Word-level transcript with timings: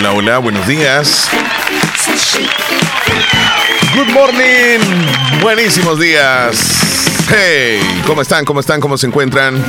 Hola, 0.00 0.12
hola, 0.14 0.38
buenos 0.38 0.66
días. 0.66 1.28
Good 3.94 4.14
morning. 4.14 4.78
Buenísimos 5.42 6.00
días. 6.00 7.26
Hey, 7.28 7.82
¿cómo 8.06 8.22
están? 8.22 8.46
¿Cómo 8.46 8.60
están? 8.60 8.80
¿Cómo 8.80 8.96
se 8.96 9.08
encuentran? 9.08 9.62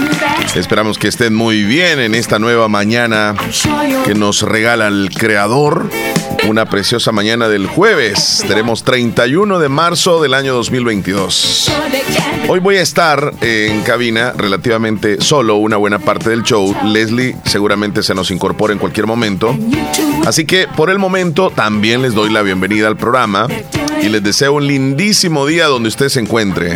Esperamos 0.56 0.98
que 0.98 1.10
estén 1.10 1.36
muy 1.36 1.66
bien 1.66 2.00
en 2.00 2.16
esta 2.16 2.40
nueva 2.40 2.70
mañana 2.70 3.36
que 4.06 4.16
nos 4.16 4.44
regala 4.44 4.88
el 4.88 5.10
Creador. 5.14 5.90
Una 6.48 6.66
preciosa 6.66 7.12
mañana 7.12 7.50
del 7.50 7.68
jueves. 7.68 8.42
Tenemos 8.48 8.86
31 8.86 9.60
de 9.60 9.68
marzo 9.68 10.22
del 10.22 10.34
año 10.34 10.54
2022. 10.54 11.70
Hoy 12.54 12.60
voy 12.60 12.76
a 12.76 12.82
estar 12.82 13.34
en 13.40 13.82
cabina 13.84 14.34
relativamente 14.34 15.22
solo 15.22 15.56
una 15.56 15.78
buena 15.78 16.00
parte 16.00 16.32
del 16.32 16.44
show. 16.44 16.76
Leslie 16.84 17.34
seguramente 17.46 18.04
se 18.04 18.14
nos 18.14 18.30
incorpora 18.30 18.74
en 18.74 18.80
cualquier 18.80 19.08
momento. 19.08 19.58
Así 20.26 20.44
que 20.44 20.68
por 20.68 20.90
el 20.90 21.00
momento 21.00 21.50
también 21.50 22.02
les 22.02 22.14
doy 22.14 22.30
la 22.30 22.42
bienvenida 22.42 22.90
al 22.90 22.98
programa 22.98 23.48
y 24.02 24.10
les 24.10 24.22
deseo 24.22 24.52
un 24.52 24.68
lindísimo 24.68 25.46
día 25.46 25.68
donde 25.68 25.88
usted 25.88 26.10
se 26.10 26.20
encuentre 26.20 26.76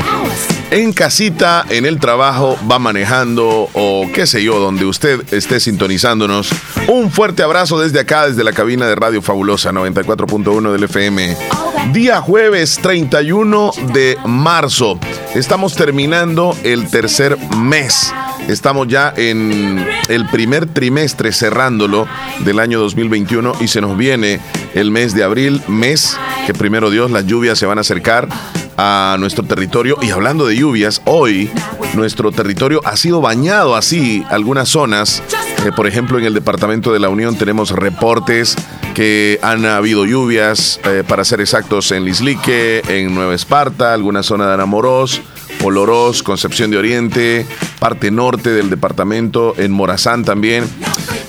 en 0.71 0.93
casita, 0.93 1.65
en 1.69 1.85
el 1.85 1.99
trabajo, 1.99 2.57
va 2.69 2.79
manejando 2.79 3.69
o 3.73 4.07
qué 4.13 4.25
sé 4.25 4.43
yo, 4.43 4.59
donde 4.59 4.85
usted 4.85 5.21
esté 5.33 5.59
sintonizándonos. 5.59 6.49
Un 6.87 7.11
fuerte 7.11 7.43
abrazo 7.43 7.79
desde 7.79 7.99
acá, 7.99 8.27
desde 8.27 8.43
la 8.43 8.53
cabina 8.53 8.87
de 8.87 8.95
Radio 8.95 9.21
Fabulosa 9.21 9.71
94.1 9.71 10.71
del 10.71 10.83
FM. 10.83 11.37
Día 11.91 12.19
jueves 12.21 12.79
31 12.81 13.71
de 13.93 14.17
marzo. 14.25 14.99
Estamos 15.35 15.75
terminando 15.75 16.57
el 16.63 16.89
tercer 16.89 17.37
mes. 17.57 18.13
Estamos 18.47 18.87
ya 18.87 19.13
en 19.15 19.87
el 20.07 20.27
primer 20.29 20.67
trimestre 20.67 21.31
cerrándolo 21.31 22.07
del 22.39 22.59
año 22.59 22.79
2021 22.79 23.53
y 23.59 23.67
se 23.67 23.81
nos 23.81 23.97
viene 23.97 24.39
el 24.73 24.91
mes 24.91 25.15
de 25.15 25.23
abril, 25.23 25.61
mes 25.67 26.17
que 26.45 26.53
primero 26.53 26.89
Dios 26.91 27.09
las 27.09 27.25
lluvias 27.25 27.57
se 27.57 27.65
van 27.65 27.79
a 27.79 27.81
acercar 27.81 28.27
a 28.77 29.17
nuestro 29.19 29.43
territorio. 29.43 29.97
Y 30.01 30.11
hablando 30.11 30.45
de 30.47 30.55
lluvias, 30.55 31.01
hoy 31.05 31.49
nuestro 31.93 32.31
territorio 32.31 32.81
ha 32.85 32.97
sido 32.97 33.21
bañado 33.21 33.75
así, 33.75 34.23
algunas 34.29 34.69
zonas. 34.69 35.23
Eh, 35.65 35.71
por 35.75 35.87
ejemplo, 35.87 36.19
en 36.19 36.25
el 36.25 36.33
departamento 36.33 36.93
de 36.93 36.99
la 36.99 37.09
Unión 37.09 37.37
tenemos 37.37 37.71
reportes 37.71 38.55
que 38.93 39.39
han 39.41 39.65
habido 39.65 40.05
lluvias, 40.05 40.79
eh, 40.85 41.03
para 41.07 41.25
ser 41.25 41.41
exactos, 41.41 41.91
en 41.91 42.05
Lislique, 42.05 42.81
en 42.87 43.13
Nueva 43.13 43.35
Esparta, 43.35 43.93
alguna 43.93 44.23
zona 44.23 44.47
de 44.47 44.53
Anamoros, 44.53 45.21
Olorós, 45.65 46.23
Concepción 46.23 46.71
de 46.71 46.77
Oriente, 46.77 47.45
parte 47.79 48.11
norte 48.11 48.51
del 48.51 48.69
departamento, 48.69 49.53
en 49.57 49.71
Morazán 49.71 50.23
también. 50.23 50.65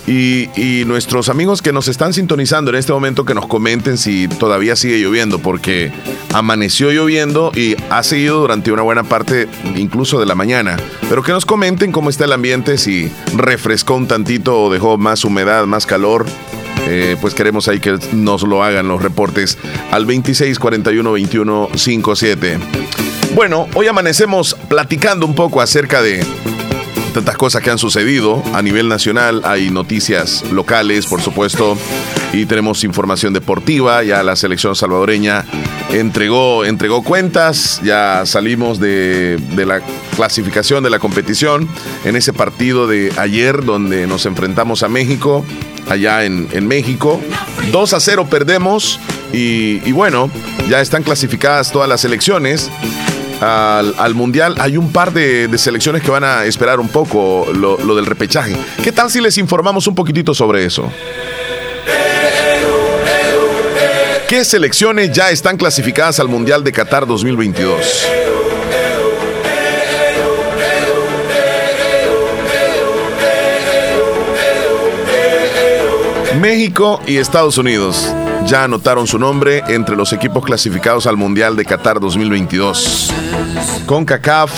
Y, 0.06 0.84
nuestros 0.86 1.28
amigos 1.28 1.62
que 1.62 1.72
nos 1.72 1.88
están 1.88 2.12
sintonizando 2.12 2.70
en 2.70 2.76
este 2.76 2.92
momento 2.92 3.24
que 3.24 3.34
nos 3.34 3.46
comenten 3.46 3.98
si 3.98 4.28
todavía 4.28 4.76
sigue 4.76 4.98
lloviendo, 5.00 5.40
porque 5.40 5.90
amaneció 6.32 6.92
lloviendo 6.92 7.50
y 7.54 7.74
ha 7.90 8.04
seguido 8.04 8.38
durante 8.38 8.70
una 8.70 8.82
buena 8.82 9.02
parte 9.02 9.48
incluso 9.74 10.20
de 10.20 10.26
la 10.26 10.36
mañana. 10.36 10.76
Pero 11.08 11.24
que 11.24 11.32
nos 11.32 11.44
comenten 11.44 11.90
cómo 11.90 12.08
está 12.08 12.24
el 12.24 12.32
ambiente, 12.32 12.78
si 12.78 13.10
refrescó 13.34 13.96
un 13.96 14.06
tantito 14.06 14.62
o 14.62 14.72
dejó 14.72 14.96
más 14.96 15.24
humedad, 15.24 15.66
más 15.66 15.86
calor. 15.86 16.24
Eh, 16.86 17.16
pues 17.20 17.34
queremos 17.34 17.68
ahí 17.68 17.80
que 17.80 17.98
nos 18.12 18.42
lo 18.42 18.62
hagan 18.62 18.88
los 18.88 19.02
reportes 19.02 19.58
al 19.90 20.06
26 20.06 20.58
41 20.58 21.12
21 21.12 21.68
57. 21.74 22.58
Bueno, 23.34 23.68
hoy 23.74 23.86
amanecemos 23.88 24.56
platicando 24.68 25.26
un 25.26 25.34
poco 25.34 25.60
acerca 25.60 26.00
de 26.00 26.24
tantas 27.16 27.38
cosas 27.38 27.62
que 27.62 27.70
han 27.70 27.78
sucedido 27.78 28.42
a 28.52 28.60
nivel 28.60 28.90
nacional. 28.90 29.40
Hay 29.44 29.70
noticias 29.70 30.44
locales, 30.52 31.06
por 31.06 31.22
supuesto, 31.22 31.78
y 32.34 32.44
tenemos 32.44 32.84
información 32.84 33.32
deportiva. 33.32 34.02
Ya 34.02 34.22
la 34.22 34.36
selección 34.36 34.76
salvadoreña 34.76 35.46
entregó, 35.92 36.66
entregó 36.66 37.02
cuentas. 37.02 37.80
Ya 37.82 38.26
salimos 38.26 38.80
de, 38.80 39.40
la 39.56 39.80
clasificación 40.14 40.84
de 40.84 40.90
la 40.90 40.98
competición 40.98 41.66
en 42.04 42.16
ese 42.16 42.34
partido 42.34 42.86
de 42.86 43.10
ayer 43.16 43.64
donde 43.64 44.06
nos 44.06 44.26
enfrentamos 44.26 44.82
a 44.82 44.88
México, 44.88 45.42
allá 45.88 46.26
en, 46.26 46.48
en 46.52 46.68
México. 46.68 47.18
2 47.72 47.94
a 47.94 48.00
0 48.00 48.26
perdemos 48.28 49.00
y, 49.32 49.80
y 49.88 49.92
bueno, 49.92 50.30
ya 50.68 50.82
están 50.82 51.02
clasificadas 51.02 51.72
todas 51.72 51.88
las 51.88 52.02
selecciones 52.02 52.70
al, 53.40 54.14
Mundial, 54.14 54.54
hay 54.58 54.76
un 54.76 54.92
par 54.92 55.12
de, 55.12 55.48
selecciones 55.58 56.02
que 56.02 56.10
van 56.10 56.24
a 56.24 56.44
esperar 56.44 56.80
un 56.80 56.88
poco 56.88 57.46
lo, 57.52 57.78
lo 57.78 57.94
del 57.94 58.06
repechaje. 58.06 58.56
¿Qué 58.82 58.92
tal 58.92 59.10
si 59.10 59.20
les 59.20 59.38
informamos 59.38 59.86
un 59.86 59.94
poquitito 59.94 60.34
sobre 60.34 60.64
eso? 60.64 60.90
¿Qué 64.28 64.44
selecciones 64.44 65.12
ya 65.12 65.30
están 65.30 65.56
clasificadas 65.56 66.18
al 66.18 66.28
Mundial 66.28 66.64
de 66.64 66.72
Qatar 66.72 67.06
2022? 67.06 68.06
México 76.40 77.00
y 77.06 77.18
Estados 77.18 77.56
Unidos 77.56 78.15
ya 78.46 78.64
anotaron 78.64 79.06
su 79.06 79.18
nombre 79.18 79.64
entre 79.68 79.96
los 79.96 80.12
equipos 80.12 80.44
clasificados 80.44 81.06
al 81.06 81.16
Mundial 81.16 81.56
de 81.56 81.64
Qatar 81.64 81.98
2022. 81.98 83.12
CONCACAF 83.86 84.52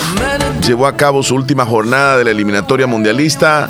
llevó 0.65 0.85
a 0.85 0.95
cabo 0.95 1.23
su 1.23 1.33
última 1.33 1.65
jornada 1.65 2.17
de 2.17 2.25
la 2.25 2.31
eliminatoria 2.31 2.85
mundialista 2.85 3.67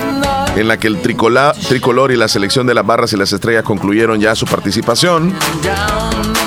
en 0.55 0.67
la 0.67 0.77
que 0.77 0.87
el 0.87 1.01
tricolor 1.01 2.11
y 2.11 2.17
la 2.17 2.27
selección 2.27 2.67
de 2.67 2.73
las 2.73 2.85
barras 2.85 3.13
y 3.13 3.17
las 3.17 3.31
estrellas 3.31 3.63
concluyeron 3.63 4.19
ya 4.19 4.35
su 4.35 4.45
participación 4.45 5.33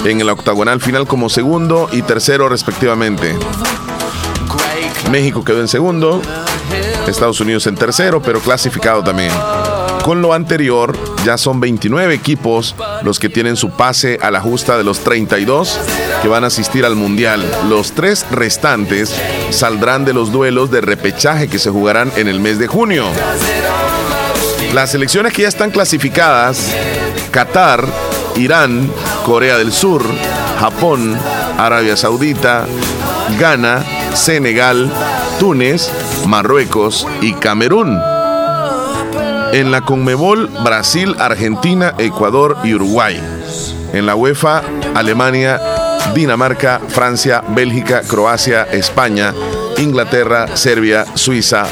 en 0.04 0.20
el 0.20 0.28
octagonal 0.28 0.80
final 0.80 1.06
como 1.06 1.30
segundo 1.30 1.88
y 1.92 2.02
tercero 2.02 2.48
respectivamente. 2.48 3.34
México 5.10 5.44
quedó 5.44 5.60
en 5.60 5.68
segundo, 5.68 6.20
Estados 7.06 7.40
Unidos 7.40 7.66
en 7.66 7.76
tercero, 7.76 8.20
pero 8.20 8.40
clasificado 8.40 9.02
también. 9.02 9.32
Con 10.04 10.20
lo 10.20 10.34
anterior, 10.34 10.96
ya 11.24 11.38
son 11.38 11.60
29 11.60 12.12
equipos 12.12 12.74
los 13.02 13.20
que 13.20 13.28
tienen 13.28 13.56
su 13.56 13.70
pase 13.70 14.18
a 14.20 14.32
la 14.32 14.40
justa 14.40 14.76
de 14.76 14.82
los 14.82 15.00
32 15.00 15.78
que 16.22 16.28
van 16.28 16.42
a 16.42 16.48
asistir 16.48 16.84
al 16.84 16.96
Mundial. 16.96 17.44
Los 17.68 17.92
tres 17.92 18.26
restantes 18.30 19.14
saldrán 19.50 20.04
de 20.04 20.12
los 20.12 20.32
duelos 20.32 20.70
de 20.72 20.80
repechaje 20.80 21.48
que 21.48 21.60
se 21.60 21.70
jugarán 21.70 22.10
en 22.16 22.26
el 22.26 22.40
mes 22.40 22.58
de 22.58 22.66
junio. 22.66 23.04
Las 24.74 24.90
selecciones 24.90 25.32
que 25.32 25.42
ya 25.42 25.48
están 25.48 25.70
clasificadas, 25.70 26.74
Qatar, 27.30 27.86
Irán, 28.36 28.90
Corea 29.24 29.56
del 29.56 29.72
Sur, 29.72 30.02
Japón, 30.58 31.16
Arabia 31.58 31.96
Saudita, 31.96 32.66
Ghana, 33.38 33.84
Senegal, 34.14 34.90
Túnez, 35.38 35.90
Marruecos 36.26 37.06
y 37.20 37.34
Camerún. 37.34 38.11
En 39.52 39.70
la 39.70 39.82
Conmebol, 39.82 40.48
Brasil, 40.64 41.14
Argentina, 41.18 41.94
Ecuador 41.98 42.56
y 42.64 42.74
Uruguay. 42.74 43.20
En 43.92 44.06
la 44.06 44.16
UEFA, 44.16 44.62
Alemania, 44.94 45.60
Dinamarca, 46.14 46.80
Francia, 46.88 47.44
Bélgica, 47.48 48.00
Croacia, 48.00 48.62
España, 48.72 49.34
Inglaterra, 49.76 50.56
Serbia, 50.56 51.04
Suiza, 51.14 51.66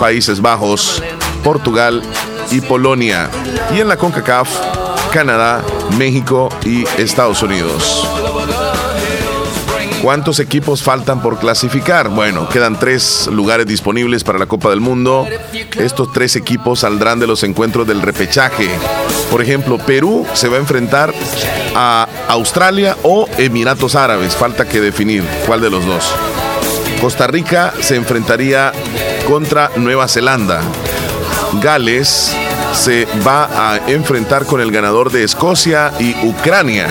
Países 0.00 0.40
Bajos, 0.40 1.02
Portugal 1.44 2.02
y 2.50 2.62
Polonia. 2.62 3.28
Y 3.74 3.80
en 3.80 3.88
la 3.88 3.98
CONCACAF, 3.98 4.48
Canadá, 5.12 5.62
México 5.98 6.48
y 6.64 6.84
Estados 6.98 7.42
Unidos. 7.42 8.19
¿Cuántos 10.02 10.40
equipos 10.40 10.82
faltan 10.82 11.20
por 11.20 11.38
clasificar? 11.38 12.08
Bueno, 12.08 12.48
quedan 12.48 12.78
tres 12.78 13.28
lugares 13.30 13.66
disponibles 13.66 14.24
para 14.24 14.38
la 14.38 14.46
Copa 14.46 14.70
del 14.70 14.80
Mundo. 14.80 15.26
Estos 15.76 16.10
tres 16.12 16.36
equipos 16.36 16.80
saldrán 16.80 17.20
de 17.20 17.26
los 17.26 17.42
encuentros 17.42 17.86
del 17.86 18.00
repechaje. 18.00 18.70
Por 19.30 19.42
ejemplo, 19.42 19.76
Perú 19.78 20.26
se 20.32 20.48
va 20.48 20.56
a 20.56 20.60
enfrentar 20.60 21.12
a 21.74 22.08
Australia 22.28 22.96
o 23.02 23.28
Emiratos 23.36 23.94
Árabes. 23.94 24.34
Falta 24.34 24.66
que 24.66 24.80
definir 24.80 25.22
cuál 25.46 25.60
de 25.60 25.70
los 25.70 25.84
dos. 25.84 26.14
Costa 27.00 27.26
Rica 27.26 27.74
se 27.80 27.96
enfrentaría 27.96 28.72
contra 29.26 29.70
Nueva 29.76 30.08
Zelanda. 30.08 30.62
Gales 31.60 32.34
se 32.72 33.06
va 33.26 33.74
a 33.74 33.90
enfrentar 33.90 34.46
con 34.46 34.60
el 34.60 34.70
ganador 34.70 35.10
de 35.12 35.24
Escocia 35.24 35.92
y 35.98 36.14
Ucrania. 36.26 36.88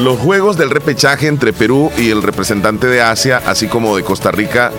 Los 0.00 0.20
juegos 0.20 0.56
del 0.56 0.70
repechaje 0.70 1.26
entre 1.26 1.52
Perú 1.52 1.90
y 1.98 2.10
el 2.10 2.22
representante 2.22 2.86
de 2.86 3.02
Asia, 3.02 3.42
así 3.44 3.66
como 3.66 3.96
de 3.96 4.04
Costa 4.04 4.30
Rica 4.30 4.70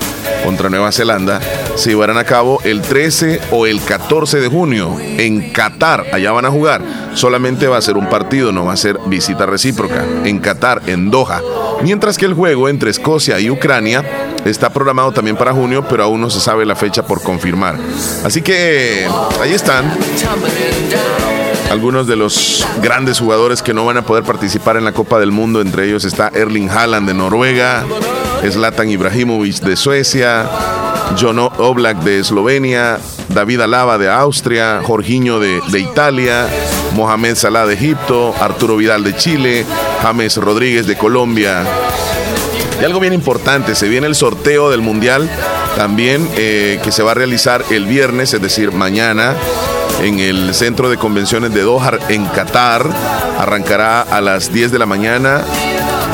contra 0.45 0.69
Nueva 0.69 0.93
Zelanda, 0.93 1.41
se 1.75 1.89
llevarán 1.89 2.17
a 2.17 2.23
cabo 2.23 2.61
el 2.63 2.81
13 2.81 3.41
o 3.51 3.65
el 3.65 3.81
14 3.81 4.39
de 4.39 4.47
junio 4.47 4.95
en 4.99 5.51
Qatar. 5.51 6.05
Allá 6.13 6.31
van 6.31 6.45
a 6.45 6.49
jugar. 6.49 6.81
Solamente 7.15 7.67
va 7.67 7.75
a 7.75 7.81
ser 7.81 7.97
un 7.97 8.07
partido, 8.07 8.53
no 8.53 8.65
va 8.65 8.73
a 8.73 8.77
ser 8.77 8.97
visita 9.07 9.45
recíproca. 9.45 10.05
En 10.23 10.39
Qatar, 10.39 10.83
en 10.87 11.11
Doha. 11.11 11.41
Mientras 11.83 12.17
que 12.17 12.25
el 12.25 12.33
juego 12.33 12.69
entre 12.69 12.89
Escocia 12.89 13.41
y 13.41 13.49
Ucrania 13.49 14.05
está 14.45 14.71
programado 14.71 15.11
también 15.11 15.35
para 15.35 15.51
junio, 15.51 15.85
pero 15.89 16.03
aún 16.05 16.21
no 16.21 16.29
se 16.29 16.39
sabe 16.39 16.65
la 16.65 16.77
fecha 16.77 17.05
por 17.05 17.21
confirmar. 17.21 17.77
Así 18.23 18.41
que 18.41 19.05
ahí 19.41 19.51
están 19.51 19.93
algunos 21.69 22.07
de 22.07 22.15
los 22.15 22.65
grandes 22.81 23.19
jugadores 23.19 23.61
que 23.61 23.73
no 23.73 23.85
van 23.85 23.97
a 23.97 24.01
poder 24.01 24.23
participar 24.23 24.77
en 24.77 24.85
la 24.85 24.91
Copa 24.91 25.19
del 25.19 25.31
Mundo. 25.31 25.61
Entre 25.61 25.85
ellos 25.85 26.03
está 26.03 26.31
Erling 26.33 26.69
Haaland 26.69 27.07
de 27.07 27.13
Noruega, 27.13 27.85
Zlatan 28.49 28.89
Ibrahimovic 28.89 29.59
de 29.61 29.75
Suecia, 29.75 30.49
John 31.19 31.39
Oblak 31.39 31.97
de 31.99 32.19
Eslovenia, 32.19 32.99
David 33.29 33.61
Alaba 33.61 33.97
de 33.97 34.09
Austria, 34.09 34.81
Jorginho 34.83 35.39
de, 35.39 35.61
de, 35.71 35.79
Italia, 35.79 36.47
Mohamed 36.95 37.35
Salah 37.35 37.65
de 37.65 37.75
Egipto, 37.75 38.33
Arturo 38.39 38.77
Vidal 38.77 39.03
de 39.03 39.15
Chile, 39.15 39.65
James 40.01 40.37
Rodríguez 40.37 40.87
de 40.87 40.97
Colombia. 40.97 41.63
Y 42.81 42.83
algo 42.83 42.99
bien 42.99 43.13
importante, 43.13 43.75
se 43.75 43.89
viene 43.89 44.07
el 44.07 44.15
sorteo 44.15 44.71
del 44.71 44.81
Mundial 44.81 45.29
también 45.75 46.27
eh, 46.35 46.79
que 46.83 46.91
se 46.91 47.03
va 47.03 47.11
a 47.11 47.13
realizar 47.13 47.63
el 47.69 47.85
viernes, 47.85 48.33
es 48.33 48.41
decir, 48.41 48.71
mañana 48.71 49.35
en 50.01 50.19
el 50.19 50.53
Centro 50.53 50.89
de 50.89 50.97
Convenciones 50.97 51.53
de 51.53 51.61
Doha, 51.61 51.99
en 52.09 52.25
Qatar. 52.25 52.85
Arrancará 53.37 54.01
a 54.01 54.21
las 54.21 54.51
10 54.51 54.71
de 54.71 54.79
la 54.79 54.85
mañana. 54.85 55.43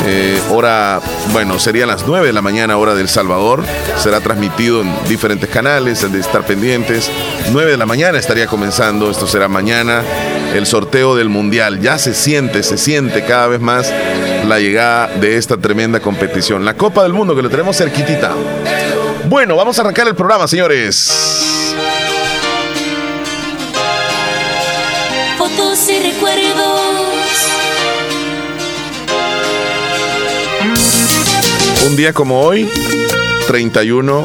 Eh, 0.06 0.40
hora, 0.50 1.00
bueno, 1.32 1.58
serían 1.58 1.88
las 1.88 2.06
9 2.06 2.26
de 2.26 2.32
la 2.32 2.42
mañana, 2.42 2.76
hora 2.76 2.94
del 2.94 3.08
Salvador. 3.08 3.64
Será 3.96 4.20
transmitido 4.20 4.82
en 4.82 4.92
diferentes 5.08 5.48
canales, 5.48 6.10
de 6.10 6.20
estar 6.20 6.44
pendientes. 6.44 7.10
9 7.52 7.72
de 7.72 7.76
la 7.76 7.86
mañana 7.86 8.18
estaría 8.18 8.46
comenzando, 8.46 9.10
esto 9.10 9.26
será 9.26 9.48
mañana, 9.48 10.02
el 10.54 10.66
sorteo 10.66 11.16
del 11.16 11.28
Mundial. 11.28 11.80
Ya 11.80 11.98
se 11.98 12.14
siente, 12.14 12.62
se 12.62 12.78
siente 12.78 13.24
cada 13.24 13.48
vez 13.48 13.60
más 13.60 13.92
la 14.46 14.58
llegada 14.60 15.08
de 15.08 15.36
esta 15.36 15.56
tremenda 15.56 16.00
competición. 16.00 16.64
La 16.64 16.74
Copa 16.74 17.02
del 17.02 17.12
Mundo 17.12 17.34
que 17.34 17.42
lo 17.42 17.50
tenemos 17.50 17.76
cerquitita. 17.76 18.32
Bueno, 19.28 19.56
vamos 19.56 19.78
a 19.78 19.82
arrancar 19.82 20.06
el 20.06 20.14
programa, 20.14 20.46
señores. 20.46 21.55
Y 25.96 26.12
recuerdos. 26.12 26.80
Un 31.86 31.96
día 31.96 32.12
como 32.12 32.40
hoy, 32.42 32.68
31 33.46 34.24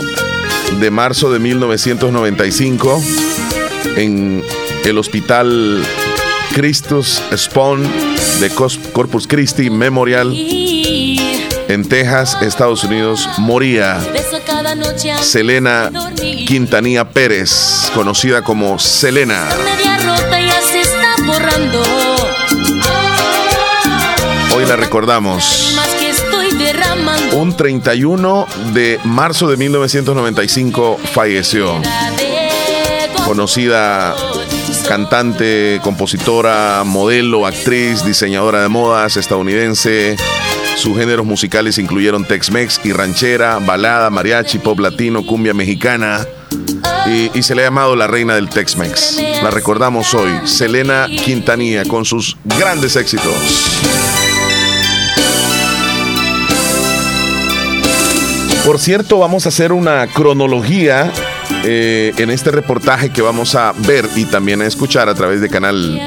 de 0.79 0.91
marzo 0.91 1.31
de 1.31 1.39
1995, 1.39 3.01
en 3.97 4.43
el 4.83 4.97
hospital 4.97 5.83
Christus 6.53 7.21
Spawn 7.35 7.83
de 8.39 8.49
Corpus 8.49 9.27
Christi 9.27 9.69
Memorial 9.69 10.33
en 11.67 11.87
Texas, 11.87 12.37
Estados 12.41 12.83
Unidos, 12.83 13.29
moría 13.37 13.99
Selena 15.21 15.89
Quintanilla 16.45 17.09
Pérez, 17.09 17.89
conocida 17.93 18.41
como 18.41 18.77
Selena. 18.77 19.47
Hoy 24.53 24.65
la 24.65 24.75
recordamos. 24.75 25.77
Un 27.33 27.55
31 27.55 28.47
de 28.73 28.99
marzo 29.03 29.49
de 29.49 29.57
1995 29.57 30.99
falleció. 31.13 31.81
Conocida 33.25 34.15
cantante, 34.87 35.79
compositora, 35.83 36.83
modelo, 36.85 37.45
actriz, 37.45 38.03
diseñadora 38.03 38.61
de 38.61 38.67
modas 38.67 39.15
estadounidense. 39.15 40.17
Sus 40.75 40.97
géneros 40.97 41.25
musicales 41.25 41.77
incluyeron 41.77 42.25
Tex-Mex 42.25 42.81
y 42.83 42.91
ranchera, 42.91 43.59
balada, 43.59 44.09
mariachi, 44.09 44.59
pop 44.59 44.79
latino, 44.79 45.25
cumbia 45.25 45.53
mexicana. 45.53 46.25
Y, 47.07 47.41
se 47.43 47.55
le 47.55 47.63
ha 47.63 47.65
llamado 47.65 47.95
la 47.95 48.07
reina 48.07 48.35
del 48.35 48.49
Tex-Mex. 48.49 49.21
La 49.41 49.49
recordamos 49.49 50.13
hoy, 50.13 50.31
Selena 50.45 51.07
Quintanilla, 51.07 51.83
con 51.85 52.05
sus 52.05 52.37
grandes 52.43 52.95
éxitos. 52.95 53.33
Por 58.65 58.79
cierto, 58.79 59.17
vamos 59.17 59.45
a 59.45 59.49
hacer 59.49 59.73
una 59.73 60.05
cronología 60.07 61.11
eh, 61.63 62.13
en 62.17 62.29
este 62.29 62.51
reportaje 62.51 63.09
que 63.09 63.21
vamos 63.21 63.55
a 63.55 63.73
ver 63.75 64.07
y 64.15 64.25
también 64.25 64.61
a 64.61 64.67
escuchar 64.67 65.09
a 65.09 65.15
través 65.15 65.41
de 65.41 65.49
canal 65.49 65.99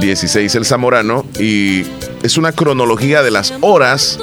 16 0.00 0.54
El 0.54 0.64
Zamorano. 0.64 1.24
Y 1.38 1.84
es 2.26 2.36
una 2.36 2.52
cronología 2.52 3.22
de 3.22 3.30
las 3.30 3.54
horas 3.60 4.18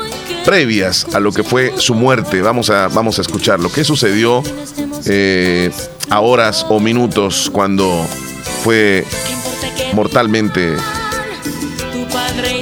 previas 0.46 1.08
a 1.14 1.22
lo 1.22 1.32
que 1.32 1.44
fue 1.44 1.74
su 1.78 1.96
muerte. 1.96 2.42
Vamos 2.42 2.70
a, 2.70 2.90
vamos 2.90 3.18
a 3.18 3.22
escuchar 3.22 3.62
lo 3.62 3.72
que 3.72 3.86
sucedió 3.86 4.44
eh, 5.06 5.72
a 6.10 6.20
horas 6.20 6.66
o 6.70 6.80
minutos 6.82 7.50
cuando 7.52 8.06
fue 8.64 9.06
mortalmente 9.94 10.76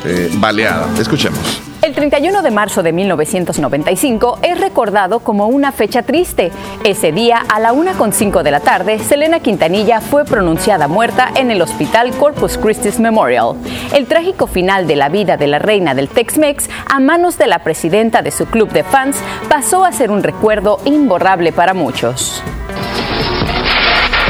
eh, 0.05 0.29
baleada. 0.35 0.87
Escuchemos. 0.99 1.60
El 2.01 2.09
31 2.09 2.41
de 2.41 2.49
marzo 2.49 2.81
de 2.81 2.93
1995 2.93 4.39
es 4.41 4.59
recordado 4.59 5.19
como 5.19 5.45
una 5.45 5.71
fecha 5.71 6.01
triste. 6.01 6.51
Ese 6.83 7.11
día, 7.11 7.43
a 7.47 7.59
la 7.59 7.73
1.05 7.73 8.41
de 8.41 8.49
la 8.49 8.59
tarde, 8.59 8.97
Selena 8.97 9.39
Quintanilla 9.39 10.01
fue 10.01 10.25
pronunciada 10.25 10.87
muerta 10.87 11.29
en 11.35 11.51
el 11.51 11.61
Hospital 11.61 12.09
Corpus 12.17 12.57
Christi 12.57 12.89
Memorial. 12.99 13.53
El 13.93 14.07
trágico 14.07 14.47
final 14.47 14.87
de 14.87 14.95
la 14.95 15.09
vida 15.09 15.37
de 15.37 15.45
la 15.45 15.59
reina 15.59 15.93
del 15.93 16.09
Tex-Mex 16.09 16.71
a 16.91 16.99
manos 16.99 17.37
de 17.37 17.45
la 17.45 17.59
presidenta 17.59 18.23
de 18.23 18.31
su 18.31 18.47
club 18.47 18.71
de 18.71 18.83
fans 18.83 19.17
pasó 19.47 19.85
a 19.85 19.91
ser 19.91 20.09
un 20.09 20.23
recuerdo 20.23 20.79
imborrable 20.85 21.51
para 21.51 21.75
muchos. 21.75 22.41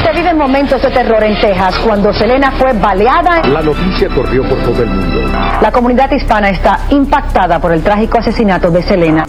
Se 0.02 0.12
viven 0.12 0.36
momentos 0.36 0.82
de 0.82 0.90
terror 0.90 1.22
en 1.22 1.40
Texas 1.40 1.78
cuando 1.78 2.12
Selena 2.12 2.50
fue 2.52 2.72
baleada. 2.72 3.42
La 3.44 3.62
noticia 3.62 4.08
corrió 4.08 4.42
por 4.48 4.58
todo 4.58 4.82
el 4.82 4.90
mundo. 4.90 5.20
La 5.60 5.70
comunidad 5.70 6.10
hispana 6.10 6.50
está 6.50 6.80
impactada 6.90 7.60
por 7.60 7.72
el 7.72 7.82
trágico 7.82 8.18
asesinato 8.18 8.70
de 8.70 8.82
Selena. 8.82 9.24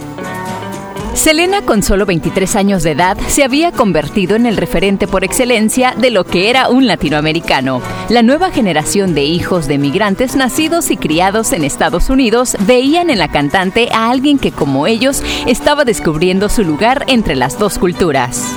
Selena, 1.14 1.62
con 1.62 1.84
solo 1.84 2.06
23 2.06 2.56
años 2.56 2.82
de 2.82 2.90
edad, 2.90 3.16
se 3.28 3.44
había 3.44 3.70
convertido 3.70 4.34
en 4.34 4.46
el 4.46 4.56
referente 4.56 5.06
por 5.06 5.22
excelencia 5.22 5.94
de 5.96 6.10
lo 6.10 6.24
que 6.24 6.50
era 6.50 6.68
un 6.68 6.88
latinoamericano. 6.88 7.80
La 8.08 8.22
nueva 8.22 8.50
generación 8.50 9.14
de 9.14 9.22
hijos 9.22 9.68
de 9.68 9.78
migrantes 9.78 10.34
nacidos 10.34 10.90
y 10.90 10.96
criados 10.96 11.52
en 11.52 11.62
Estados 11.62 12.10
Unidos 12.10 12.56
veían 12.66 13.10
en 13.10 13.20
la 13.20 13.28
cantante 13.28 13.90
a 13.92 14.10
alguien 14.10 14.40
que, 14.40 14.50
como 14.50 14.88
ellos, 14.88 15.22
estaba 15.46 15.84
descubriendo 15.84 16.48
su 16.48 16.64
lugar 16.64 17.04
entre 17.06 17.36
las 17.36 17.60
dos 17.60 17.78
culturas. 17.78 18.56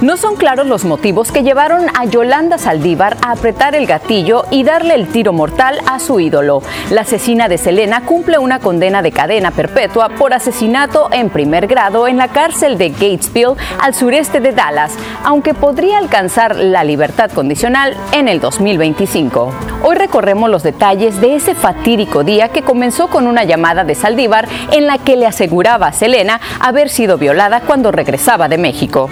No 0.00 0.16
son 0.16 0.36
claros 0.36 0.68
los 0.68 0.84
motivos 0.84 1.32
que 1.32 1.42
llevaron 1.42 1.86
a 1.98 2.04
Yolanda 2.04 2.56
Saldívar 2.56 3.16
a 3.20 3.32
apretar 3.32 3.74
el 3.74 3.84
gatillo 3.84 4.44
y 4.48 4.62
darle 4.62 4.94
el 4.94 5.08
tiro 5.08 5.32
mortal 5.32 5.80
a 5.88 5.98
su 5.98 6.20
ídolo. 6.20 6.62
La 6.90 7.00
asesina 7.00 7.48
de 7.48 7.58
Selena 7.58 8.02
cumple 8.02 8.38
una 8.38 8.60
condena 8.60 9.02
de 9.02 9.10
cadena 9.10 9.50
perpetua 9.50 10.10
por 10.10 10.34
asesinato 10.34 11.08
en 11.10 11.30
primer 11.30 11.66
grado 11.66 12.06
en 12.06 12.16
la 12.16 12.28
cárcel 12.28 12.78
de 12.78 12.90
Gatesville 12.90 13.56
al 13.80 13.92
sureste 13.92 14.38
de 14.38 14.52
Dallas, 14.52 14.94
aunque 15.24 15.52
podría 15.52 15.98
alcanzar 15.98 16.54
la 16.54 16.84
libertad 16.84 17.32
condicional 17.32 17.96
en 18.12 18.28
el 18.28 18.38
2025. 18.38 19.52
Hoy 19.82 19.96
recorremos 19.96 20.48
los 20.48 20.62
detalles 20.62 21.20
de 21.20 21.34
ese 21.34 21.56
fatídico 21.56 22.22
día 22.22 22.50
que 22.50 22.62
comenzó 22.62 23.08
con 23.08 23.26
una 23.26 23.42
llamada 23.42 23.82
de 23.82 23.96
Saldívar 23.96 24.46
en 24.70 24.86
la 24.86 24.98
que 24.98 25.16
le 25.16 25.26
aseguraba 25.26 25.88
a 25.88 25.92
Selena 25.92 26.40
haber 26.60 26.88
sido 26.88 27.18
violada 27.18 27.62
cuando 27.62 27.90
regresaba 27.90 28.48
de 28.48 28.58
México. 28.58 29.10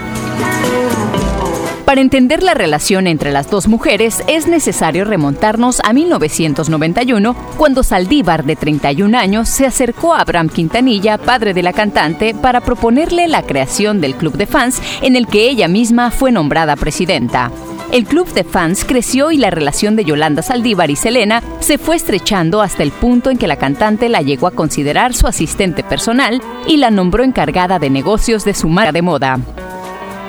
Para 1.87 2.01
entender 2.01 2.43
la 2.43 2.55
relación 2.55 3.07
entre 3.07 3.31
las 3.31 3.49
dos 3.49 3.69
mujeres 3.69 4.25
es 4.27 4.49
necesario 4.49 5.05
remontarnos 5.05 5.81
a 5.85 5.93
1991, 5.93 7.37
cuando 7.57 7.85
Saldívar, 7.85 8.45
de 8.45 8.57
31 8.57 9.17
años, 9.17 9.49
se 9.49 9.67
acercó 9.67 10.13
a 10.13 10.23
Abraham 10.23 10.49
Quintanilla, 10.49 11.17
padre 11.17 11.55
de 11.55 11.63
la 11.63 11.73
cantante, 11.73 12.35
para 12.35 12.61
proponerle 12.61 13.29
la 13.29 13.43
creación 13.43 14.01
del 14.01 14.17
club 14.17 14.37
de 14.37 14.47
fans 14.47 14.83
en 15.01 15.15
el 15.15 15.29
que 15.29 15.49
ella 15.49 15.69
misma 15.69 16.11
fue 16.11 16.33
nombrada 16.33 16.75
presidenta. 16.75 17.53
El 17.93 18.05
club 18.05 18.29
de 18.35 18.43
fans 18.43 18.85
creció 18.85 19.31
y 19.31 19.37
la 19.37 19.51
relación 19.51 19.95
de 19.95 20.05
Yolanda 20.05 20.43
Saldívar 20.43 20.91
y 20.91 20.97
Selena 20.97 21.41
se 21.61 21.79
fue 21.79 21.95
estrechando 21.95 22.63
hasta 22.63 22.83
el 22.83 22.91
punto 22.91 23.31
en 23.31 23.39
que 23.39 23.47
la 23.47 23.59
cantante 23.59 24.09
la 24.09 24.23
llegó 24.23 24.49
a 24.49 24.51
considerar 24.51 25.15
su 25.15 25.29
asistente 25.29 25.85
personal 25.85 26.43
y 26.67 26.79
la 26.79 26.91
nombró 26.91 27.23
encargada 27.23 27.79
de 27.79 27.91
negocios 27.91 28.45
de 28.45 28.55
su 28.55 28.69
marca 28.69 28.91
de 28.91 29.03
moda. 29.03 29.39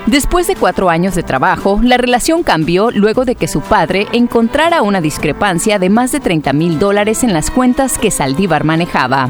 Después 0.08 0.48
de 0.48 0.56
cuatro 0.56 0.90
años 0.90 1.16
de 1.16 1.24
trabajo, 1.24 1.82
la 1.84 1.98
relación 1.98 2.42
cambió 2.42 2.92
luego 2.92 3.26
de 3.26 3.36
que 3.36 3.50
su 3.50 3.60
padre 3.60 4.08
encontrara 4.14 4.82
una 4.82 5.02
discrepancia 5.02 5.80
de 5.80 5.90
más 5.90 6.14
de 6.14 6.22
30 6.22 6.54
mil 6.54 6.80
dólares 6.80 7.26
en 7.26 7.34
las 7.34 7.52
cuentas 7.52 7.98
que 7.98 8.10
Saldívar 8.10 8.64
manejaba. 8.64 9.30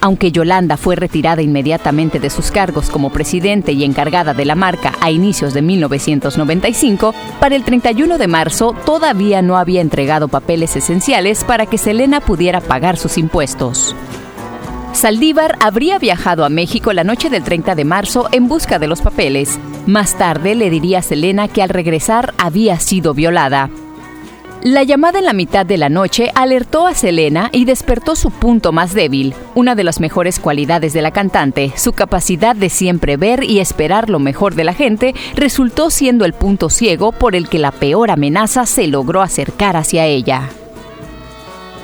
Aunque 0.00 0.32
Yolanda 0.32 0.78
fue 0.78 0.96
retirada 0.96 1.42
inmediatamente 1.42 2.20
de 2.20 2.30
sus 2.30 2.50
cargos 2.50 2.88
como 2.88 3.10
presidente 3.10 3.72
y 3.72 3.84
encargada 3.84 4.32
de 4.32 4.46
la 4.46 4.54
marca 4.54 4.94
a 5.02 5.10
inicios 5.10 5.52
de 5.52 5.60
1995, 5.60 7.14
para 7.38 7.54
el 7.54 7.64
31 7.64 8.16
de 8.16 8.28
marzo 8.28 8.74
todavía 8.86 9.42
no 9.42 9.58
había 9.58 9.82
entregado 9.82 10.28
papeles 10.28 10.74
esenciales 10.74 11.44
para 11.44 11.66
que 11.66 11.76
Selena 11.76 12.20
pudiera 12.20 12.62
pagar 12.62 12.96
sus 12.96 13.18
impuestos. 13.18 13.94
Saldívar 14.92 15.56
habría 15.60 15.98
viajado 15.98 16.44
a 16.44 16.48
México 16.48 16.92
la 16.92 17.02
noche 17.02 17.30
del 17.30 17.42
30 17.42 17.74
de 17.74 17.84
marzo 17.84 18.28
en 18.30 18.46
busca 18.46 18.78
de 18.78 18.86
los 18.86 19.00
papeles. 19.00 19.58
Más 19.86 20.16
tarde 20.16 20.54
le 20.54 20.70
diría 20.70 20.98
a 20.98 21.02
Selena 21.02 21.48
que 21.48 21.62
al 21.62 21.70
regresar 21.70 22.34
había 22.38 22.78
sido 22.78 23.14
violada. 23.14 23.70
La 24.62 24.84
llamada 24.84 25.18
en 25.18 25.24
la 25.24 25.32
mitad 25.32 25.66
de 25.66 25.76
la 25.76 25.88
noche 25.88 26.30
alertó 26.36 26.86
a 26.86 26.94
Selena 26.94 27.48
y 27.52 27.64
despertó 27.64 28.14
su 28.14 28.30
punto 28.30 28.70
más 28.70 28.94
débil, 28.94 29.34
una 29.56 29.74
de 29.74 29.82
las 29.82 29.98
mejores 29.98 30.38
cualidades 30.38 30.92
de 30.92 31.02
la 31.02 31.10
cantante, 31.10 31.72
su 31.74 31.94
capacidad 31.94 32.54
de 32.54 32.68
siempre 32.68 33.16
ver 33.16 33.42
y 33.42 33.58
esperar 33.58 34.08
lo 34.08 34.20
mejor 34.20 34.54
de 34.54 34.62
la 34.62 34.72
gente, 34.72 35.16
resultó 35.34 35.90
siendo 35.90 36.24
el 36.24 36.32
punto 36.32 36.70
ciego 36.70 37.10
por 37.10 37.34
el 37.34 37.48
que 37.48 37.58
la 37.58 37.72
peor 37.72 38.12
amenaza 38.12 38.66
se 38.66 38.86
logró 38.86 39.20
acercar 39.20 39.76
hacia 39.76 40.06
ella. 40.06 40.48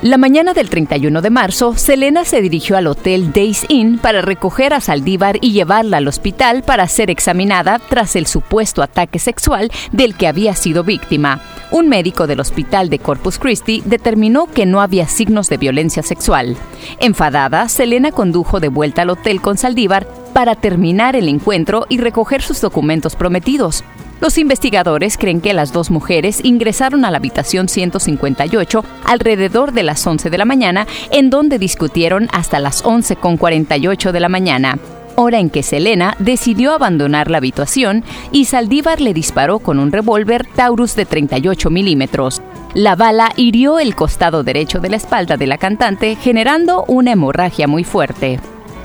La 0.01 0.17
mañana 0.17 0.53
del 0.53 0.69
31 0.69 1.21
de 1.21 1.29
marzo, 1.29 1.75
Selena 1.75 2.23
se 2.23 2.41
dirigió 2.41 2.77
al 2.77 2.87
hotel 2.87 3.33
Days 3.33 3.65
Inn 3.67 3.97
para 3.97 4.21
recoger 4.21 4.73
a 4.73 4.79
Saldívar 4.79 5.39
y 5.41 5.51
llevarla 5.51 5.97
al 5.97 6.07
hospital 6.07 6.63
para 6.63 6.87
ser 6.87 7.09
examinada 7.09 7.79
tras 7.79 8.15
el 8.15 8.25
supuesto 8.25 8.81
ataque 8.81 9.19
sexual 9.19 9.69
del 9.91 10.15
que 10.15 10.27
había 10.27 10.55
sido 10.55 10.85
víctima. 10.85 11.41
Un 11.71 11.89
médico 11.89 12.27
del 12.27 12.39
hospital 12.39 12.89
de 12.89 12.99
Corpus 12.99 13.39
Christi 13.39 13.83
determinó 13.83 14.47
que 14.47 14.65
no 14.65 14.79
había 14.79 15.05
signos 15.05 15.49
de 15.49 15.57
violencia 15.57 16.01
sexual. 16.01 16.55
Enfadada, 17.01 17.67
Selena 17.67 18.13
condujo 18.13 18.61
de 18.61 18.69
vuelta 18.69 19.01
al 19.01 19.09
hotel 19.09 19.41
con 19.41 19.57
Saldívar 19.57 20.07
para 20.31 20.55
terminar 20.55 21.17
el 21.17 21.27
encuentro 21.27 21.85
y 21.89 21.97
recoger 21.97 22.41
sus 22.41 22.61
documentos 22.61 23.17
prometidos. 23.17 23.83
Los 24.21 24.37
investigadores 24.37 25.17
creen 25.17 25.41
que 25.41 25.53
las 25.53 25.71
dos 25.71 25.91
mujeres 25.91 26.41
ingresaron 26.43 27.05
a 27.05 27.11
la 27.11 27.17
habitación 27.17 27.69
158 27.69 28.83
alrededor 29.05 29.71
de 29.71 29.83
las 29.83 30.05
11 30.05 30.29
de 30.29 30.37
la 30.37 30.45
mañana, 30.45 30.87
en 31.11 31.29
donde 31.29 31.57
discutieron 31.57 32.27
hasta 32.33 32.59
las 32.59 32.83
11.48 32.83 34.11
de 34.11 34.19
la 34.19 34.29
mañana 34.29 34.77
hora 35.19 35.39
en 35.39 35.49
que 35.49 35.63
Selena 35.63 36.15
decidió 36.19 36.73
abandonar 36.73 37.29
la 37.29 37.39
habitación 37.39 38.05
y 38.31 38.45
Saldívar 38.45 39.01
le 39.01 39.13
disparó 39.13 39.59
con 39.59 39.77
un 39.77 39.91
revólver 39.91 40.45
Taurus 40.55 40.95
de 40.95 41.05
38 41.05 41.69
milímetros. 41.69 42.41
La 42.73 42.95
bala 42.95 43.33
hirió 43.35 43.79
el 43.79 43.95
costado 43.95 44.43
derecho 44.43 44.79
de 44.79 44.89
la 44.89 44.95
espalda 44.95 45.35
de 45.35 45.47
la 45.47 45.57
cantante, 45.57 46.15
generando 46.15 46.85
una 46.87 47.11
hemorragia 47.11 47.67
muy 47.67 47.83
fuerte. 47.83 48.39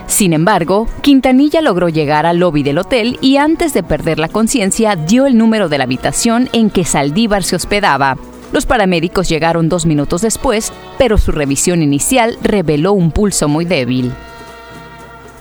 Sin 0.07 0.33
embargo, 0.33 0.87
Quintanilla 1.03 1.61
logró 1.61 1.89
llegar 1.89 2.27
al 2.27 2.39
lobby 2.39 2.63
del 2.63 2.79
hotel 2.79 3.19
y 3.21 3.37
antes 3.37 3.73
de 3.73 3.83
perder 3.83 4.19
la 4.19 4.29
conciencia 4.29 4.97
dio 4.97 5.27
el 5.27 5.37
número 5.37 5.69
de 5.69 5.79
la 5.79 5.85
habitación 5.85 6.49
en 6.53 6.71
que 6.71 6.85
Saldívar 6.85 7.43
se 7.43 7.57
hospedaba. 7.57 8.17
Los 8.53 8.67
paramédicos 8.67 9.29
llegaron 9.29 9.69
dos 9.69 9.87
minutos 9.87 10.23
después, 10.23 10.73
pero 10.99 11.19
su 11.19 11.33
revisión 11.33 11.83
inicial 11.83 12.39
reveló 12.43 12.93
un 12.93 13.11
pulso 13.11 13.49
muy 13.49 13.65
débil. 13.65 14.13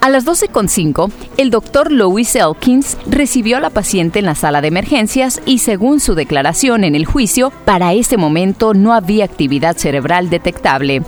A 0.01 0.09
las 0.09 0.25
12.05, 0.25 1.11
el 1.37 1.49
doctor 1.49 1.89
Louis 1.89 2.35
Elkins 2.35 2.97
recibió 3.07 3.55
a 3.55 3.59
la 3.61 3.69
paciente 3.69 4.19
en 4.19 4.25
la 4.25 4.35
sala 4.35 4.59
de 4.59 4.67
emergencias 4.67 5.41
y 5.45 5.59
según 5.59 6.01
su 6.01 6.13
declaración 6.13 6.83
en 6.83 6.95
el 6.95 7.05
juicio, 7.05 7.53
para 7.63 7.93
ese 7.93 8.17
momento 8.17 8.73
no 8.73 8.93
había 8.93 9.23
actividad 9.23 9.77
cerebral 9.77 10.29
detectable. 10.29 11.03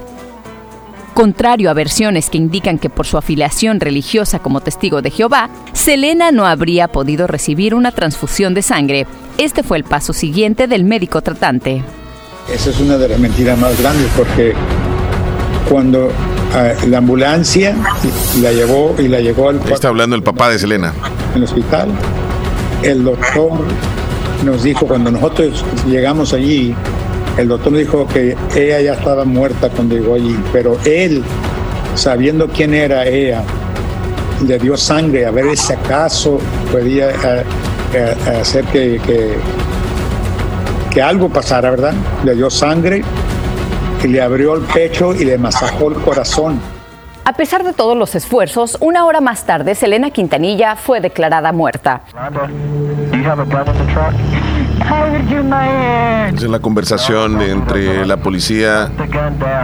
Contrario 1.15 1.69
a 1.69 1.73
versiones 1.73 2.29
que 2.29 2.37
indican 2.37 2.77
que 2.77 2.89
por 2.89 3.05
su 3.05 3.17
afiliación 3.17 3.79
religiosa 3.79 4.39
como 4.39 4.59
testigo 4.59 5.01
de 5.01 5.11
Jehová, 5.11 5.49
Selena 5.71 6.33
no 6.33 6.45
habría 6.45 6.89
podido 6.89 7.25
recibir 7.25 7.73
una 7.73 7.93
transfusión 7.93 8.53
de 8.53 8.61
sangre. 8.61 9.07
Este 9.37 9.63
fue 9.63 9.77
el 9.77 9.85
paso 9.85 10.11
siguiente 10.11 10.67
del 10.67 10.83
médico 10.83 11.21
tratante. 11.21 11.81
Esa 12.53 12.69
es 12.69 12.81
una 12.81 12.97
de 12.97 13.07
las 13.07 13.17
mentiras 13.17 13.57
más 13.57 13.79
grandes 13.79 14.11
porque 14.17 14.53
cuando 15.69 16.11
ah, 16.53 16.73
la 16.85 16.97
ambulancia 16.97 17.77
la 18.41 18.51
llevó 18.51 18.93
y 18.99 19.07
la 19.07 19.21
llegó 19.21 19.47
al 19.47 19.61
está 19.71 19.87
hablando 19.87 20.17
el 20.17 20.21
papá 20.21 20.49
de 20.49 20.59
Selena 20.59 20.93
en 21.31 21.37
el 21.37 21.43
hospital 21.45 21.89
el 22.83 23.03
doctor 23.03 23.51
nos 24.43 24.61
dijo 24.61 24.85
cuando 24.85 25.09
nosotros 25.09 25.65
llegamos 25.87 26.33
allí 26.33 26.75
el 27.37 27.47
doctor 27.47 27.73
dijo 27.73 28.07
que 28.07 28.37
ella 28.55 28.81
ya 28.81 28.93
estaba 28.93 29.25
muerta 29.25 29.69
cuando 29.69 29.95
llegó 29.95 30.15
allí, 30.15 30.37
pero 30.53 30.77
él, 30.85 31.23
sabiendo 31.95 32.47
quién 32.47 32.73
era 32.73 33.05
ella, 33.05 33.43
le 34.45 34.57
dio 34.57 34.77
sangre 34.77 35.25
a 35.25 35.31
ver 35.31 35.55
si 35.57 35.73
acaso 35.73 36.39
podía 36.71 37.09
eh, 37.09 37.43
eh, 37.93 38.15
hacer 38.41 38.63
que, 38.65 38.99
que, 39.05 39.33
que 40.91 41.01
algo 41.01 41.29
pasara, 41.29 41.71
¿verdad? 41.71 41.93
Le 42.23 42.35
dio 42.35 42.49
sangre 42.49 43.03
y 44.03 44.07
le 44.07 44.21
abrió 44.21 44.55
el 44.55 44.61
pecho 44.61 45.13
y 45.13 45.25
le 45.25 45.37
masajó 45.37 45.89
el 45.89 45.95
corazón. 45.95 46.59
A 47.25 47.33
pesar 47.33 47.63
de 47.63 47.73
todos 47.73 47.97
los 47.97 48.13
esfuerzos, 48.13 48.77
una 48.79 49.05
hora 49.05 49.19
más 49.19 49.45
tarde, 49.45 49.73
Selena 49.73 50.11
Quintanilla 50.11 50.75
fue 50.75 51.01
declarada 51.01 51.51
muerta. 51.51 52.01
Esa 54.77 56.45
es 56.45 56.51
la 56.51 56.59
conversación 56.59 57.41
entre 57.41 58.05
la 58.05 58.17
policía 58.17 58.91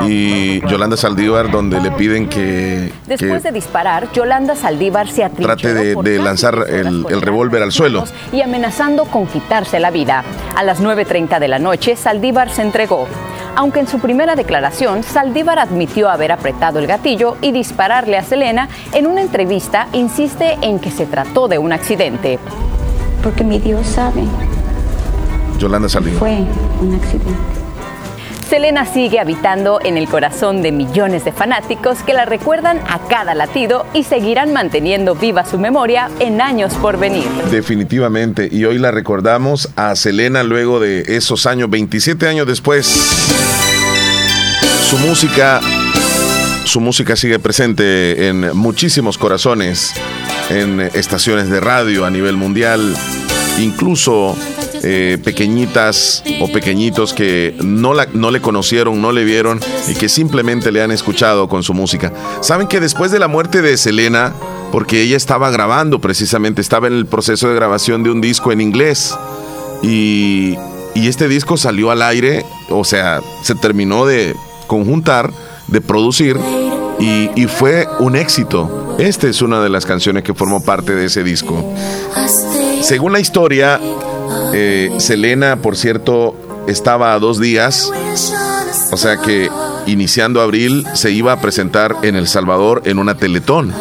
y 0.01 0.65
Yolanda 0.67 0.95
Saldívar, 0.95 1.51
donde 1.51 1.81
le 1.81 1.91
piden 1.91 2.29
que. 2.29 2.91
Después 3.07 3.43
de 3.43 3.51
disparar, 3.51 4.11
Yolanda 4.13 4.55
Saldívar 4.55 5.07
se 5.09 5.29
Trate 5.29 5.73
de, 5.73 6.19
lanzar 6.19 6.65
el, 6.69 7.05
el 7.09 7.21
revólver 7.21 7.61
al 7.61 7.71
suelo. 7.71 8.03
Y 8.31 8.41
amenazando 8.41 9.05
con 9.05 9.27
quitarse 9.27 9.79
la 9.79 9.91
vida. 9.91 10.23
A 10.55 10.63
las 10.63 10.81
9.30 10.81 11.39
de 11.39 11.47
la 11.47 11.59
noche, 11.59 11.95
Saldívar 11.95 12.49
se 12.49 12.61
entregó. 12.61 13.07
Aunque 13.55 13.81
en 13.81 13.87
su 13.87 13.99
primera 13.99 14.35
declaración, 14.35 15.03
Saldívar 15.03 15.59
admitió 15.59 16.09
haber 16.09 16.31
apretado 16.31 16.79
el 16.79 16.87
gatillo 16.87 17.37
y 17.41 17.51
dispararle 17.51 18.17
a 18.17 18.23
Selena, 18.23 18.69
en 18.93 19.07
una 19.07 19.21
entrevista 19.21 19.87
insiste 19.93 20.57
en 20.61 20.79
que 20.79 20.91
se 20.91 21.05
trató 21.05 21.47
de 21.47 21.57
un 21.57 21.73
accidente. 21.73 22.39
Porque 23.21 23.43
mi 23.43 23.59
Dios 23.59 23.85
sabe 23.87 24.23
Yolanda 25.61 25.87
Saldívar. 25.87 26.19
Fue 26.19 26.37
un 26.81 26.95
accidente. 26.95 27.31
Selena 28.49 28.85
sigue 28.85 29.19
habitando 29.19 29.79
en 29.81 29.95
el 29.95 30.09
corazón 30.09 30.61
de 30.61 30.73
millones 30.73 31.23
de 31.23 31.31
fanáticos 31.31 31.99
que 31.99 32.13
la 32.13 32.25
recuerdan 32.25 32.81
a 32.89 32.99
cada 33.07 33.33
latido 33.33 33.85
y 33.93 34.03
seguirán 34.03 34.51
manteniendo 34.51 35.15
viva 35.15 35.45
su 35.45 35.57
memoria 35.57 36.09
en 36.19 36.41
años 36.41 36.73
por 36.73 36.99
venir. 36.99 37.23
Definitivamente, 37.49 38.49
y 38.51 38.65
hoy 38.65 38.77
la 38.77 38.91
recordamos 38.91 39.69
a 39.77 39.95
Selena 39.95 40.43
luego 40.43 40.81
de 40.81 41.03
esos 41.15 41.45
años, 41.45 41.69
27 41.69 42.27
años 42.27 42.45
después. 42.45 42.87
Su 44.89 44.97
música, 44.97 45.61
su 46.65 46.81
música 46.81 47.15
sigue 47.15 47.39
presente 47.39 48.27
en 48.27 48.57
muchísimos 48.57 49.17
corazones, 49.17 49.93
en 50.49 50.81
estaciones 50.81 51.49
de 51.49 51.61
radio 51.61 52.03
a 52.03 52.09
nivel 52.09 52.35
mundial, 52.35 52.93
incluso 53.61 54.35
eh, 54.83 55.17
pequeñitas 55.23 56.23
o 56.39 56.51
pequeñitos 56.51 57.13
que 57.13 57.55
no, 57.63 57.93
la, 57.93 58.07
no 58.13 58.31
le 58.31 58.41
conocieron, 58.41 59.01
no 59.01 59.11
le 59.11 59.23
vieron 59.23 59.59
y 59.87 59.95
que 59.95 60.09
simplemente 60.09 60.71
le 60.71 60.81
han 60.81 60.91
escuchado 60.91 61.47
con 61.47 61.63
su 61.63 61.73
música. 61.73 62.11
Saben 62.41 62.67
que 62.67 62.79
después 62.79 63.11
de 63.11 63.19
la 63.19 63.27
muerte 63.27 63.61
de 63.61 63.77
Selena, 63.77 64.33
porque 64.71 65.01
ella 65.01 65.17
estaba 65.17 65.51
grabando 65.51 65.99
precisamente, 65.99 66.61
estaba 66.61 66.87
en 66.87 66.93
el 66.93 67.05
proceso 67.05 67.49
de 67.49 67.55
grabación 67.55 68.03
de 68.03 68.11
un 68.11 68.21
disco 68.21 68.51
en 68.51 68.61
inglés 68.61 69.15
y, 69.83 70.55
y 70.95 71.07
este 71.07 71.27
disco 71.27 71.57
salió 71.57 71.91
al 71.91 72.01
aire, 72.01 72.45
o 72.69 72.83
sea, 72.83 73.21
se 73.43 73.55
terminó 73.55 74.05
de 74.05 74.35
conjuntar, 74.67 75.31
de 75.67 75.81
producir 75.81 76.37
y, 76.99 77.29
y 77.35 77.47
fue 77.47 77.87
un 77.99 78.15
éxito. 78.15 78.95
Esta 78.99 79.27
es 79.27 79.41
una 79.41 79.61
de 79.61 79.69
las 79.69 79.85
canciones 79.85 80.23
que 80.23 80.33
formó 80.33 80.63
parte 80.63 80.93
de 80.93 81.05
ese 81.05 81.23
disco. 81.23 81.73
Según 82.81 83.13
la 83.13 83.19
historia, 83.19 83.79
eh, 84.53 84.91
Selena, 84.97 85.57
por 85.57 85.75
cierto, 85.75 86.35
estaba 86.67 87.13
a 87.13 87.19
dos 87.19 87.39
días, 87.39 87.91
o 88.91 88.97
sea 88.97 89.17
que 89.17 89.49
iniciando 89.87 90.41
abril 90.41 90.85
se 90.93 91.11
iba 91.11 91.33
a 91.33 91.41
presentar 91.41 91.95
en 92.03 92.15
El 92.15 92.27
Salvador 92.27 92.81
en 92.85 92.99
una 92.99 93.15
teletón. 93.15 93.73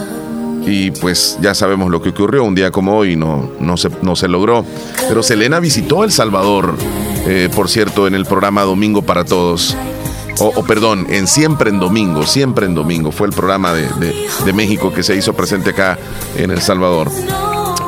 Y 0.67 0.91
pues 0.91 1.39
ya 1.41 1.55
sabemos 1.55 1.91
lo 1.91 2.03
que 2.03 2.11
ocurrió 2.11 2.45
un 2.45 2.55
día 2.55 2.71
como 2.71 2.97
hoy, 2.97 3.17
no, 3.17 3.51
no, 3.61 3.77
se, 3.77 3.89
no 4.03 4.15
se 4.15 4.29
logró. 4.29 4.65
Pero 5.09 5.23
Selena 5.23 5.59
visitó 5.59 6.05
El 6.05 6.13
Salvador, 6.13 6.75
eh, 7.27 7.49
por 7.55 7.69
cierto, 7.69 8.07
en 8.07 8.15
el 8.15 8.27
programa 8.27 8.63
Domingo 8.63 9.03
para 9.03 9.25
Todos. 9.25 9.77
O, 10.39 10.63
perdón, 10.65 11.07
en 11.11 11.27
Siempre 11.27 11.69
en 11.69 11.81
Domingo, 11.81 12.25
Siempre 12.25 12.67
en 12.67 12.75
Domingo. 12.75 13.11
Fue 13.11 13.27
el 13.27 13.33
programa 13.33 13.75
de, 13.75 13.89
de 14.45 14.53
México 14.53 14.93
que 14.93 15.03
se 15.03 15.15
hizo 15.15 15.35
presente 15.35 15.71
acá 15.71 15.99
en 16.37 16.51
El 16.51 16.63
Salvador. 16.63 17.11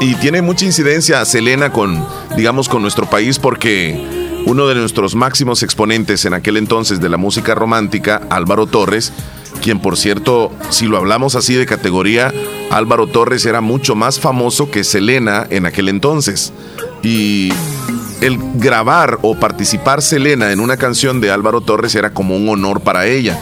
Y 0.01 0.17
tiene 0.17 0.43
mucha 0.43 0.65
incidencia 0.65 1.25
Selena 1.25 1.73
con, 1.73 2.05
digamos, 2.37 2.69
con 2.69 2.83
nuestro 2.83 3.09
país 3.09 3.39
porque 3.39 4.01
uno 4.47 4.67
de 4.67 4.75
nuestros 4.75 5.15
máximos 5.15 5.63
exponentes 5.63 6.25
en 6.25 6.35
aquel 6.35 6.57
entonces 6.57 7.01
de 7.01 7.09
la 7.09 7.17
música 7.17 7.55
romántica, 7.55 8.23
Álvaro 8.31 8.67
Torres, 8.67 9.13
quien 9.63 9.79
por 9.79 9.97
cierto, 9.97 10.51
si 10.71 10.87
lo 10.87 10.97
hablamos 10.97 11.37
así 11.37 11.55
de 11.55 11.67
categoría, 11.67 12.33
Álvaro 12.71 13.07
Torres 13.07 13.47
era 13.47 13.61
mucho 13.61 13.95
más 13.95 14.19
famoso 14.19 14.71
que 14.71 14.83
Selena 14.83 15.47
en 15.51 15.67
aquel 15.67 15.89
entonces. 15.89 16.53
Y 17.03 17.53
el 18.21 18.39
grabar 18.55 19.19
o 19.23 19.37
participar 19.37 20.03
Selena 20.03 20.53
en 20.53 20.61
una 20.61 20.77
canción 20.77 21.21
de 21.21 21.31
Álvaro 21.31 21.61
Torres 21.61 21.95
era 21.95 22.13
como 22.13 22.37
un 22.37 22.49
honor 22.49 22.81
para 22.81 23.07
ella. 23.07 23.39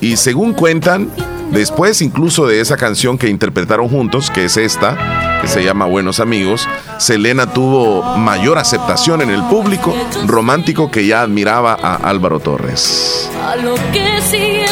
Y 0.00 0.16
según 0.16 0.54
cuentan, 0.54 1.10
después 1.52 2.02
incluso 2.02 2.46
de 2.46 2.60
esa 2.60 2.76
canción 2.76 3.18
que 3.18 3.28
interpretaron 3.28 3.88
juntos, 3.88 4.30
que 4.30 4.46
es 4.46 4.56
esta, 4.56 5.40
que 5.42 5.48
se 5.48 5.62
llama 5.62 5.86
Buenos 5.86 6.20
Amigos, 6.20 6.66
Selena 7.00 7.46
tuvo 7.46 8.02
mayor 8.18 8.58
aceptación 8.58 9.22
en 9.22 9.30
el 9.30 9.42
público 9.44 9.94
romántico 10.26 10.90
que 10.90 11.06
ya 11.06 11.22
admiraba 11.22 11.72
a 11.72 11.94
Álvaro 11.94 12.40
Torres. 12.40 13.30
lo 13.62 13.74
que 13.90 14.20
sientes, 14.20 14.70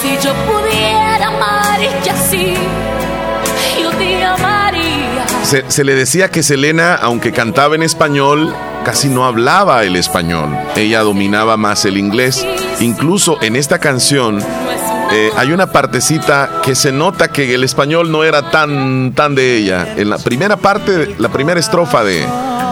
si 0.00 0.26
yo 0.26 0.32
pudiera 0.50 1.28
amar 1.28 1.80
así, 2.10 2.54
yo 3.78 3.90
te 3.90 4.24
amaría. 4.24 5.26
Se, 5.44 5.70
se 5.70 5.84
le 5.84 5.94
decía 5.94 6.30
que 6.30 6.42
Selena, 6.42 6.94
aunque 6.94 7.32
cantaba 7.32 7.74
en 7.74 7.82
español, 7.82 8.54
casi 8.86 9.10
no 9.10 9.26
hablaba 9.26 9.84
el 9.84 9.96
español. 9.96 10.56
Ella 10.76 11.02
dominaba 11.02 11.58
más 11.58 11.84
el 11.84 11.98
inglés. 11.98 12.46
Incluso 12.80 13.36
en 13.42 13.54
esta 13.54 13.78
canción 13.78 14.42
eh, 15.12 15.30
hay 15.36 15.52
una 15.52 15.66
partecita 15.70 16.62
que 16.64 16.74
se 16.74 16.90
nota 16.90 17.28
que 17.28 17.54
el 17.54 17.64
español 17.64 18.10
no 18.10 18.24
era 18.24 18.50
tan, 18.50 19.12
tan 19.14 19.34
de 19.34 19.58
ella. 19.58 19.94
En 19.96 20.08
la 20.08 20.16
primera 20.16 20.56
parte, 20.56 21.14
la 21.18 21.28
primera 21.28 21.60
estrofa 21.60 22.02
de 22.02 22.24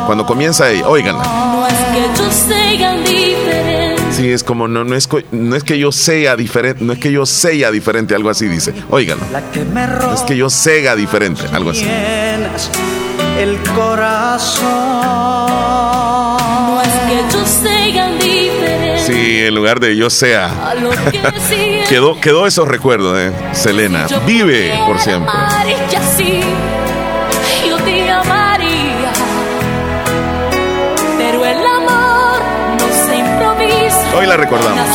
cuando 0.06 0.24
comienza 0.24 0.70
ella, 0.70 0.88
óiganla. 0.88 1.22
No 1.22 1.66
es 1.66 1.74
que 1.74 2.00
yo 2.16 2.30
sea 2.30 2.96
diferente. 2.96 4.02
Sí, 4.12 4.30
es 4.30 4.42
como, 4.42 4.68
no, 4.68 4.84
no, 4.84 4.96
es, 4.96 5.08
no 5.32 5.54
es 5.54 5.64
que 5.64 5.78
yo 5.78 5.92
sea 5.92 6.34
diferente, 6.36 6.82
no 6.82 6.94
es 6.94 6.98
que 6.98 7.12
yo 7.12 7.26
sea 7.26 7.70
diferente, 7.70 8.14
algo 8.14 8.30
así 8.30 8.48
dice. 8.48 8.72
Óiganlo. 8.88 9.24
No 9.30 10.14
es 10.14 10.22
que 10.22 10.36
yo 10.36 10.48
sea 10.50 10.96
diferente, 10.96 11.42
algo 11.52 11.70
así. 11.70 11.86
El 13.38 13.58
corazón. 13.74 14.70
Sí, 19.12 19.40
en 19.46 19.54
lugar 19.54 19.80
de 19.80 19.96
yo 19.96 20.08
sea. 20.08 20.48
quedó, 21.88 22.20
quedó 22.20 22.46
esos 22.46 22.68
recuerdos 22.68 23.16
de 23.16 23.32
Selena. 23.54 24.06
Vive 24.26 24.78
por 24.86 25.00
siempre. 25.00 25.32
Hoy 34.16 34.26
la 34.26 34.36
recordamos. 34.36 34.86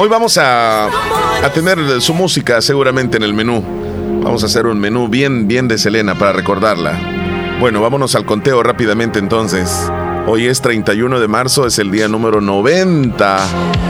Hoy 0.00 0.08
vamos 0.08 0.38
a, 0.38 0.86
a, 0.86 1.52
tener 1.52 2.00
su 2.00 2.14
música 2.14 2.62
seguramente 2.62 3.16
en 3.16 3.24
el 3.24 3.34
menú. 3.34 3.64
Vamos 4.22 4.44
a 4.44 4.46
hacer 4.46 4.66
un 4.66 4.78
menú 4.78 5.08
bien, 5.08 5.48
bien 5.48 5.66
de 5.66 5.76
Selena 5.76 6.16
para 6.16 6.32
recordarla. 6.32 7.56
Bueno, 7.58 7.80
vámonos 7.80 8.14
al 8.14 8.24
conteo 8.24 8.62
rápidamente 8.62 9.18
entonces. 9.18 9.90
Hoy 10.28 10.46
es 10.46 10.60
31 10.60 11.18
de 11.18 11.26
marzo, 11.26 11.66
es 11.66 11.80
el 11.80 11.90
día 11.90 12.06
número 12.06 12.40
90 12.40 13.38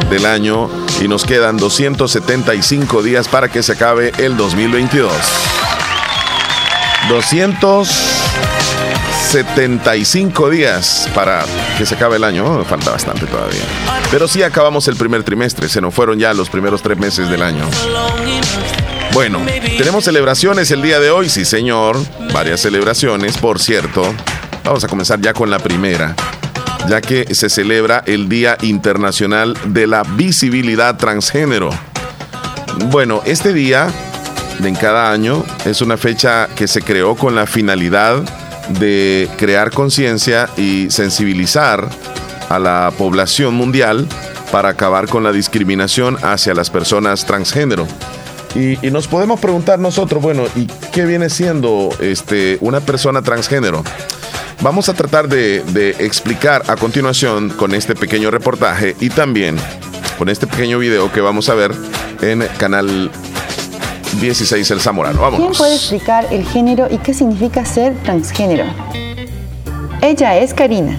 del 0.09 0.25
año 0.25 0.71
y 1.03 1.09
nos 1.09 1.25
quedan 1.25 1.59
275 1.59 3.03
días 3.03 3.29
para 3.29 3.51
que 3.51 3.63
se 3.63 3.73
acabe 3.73 4.13
el 4.17 4.35
2022. 4.39 5.13
200 7.11 8.18
75 9.29 10.49
días 10.49 11.07
para 11.15 11.45
que 11.77 11.85
se 11.85 11.97
acabe 11.97 12.17
el 12.17 12.25
año. 12.25 12.65
falta 12.65 12.93
bastante 12.93 13.27
todavía. 13.27 13.61
Pero 14.11 14.27
sí 14.27 14.43
acabamos 14.43 14.89
el 14.89 14.97
primer 14.97 15.23
trimestre. 15.23 15.69
Se 15.69 15.83
nos 15.83 15.93
fueron 15.93 16.19
ya 16.19 16.33
los 16.33 16.49
primeros 16.49 16.81
tres 16.81 16.97
meses 16.97 17.29
del 17.29 17.43
año. 17.43 17.69
Bueno, 19.13 19.41
tenemos 19.77 20.05
celebraciones 20.05 20.71
el 20.71 20.81
día 20.81 20.99
de 20.99 21.11
hoy, 21.11 21.29
sí 21.29 21.45
señor. 21.45 21.99
Varias 22.33 22.61
celebraciones, 22.61 23.37
por 23.37 23.61
cierto. 23.61 24.15
Vamos 24.65 24.83
a 24.85 24.89
comenzar 24.89 25.21
ya 25.21 25.35
con 25.35 25.51
la 25.51 25.59
primera, 25.59 26.17
ya 26.89 27.03
que 27.03 27.35
se 27.35 27.51
celebra 27.51 28.03
el 28.07 28.31
Día 28.31 28.57
Internacional 28.63 29.59
de 29.67 29.87
la 29.87 30.05
Visibilidad 30.05 30.97
Transgénero. 30.97 31.69
Bueno, 32.87 33.21
este 33.27 33.53
día 33.53 33.93
en 34.65 34.75
cada 34.75 35.13
año 35.13 35.45
es 35.67 35.83
una 35.83 35.99
fecha 35.99 36.49
que 36.57 36.67
se 36.67 36.81
creó 36.81 37.15
con 37.15 37.35
la 37.35 37.47
finalidad 37.47 38.25
de 38.69 39.29
crear 39.37 39.71
conciencia 39.71 40.49
y 40.57 40.91
sensibilizar 40.91 41.89
a 42.49 42.59
la 42.59 42.93
población 42.97 43.55
mundial 43.55 44.07
para 44.51 44.71
acabar 44.71 45.09
con 45.09 45.23
la 45.23 45.33
discriminación 45.33 46.17
hacia 46.23 46.55
las 46.55 46.71
personas 46.71 47.27
transgénero. 47.27 47.87
Y, 48.55 48.77
nos 48.91 49.07
podemos 49.09 49.41
preguntar 49.41 49.79
nosotros, 49.79 50.23
bueno, 50.23 50.45
¿y 50.57 50.67
qué 50.93 51.05
viene 51.05 51.29
siendo 51.29 51.91
este, 52.01 52.57
una 52.61 52.81
persona 52.81 53.23
transgénero? 53.23 53.85
Vamos 54.63 54.89
a 54.89 54.95
tratar 54.95 55.29
de, 55.29 55.63
de 55.63 55.91
explicar 56.01 56.63
a 56.67 56.77
continuación 56.77 57.51
con 57.51 57.75
este 57.75 57.95
pequeño 57.95 58.31
reportaje 58.31 58.97
y 59.01 59.11
también 59.11 59.57
con 60.17 60.29
este 60.29 60.47
pequeño 60.47 60.79
video 60.79 61.13
que 61.13 61.21
vamos 61.21 61.49
a 61.49 61.55
ver 61.55 61.73
en 62.23 62.45
canal 62.59 63.11
16 64.21 64.71
El 64.71 64.81
Zamorano. 64.81 65.21
Vamos. 65.21 65.41
¿Quién 65.41 65.53
puede 65.53 65.75
explicar 65.75 66.27
el 66.31 66.45
género 66.45 66.89
y 66.91 66.99
qué 66.99 67.15
significa 67.15 67.65
ser 67.65 67.95
transgénero? 68.03 68.65
Ella 70.03 70.37
es 70.37 70.55
Karina. 70.55 70.99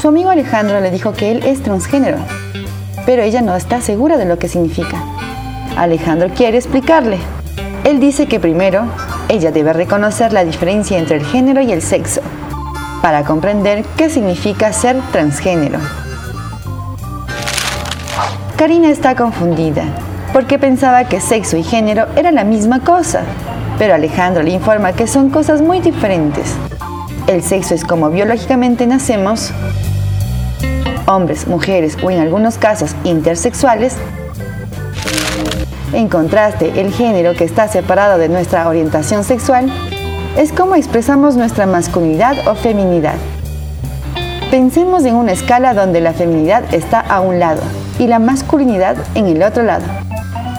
Su 0.00 0.08
amigo 0.08 0.30
Alejandro 0.30 0.80
le 0.80 0.90
dijo 0.90 1.12
que 1.12 1.32
él 1.32 1.42
es 1.44 1.62
transgénero, 1.62 2.18
pero 3.06 3.22
ella 3.22 3.42
no 3.42 3.54
está 3.56 3.80
segura 3.80 4.16
de 4.16 4.24
lo 4.24 4.38
que 4.38 4.48
significa. 4.48 5.02
Alejandro 5.76 6.28
quiere 6.34 6.58
explicarle. 6.58 7.18
Él 7.84 7.98
dice 7.98 8.26
que 8.26 8.40
primero, 8.40 8.84
ella 9.28 9.50
debe 9.50 9.72
reconocer 9.72 10.32
la 10.32 10.44
diferencia 10.44 10.98
entre 10.98 11.16
el 11.16 11.24
género 11.24 11.60
y 11.60 11.72
el 11.72 11.82
sexo, 11.82 12.20
para 13.02 13.24
comprender 13.24 13.84
qué 13.96 14.10
significa 14.10 14.72
ser 14.72 15.00
transgénero. 15.12 15.78
Karina 18.56 18.90
está 18.90 19.16
confundida 19.16 19.84
porque 20.32 20.58
pensaba 20.58 21.04
que 21.04 21.20
sexo 21.20 21.56
y 21.56 21.62
género 21.62 22.06
eran 22.16 22.34
la 22.36 22.44
misma 22.44 22.80
cosa. 22.80 23.22
Pero 23.78 23.94
Alejandro 23.94 24.42
le 24.42 24.50
informa 24.50 24.92
que 24.92 25.06
son 25.06 25.30
cosas 25.30 25.62
muy 25.62 25.80
diferentes. 25.80 26.54
El 27.26 27.42
sexo 27.42 27.74
es 27.74 27.84
como 27.84 28.10
biológicamente 28.10 28.86
nacemos, 28.86 29.52
hombres, 31.06 31.46
mujeres 31.46 31.96
o 32.02 32.10
en 32.10 32.20
algunos 32.20 32.58
casos 32.58 32.94
intersexuales. 33.04 33.96
En 35.92 36.08
contraste, 36.08 36.80
el 36.80 36.92
género 36.92 37.34
que 37.34 37.44
está 37.44 37.68
separado 37.68 38.18
de 38.18 38.28
nuestra 38.28 38.68
orientación 38.68 39.24
sexual 39.24 39.70
es 40.36 40.52
como 40.52 40.76
expresamos 40.76 41.36
nuestra 41.36 41.66
masculinidad 41.66 42.46
o 42.46 42.54
feminidad. 42.54 43.16
Pensemos 44.50 45.04
en 45.04 45.16
una 45.16 45.32
escala 45.32 45.74
donde 45.74 46.00
la 46.00 46.12
feminidad 46.12 46.62
está 46.72 47.00
a 47.00 47.20
un 47.20 47.38
lado 47.38 47.62
y 47.98 48.06
la 48.06 48.18
masculinidad 48.18 48.96
en 49.14 49.26
el 49.26 49.42
otro 49.42 49.62
lado. 49.62 49.84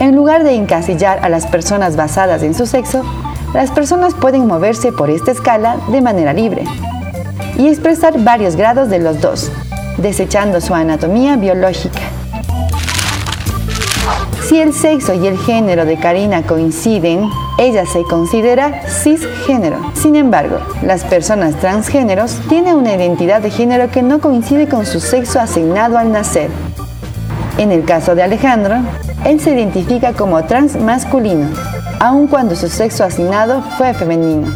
En 0.01 0.15
lugar 0.15 0.43
de 0.43 0.55
encasillar 0.55 1.19
a 1.21 1.29
las 1.29 1.45
personas 1.45 1.95
basadas 1.95 2.41
en 2.41 2.55
su 2.55 2.65
sexo, 2.65 3.03
las 3.53 3.69
personas 3.69 4.15
pueden 4.15 4.47
moverse 4.47 4.91
por 4.91 5.11
esta 5.11 5.29
escala 5.29 5.77
de 5.89 6.01
manera 6.01 6.33
libre 6.33 6.63
y 7.55 7.67
expresar 7.67 8.19
varios 8.23 8.55
grados 8.55 8.89
de 8.89 8.97
los 8.97 9.21
dos, 9.21 9.51
desechando 9.97 10.59
su 10.59 10.73
anatomía 10.73 11.35
biológica. 11.35 11.99
Si 14.49 14.59
el 14.59 14.73
sexo 14.73 15.13
y 15.13 15.27
el 15.27 15.37
género 15.37 15.85
de 15.85 15.97
Karina 15.97 16.41
coinciden, 16.41 17.29
ella 17.59 17.85
se 17.85 18.01
considera 18.01 18.81
cisgénero. 18.87 19.91
Sin 19.93 20.15
embargo, 20.15 20.57
las 20.81 21.03
personas 21.03 21.53
transgéneros 21.57 22.39
tienen 22.49 22.75
una 22.75 22.95
identidad 22.95 23.39
de 23.39 23.51
género 23.51 23.91
que 23.91 24.01
no 24.01 24.19
coincide 24.19 24.67
con 24.67 24.87
su 24.87 24.99
sexo 24.99 25.39
asignado 25.39 25.99
al 25.99 26.11
nacer. 26.11 26.49
En 27.59 27.71
el 27.71 27.85
caso 27.85 28.15
de 28.15 28.23
Alejandro, 28.23 28.77
él 29.25 29.39
se 29.39 29.51
identifica 29.51 30.13
como 30.13 30.43
transmasculino, 30.43 31.47
aun 31.99 32.27
cuando 32.27 32.55
su 32.55 32.67
sexo 32.69 33.03
asignado 33.03 33.61
fue 33.77 33.93
femenino. 33.93 34.47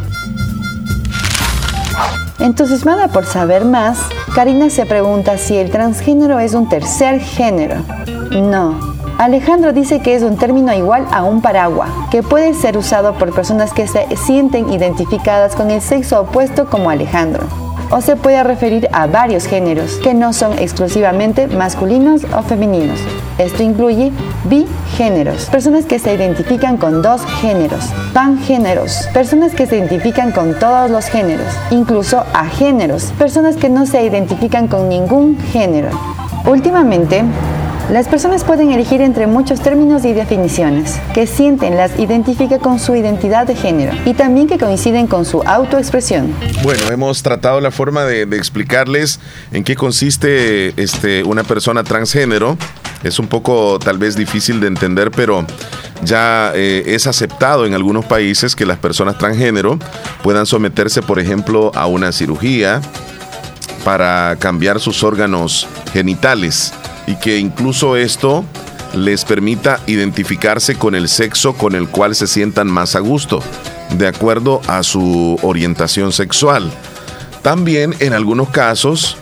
Entusiasmada 2.39 3.07
por 3.07 3.25
saber 3.25 3.65
más, 3.65 3.97
Karina 4.33 4.69
se 4.69 4.85
pregunta 4.85 5.37
si 5.37 5.55
el 5.57 5.71
transgénero 5.71 6.39
es 6.39 6.53
un 6.53 6.67
tercer 6.67 7.19
género. 7.19 7.77
No, 8.31 8.77
Alejandro 9.17 9.71
dice 9.71 10.01
que 10.01 10.15
es 10.15 10.23
un 10.23 10.37
término 10.37 10.73
igual 10.73 11.05
a 11.11 11.23
un 11.23 11.41
paraguas, 11.41 11.89
que 12.11 12.21
puede 12.21 12.53
ser 12.53 12.77
usado 12.77 13.13
por 13.13 13.33
personas 13.33 13.71
que 13.71 13.87
se 13.87 14.05
sienten 14.17 14.71
identificadas 14.73 15.55
con 15.55 15.71
el 15.71 15.81
sexo 15.81 16.21
opuesto 16.21 16.69
como 16.69 16.89
Alejandro. 16.89 17.64
O 17.91 18.01
se 18.01 18.15
puede 18.15 18.43
referir 18.43 18.89
a 18.91 19.07
varios 19.07 19.45
géneros, 19.45 19.97
que 19.97 20.13
no 20.13 20.33
son 20.33 20.57
exclusivamente 20.57 21.47
masculinos 21.47 22.23
o 22.35 22.41
femeninos. 22.41 22.99
Esto 23.37 23.63
incluye 23.63 24.11
bigéneros, 24.45 25.45
personas 25.45 25.85
que 25.85 25.99
se 25.99 26.13
identifican 26.13 26.77
con 26.77 27.01
dos 27.01 27.21
géneros, 27.41 27.85
pangéneros, 28.13 29.07
personas 29.13 29.53
que 29.53 29.67
se 29.67 29.77
identifican 29.77 30.31
con 30.31 30.57
todos 30.57 30.89
los 30.89 31.05
géneros, 31.05 31.47
incluso 31.69 32.23
agéneros, 32.33 33.11
personas 33.17 33.55
que 33.55 33.69
no 33.69 33.85
se 33.85 34.03
identifican 34.03 34.67
con 34.67 34.89
ningún 34.89 35.37
género. 35.51 35.89
Últimamente, 36.45 37.23
las 37.89 38.07
personas 38.07 38.43
pueden 38.43 38.71
elegir 38.71 39.01
entre 39.01 39.27
muchos 39.27 39.61
términos 39.61 40.05
y 40.05 40.13
definiciones 40.13 40.99
que 41.13 41.27
sienten 41.27 41.77
las 41.77 41.99
identifica 41.99 42.57
con 42.57 42.79
su 42.79 42.95
identidad 42.95 43.45
de 43.45 43.55
género 43.55 43.93
y 44.05 44.15
también 44.15 44.47
que 44.47 44.57
coinciden 44.57 45.05
con 45.05 45.23
su 45.23 45.43
autoexpresión. 45.43 46.33
Bueno, 46.63 46.81
hemos 46.91 47.21
tratado 47.21 47.61
la 47.61 47.69
forma 47.69 48.03
de, 48.05 48.23
explicarles 48.23 49.19
en 49.51 49.63
qué 49.63 49.75
consiste 49.75 50.73
este, 50.81 51.23
una 51.23 51.43
persona 51.43 51.83
transgénero. 51.83 52.57
Es 53.03 53.19
un 53.19 53.27
poco 53.27 53.77
tal 53.77 53.99
vez 53.99 54.15
difícil 54.15 54.59
de 54.59 54.67
entender, 54.67 55.11
pero 55.11 55.45
ya 56.03 56.53
eh, 56.55 56.83
es 56.87 57.05
aceptado 57.05 57.67
en 57.67 57.75
algunos 57.75 58.03
países 58.05 58.55
que 58.55 58.65
las 58.65 58.79
personas 58.79 59.19
transgénero 59.19 59.77
puedan 60.23 60.47
someterse, 60.47 61.03
por 61.03 61.19
ejemplo, 61.19 61.71
a 61.75 61.85
una 61.85 62.11
cirugía 62.11 62.81
para 63.83 64.37
cambiar 64.39 64.79
sus 64.79 65.03
órganos 65.03 65.67
genitales 65.93 66.73
y 67.07 67.15
que 67.15 67.37
incluso 67.37 67.95
esto 67.95 68.45
les 68.93 69.25
permita 69.25 69.79
identificarse 69.87 70.75
con 70.75 70.95
el 70.95 71.09
sexo 71.09 71.53
con 71.53 71.75
el 71.75 71.89
cual 71.89 72.15
se 72.15 72.27
sientan 72.27 72.67
más 72.67 72.95
a 72.95 72.99
gusto, 72.99 73.41
de 73.97 74.07
acuerdo 74.07 74.61
a 74.67 74.83
su 74.83 75.37
orientación 75.41 76.11
sexual. 76.11 76.71
También 77.41 77.95
en 77.99 78.13
algunos 78.13 78.49
casos 78.49 79.17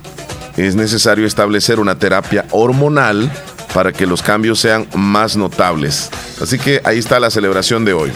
es 0.57 0.75
necesario 0.75 1.25
establecer 1.25 1.79
una 1.79 1.95
terapia 1.95 2.45
hormonal 2.51 3.31
para 3.73 3.91
que 3.91 4.05
los 4.05 4.21
cambios 4.21 4.59
sean 4.59 4.87
más 4.93 5.35
notables. 5.35 6.09
Así 6.41 6.59
que 6.59 6.81
ahí 6.83 6.99
está 6.99 7.19
la 7.19 7.31
celebración 7.31 7.85
de 7.85 7.93
hoy. 7.93 8.11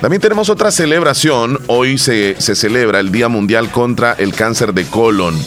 También 0.00 0.20
tenemos 0.20 0.48
otra 0.48 0.70
celebración. 0.70 1.60
Hoy 1.68 1.98
se, 1.98 2.34
celebra 2.40 2.98
el 2.98 3.12
Día 3.12 3.28
Mundial 3.28 3.70
contra 3.70 4.14
el 4.14 4.34
Cáncer 4.34 4.72
de 4.74 4.84
Colon. 4.84 5.38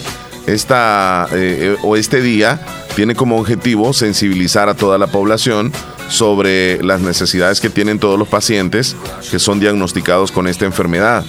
Esta, 0.48 1.28
eh, 1.32 1.76
eh, 1.76 1.78
o 1.84 1.96
este 1.96 2.22
día 2.22 2.60
tiene 2.96 3.16
como 3.16 3.38
objetivo 3.40 3.94
sensibilizar 3.94 4.70
a 4.70 4.76
toda 4.76 4.98
la 4.98 5.08
población 5.08 5.72
sobre 6.08 6.82
las 6.84 7.02
necesidades 7.02 7.60
que 7.60 7.70
tienen 7.70 8.00
todos 8.00 8.18
los 8.20 8.28
pacientes 8.28 8.96
que 9.32 9.40
son 9.40 9.60
diagnosticados 9.60 10.32
con 10.32 10.48
esta 10.48 10.66
enfermedad. 10.66 11.26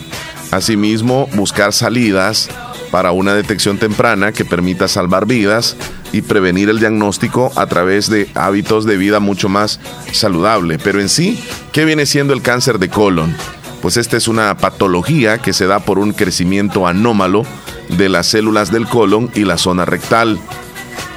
Asimismo, 0.50 1.28
buscar 1.34 1.72
salidas 1.72 2.48
para 2.90 3.10
una 3.12 3.34
detección 3.34 3.78
temprana 3.78 4.32
que 4.32 4.44
permita 4.44 4.86
salvar 4.86 5.26
vidas 5.26 5.76
y 6.12 6.22
prevenir 6.22 6.68
el 6.68 6.78
diagnóstico 6.78 7.52
a 7.56 7.66
través 7.66 8.08
de 8.08 8.28
hábitos 8.34 8.84
de 8.84 8.96
vida 8.96 9.18
mucho 9.18 9.48
más 9.48 9.80
saludable. 10.12 10.78
Pero 10.78 11.00
en 11.00 11.08
sí, 11.08 11.42
¿qué 11.72 11.84
viene 11.84 12.06
siendo 12.06 12.32
el 12.32 12.42
cáncer 12.42 12.78
de 12.78 12.88
colon? 12.88 13.34
Pues 13.82 13.96
esta 13.96 14.16
es 14.16 14.28
una 14.28 14.56
patología 14.56 15.38
que 15.38 15.52
se 15.52 15.66
da 15.66 15.80
por 15.80 15.98
un 15.98 16.12
crecimiento 16.12 16.86
anómalo 16.86 17.44
de 17.88 18.08
las 18.08 18.26
células 18.26 18.70
del 18.70 18.86
colon 18.86 19.30
y 19.34 19.44
la 19.44 19.58
zona 19.58 19.84
rectal. 19.84 20.38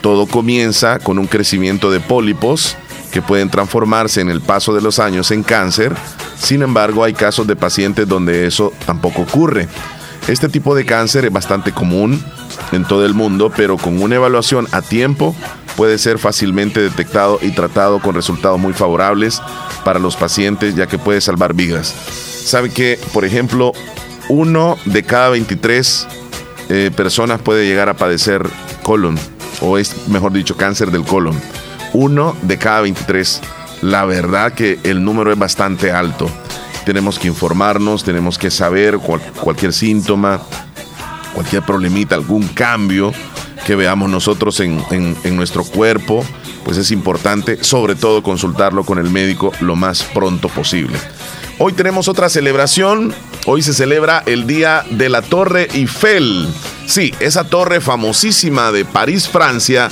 Todo 0.01 0.27
comienza 0.27 0.99
con 0.99 1.19
un 1.19 1.27
crecimiento 1.27 1.91
de 1.91 1.99
pólipos 1.99 2.77
que 3.11 3.21
pueden 3.21 3.49
transformarse 3.49 4.21
en 4.21 4.29
el 4.29 4.41
paso 4.41 4.73
de 4.73 4.81
los 4.81 4.99
años 4.99 5.31
en 5.31 5.43
cáncer. 5.43 5.95
Sin 6.37 6.61
embargo, 6.61 7.03
hay 7.03 7.13
casos 7.13 7.47
de 7.47 7.55
pacientes 7.55 8.07
donde 8.07 8.45
eso 8.45 8.71
tampoco 8.85 9.23
ocurre. 9.23 9.67
Este 10.27 10.47
tipo 10.47 10.75
de 10.75 10.85
cáncer 10.85 11.25
es 11.25 11.33
bastante 11.33 11.71
común 11.71 12.23
en 12.71 12.85
todo 12.85 13.05
el 13.05 13.13
mundo, 13.13 13.51
pero 13.55 13.77
con 13.77 14.01
una 14.01 14.15
evaluación 14.15 14.67
a 14.71 14.81
tiempo 14.81 15.35
puede 15.75 15.97
ser 15.97 16.19
fácilmente 16.19 16.81
detectado 16.81 17.39
y 17.41 17.51
tratado 17.51 17.99
con 17.99 18.13
resultados 18.13 18.59
muy 18.59 18.73
favorables 18.73 19.41
para 19.83 19.99
los 19.99 20.15
pacientes, 20.15 20.75
ya 20.75 20.87
que 20.87 20.99
puede 20.99 21.21
salvar 21.21 21.53
vidas. 21.53 21.95
Sabe 22.45 22.69
que, 22.69 22.99
por 23.13 23.25
ejemplo, 23.25 23.71
uno 24.27 24.77
de 24.85 25.03
cada 25.03 25.29
23 25.29 26.07
eh, 26.69 26.91
personas 26.95 27.41
puede 27.41 27.65
llegar 27.65 27.89
a 27.89 27.95
padecer 27.95 28.47
colon 28.83 29.17
o 29.61 29.77
es 29.77 30.07
mejor 30.07 30.31
dicho 30.31 30.55
cáncer 30.55 30.91
del 30.91 31.03
colon. 31.03 31.39
Uno 31.93 32.35
de 32.43 32.57
cada 32.57 32.81
23. 32.81 33.41
La 33.81 34.05
verdad 34.05 34.53
que 34.53 34.79
el 34.83 35.03
número 35.03 35.31
es 35.31 35.39
bastante 35.39 35.91
alto. 35.91 36.29
Tenemos 36.85 37.19
que 37.19 37.27
informarnos, 37.27 38.03
tenemos 38.03 38.37
que 38.37 38.51
saber 38.51 38.99
cualquier 38.99 39.73
síntoma, 39.73 40.41
cualquier 41.33 41.63
problemita, 41.63 42.15
algún 42.15 42.47
cambio 42.47 43.11
que 43.65 43.75
veamos 43.75 44.09
nosotros 44.09 44.59
en, 44.59 44.83
en 44.91 45.35
nuestro 45.35 45.63
cuerpo, 45.63 46.25
pues 46.63 46.77
es 46.77 46.91
importante 46.91 47.63
sobre 47.63 47.95
todo 47.95 48.23
consultarlo 48.23 48.83
con 48.83 48.97
el 48.97 49.09
médico 49.09 49.51
lo 49.59 49.75
más 49.75 50.03
pronto 50.03 50.49
posible. 50.49 50.97
Hoy 51.59 51.73
tenemos 51.73 52.07
otra 52.07 52.29
celebración. 52.29 53.13
Hoy 53.45 53.61
se 53.61 53.73
celebra 53.73 54.21
el 54.25 54.45
Día 54.45 54.83
de 54.89 55.09
la 55.09 55.21
Torre 55.21 55.67
Eiffel. 55.73 56.47
Sí, 56.85 57.13
esa 57.19 57.45
torre 57.45 57.81
famosísima 57.81 58.71
de 58.71 58.85
París, 58.85 59.27
Francia, 59.27 59.89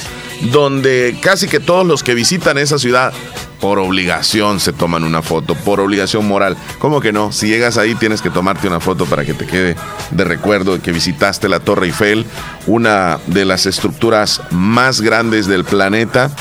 donde 0.51 1.17
casi 1.21 1.47
que 1.47 1.59
todos 1.59 1.85
los 1.85 2.03
que 2.03 2.13
visitan 2.13 2.57
esa 2.57 2.77
ciudad 2.77 3.13
por 3.59 3.79
obligación 3.79 4.59
se 4.59 4.73
toman 4.73 5.03
una 5.03 5.21
foto, 5.21 5.55
por 5.55 5.79
obligación 5.79 6.27
moral. 6.27 6.57
¿Cómo 6.79 7.01
que 7.01 7.11
no? 7.11 7.31
Si 7.31 7.47
llegas 7.47 7.77
ahí 7.77 7.95
tienes 7.95 8.21
que 8.21 8.29
tomarte 8.29 8.67
una 8.67 8.79
foto 8.79 9.05
para 9.05 9.25
que 9.25 9.33
te 9.33 9.47
quede 9.47 9.75
de 10.11 10.23
recuerdo 10.23 10.73
de 10.73 10.81
que 10.81 10.91
visitaste 10.91 11.49
la 11.49 11.59
Torre 11.59 11.87
Eiffel, 11.87 12.25
una 12.67 13.19
de 13.27 13.45
las 13.45 13.65
estructuras 13.65 14.41
más 14.51 15.01
grandes 15.01 15.47
del 15.47 15.65
planeta 15.65 16.31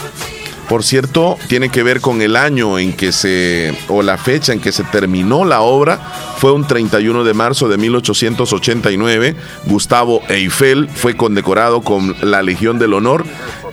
por 0.69 0.83
cierto, 0.83 1.39
tiene 1.49 1.69
que 1.69 1.83
ver 1.83 2.01
con 2.01 2.23
el 2.23 2.37
año 2.37 2.79
en 2.79 2.93
que 2.93 3.13
se, 3.13 3.77
o 3.89 4.03
la 4.03 4.19
fecha 4.19 4.53
en 4.53 4.61
que 4.61 4.73
se 4.73 4.85
terminó 4.85 5.45
la 5.45 5.61
obra, 5.61 5.99
fue 6.39 6.53
un 6.53 6.67
31 6.67 7.25
de 7.25 7.35
marzo 7.35 7.69
de 7.69 7.77
1889. 7.77 9.37
Gustavo 9.67 10.23
Eiffel 10.29 10.89
fue 10.89 11.17
condecorado 11.17 11.83
con 11.83 12.17
la 12.21 12.43
Legión 12.43 12.79
del 12.79 12.95
Honor 12.95 13.25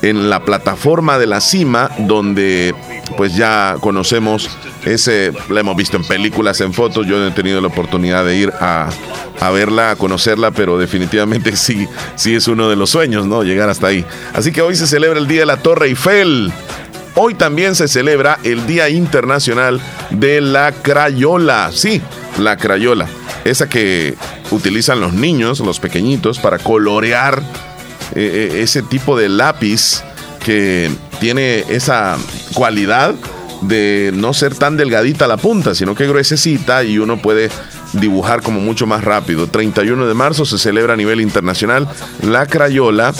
en 0.04 0.30
la 0.30 0.44
plataforma 0.44 1.18
de 1.18 1.28
la 1.28 1.42
cima, 1.42 1.90
donde 1.98 2.76
pues 3.18 3.36
ya 3.36 3.78
conocemos 3.80 4.50
ese, 4.86 5.32
la 5.50 5.62
hemos 5.62 5.76
visto 5.76 5.98
en 5.98 6.04
películas, 6.04 6.60
en 6.62 6.74
fotos, 6.74 7.08
yo 7.08 7.18
no 7.18 7.28
he 7.28 7.32
tenido 7.32 7.62
la 7.62 7.68
oportunidad 7.68 8.26
de 8.26 8.36
ir 8.36 8.54
a, 8.60 8.90
a 9.40 9.50
verla, 9.52 9.92
a 9.92 9.96
conocerla, 9.96 10.52
pero 10.52 10.78
definitivamente 10.78 11.56
sí, 11.56 11.88
sí 12.16 12.36
es 12.36 12.48
uno 12.48 12.70
de 12.70 12.76
los 12.76 12.90
sueños, 12.90 13.26
¿no? 13.26 13.44
Llegar 13.44 13.70
hasta 13.70 13.88
ahí. 13.88 14.06
Así 14.34 14.52
que 14.52 14.62
hoy 14.62 14.76
se 14.76 14.88
celebra 14.88 15.20
el 15.20 15.28
Día 15.28 15.42
de 15.42 15.46
la 15.46 15.58
Torre 15.58 15.88
Eiffel. 15.88 16.52
Hoy 17.16 17.36
también 17.36 17.76
se 17.76 17.88
celebra 17.88 18.40
el 18.44 18.66
Día 18.66 18.90
Internacional 18.90 19.80
de 20.10 20.42
la 20.42 20.72
Crayola. 20.72 21.70
Sí, 21.72 22.02
la 22.40 22.58
Crayola. 22.58 23.08
Esa 23.46 23.70
que 23.70 24.16
utilizan 24.50 25.00
los 25.00 25.14
niños, 25.14 25.60
los 25.60 25.80
pequeñitos, 25.80 26.40
para 26.40 26.58
colorear 26.58 27.40
eh, 28.16 28.50
eh, 28.54 28.62
ese 28.64 28.82
tipo 28.82 29.18
de 29.18 29.30
lápiz 29.30 30.04
que 30.44 30.90
tiene 31.20 31.60
esa 31.70 32.18
cualidad 32.56 33.14
de 33.62 34.12
no 34.14 34.34
ser 34.34 34.56
tan 34.56 34.76
delgadita 34.76 35.28
la 35.28 35.38
punta, 35.38 35.76
sino 35.76 35.94
que 35.94 36.08
gruesecita 36.08 36.84
y 36.84 36.98
uno 36.98 37.22
puede 37.22 37.50
dibujar 37.94 38.42
como 38.42 38.60
mucho 38.60 38.88
más 38.88 39.04
rápido. 39.04 39.48
31 39.48 40.08
de 40.08 40.14
marzo 40.16 40.46
se 40.46 40.58
celebra 40.58 40.94
a 40.94 40.98
nivel 40.98 41.22
internacional 41.22 41.88
la 42.24 42.48
Crayola 42.48 43.14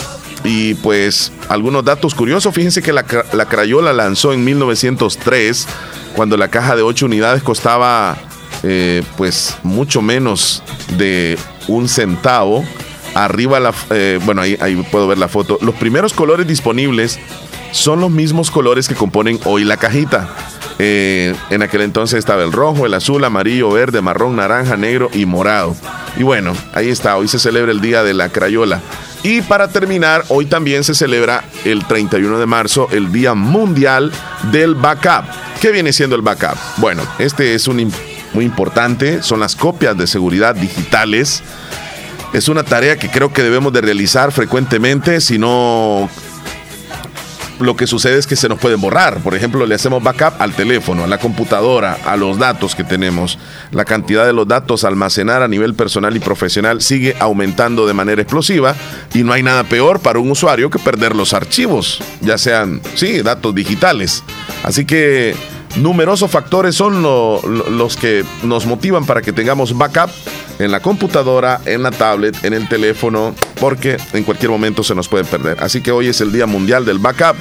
y 0.44 0.74
pues 0.74 1.32
algunos 1.48 1.84
datos 1.84 2.14
curiosos, 2.14 2.54
fíjense 2.54 2.82
que 2.82 2.92
la, 2.92 3.02
Crayola 3.02 3.94
lanzó 3.94 4.34
en 4.34 4.44
1903, 4.44 5.66
cuando 6.14 6.36
la 6.36 6.48
caja 6.48 6.76
de 6.76 6.82
8 6.82 7.06
unidades 7.06 7.42
costaba 7.42 8.18
eh, 8.62 9.02
pues 9.16 9.56
mucho 9.62 10.02
menos 10.02 10.62
de 10.98 11.38
un 11.66 11.88
centavo. 11.88 12.62
Arriba, 13.14 13.58
la, 13.58 13.72
eh, 13.90 14.20
bueno, 14.24 14.42
ahí, 14.42 14.86
puedo 14.90 15.06
ver 15.06 15.18
la 15.18 15.28
foto. 15.28 15.58
Los 15.62 15.76
primeros 15.76 16.12
colores 16.12 16.46
disponibles 16.46 17.18
son 17.72 18.00
los 18.00 18.10
mismos 18.10 18.50
colores 18.50 18.86
que 18.86 18.94
componen 18.94 19.40
hoy 19.44 19.64
la 19.64 19.78
cajita. 19.78 20.28
Eh, 20.78 21.34
en 21.50 21.62
aquel 21.62 21.82
entonces 21.82 22.18
estaba 22.18 22.42
el 22.42 22.52
rojo, 22.52 22.84
el 22.84 22.94
azul, 22.94 23.24
amarillo, 23.24 23.70
verde, 23.70 24.02
marrón, 24.02 24.36
naranja, 24.36 24.76
negro 24.76 25.08
y 25.14 25.24
morado. 25.24 25.74
Y 26.18 26.22
bueno, 26.22 26.52
ahí 26.74 26.90
está, 26.90 27.16
hoy 27.16 27.28
se 27.28 27.38
celebra 27.38 27.72
el 27.72 27.80
Día 27.80 28.02
de 28.02 28.12
la 28.12 28.28
Crayola. 28.28 28.82
Y 29.24 29.40
para 29.40 29.68
terminar, 29.68 30.22
hoy 30.28 30.44
también 30.44 30.84
se 30.84 30.94
celebra 30.94 31.44
el 31.64 31.86
31 31.86 32.38
de 32.38 32.44
marzo 32.44 32.88
el 32.92 33.10
Día 33.10 33.32
Mundial 33.32 34.12
del 34.52 34.74
Backup. 34.74 35.24
¿Qué 35.62 35.70
viene 35.72 35.94
siendo 35.94 36.14
el 36.14 36.20
backup? 36.20 36.58
Bueno, 36.76 37.02
este 37.18 37.54
es 37.54 37.66
un 37.66 37.90
muy 38.34 38.44
importante, 38.44 39.22
son 39.22 39.40
las 39.40 39.56
copias 39.56 39.96
de 39.96 40.06
seguridad 40.06 40.54
digitales. 40.54 41.42
Es 42.34 42.48
una 42.48 42.64
tarea 42.64 42.98
que 42.98 43.08
creo 43.08 43.32
que 43.32 43.42
debemos 43.42 43.72
de 43.72 43.80
realizar 43.80 44.30
frecuentemente, 44.30 45.22
si 45.22 45.38
no 45.38 46.10
lo 47.60 47.76
que 47.76 47.86
sucede 47.86 48.18
es 48.18 48.26
que 48.26 48.36
se 48.36 48.48
nos 48.48 48.58
pueden 48.58 48.80
borrar. 48.80 49.18
Por 49.18 49.34
ejemplo, 49.34 49.66
le 49.66 49.74
hacemos 49.74 50.02
backup 50.02 50.40
al 50.40 50.54
teléfono, 50.54 51.04
a 51.04 51.06
la 51.06 51.18
computadora, 51.18 51.98
a 52.04 52.16
los 52.16 52.38
datos 52.38 52.74
que 52.74 52.84
tenemos. 52.84 53.38
La 53.70 53.84
cantidad 53.84 54.26
de 54.26 54.32
los 54.32 54.48
datos 54.48 54.84
a 54.84 54.88
almacenar 54.88 55.42
a 55.42 55.48
nivel 55.48 55.74
personal 55.74 56.16
y 56.16 56.20
profesional 56.20 56.82
sigue 56.82 57.16
aumentando 57.20 57.86
de 57.86 57.94
manera 57.94 58.22
explosiva 58.22 58.74
y 59.12 59.22
no 59.22 59.32
hay 59.32 59.42
nada 59.42 59.64
peor 59.64 60.00
para 60.00 60.18
un 60.18 60.30
usuario 60.30 60.70
que 60.70 60.78
perder 60.78 61.14
los 61.14 61.32
archivos, 61.32 62.00
ya 62.20 62.38
sean, 62.38 62.80
sí, 62.94 63.22
datos 63.22 63.54
digitales. 63.54 64.22
Así 64.62 64.84
que 64.84 65.34
numerosos 65.76 66.30
factores 66.30 66.74
son 66.74 67.02
los 67.02 67.96
que 67.96 68.24
nos 68.42 68.66
motivan 68.66 69.06
para 69.06 69.22
que 69.22 69.32
tengamos 69.32 69.76
backup 69.76 70.10
en 70.58 70.70
la 70.70 70.80
computadora, 70.80 71.60
en 71.66 71.82
la 71.82 71.90
tablet, 71.90 72.44
en 72.44 72.54
el 72.54 72.68
teléfono, 72.68 73.34
porque 73.60 73.96
en 74.12 74.24
cualquier 74.24 74.50
momento 74.50 74.82
se 74.82 74.94
nos 74.94 75.08
puede 75.08 75.24
perder. 75.24 75.62
Así 75.62 75.80
que 75.80 75.90
hoy 75.90 76.08
es 76.08 76.20
el 76.20 76.32
Día 76.32 76.46
Mundial 76.46 76.84
del 76.84 76.98
Backup 76.98 77.36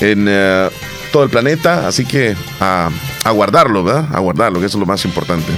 en 0.00 0.26
eh, 0.28 0.68
todo 1.12 1.24
el 1.24 1.30
planeta, 1.30 1.88
así 1.88 2.04
que 2.04 2.36
a, 2.60 2.90
a, 3.24 3.30
guardarlo, 3.30 3.82
¿verdad? 3.82 4.08
A 4.12 4.20
guardarlo, 4.20 4.60
que 4.60 4.66
eso 4.66 4.78
es 4.78 4.80
lo 4.80 4.86
más 4.86 5.04
importante. 5.04 5.52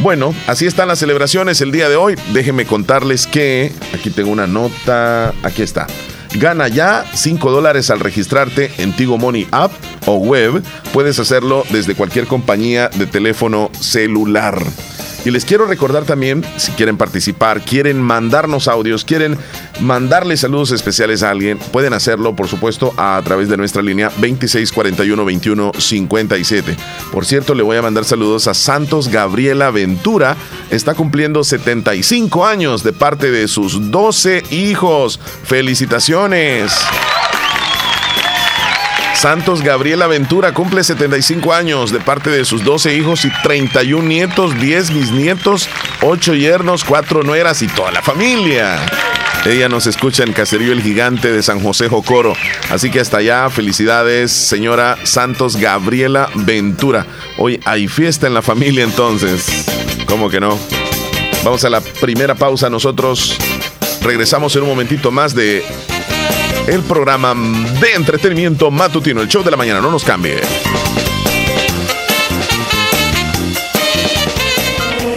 Bueno, 0.00 0.34
así 0.46 0.66
están 0.66 0.88
las 0.88 0.98
celebraciones 0.98 1.60
el 1.60 1.72
día 1.72 1.88
de 1.88 1.96
hoy. 1.96 2.16
Déjenme 2.32 2.66
contarles 2.66 3.26
que 3.26 3.72
aquí 3.94 4.10
tengo 4.10 4.30
una 4.30 4.46
nota, 4.46 5.34
aquí 5.42 5.62
está. 5.62 5.86
Gana 6.34 6.68
ya 6.68 7.04
5 7.12 7.50
dólares 7.50 7.90
al 7.90 7.98
registrarte 7.98 8.70
en 8.78 8.94
Tigo 8.94 9.18
Money 9.18 9.48
App 9.50 9.72
o 10.06 10.16
web. 10.16 10.62
Puedes 10.92 11.18
hacerlo 11.18 11.64
desde 11.70 11.94
cualquier 11.94 12.26
compañía 12.26 12.88
de 12.88 13.06
teléfono 13.06 13.70
celular. 13.78 14.62
Y 15.24 15.30
les 15.30 15.44
quiero 15.44 15.66
recordar 15.66 16.04
también, 16.04 16.44
si 16.56 16.72
quieren 16.72 16.96
participar, 16.96 17.60
quieren 17.60 18.00
mandarnos 18.00 18.66
audios, 18.68 19.04
quieren 19.04 19.36
mandarle 19.80 20.34
saludos 20.36 20.70
especiales 20.70 21.22
a 21.22 21.30
alguien, 21.30 21.58
pueden 21.58 21.92
hacerlo, 21.92 22.34
por 22.34 22.48
supuesto, 22.48 22.94
a 22.96 23.20
través 23.22 23.50
de 23.50 23.58
nuestra 23.58 23.82
línea 23.82 24.10
2641-2157. 24.12 26.74
Por 27.12 27.26
cierto, 27.26 27.54
le 27.54 27.62
voy 27.62 27.76
a 27.76 27.82
mandar 27.82 28.04
saludos 28.04 28.48
a 28.48 28.54
Santos 28.54 29.08
Gabriela 29.08 29.70
Ventura. 29.70 30.36
Está 30.70 30.94
cumpliendo 30.94 31.44
75 31.44 32.46
años 32.46 32.82
de 32.82 32.94
parte 32.94 33.30
de 33.30 33.46
sus 33.46 33.90
12 33.90 34.44
hijos. 34.50 35.20
¡Felicitaciones! 35.44 36.72
Santos 39.20 39.60
Gabriela 39.60 40.06
Ventura 40.06 40.54
cumple 40.54 40.82
75 40.82 41.52
años 41.52 41.92
de 41.92 42.00
parte 42.00 42.30
de 42.30 42.46
sus 42.46 42.64
12 42.64 42.96
hijos 42.96 43.26
y 43.26 43.30
31 43.42 44.02
nietos, 44.02 44.58
10 44.58 44.94
bisnietos, 44.94 45.68
8 46.00 46.32
yernos, 46.36 46.84
4 46.84 47.22
nueras 47.22 47.60
y 47.60 47.66
toda 47.66 47.90
la 47.90 48.00
familia. 48.00 48.78
Ella 49.44 49.68
nos 49.68 49.86
escucha 49.86 50.24
en 50.24 50.32
Caserío 50.32 50.72
El 50.72 50.80
Gigante 50.80 51.30
de 51.30 51.42
San 51.42 51.60
José 51.60 51.90
Jocoro. 51.90 52.32
Así 52.70 52.90
que 52.90 52.98
hasta 52.98 53.18
allá, 53.18 53.50
felicidades, 53.50 54.32
señora 54.32 54.96
Santos 55.04 55.58
Gabriela 55.58 56.30
Ventura. 56.34 57.04
Hoy 57.36 57.60
hay 57.66 57.88
fiesta 57.88 58.26
en 58.26 58.32
la 58.32 58.40
familia 58.40 58.84
entonces. 58.84 59.66
¿Cómo 60.06 60.30
que 60.30 60.40
no? 60.40 60.58
Vamos 61.44 61.62
a 61.66 61.68
la 61.68 61.82
primera 61.82 62.36
pausa. 62.36 62.70
Nosotros 62.70 63.36
regresamos 64.00 64.56
en 64.56 64.62
un 64.62 64.68
momentito 64.70 65.10
más 65.10 65.34
de 65.34 65.62
el 66.70 66.82
programa 66.82 67.34
de 67.34 67.94
entretenimiento 67.94 68.70
matutino, 68.70 69.20
el 69.20 69.28
show 69.28 69.42
de 69.42 69.50
la 69.50 69.56
mañana. 69.56 69.80
No 69.80 69.90
nos 69.90 70.04
cambie. 70.04 70.40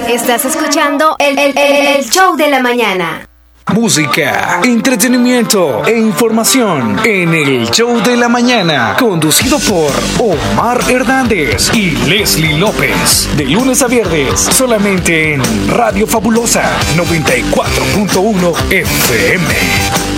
Estás 0.10 0.46
escuchando 0.46 1.16
el, 1.20 1.38
el, 1.38 2.04
show 2.10 2.36
de 2.36 2.50
la 2.50 2.60
mañana. 2.60 3.28
Música, 3.72 4.62
entretenimiento 4.64 5.86
e 5.86 5.98
información 5.98 7.00
en 7.06 7.34
el 7.34 7.70
show 7.70 8.02
de 8.02 8.18
la 8.18 8.28
mañana, 8.28 8.96
conducido 9.00 9.58
por 9.60 9.92
Omar 10.20 10.82
Hernández 10.90 11.72
y 11.74 11.92
Leslie 12.08 12.58
López, 12.58 13.30
de 13.38 13.46
lunes 13.46 13.82
a 13.82 13.88
viernes, 13.88 14.40
solamente 14.40 15.36
en 15.36 15.42
Radio 15.70 16.06
Fabulosa 16.06 16.64
94.1 16.98 18.72
FM. 18.72 20.13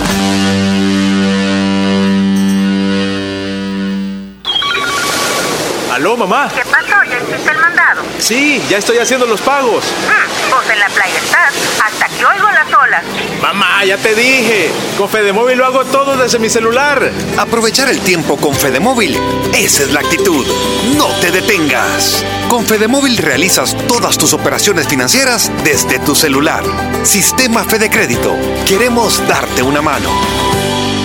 ¿Aló, 6.06 6.18
mamá? 6.18 6.52
¿Qué 6.54 6.62
pasó? 6.70 7.04
¿Ya 7.10 7.18
hiciste 7.18 7.50
el 7.50 7.58
mandado? 7.58 8.04
Sí, 8.20 8.62
ya 8.70 8.78
estoy 8.78 9.00
haciendo 9.00 9.26
los 9.26 9.42
pagos. 9.42 9.84
Mm, 9.86 10.52
vos 10.52 10.64
en 10.72 10.80
la 10.80 10.88
playa 10.90 11.18
estás, 11.18 11.52
hasta 11.84 12.08
que 12.10 12.24
oigo 12.24 12.48
las 12.52 12.68
olas. 12.68 13.04
Mamá, 13.42 13.84
ya 13.86 13.98
te 13.98 14.14
dije. 14.14 14.70
Con 15.00 15.10
Fedemóvil 15.10 15.58
lo 15.58 15.66
hago 15.66 15.84
todo 15.86 16.16
desde 16.16 16.38
mi 16.38 16.48
celular. 16.48 17.12
Aprovechar 17.40 17.90
el 17.90 18.02
tiempo 18.02 18.38
con 18.38 18.54
Fedemóvil. 18.54 19.20
Esa 19.56 19.82
es 19.82 19.94
la 19.94 20.02
actitud. 20.02 20.46
No 20.96 21.08
te 21.22 21.32
detengas. 21.32 22.24
Con 22.50 22.68
Fedemóvil 22.68 23.18
realizas 23.18 23.76
todas 23.88 24.16
tus 24.20 24.34
operaciones 24.34 24.88
financieras 24.88 25.52
desde 25.64 25.98
tu 25.98 26.14
celular. 26.14 26.64
Sistema 27.02 27.64
Fede 27.64 27.90
Crédito. 27.90 28.38
Queremos 28.68 29.28
darte 29.28 29.64
una 29.64 29.82
mano. 29.82 30.12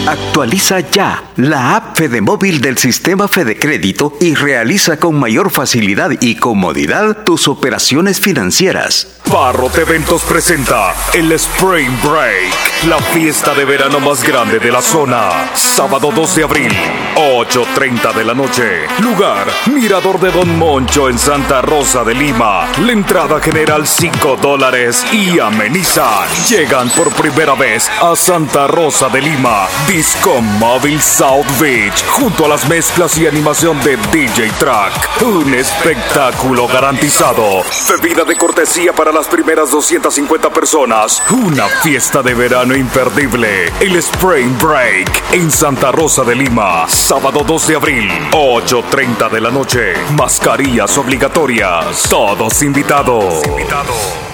Actualiza 0.06 0.80
ya 0.80 1.22
la 1.36 1.76
app 1.76 1.96
Fedemóvil 1.96 2.60
del 2.60 2.78
sistema 2.78 3.28
Fede 3.28 3.58
Crédito 3.58 4.14
y 4.20 4.34
realiza 4.34 4.98
con 4.98 5.18
mayor 5.18 5.50
facilidad 5.50 6.10
y 6.20 6.36
comodidad 6.36 7.18
tus 7.24 7.48
operaciones 7.48 8.18
financieras. 8.18 9.20
Barro 9.30 9.70
Eventos 9.76 10.22
presenta 10.22 10.92
el 11.14 11.30
Spring 11.32 11.92
Break, 12.02 12.88
la 12.88 12.98
fiesta 12.98 13.54
de 13.54 13.64
verano 13.64 14.00
más 14.00 14.24
grande 14.24 14.58
de 14.58 14.72
la 14.72 14.82
zona. 14.82 15.50
Sábado 15.54 16.10
2 16.12 16.34
de 16.34 16.42
abril, 16.42 16.72
8.30 17.14 18.12
de 18.12 18.24
la 18.24 18.34
noche. 18.34 18.86
Lugar, 19.00 19.46
Mirador 19.72 20.18
de 20.18 20.32
Don 20.32 20.58
Moncho 20.58 21.08
en 21.08 21.18
Santa 21.18 21.62
Rosa 21.62 22.02
de 22.02 22.14
Lima. 22.14 22.66
La 22.84 22.92
entrada 22.92 23.40
general 23.40 23.86
5 23.86 24.36
dólares 24.42 25.06
y 25.12 25.38
amenizan. 25.38 26.28
Llegan 26.48 26.90
por 26.90 27.12
primera 27.12 27.54
vez 27.54 27.88
a 28.02 28.16
Santa 28.16 28.66
Rosa 28.66 29.08
de 29.10 29.22
Lima. 29.22 29.68
Disco 29.90 30.40
Móvil 30.40 31.00
South 31.02 31.44
Beach, 31.60 32.04
junto 32.10 32.44
a 32.44 32.48
las 32.48 32.68
mezclas 32.68 33.18
y 33.18 33.26
animación 33.26 33.82
de 33.82 33.96
DJ 34.12 34.48
Track. 34.56 35.22
Un 35.22 35.52
espectáculo 35.52 36.68
garantizado. 36.68 37.64
Bebida 37.88 38.22
de 38.22 38.36
cortesía 38.36 38.92
para 38.92 39.10
las 39.10 39.26
primeras 39.26 39.72
250 39.72 40.48
personas. 40.50 41.20
Una 41.30 41.66
fiesta 41.66 42.22
de 42.22 42.34
verano 42.34 42.76
imperdible. 42.76 43.72
El 43.80 43.96
Spring 43.96 44.56
Break 44.60 45.24
en 45.32 45.50
Santa 45.50 45.90
Rosa 45.90 46.22
de 46.22 46.36
Lima. 46.36 46.88
Sábado 46.88 47.42
2 47.44 47.66
de 47.66 47.74
abril, 47.74 48.08
8.30 48.30 49.28
de 49.28 49.40
la 49.40 49.50
noche. 49.50 49.94
Mascarillas 50.16 50.96
obligatorias. 50.98 52.08
Todos 52.08 52.62
invitados. 52.62 53.44
invitados. 53.44 54.29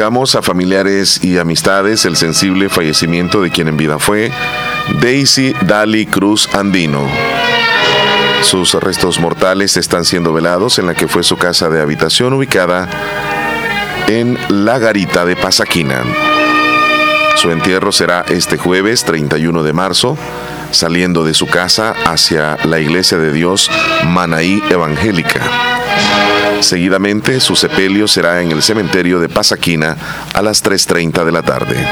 A 0.00 0.42
familiares 0.42 1.22
y 1.22 1.38
amistades 1.38 2.04
el 2.06 2.16
sensible 2.16 2.68
fallecimiento 2.68 3.40
de 3.40 3.50
quien 3.50 3.68
en 3.68 3.76
vida 3.76 4.00
fue 4.00 4.32
Daisy 5.00 5.54
Dali 5.66 6.06
Cruz 6.06 6.48
Andino. 6.54 7.06
Sus 8.42 8.74
restos 8.74 9.20
mortales 9.20 9.76
están 9.76 10.04
siendo 10.04 10.32
velados 10.32 10.80
en 10.80 10.86
la 10.86 10.94
que 10.94 11.06
fue 11.06 11.22
su 11.22 11.36
casa 11.36 11.68
de 11.68 11.80
habitación 11.80 12.32
ubicada 12.32 12.88
en 14.08 14.38
La 14.48 14.78
Garita 14.80 15.24
de 15.24 15.36
Pasaquina. 15.36 16.02
Su 17.36 17.50
entierro 17.50 17.92
será 17.92 18.24
este 18.28 18.56
jueves 18.56 19.04
31 19.04 19.62
de 19.62 19.72
marzo, 19.72 20.18
saliendo 20.72 21.24
de 21.24 21.34
su 21.34 21.46
casa 21.46 21.94
hacia 22.06 22.56
la 22.64 22.80
Iglesia 22.80 23.18
de 23.18 23.32
Dios 23.32 23.70
Manaí 24.04 24.62
Evangélica. 24.70 25.40
Seguidamente, 26.60 27.40
su 27.40 27.56
sepelio 27.56 28.06
será 28.08 28.40
en 28.40 28.52
el 28.52 28.62
cementerio 28.62 29.20
de 29.20 29.28
Pasaquina 29.28 29.96
a 30.34 30.42
las 30.42 30.62
3.30 30.62 31.24
de 31.24 31.32
la 31.32 31.42
tarde. 31.42 31.86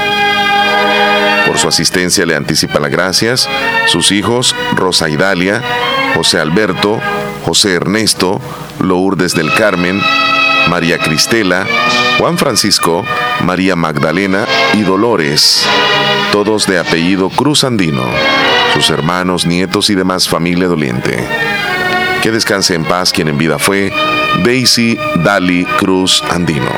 Por 1.45 1.57
su 1.57 1.67
asistencia 1.67 2.25
le 2.25 2.35
anticipa 2.35 2.79
las 2.79 2.91
gracias 2.91 3.49
sus 3.87 4.11
hijos 4.11 4.55
Rosa 4.75 5.09
Idalia, 5.09 5.61
José 6.15 6.39
Alberto, 6.39 6.99
José 7.43 7.73
Ernesto, 7.73 8.39
Lourdes 8.79 9.33
del 9.33 9.53
Carmen, 9.53 10.01
María 10.71 10.97
Cristela, 10.97 11.67
Juan 12.17 12.37
Francisco, 12.37 13.03
María 13.41 13.75
Magdalena 13.75 14.45
y 14.73 14.83
Dolores, 14.83 15.67
todos 16.31 16.65
de 16.65 16.79
apellido 16.79 17.29
Cruz 17.29 17.65
Andino, 17.65 18.05
sus 18.73 18.89
hermanos, 18.89 19.45
nietos 19.45 19.89
y 19.89 19.95
demás 19.95 20.29
familia 20.29 20.69
doliente. 20.69 21.27
Que 22.23 22.31
descanse 22.31 22.73
en 22.73 22.85
paz 22.85 23.11
quien 23.11 23.27
en 23.27 23.37
vida 23.37 23.59
fue 23.59 23.91
Daisy 24.45 24.97
Dali 25.15 25.65
Cruz 25.77 26.23
Andino. 26.29 26.71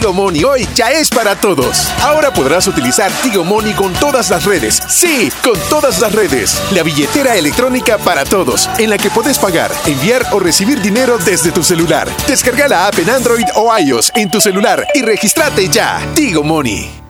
Tigo 0.00 0.14
Money 0.14 0.44
hoy 0.44 0.66
ya 0.74 0.90
es 0.92 1.10
para 1.10 1.36
todos. 1.36 1.90
Ahora 2.00 2.32
podrás 2.32 2.66
utilizar 2.66 3.12
Tigo 3.22 3.44
Money 3.44 3.74
con 3.74 3.92
todas 3.92 4.30
las 4.30 4.46
redes. 4.46 4.80
Sí, 4.88 5.30
con 5.44 5.60
todas 5.68 6.00
las 6.00 6.14
redes. 6.14 6.58
La 6.70 6.82
billetera 6.82 7.36
electrónica 7.36 7.98
para 7.98 8.24
todos, 8.24 8.70
en 8.78 8.88
la 8.88 8.96
que 8.96 9.10
puedes 9.10 9.38
pagar, 9.38 9.70
enviar 9.84 10.24
o 10.32 10.38
recibir 10.40 10.80
dinero 10.80 11.18
desde 11.18 11.52
tu 11.52 11.62
celular. 11.62 12.08
Descarga 12.26 12.66
la 12.66 12.86
app 12.86 12.98
en 12.98 13.10
Android 13.10 13.44
o 13.56 13.76
iOS 13.76 14.10
en 14.14 14.30
tu 14.30 14.40
celular 14.40 14.86
y 14.94 15.02
regístrate 15.02 15.68
ya. 15.68 16.00
Tigo 16.14 16.42
Money. 16.42 17.09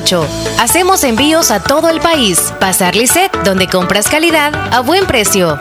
Hacemos 0.59 1.03
envíos 1.03 1.51
a 1.51 1.61
todo 1.61 1.89
el 1.89 1.99
país. 1.99 2.53
Pasar 2.59 2.95
Lisset, 2.95 3.31
donde 3.43 3.67
compras 3.67 4.07
calidad 4.07 4.53
a 4.73 4.79
buen 4.81 5.05
precio. 5.05 5.59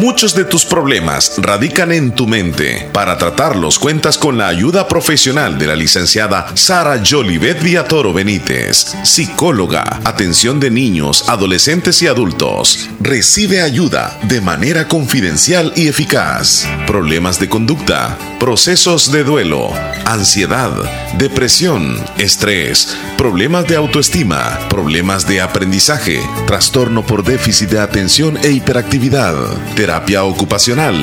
Muchos 0.00 0.34
de 0.34 0.46
tus 0.46 0.64
problemas 0.64 1.34
radican 1.36 1.92
en 1.92 2.14
tu 2.14 2.26
mente. 2.26 2.88
Para 2.90 3.18
tratarlos 3.18 3.78
cuentas 3.78 4.16
con 4.16 4.38
la 4.38 4.48
ayuda 4.48 4.88
profesional 4.88 5.58
de 5.58 5.66
la 5.66 5.76
licenciada 5.76 6.56
Sara 6.56 7.02
Jolivet 7.06 7.62
Villatoro 7.62 8.14
Benítez, 8.14 8.94
psicóloga, 9.02 10.00
atención 10.04 10.58
de 10.58 10.70
niños, 10.70 11.28
adolescentes 11.28 12.00
y 12.00 12.06
adultos. 12.06 12.88
Recibe 13.00 13.60
ayuda 13.60 14.18
de 14.22 14.40
manera 14.40 14.88
confidencial 14.88 15.70
y 15.76 15.88
eficaz. 15.88 16.66
Problemas 16.86 17.38
de 17.38 17.50
conducta, 17.50 18.16
procesos 18.38 19.12
de 19.12 19.22
duelo, 19.22 19.70
ansiedad, 20.06 20.72
depresión, 21.18 21.96
estrés, 22.18 22.96
problemas 23.16 23.66
de 23.66 23.76
autoestima, 23.76 24.58
problemas 24.68 25.26
de 25.26 25.40
aprendizaje, 25.40 26.20
trastorno 26.46 27.04
por 27.04 27.24
déficit 27.24 27.70
de 27.70 27.80
atención 27.80 28.38
e 28.42 28.50
hiperactividad 28.50 29.34
terapia 29.74 30.24
ocupacional, 30.24 30.94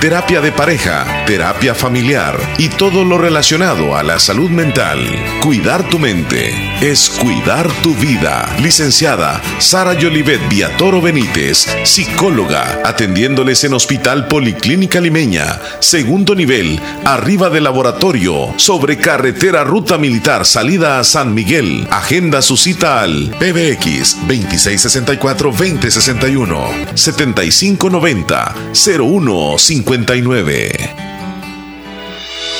terapia 0.00 0.40
de 0.40 0.50
pareja, 0.50 1.24
terapia 1.26 1.74
familiar 1.74 2.36
y 2.58 2.68
todo 2.68 3.04
lo 3.04 3.16
relacionado 3.16 3.96
a 3.96 4.02
la 4.02 4.18
salud 4.18 4.50
mental. 4.50 4.98
Cuidar 5.40 5.88
tu 5.88 5.98
mente 5.98 6.52
es 6.80 7.08
cuidar 7.08 7.70
tu 7.82 7.94
vida. 7.94 8.54
Licenciada 8.60 9.40
Sara 9.58 9.94
Yolivet 9.94 10.40
Viatoro 10.48 11.00
Benítez, 11.00 11.66
psicóloga, 11.84 12.80
atendiéndoles 12.84 13.62
en 13.64 13.74
Hospital 13.74 14.26
Policlínica 14.26 15.00
Limeña, 15.00 15.60
segundo 15.80 16.34
nivel, 16.34 16.80
arriba 17.04 17.50
del 17.50 17.64
laboratorio, 17.64 18.52
sobre 18.56 18.98
carretera 18.98 19.53
Ruta 19.62 19.98
Militar, 19.98 20.44
salida 20.44 20.98
a 20.98 21.04
San 21.04 21.32
Miguel. 21.34 21.86
Agenda 21.90 22.42
su 22.42 22.56
cita 22.56 23.02
al 23.02 23.30
PBX 23.38 24.16
2664-2061 24.26 26.96
7590 26.96 28.54
0159. 28.72 31.04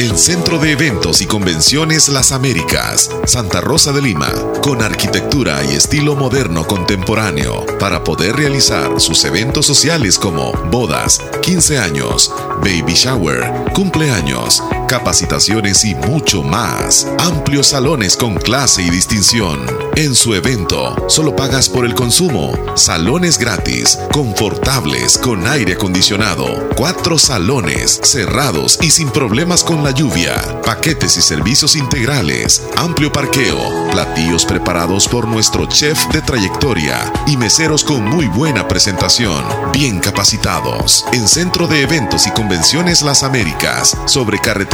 El 0.01 0.19
Centro 0.19 0.59
de 0.59 0.73
Eventos 0.73 1.23
y 1.23 1.27
Convenciones 1.27 2.09
Las 2.09 2.33
Américas, 2.33 3.11
Santa 3.27 3.61
Rosa 3.61 3.93
de 3.93 4.03
Lima, 4.03 4.29
con 4.61 4.83
arquitectura 4.83 5.63
y 5.65 5.77
estilo 5.77 6.17
moderno 6.17 6.67
contemporáneo, 6.67 7.65
para 7.79 8.03
poder 8.03 8.35
realizar 8.35 9.01
sus 9.01 9.25
eventos 9.25 9.67
sociales 9.67 10.19
como 10.19 10.51
bodas, 10.73 11.21
15 11.43 11.79
años, 11.79 12.33
baby 12.57 12.95
shower, 12.95 13.49
cumpleaños, 13.73 14.65
capacitaciones 14.85 15.85
y 15.85 15.95
mucho 15.95 16.43
más. 16.43 17.07
Amplios 17.19 17.69
salones 17.69 18.17
con 18.17 18.35
clase 18.35 18.83
y 18.83 18.91
distinción. 18.91 19.67
En 19.97 20.15
su 20.15 20.35
evento, 20.35 20.97
solo 21.09 21.37
pagas 21.37 21.69
por 21.69 21.85
el 21.85 21.95
consumo. 21.95 22.53
Salones 22.75 23.39
gratis, 23.39 23.99
confortables, 24.13 25.19
con 25.19 25.47
aire 25.47 25.75
acondicionado. 25.75 26.69
Cuatro 26.77 27.19
salones, 27.19 28.01
cerrados 28.03 28.79
y 28.83 28.91
sin 28.91 29.11
problemas 29.11 29.63
con 29.63 29.85
la 29.85 29.93
lluvia. 29.93 30.35
Paquetes 30.65 31.17
y 31.17 31.23
servicios 31.23 31.77
integrales. 31.77 32.63
Amplio 32.77 33.13
parqueo. 33.13 33.91
Platillos 33.93 34.45
preparados 34.45 35.09
por 35.09 35.29
nuestro 35.29 35.67
chef 35.67 36.07
de 36.09 36.21
trayectoria. 36.23 37.13
Y 37.27 37.37
meseros 37.37 37.85
con 37.85 38.05
muy 38.05 38.27
buena 38.27 38.67
presentación. 38.67 39.45
Bien 39.73 40.01
capacitados. 40.01 41.05
En 41.13 41.29
Centro 41.29 41.67
de 41.69 41.83
Eventos 41.83 42.27
y 42.27 42.31
Convenciones 42.33 43.03
Las 43.03 43.23
Américas. 43.23 43.97
Sobre 44.07 44.39
carretera 44.39 44.74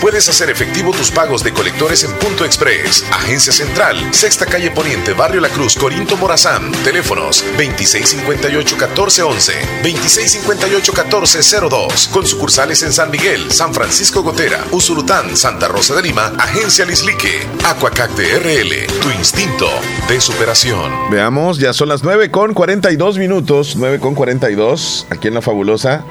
puedes 0.00 0.28
hacer 0.28 0.50
efectivo 0.50 0.92
tus 0.92 1.10
pagos 1.10 1.42
de 1.42 1.52
colectores 1.52 2.04
en 2.04 2.12
Punto 2.14 2.44
Express, 2.44 3.04
Agencia 3.10 3.52
Central, 3.52 3.96
Sexta 4.12 4.46
Calle 4.46 4.70
Poniente, 4.70 5.12
Barrio 5.12 5.40
La 5.40 5.48
Cruz, 5.48 5.74
Corinto 5.76 6.16
Morazán. 6.16 6.70
Teléfonos 6.84 7.44
2658-1411, 7.56 9.52
2658-1402. 9.82 12.10
Con 12.10 12.26
sucursales 12.26 12.82
en 12.82 12.92
San 12.92 13.10
Miguel, 13.10 13.50
San 13.50 13.72
Francisco 13.72 14.22
Gotera, 14.22 14.62
Usurután, 14.72 15.36
Santa 15.36 15.68
Rosa 15.68 15.94
de 15.94 16.02
Lima, 16.02 16.32
Agencia 16.38 16.84
Lislique, 16.84 17.46
Aquacac 17.64 18.10
RL, 18.16 18.86
tu 19.00 19.10
instinto 19.10 19.68
de 20.08 20.20
superación. 20.20 20.92
Veamos, 21.10 21.58
ya 21.58 21.72
son 21.72 21.88
las 21.88 22.02
9 22.02 22.30
con 22.30 22.54
42 22.54 23.18
minutos, 23.18 23.76
9 23.76 24.00
con 24.00 24.14
42, 24.14 25.06
aquí 25.10 25.28
en 25.28 25.34
La 25.34 25.42
Fabulosa. 25.42 26.04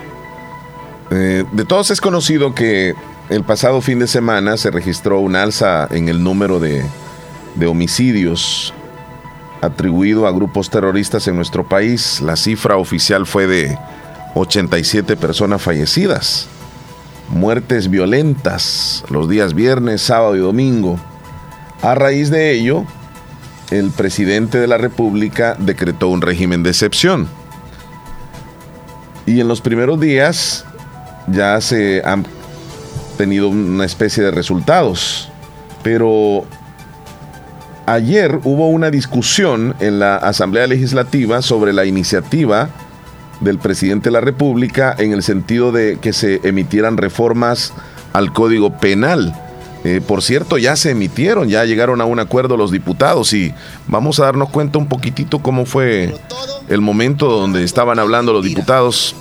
Eh, 1.12 1.44
de 1.52 1.66
todos 1.66 1.92
es 1.92 2.02
conocido 2.02 2.56
que 2.56 2.96
el 3.30 3.44
pasado 3.44 3.82
fin 3.82 4.00
de 4.00 4.08
semana 4.08 4.58
se 4.58 4.72
registró 4.72 5.20
un 5.20 5.36
alza 5.36 5.88
en 5.92 6.10
el 6.10 6.24
número 6.24 6.60
de, 6.60 6.86
de 7.56 7.68
homicidios 7.68 8.74
atribuido 9.62 10.28
a 10.28 10.32
grupos 10.32 10.70
terroristas 10.70 11.28
en 11.28 11.36
nuestro 11.36 11.68
país. 11.68 12.22
La 12.22 12.36
cifra 12.36 12.78
oficial 12.78 13.26
fue 13.26 13.48
de 13.48 13.78
87 14.36 15.18
personas 15.18 15.62
fallecidas. 15.62 16.48
Muertes 17.30 17.90
violentas 17.90 19.04
los 19.10 19.28
días 19.28 19.54
viernes, 19.54 20.02
sábado 20.02 20.36
y 20.36 20.40
domingo. 20.40 21.00
A 21.82 21.96
raíz 21.96 22.30
de 22.30 22.52
ello, 22.52 22.86
el 23.72 23.90
presidente 23.92 24.60
de 24.60 24.68
la 24.68 24.78
República 24.78 25.56
decretó 25.58 26.10
un 26.10 26.22
régimen 26.22 26.62
de 26.62 26.70
excepción. 26.70 27.28
Y 29.26 29.40
en 29.40 29.48
los 29.48 29.62
primeros 29.62 30.00
días 30.00 30.66
ya 31.28 31.60
se 31.62 32.04
han 32.06 32.28
tenido 33.16 33.50
una 33.50 33.86
especie 33.86 34.24
de 34.24 34.32
resultados. 34.32 35.30
Pero 35.84 36.46
ayer 37.86 38.40
hubo 38.44 38.70
una 38.70 38.92
discusión 38.92 39.76
en 39.80 40.00
la 40.00 40.18
Asamblea 40.18 40.68
Legislativa 40.68 41.42
sobre 41.42 41.74
la 41.74 41.86
iniciativa 41.86 42.70
del 43.42 43.60
presidente 43.60 44.06
de 44.06 44.14
la 44.14 44.22
República 44.22 44.96
en 44.98 45.12
el 45.12 45.22
sentido 45.22 45.72
de 45.72 46.00
que 46.02 46.14
se 46.14 46.40
emitieran 46.44 46.98
reformas 46.98 47.74
al 48.14 48.34
Código 48.34 48.78
Penal. 48.78 49.34
Eh, 49.84 50.02
por 50.06 50.24
cierto, 50.24 50.58
ya 50.58 50.76
se 50.76 50.92
emitieron, 50.92 51.48
ya 51.48 51.64
llegaron 51.66 52.02
a 52.02 52.06
un 52.06 52.20
acuerdo 52.20 52.58
los 52.58 52.72
diputados 52.72 53.34
y 53.34 53.54
vamos 53.88 54.20
a 54.20 54.26
darnos 54.26 54.50
cuenta 54.50 54.80
un 54.80 54.88
poquitito 54.88 55.40
cómo 55.40 55.66
fue 55.66 56.16
el 56.70 56.82
momento 56.82 57.28
donde 57.28 57.64
estaban 57.64 58.00
hablando 58.00 58.34
los 58.34 58.44
diputados 58.44 59.16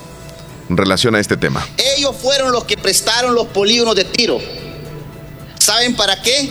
en 0.69 0.77
relación 0.77 1.15
a 1.15 1.21
este 1.21 1.37
tema. 1.37 1.67
Ellos 1.97 2.17
fueron 2.17 2.53
los 2.53 2.65
que 2.65 2.77
prestaron 2.77 3.35
los 3.35 3.47
polígonos 3.49 3.95
de 3.95 4.05
tiro. 4.05 4.39
¿Saben 5.59 5.95
para 5.97 6.21
qué? 6.23 6.51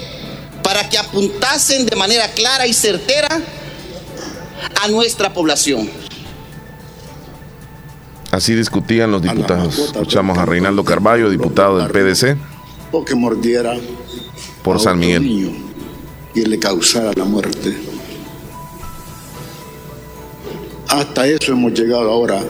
Para 0.64 0.88
que 0.90 0.98
apuntasen 0.98 1.86
de 1.86 1.96
manera 1.96 2.28
clara 2.30 2.66
y 2.68 2.74
certera 2.74 3.42
a 4.82 4.88
nuestra 4.88 5.34
población. 5.34 5.90
Así 8.32 8.56
discutían 8.56 9.12
los 9.12 9.22
diputados. 9.22 9.78
Escuchamos 9.78 10.38
a 10.38 10.46
Reinaldo 10.46 10.84
Carballo, 10.84 11.30
diputado 11.30 11.78
del 11.78 11.90
PDC. 11.92 12.36
O 12.92 13.06
que 13.06 13.14
mordiera 13.14 13.76
por 14.64 14.80
San 14.80 14.98
Miguel. 15.00 15.24
y 16.34 16.46
le 16.46 16.58
causara 16.58 17.12
la 17.16 17.26
muerte. 17.26 17.78
Hasta 20.88 21.28
eso 21.28 21.52
hemos 21.52 21.74
llegado 21.74 22.10
ahora 22.10 22.44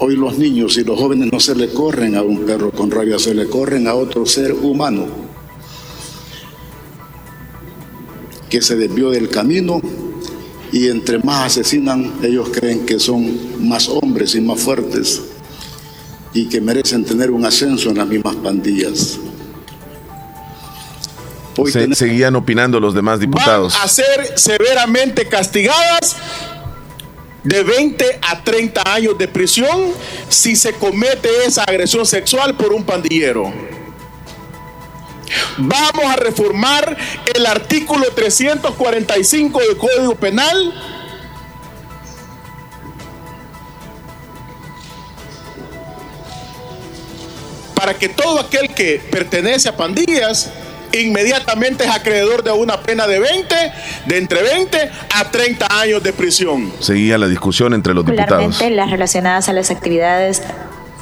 Hoy 0.00 0.16
los 0.16 0.38
niños 0.38 0.76
y 0.78 0.84
los 0.84 0.98
jóvenes 0.98 1.32
no 1.32 1.40
se 1.40 1.56
le 1.56 1.68
corren 1.70 2.14
a 2.14 2.22
un 2.22 2.46
perro 2.46 2.70
con 2.70 2.90
rabia, 2.90 3.18
se 3.18 3.34
le 3.34 3.48
corren 3.48 3.88
a 3.88 3.94
otro 3.94 4.24
ser 4.26 4.52
humano 4.52 5.06
que 8.48 8.62
se 8.62 8.76
desvió 8.76 9.10
del 9.10 9.28
camino 9.28 9.80
y 10.72 10.88
entre 10.88 11.18
más 11.18 11.46
asesinan, 11.46 12.12
ellos 12.22 12.50
creen 12.52 12.86
que 12.86 12.98
son 12.98 13.68
más 13.68 13.88
hombres 13.88 14.34
y 14.34 14.40
más 14.40 14.60
fuertes 14.60 15.22
y 16.32 16.46
que 16.46 16.60
merecen 16.60 17.04
tener 17.04 17.30
un 17.30 17.44
ascenso 17.44 17.90
en 17.90 17.98
las 17.98 18.06
mismas 18.06 18.36
pandillas. 18.36 19.18
seguían 21.92 22.36
opinando 22.36 22.78
los 22.78 22.94
demás 22.94 23.18
diputados. 23.18 23.74
Van 23.74 23.82
a 23.82 23.88
ser 23.88 24.32
severamente 24.36 25.26
castigadas 25.26 26.16
de 27.48 27.62
20 27.62 28.18
a 28.20 28.44
30 28.44 28.82
años 28.92 29.16
de 29.16 29.26
prisión 29.26 29.92
si 30.28 30.54
se 30.54 30.74
comete 30.74 31.30
esa 31.46 31.64
agresión 31.64 32.04
sexual 32.04 32.54
por 32.54 32.74
un 32.74 32.84
pandillero. 32.84 33.50
Vamos 35.56 36.04
a 36.04 36.16
reformar 36.16 36.96
el 37.34 37.46
artículo 37.46 38.04
345 38.14 39.60
del 39.60 39.76
Código 39.78 40.14
Penal 40.16 40.74
para 47.74 47.94
que 47.94 48.10
todo 48.10 48.40
aquel 48.40 48.74
que 48.74 49.00
pertenece 49.10 49.70
a 49.70 49.76
pandillas 49.76 50.50
inmediatamente 50.92 51.84
es 51.84 51.90
acreedor 51.90 52.42
de 52.42 52.52
una 52.52 52.80
pena 52.80 53.06
de 53.06 53.18
20, 53.18 53.54
de 54.06 54.18
entre 54.18 54.42
20 54.42 54.90
a 55.14 55.30
30 55.30 55.66
años 55.80 56.02
de 56.02 56.12
prisión. 56.12 56.72
Seguía 56.80 57.18
la 57.18 57.28
discusión 57.28 57.74
entre 57.74 57.94
los 57.94 58.04
diputados. 58.04 58.60
las 58.70 58.90
relacionadas 58.90 59.48
a 59.48 59.52
las 59.52 59.70
actividades 59.70 60.42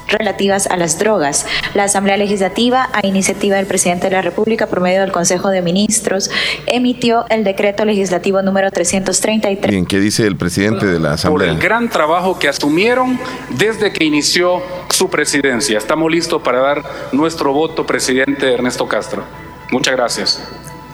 relativas 0.08 0.66
a 0.66 0.76
las 0.76 0.98
drogas. 0.98 1.46
La 1.74 1.84
Asamblea 1.84 2.16
Legislativa, 2.16 2.88
a 2.92 3.06
iniciativa 3.06 3.56
del 3.56 3.66
presidente 3.66 4.08
de 4.08 4.12
la 4.12 4.22
República, 4.22 4.66
por 4.66 4.80
medio 4.80 5.00
del 5.00 5.12
Consejo 5.12 5.50
de 5.50 5.62
Ministros, 5.62 6.30
emitió 6.66 7.26
el 7.28 7.44
decreto 7.44 7.84
legislativo 7.84 8.42
número 8.42 8.70
333. 8.70 9.70
Bien, 9.70 9.86
¿qué 9.86 10.00
dice 10.00 10.26
el 10.26 10.36
presidente 10.36 10.86
de 10.86 10.98
la 10.98 11.14
Asamblea? 11.14 11.48
Por 11.48 11.56
el 11.56 11.62
gran 11.62 11.88
trabajo 11.88 12.38
que 12.38 12.48
asumieron 12.48 13.18
desde 13.50 13.92
que 13.92 14.04
inició 14.04 14.62
su 14.90 15.10
presidencia. 15.10 15.78
Estamos 15.78 16.10
listos 16.10 16.42
para 16.42 16.60
dar 16.60 16.82
nuestro 17.12 17.52
voto, 17.52 17.86
presidente 17.86 18.52
Ernesto 18.52 18.86
Castro. 18.86 19.45
Muchas 19.70 19.96
gracias. 19.96 20.42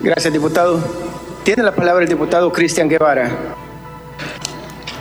Gracias, 0.01 0.33
diputado. 0.33 0.81
Tiene 1.45 1.63
la 1.63 1.75
palabra 1.75 2.03
el 2.03 2.09
diputado 2.09 2.53
Cristian 2.53 2.89
Guevara. 2.89 3.31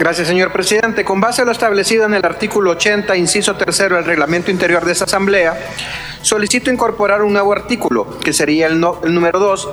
Gracias, 0.01 0.28
señor 0.28 0.51
presidente. 0.51 1.05
Con 1.05 1.22
base 1.22 1.43
a 1.43 1.45
lo 1.45 1.51
establecido 1.51 2.05
en 2.05 2.15
el 2.15 2.26
artículo 2.26 2.72
80, 2.72 3.15
inciso 3.17 3.55
tercero 3.55 3.97
del 3.97 4.05
reglamento 4.05 4.49
interior 4.49 4.84
de 4.84 4.93
esta 4.93 5.05
Asamblea, 5.05 5.55
solicito 6.24 6.72
incorporar 6.72 7.22
un 7.22 7.34
nuevo 7.34 7.53
artículo, 7.53 8.19
que 8.19 8.34
sería 8.34 8.65
el, 8.65 8.80
número 8.80 9.39
2, 9.39 9.69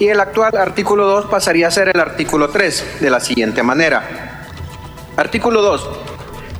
y 0.00 0.08
el 0.08 0.18
actual 0.18 0.56
artículo 0.56 1.06
2 1.06 1.26
pasaría 1.26 1.68
a 1.68 1.70
ser 1.70 1.90
el 1.94 2.00
artículo 2.00 2.48
3, 2.48 2.96
de 3.00 3.10
la 3.10 3.20
siguiente 3.20 3.62
manera. 3.62 4.48
Artículo 5.16 5.62
2. 5.62 5.88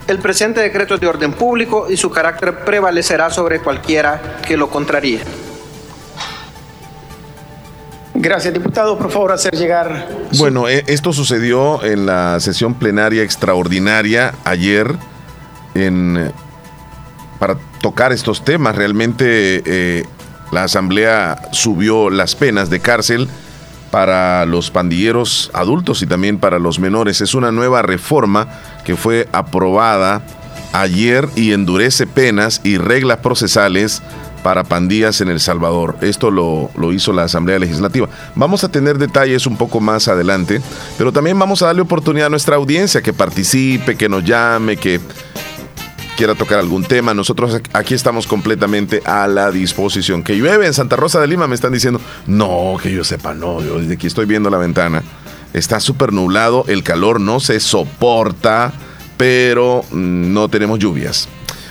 El 0.07 0.21
presente 0.21 0.61
decreto 0.61 0.95
es 0.95 1.01
de 1.01 1.09
orden 1.09 1.33
público 1.33 1.87
y 1.91 1.97
su 1.97 2.11
carácter 2.11 2.65
prevalecerá 2.65 3.31
sobre 3.31 3.59
cualquiera 3.59 4.39
que 4.47 4.57
lo 4.57 4.71
contraríe. 4.71 5.21
Gracias, 8.21 8.53
diputado. 8.53 8.99
Por 8.99 9.11
favor, 9.11 9.33
hacer 9.33 9.55
llegar. 9.55 10.09
Bueno, 10.39 10.69
eh, 10.69 10.85
esto 10.89 11.13
sucedió 11.13 11.85
en 11.85 12.05
la 12.05 12.41
sesión 12.41 12.75
plenaria 12.75 13.23
extraordinaria 13.23 14.35
ayer 14.45 14.97
en, 15.75 16.33
para 17.39 17.57
tocar 17.81 18.13
estos 18.13 18.45
temas. 18.45 18.75
Realmente 18.75 19.63
eh, 19.65 20.05
la 20.51 20.65
Asamblea 20.65 21.49
subió 21.53 22.11
las 22.11 22.35
penas 22.35 22.71
de 22.71 22.81
cárcel 22.81 23.29
para 23.93 24.45
los 24.47 24.71
pandilleros 24.71 25.51
adultos 25.55 26.03
y 26.03 26.07
también 26.07 26.39
para 26.39 26.59
los 26.59 26.81
menores. 26.81 27.21
Es 27.21 27.35
una 27.35 27.53
nueva 27.53 27.83
reforma 27.83 28.49
que 28.85 28.97
fue 28.97 29.29
aprobada 29.33 30.23
ayer 30.73 31.29
y 31.37 31.53
endurece 31.53 32.07
penas 32.07 32.61
y 32.65 32.79
reglas 32.79 33.19
procesales 33.19 34.03
para 34.43 34.65
pandillas 34.65 35.21
en 35.21 35.29
El 35.29 35.41
Salvador. 35.41 35.97
Esto 36.01 36.31
lo, 36.31 36.71
hizo 36.93 37.13
la 37.13 37.25
Asamblea 37.25 37.59
Legislativa. 37.59 38.09
Vamos 38.35 38.65
a 38.65 38.71
tener 38.71 38.99
detalles 38.99 39.47
un 39.47 39.57
poco 39.57 39.81
más 39.81 40.09
adelante, 40.09 40.61
pero 40.97 41.13
también 41.13 41.39
vamos 41.39 41.63
a 41.63 41.67
darle 41.67 41.83
oportunidad 41.83 42.27
a 42.27 42.31
nuestra 42.31 42.57
audiencia 42.57 43.03
que 43.03 43.13
participe, 43.13 43.97
que 43.97 44.09
nos 44.09 44.25
llame, 44.25 44.77
que, 44.77 45.01
quiera 46.19 46.35
tocar 46.35 46.59
algún 46.59 46.83
tema, 46.83 47.15
nosotros 47.15 47.63
aquí 47.73 47.95
estamos 47.95 48.27
completamente 48.27 49.01
a 49.05 49.29
la 49.29 49.53
disposición. 49.53 50.25
Que 50.25 50.35
llueve 50.35 50.67
en 50.67 50.75
Santa 50.75 50.97
Rosa 50.97 51.21
de 51.21 51.29
Lima, 51.29 51.47
me 51.47 51.55
están 51.55 51.73
diciendo, 51.73 52.01
no, 52.27 52.77
que 52.83 52.93
yo 52.93 53.05
sepa, 53.05 53.35
no, 53.35 53.63
yo 53.63 53.79
desde 53.79 53.95
aquí 53.95 54.09
estoy 54.09 54.27
viendo 54.27 54.51
la 54.51 54.59
ventana. 54.59 55.05
Está 55.53 55.79
súper 55.79 56.13
nublado, 56.13 56.65
el 56.67 56.83
calor 56.83 57.21
no 57.21 57.39
se 57.39 57.61
soporta, 57.61 58.73
pero 59.17 59.85
mm, 59.93 60.33
no 60.33 60.49
tenemos 60.49 60.81
lluvias. 60.81 61.29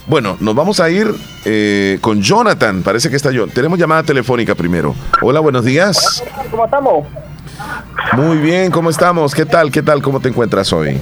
Bueno, 0.08 0.38
nos 0.40 0.56
vamos 0.56 0.80
a 0.80 0.90
ir 0.90 1.08
eh, 1.44 1.98
con 2.00 2.22
Jonathan. 2.22 2.82
Parece 2.82 3.10
que 3.10 3.18
está 3.18 3.30
yo. 3.32 3.46
Tenemos 3.48 3.78
llamada 3.78 4.04
telefónica 4.04 4.56
primero. 4.56 4.96
Hola, 5.22 5.42
buenos 5.42 5.66
días. 5.66 6.24
¿Cómo 6.50 6.64
estamos? 6.64 7.06
Muy 8.14 8.38
bien, 8.38 8.72
¿cómo 8.72 8.90
estamos? 8.90 9.36
¿Qué 9.36 9.46
tal? 9.46 9.70
¿Qué 9.70 9.84
tal? 9.84 10.02
¿Cómo 10.02 10.22
te 10.22 10.30
encuentras 10.30 10.72
hoy? 10.72 10.98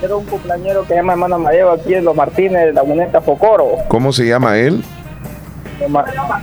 Tengo 0.00 0.18
un 0.18 0.26
cumpleañero 0.26 0.84
que 0.84 0.94
llama 0.94 1.12
hermano 1.12 1.36
Amadeo 1.36 1.70
aquí 1.70 1.94
en 1.94 2.04
Los 2.04 2.16
Martínez, 2.16 2.66
de 2.66 2.72
la 2.72 2.82
Moneta 2.82 3.20
Focoro. 3.20 3.76
¿Cómo 3.86 4.12
se 4.12 4.26
llama 4.26 4.56
él? 4.56 4.82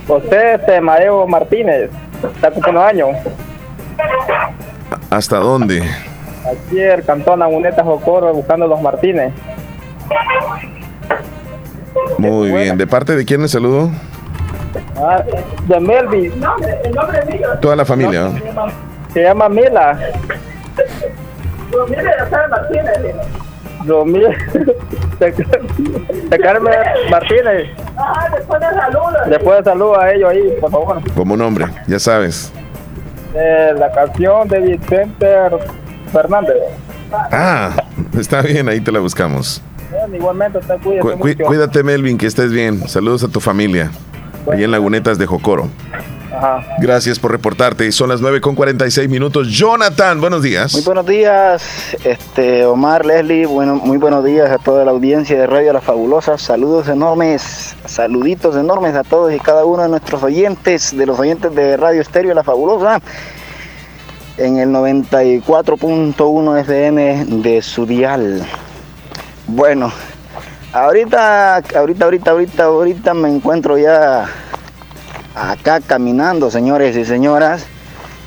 José 0.06 0.54
este, 0.54 0.76
Amadeo 0.76 1.26
Martínez. 1.26 1.90
Está 2.34 2.50
cumpliendo 2.50 2.82
años. 2.82 3.08
¿Hasta 5.10 5.36
dónde? 5.36 5.82
Aquí 6.46 6.80
el 6.80 7.04
cantón 7.04 7.42
Aguneta 7.42 7.84
Jocoro 7.84 8.32
buscando 8.32 8.66
los 8.66 8.80
Martínez. 8.80 9.34
Muy 12.18 12.50
bien. 12.52 12.76
¿De 12.78 12.86
parte 12.86 13.16
de 13.16 13.24
quién 13.24 13.42
le 13.42 13.48
saludo? 13.48 13.90
Ah, 14.96 15.22
de 15.66 15.80
Melvin. 15.80 16.32
Toda 17.60 17.76
la 17.76 17.84
familia. 17.84 18.30
Se 19.12 19.22
llama 19.22 19.48
Mila. 19.48 19.98
Romil 23.86 24.26
de 25.20 26.38
Carmen 26.38 26.74
Martínez. 27.10 27.68
después 28.36 28.60
de 28.60 28.66
salud. 28.66 29.00
Después 29.28 29.58
de 29.58 29.64
salud 29.64 29.94
a 29.94 30.12
ellos 30.12 30.30
ahí, 30.30 30.56
por 30.60 30.70
favor. 30.70 31.00
Como 31.14 31.36
nombre, 31.36 31.66
ya 31.86 31.98
sabes. 31.98 32.52
la 33.34 33.90
canción 33.92 34.48
de 34.48 34.60
Vicente 34.60 35.26
Fernández. 36.12 36.56
Ah, 37.12 37.70
está 38.18 38.42
bien, 38.42 38.68
ahí 38.68 38.80
te 38.80 38.92
la 38.92 39.00
buscamos. 39.00 39.62
Igualmente, 40.14 40.60
cuídate, 40.82 41.44
cuídate, 41.44 41.82
Melvin, 41.82 42.18
que 42.18 42.26
estés 42.26 42.52
bien. 42.52 42.88
Saludos 42.88 43.24
a 43.24 43.28
tu 43.28 43.40
familia. 43.40 43.90
Ahí 44.50 44.64
en 44.64 44.70
Lagunetas 44.70 45.18
de 45.18 45.26
Jocoro. 45.26 45.68
Gracias 46.78 47.18
por 47.18 47.30
reportarte. 47.30 47.90
Son 47.92 48.08
las 48.08 48.20
9 48.20 48.40
con 48.40 48.54
46 48.54 49.08
minutos. 49.08 49.48
Jonathan, 49.48 50.20
buenos 50.20 50.42
días. 50.42 50.74
Muy 50.74 50.82
buenos 50.82 51.06
días, 51.06 51.96
este 52.04 52.64
Omar, 52.66 53.06
Leslie. 53.06 53.46
Bueno, 53.46 53.76
muy 53.76 53.96
buenos 53.96 54.24
días 54.24 54.50
a 54.50 54.58
toda 54.58 54.84
la 54.84 54.90
audiencia 54.90 55.38
de 55.38 55.46
Radio 55.46 55.72
La 55.72 55.80
Fabulosa. 55.80 56.36
Saludos 56.36 56.88
enormes, 56.88 57.74
saluditos 57.86 58.56
enormes 58.56 58.94
a 58.94 59.04
todos 59.04 59.32
y 59.32 59.38
cada 59.38 59.64
uno 59.64 59.84
de 59.84 59.88
nuestros 59.88 60.22
oyentes, 60.22 60.96
de 60.96 61.06
los 61.06 61.18
oyentes 61.18 61.54
de 61.54 61.76
Radio 61.76 62.02
Estéreo 62.02 62.34
La 62.34 62.44
Fabulosa. 62.44 63.00
En 64.36 64.58
el 64.58 64.68
94.1 64.68 66.60
FM 66.60 67.24
de 67.42 67.62
su 67.62 67.86
dial. 67.86 68.46
Bueno, 69.48 69.92
ahorita, 70.72 71.56
ahorita, 71.56 72.04
ahorita, 72.04 72.30
ahorita, 72.32 72.64
ahorita 72.64 73.14
me 73.14 73.28
encuentro 73.28 73.78
ya 73.78 74.26
acá 75.36 75.80
caminando, 75.80 76.50
señores 76.50 76.96
y 76.96 77.04
señoras, 77.04 77.64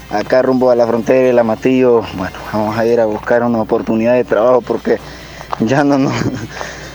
acá 0.09 0.41
rumbo 0.41 0.72
a 0.72 0.78
la 0.78 0.88
frontera 0.88 1.28
de 1.28 1.34
la 1.34 1.43
Matillo. 1.43 2.03
Bueno, 2.15 2.38
vamos 2.53 2.78
a 2.78 2.86
ir 2.86 3.01
a 3.01 3.05
buscar 3.05 3.43
una 3.43 3.61
oportunidad 3.61 4.13
de 4.13 4.24
trabajo 4.24 4.61
porque 4.61 4.97
ya 5.59 5.84
no 5.84 5.97
nos, 5.97 6.13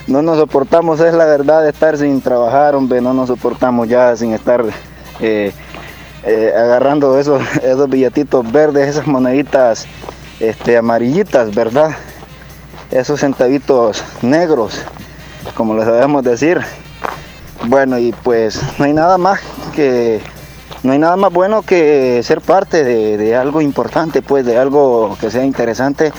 no 0.06 0.22
nos 0.22 0.38
soportamos, 0.38 1.00
es 1.00 1.12
la 1.12 1.26
verdad, 1.26 1.68
estar 1.68 1.98
sin 1.98 2.22
trabajar, 2.22 2.74
hombre, 2.74 3.02
no 3.02 3.12
nos 3.12 3.28
soportamos 3.28 3.90
ya 3.90 4.16
sin 4.16 4.32
estar 4.32 4.64
eh, 5.20 5.52
eh, 6.24 6.52
agarrando 6.56 7.20
esos, 7.20 7.42
esos 7.62 7.90
billetitos 7.90 8.50
verdes, 8.50 8.88
esas 8.88 9.06
moneditas 9.06 9.86
este, 10.40 10.78
amarillitas, 10.78 11.54
¿verdad? 11.54 11.90
Esos 12.94 13.18
centavitos 13.18 14.04
negros, 14.22 14.80
como 15.56 15.74
les 15.74 15.84
sabemos 15.84 16.22
decir. 16.22 16.60
Bueno, 17.66 17.98
y 17.98 18.12
pues 18.12 18.60
no 18.78 18.84
hay 18.84 18.92
nada 18.92 19.18
más 19.18 19.40
que 19.74 20.20
no 20.84 20.92
hay 20.92 21.00
nada 21.00 21.16
más 21.16 21.32
bueno 21.32 21.62
que 21.62 22.22
ser 22.22 22.40
parte 22.40 22.84
de, 22.84 23.34
algo 23.34 23.60
importante, 23.60 24.22
pues 24.22 24.46
de 24.46 24.58
algo 24.58 25.18
que 25.20 25.32
sea 25.32 25.44
interesante, 25.44 26.12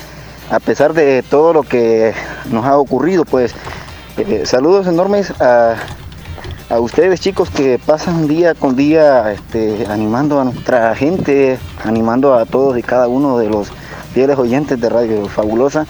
a 0.51 0.59
pesar 0.59 0.91
de 0.91 1.23
todo 1.23 1.53
lo 1.53 1.63
que 1.63 2.13
nos 2.51 2.65
ha 2.65 2.77
ocurrido, 2.77 3.23
pues 3.23 3.53
eh, 4.17 4.43
saludos 4.45 4.85
enormes 4.85 5.31
a, 5.39 5.75
ustedes 6.77 7.21
chicos 7.21 7.49
que 7.51 7.79
pasan 7.79 8.27
día 8.27 8.53
con 8.53 8.75
día 8.75 9.31
este, 9.31 9.85
animando 9.87 10.41
a 10.41 10.43
nuestra 10.43 10.93
gente, 10.93 11.57
animando 11.85 12.33
a 12.33 12.45
todos 12.45 12.77
y 12.77 12.83
cada 12.83 13.07
uno 13.07 13.37
de 13.37 13.47
los 13.47 13.69
fieles 14.13 14.37
oyentes 14.37 14.81
de 14.81 14.89
Radio 14.89 15.25
Fabulosa 15.29 15.85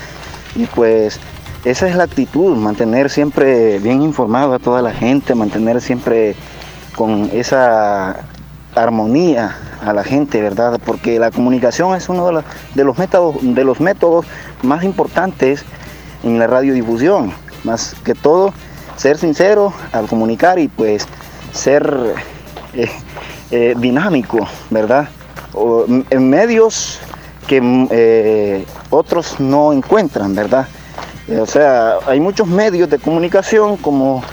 y 0.56 0.66
pues 0.66 1.20
esa 1.64 1.88
es 1.88 1.96
la 1.96 2.04
actitud, 2.04 2.56
mantener 2.56 3.10
siempre 3.10 3.80
bien 3.80 4.02
informado 4.02 4.54
a 4.54 4.60
toda 4.60 4.82
la 4.82 4.92
gente, 4.92 5.36
mantener 5.36 5.82
siempre 5.82 6.36
con 6.96 7.30
esa 7.34 8.18
armonía 8.76 9.58
a 9.84 9.94
la 9.94 10.04
gente, 10.04 10.42
¿verdad? 10.42 10.80
Porque 10.86 11.20
la 11.20 11.32
comunicación 11.32 11.96
es 11.96 12.10
uno 12.10 12.28
de 12.28 12.84
los, 12.84 12.98
métodos, 12.98 13.36
de 13.42 13.64
los 13.64 13.80
métodos 13.80 14.26
más 14.64 14.84
importantes 14.84 15.66
en 16.24 16.40
la 16.40 16.48
radiodifusión. 16.48 17.34
Más 17.64 17.96
que 18.04 18.14
todo, 18.14 18.54
ser 18.96 19.18
sincero 19.18 19.74
al 19.92 20.08
comunicar 20.08 20.60
y 20.60 20.68
pues 20.68 21.08
ser 21.52 22.14
eh, 22.74 22.90
eh, 23.52 23.76
dinámico, 23.78 24.48
¿verdad? 24.70 25.10
en 26.10 26.30
medios 26.30 27.00
que 27.48 27.88
eh, 27.92 28.66
otros 28.90 29.40
no 29.40 29.74
encuentran, 29.74 30.36
¿verdad? 30.36 30.68
Eh, 31.28 31.40
o 31.40 31.46
sea, 31.46 31.96
hay 32.08 32.20
muchos 32.20 32.48
medios 32.48 32.90
de 32.90 33.00
comunicación 33.00 33.78
como 33.78 34.24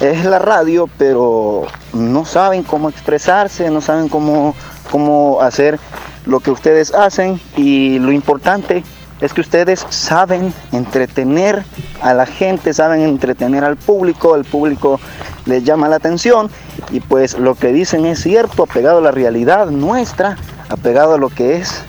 es 0.00 0.24
la 0.24 0.38
radio, 0.38 0.88
pero 0.98 1.66
no 1.92 2.24
saben 2.24 2.62
cómo 2.62 2.88
expresarse, 2.88 3.70
no 3.70 3.80
saben 3.80 4.08
cómo, 4.08 4.54
cómo 4.90 5.40
hacer 5.40 5.78
lo 6.26 6.40
que 6.40 6.50
ustedes 6.50 6.94
hacen 6.94 7.40
y 7.56 7.98
lo 7.98 8.12
importante 8.12 8.84
es 9.20 9.32
que 9.32 9.40
ustedes 9.40 9.86
saben 9.88 10.52
entretener 10.72 11.64
a 12.00 12.12
la 12.12 12.26
gente, 12.26 12.74
saben 12.74 13.02
entretener 13.02 13.62
al 13.62 13.76
público, 13.76 14.34
el 14.34 14.44
público 14.44 14.98
les 15.46 15.62
llama 15.62 15.88
la 15.88 15.96
atención 15.96 16.50
y 16.90 16.98
pues 17.00 17.38
lo 17.38 17.54
que 17.54 17.72
dicen 17.72 18.04
es 18.04 18.20
cierto, 18.20 18.64
apegado 18.64 18.98
a 18.98 19.02
la 19.02 19.12
realidad 19.12 19.66
nuestra, 19.70 20.36
apegado 20.68 21.14
a 21.14 21.18
lo 21.18 21.28
que 21.28 21.56
es 21.56 21.84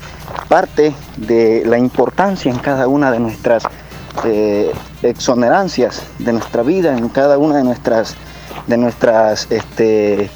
parte 0.48 0.94
de 1.18 1.64
la 1.66 1.78
importancia 1.78 2.52
en 2.52 2.60
cada 2.60 2.88
una 2.88 3.12
de 3.12 3.20
nuestras 3.20 3.64
eh, 4.26 4.72
exonerancias 5.02 6.04
de 6.20 6.34
nuestra 6.34 6.64
vida, 6.64 6.98
en 6.98 7.10
cada 7.10 7.38
una 7.38 7.58
de 7.58 7.64
nuestras, 7.64 8.16
de 8.68 8.78
nuestras 8.78 9.48
este, 9.52 10.30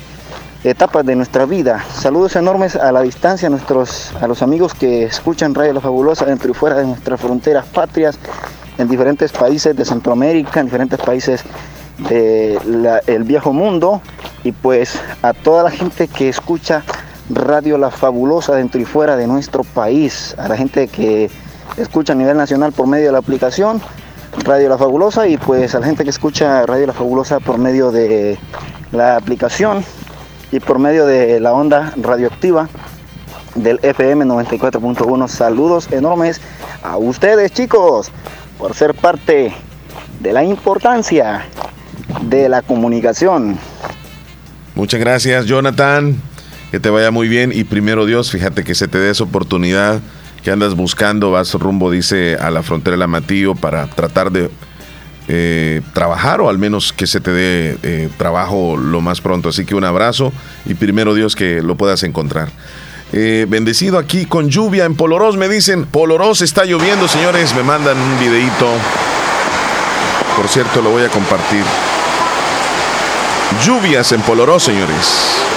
etapas 0.63 1.05
de 1.05 1.15
nuestra 1.15 1.45
vida. 1.45 1.83
Saludos 1.93 2.35
enormes 2.35 2.75
a 2.75 2.91
la 2.91 3.01
distancia 3.01 3.47
a, 3.47 3.51
nuestros, 3.51 4.11
a 4.19 4.27
los 4.27 4.41
amigos 4.41 4.73
que 4.73 5.03
escuchan 5.03 5.53
Radio 5.53 5.73
La 5.73 5.81
Fabulosa 5.81 6.25
dentro 6.25 6.51
y 6.51 6.53
fuera 6.53 6.77
de 6.77 6.85
nuestras 6.85 7.21
fronteras 7.21 7.65
patrias, 7.67 8.17
en 8.77 8.87
diferentes 8.87 9.31
países 9.31 9.75
de 9.75 9.85
Centroamérica, 9.85 10.59
en 10.59 10.67
diferentes 10.67 10.99
países 10.99 11.43
del 12.09 13.23
viejo 13.23 13.53
mundo, 13.53 14.01
y 14.43 14.51
pues 14.51 14.99
a 15.21 15.33
toda 15.33 15.63
la 15.63 15.71
gente 15.71 16.07
que 16.07 16.29
escucha 16.29 16.83
Radio 17.29 17.77
La 17.77 17.91
Fabulosa 17.91 18.55
dentro 18.55 18.79
y 18.79 18.85
fuera 18.85 19.15
de 19.15 19.27
nuestro 19.27 19.63
país, 19.63 20.35
a 20.37 20.47
la 20.47 20.57
gente 20.57 20.87
que 20.87 21.29
escucha 21.77 22.13
a 22.13 22.15
nivel 22.15 22.37
nacional 22.37 22.71
por 22.71 22.87
medio 22.87 23.07
de 23.07 23.11
la 23.11 23.19
aplicación 23.19 23.81
Radio 24.43 24.69
La 24.69 24.77
Fabulosa 24.77 25.27
y 25.27 25.37
pues 25.37 25.73
a 25.75 25.79
la 25.79 25.87
gente 25.87 26.03
que 26.03 26.09
escucha 26.09 26.65
Radio 26.65 26.87
La 26.87 26.93
Fabulosa 26.93 27.39
por 27.39 27.57
medio 27.57 27.91
de 27.91 28.37
la 28.91 29.15
aplicación 29.15 29.83
y 30.51 30.59
por 30.59 30.79
medio 30.79 31.05
de 31.05 31.39
la 31.39 31.53
onda 31.53 31.93
radioactiva 31.97 32.69
del 33.55 33.79
FM 33.81 34.25
94.1. 34.25 35.27
Saludos 35.27 35.91
enormes 35.91 36.39
a 36.83 36.97
ustedes 36.97 37.51
chicos 37.51 38.11
por 38.57 38.73
ser 38.73 38.93
parte 38.93 39.53
de 40.19 40.33
la 40.33 40.43
importancia 40.43 41.45
de 42.21 42.47
la 42.47 42.61
comunicación. 42.61 43.57
Muchas 44.75 44.99
gracias 44.99 45.45
Jonathan, 45.45 46.21
que 46.71 46.79
te 46.79 46.89
vaya 46.89 47.11
muy 47.11 47.27
bien 47.27 47.51
y 47.53 47.63
primero 47.63 48.05
Dios, 48.05 48.31
fíjate 48.31 48.63
que 48.63 48.75
se 48.75 48.87
te 48.87 48.97
dé 48.99 49.11
esa 49.11 49.23
oportunidad 49.23 50.01
que 50.43 50.51
andas 50.51 50.75
buscando, 50.75 51.31
vas 51.31 51.53
rumbo, 51.53 51.91
dice, 51.91 52.37
a 52.39 52.49
la 52.51 52.63
frontera 52.63 52.95
de 52.95 52.99
la 52.99 53.55
para 53.59 53.87
tratar 53.87 54.31
de 54.31 54.49
eh, 55.29 55.81
trabajar 55.93 56.39
o 56.39 56.47
al 56.47 56.57
menos 56.57 56.93
que 56.93 57.05
se 57.05 57.19
te 57.19 57.31
dé 57.31 57.77
eh, 57.83 58.09
trabajo 58.17 58.77
lo 58.77 59.01
más 59.01 59.19
pronto. 59.19 59.49
Así 59.49 59.65
que 59.65 59.75
un 59.75 59.83
abrazo 59.83 60.31
y 60.65 60.73
primero 60.73 61.13
Dios 61.13 61.35
que 61.35 61.61
lo 61.61 61.75
puedas 61.75 62.03
encontrar. 62.03 62.49
Eh, 63.13 63.45
bendecido 63.49 63.97
aquí 63.97 64.25
con 64.25 64.49
lluvia 64.49 64.85
en 64.85 64.95
Polorós, 64.95 65.37
me 65.37 65.49
dicen, 65.49 65.85
Polorós 65.85 66.41
está 66.41 66.65
lloviendo, 66.65 67.07
señores, 67.07 67.53
me 67.55 67.63
mandan 67.63 67.97
un 67.97 68.19
videito. 68.19 68.67
Por 70.35 70.47
cierto, 70.47 70.81
lo 70.81 70.91
voy 70.91 71.03
a 71.03 71.09
compartir. 71.09 71.63
lluvias 73.65 74.11
en 74.11 74.21
Poloró, 74.21 74.59
señores. 74.59 75.56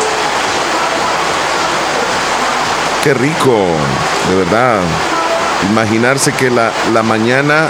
Qué 3.02 3.14
rico, 3.14 3.56
de 4.30 4.36
verdad. 4.36 4.80
Imaginarse 5.70 6.32
que 6.32 6.50
la, 6.50 6.70
la 6.92 7.02
mañana 7.02 7.68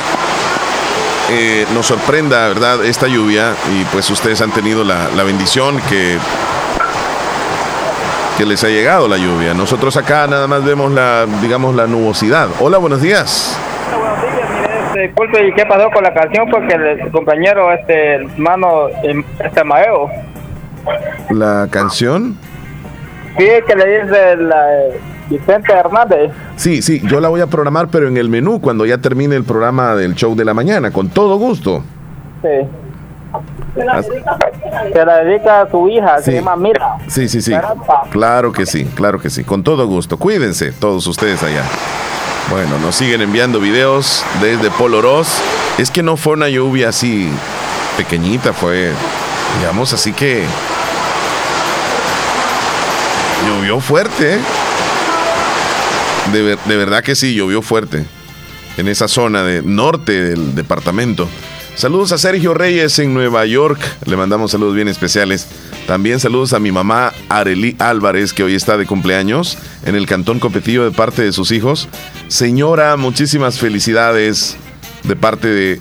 eh, 1.31 1.66
nos 1.72 1.87
sorprenda, 1.87 2.49
¿verdad? 2.49 2.85
Esta 2.85 3.07
lluvia 3.07 3.55
y 3.72 3.85
pues 3.85 4.11
ustedes 4.11 4.41
han 4.41 4.51
tenido 4.51 4.83
la, 4.83 5.09
la 5.16 5.22
bendición 5.22 5.81
que 5.89 6.18
que 8.37 8.47
les 8.47 8.64
ha 8.64 8.68
llegado 8.68 9.07
la 9.07 9.18
lluvia. 9.18 9.53
Nosotros 9.53 9.97
acá 9.99 10.26
nada 10.26 10.47
más 10.47 10.64
vemos 10.64 10.91
la, 10.91 11.26
digamos, 11.43 11.74
la 11.76 11.87
nubosidad. 11.87 12.49
Hola, 12.59 12.78
buenos 12.78 13.03
días. 13.03 13.55
buenos 13.93 14.22
días, 14.22 14.51
mire, 14.51 14.87
este, 14.87 15.01
disculpe, 15.03 15.47
¿y 15.47 15.53
qué 15.53 15.66
pasó 15.66 15.91
con 15.91 16.03
la 16.03 16.14
canción? 16.14 16.49
Porque 16.51 16.74
el 16.74 17.11
compañero, 17.12 17.70
este, 17.70 18.14
hermano, 18.14 18.89
este 19.45 19.62
Maeo. 19.62 20.11
¿La 21.28 21.68
canción? 21.70 22.39
Sí, 23.37 23.47
que 23.66 23.76
le 23.76 24.01
dice 24.05 24.37
la, 24.37 24.66
Vicente 25.31 25.72
Hernández. 25.72 26.33
Sí, 26.57 26.83
sí, 26.83 27.01
yo 27.05 27.20
la 27.20 27.28
voy 27.28 27.41
a 27.41 27.47
programar, 27.47 27.89
pero 27.89 28.09
en 28.09 28.16
el 28.16 28.28
menú, 28.28 28.61
cuando 28.61 28.85
ya 28.85 28.99
termine 28.99 29.37
el 29.37 29.45
programa 29.45 29.95
del 29.95 30.16
show 30.16 30.35
de 30.35 30.45
la 30.45 30.53
mañana, 30.53 30.91
con 30.91 31.09
todo 31.09 31.39
gusto. 31.39 31.83
Sí. 32.43 32.49
Se 33.74 33.85
la, 35.05 35.22
dedica, 35.22 35.61
a 35.61 35.70
su 35.70 35.89
hija, 35.89 36.18
se 36.18 36.33
llama 36.33 36.57
Mira. 36.57 36.97
Sí, 37.07 37.28
sí, 37.28 37.41
sí. 37.41 37.53
Claro 38.11 38.51
que 38.51 38.66
sí, 38.66 38.85
claro 38.97 39.20
que 39.20 39.31
sí. 39.31 39.45
Con 39.45 39.62
todo 39.62 39.87
gusto. 39.87 40.16
Cuídense 40.18 40.72
todos 40.72 41.07
ustedes 41.07 41.41
allá. 41.45 41.62
Bueno, 42.51 42.78
nos 42.81 42.97
siguen 42.97 43.20
enviando 43.20 43.61
videos 43.61 44.24
desde 44.43 44.72
Poloros. 44.72 45.41
Es 45.78 45.93
que 45.93 46.03
no 46.03 46.16
fue 46.16 46.33
una 46.33 46.49
lluvia 46.49 46.89
así 46.89 47.31
pequeñita, 47.97 48.53
fue, 48.53 48.91
digamos, 49.61 49.93
así 49.93 50.12
que 50.12 50.45
llovió 53.47 53.78
fuerte. 53.78 54.35
¿eh? 54.35 54.39
De, 56.33 56.57
de 56.57 56.76
verdad 56.76 57.03
que 57.03 57.16
sí, 57.16 57.35
llovió 57.35 57.61
fuerte 57.61 58.05
en 58.76 58.89
esa 58.89 59.09
zona 59.09 59.43
de 59.43 59.62
norte 59.62 60.12
del 60.12 60.55
departamento. 60.55 61.28
Saludos 61.74 62.12
a 62.12 62.18
Sergio 62.18 62.55
Reyes 62.55 62.99
en 62.99 63.14
Nueva 63.14 63.47
York. 63.47 63.81
Le 64.07 64.16
mandamos 64.16 64.51
saludos 64.51 64.74
bien 64.74 64.89
especiales. 64.89 65.47
También 65.87 66.20
saludos 66.20 66.53
a 66.53 66.59
mi 66.59 66.70
mamá 66.70 67.12
Arely 67.28 67.74
Álvarez, 67.78 68.33
que 68.33 68.45
hoy 68.45 68.55
está 68.55 68.76
de 68.76 68.87
cumpleaños 68.87 69.59
en 69.85 69.97
el 69.97 70.07
Cantón 70.07 70.39
Copetillo 70.39 70.85
de 70.85 70.93
parte 70.93 71.22
de 71.22 71.33
sus 71.33 71.51
hijos. 71.51 71.89
Señora, 72.28 72.97
muchísimas 72.97 73.59
felicidades 73.59 74.57
de 75.05 75.16
parte 75.16 75.49
de 75.49 75.81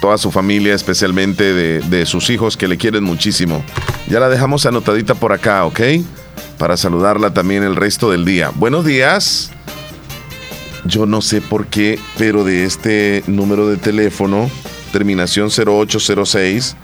toda 0.00 0.18
su 0.18 0.30
familia, 0.30 0.74
especialmente 0.74 1.54
de, 1.54 1.80
de 1.80 2.06
sus 2.06 2.30
hijos 2.30 2.56
que 2.56 2.68
le 2.68 2.76
quieren 2.76 3.02
muchísimo. 3.02 3.64
Ya 4.08 4.20
la 4.20 4.28
dejamos 4.28 4.64
anotadita 4.64 5.14
por 5.14 5.32
acá, 5.32 5.64
¿ok? 5.64 5.80
Para 6.56 6.76
saludarla 6.76 7.32
también 7.32 7.62
el 7.62 7.74
resto 7.74 8.10
del 8.10 8.24
día. 8.24 8.52
Buenos 8.54 8.84
días. 8.84 9.50
Yo 10.88 11.04
no 11.04 11.20
sé 11.20 11.42
por 11.42 11.66
qué, 11.66 12.00
pero 12.16 12.44
de 12.44 12.64
este 12.64 13.22
número 13.26 13.68
de 13.68 13.76
teléfono 13.76 14.50
terminación 14.90 15.50
0806, 15.50 16.76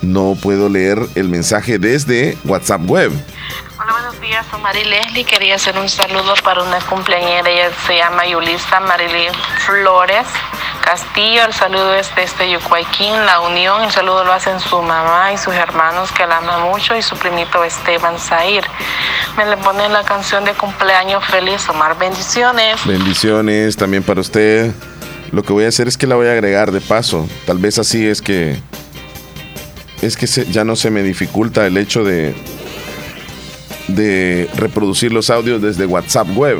no 0.00 0.38
puedo 0.40 0.70
leer 0.70 0.98
el 1.16 1.28
mensaje 1.28 1.78
desde 1.78 2.38
WhatsApp 2.46 2.80
web. 2.86 3.12
Hola, 3.78 3.92
buenos 3.92 4.20
días, 4.22 4.46
soy 4.50 4.58
Mari 4.62 4.84
Leslie. 4.84 5.24
Quería 5.24 5.56
hacer 5.56 5.76
un 5.76 5.90
saludo 5.90 6.32
para 6.42 6.62
una 6.62 6.78
cumpleañera. 6.80 7.50
Ella 7.50 7.70
se 7.86 7.98
llama 7.98 8.26
Yulista 8.26 8.80
Marilyn 8.80 9.34
Flores 9.66 10.26
Castillo. 10.82 11.44
El 11.46 11.54
saludo 11.54 11.94
es 11.94 12.14
desde 12.14 12.50
Yucuayquín, 12.50 13.14
La 13.24 13.40
Unión. 13.40 13.82
El 13.82 13.90
saludo 13.90 14.24
lo 14.24 14.32
hacen 14.32 14.60
su 14.60 14.82
mamá 14.82 15.32
y 15.32 15.38
sus 15.38 15.54
hermanos 15.54 16.12
que 16.12 16.26
la 16.26 16.36
aman 16.36 16.62
mucho 16.70 16.94
y 16.94 17.00
su 17.00 17.16
primito 17.16 17.64
Esteban 17.64 18.18
Zair. 18.18 18.64
Me 19.38 19.46
le 19.46 19.56
ponen 19.56 19.92
la 19.92 20.02
canción 20.02 20.44
de 20.44 20.52
cumpleaños 20.52 21.24
feliz. 21.24 21.66
Omar, 21.70 21.98
bendiciones. 21.98 22.84
Bendiciones 22.84 23.76
también 23.76 24.02
para 24.02 24.20
usted. 24.20 24.70
Lo 25.30 25.42
que 25.42 25.54
voy 25.54 25.64
a 25.64 25.68
hacer 25.68 25.88
es 25.88 25.96
que 25.96 26.06
la 26.06 26.16
voy 26.16 26.26
a 26.26 26.32
agregar 26.32 26.72
de 26.72 26.82
paso. 26.82 27.26
Tal 27.46 27.56
vez 27.56 27.78
así 27.78 28.06
es 28.06 28.20
que 28.20 28.60
es 30.02 30.16
que 30.16 30.26
ya 30.26 30.64
no 30.64 30.76
se 30.76 30.90
me 30.90 31.02
dificulta 31.02 31.66
el 31.66 31.78
hecho 31.78 32.04
de 32.04 32.34
reproducir 34.56 35.12
los 35.12 35.30
audios 35.30 35.62
desde 35.62 35.86
WhatsApp 35.86 36.28
web. 36.36 36.58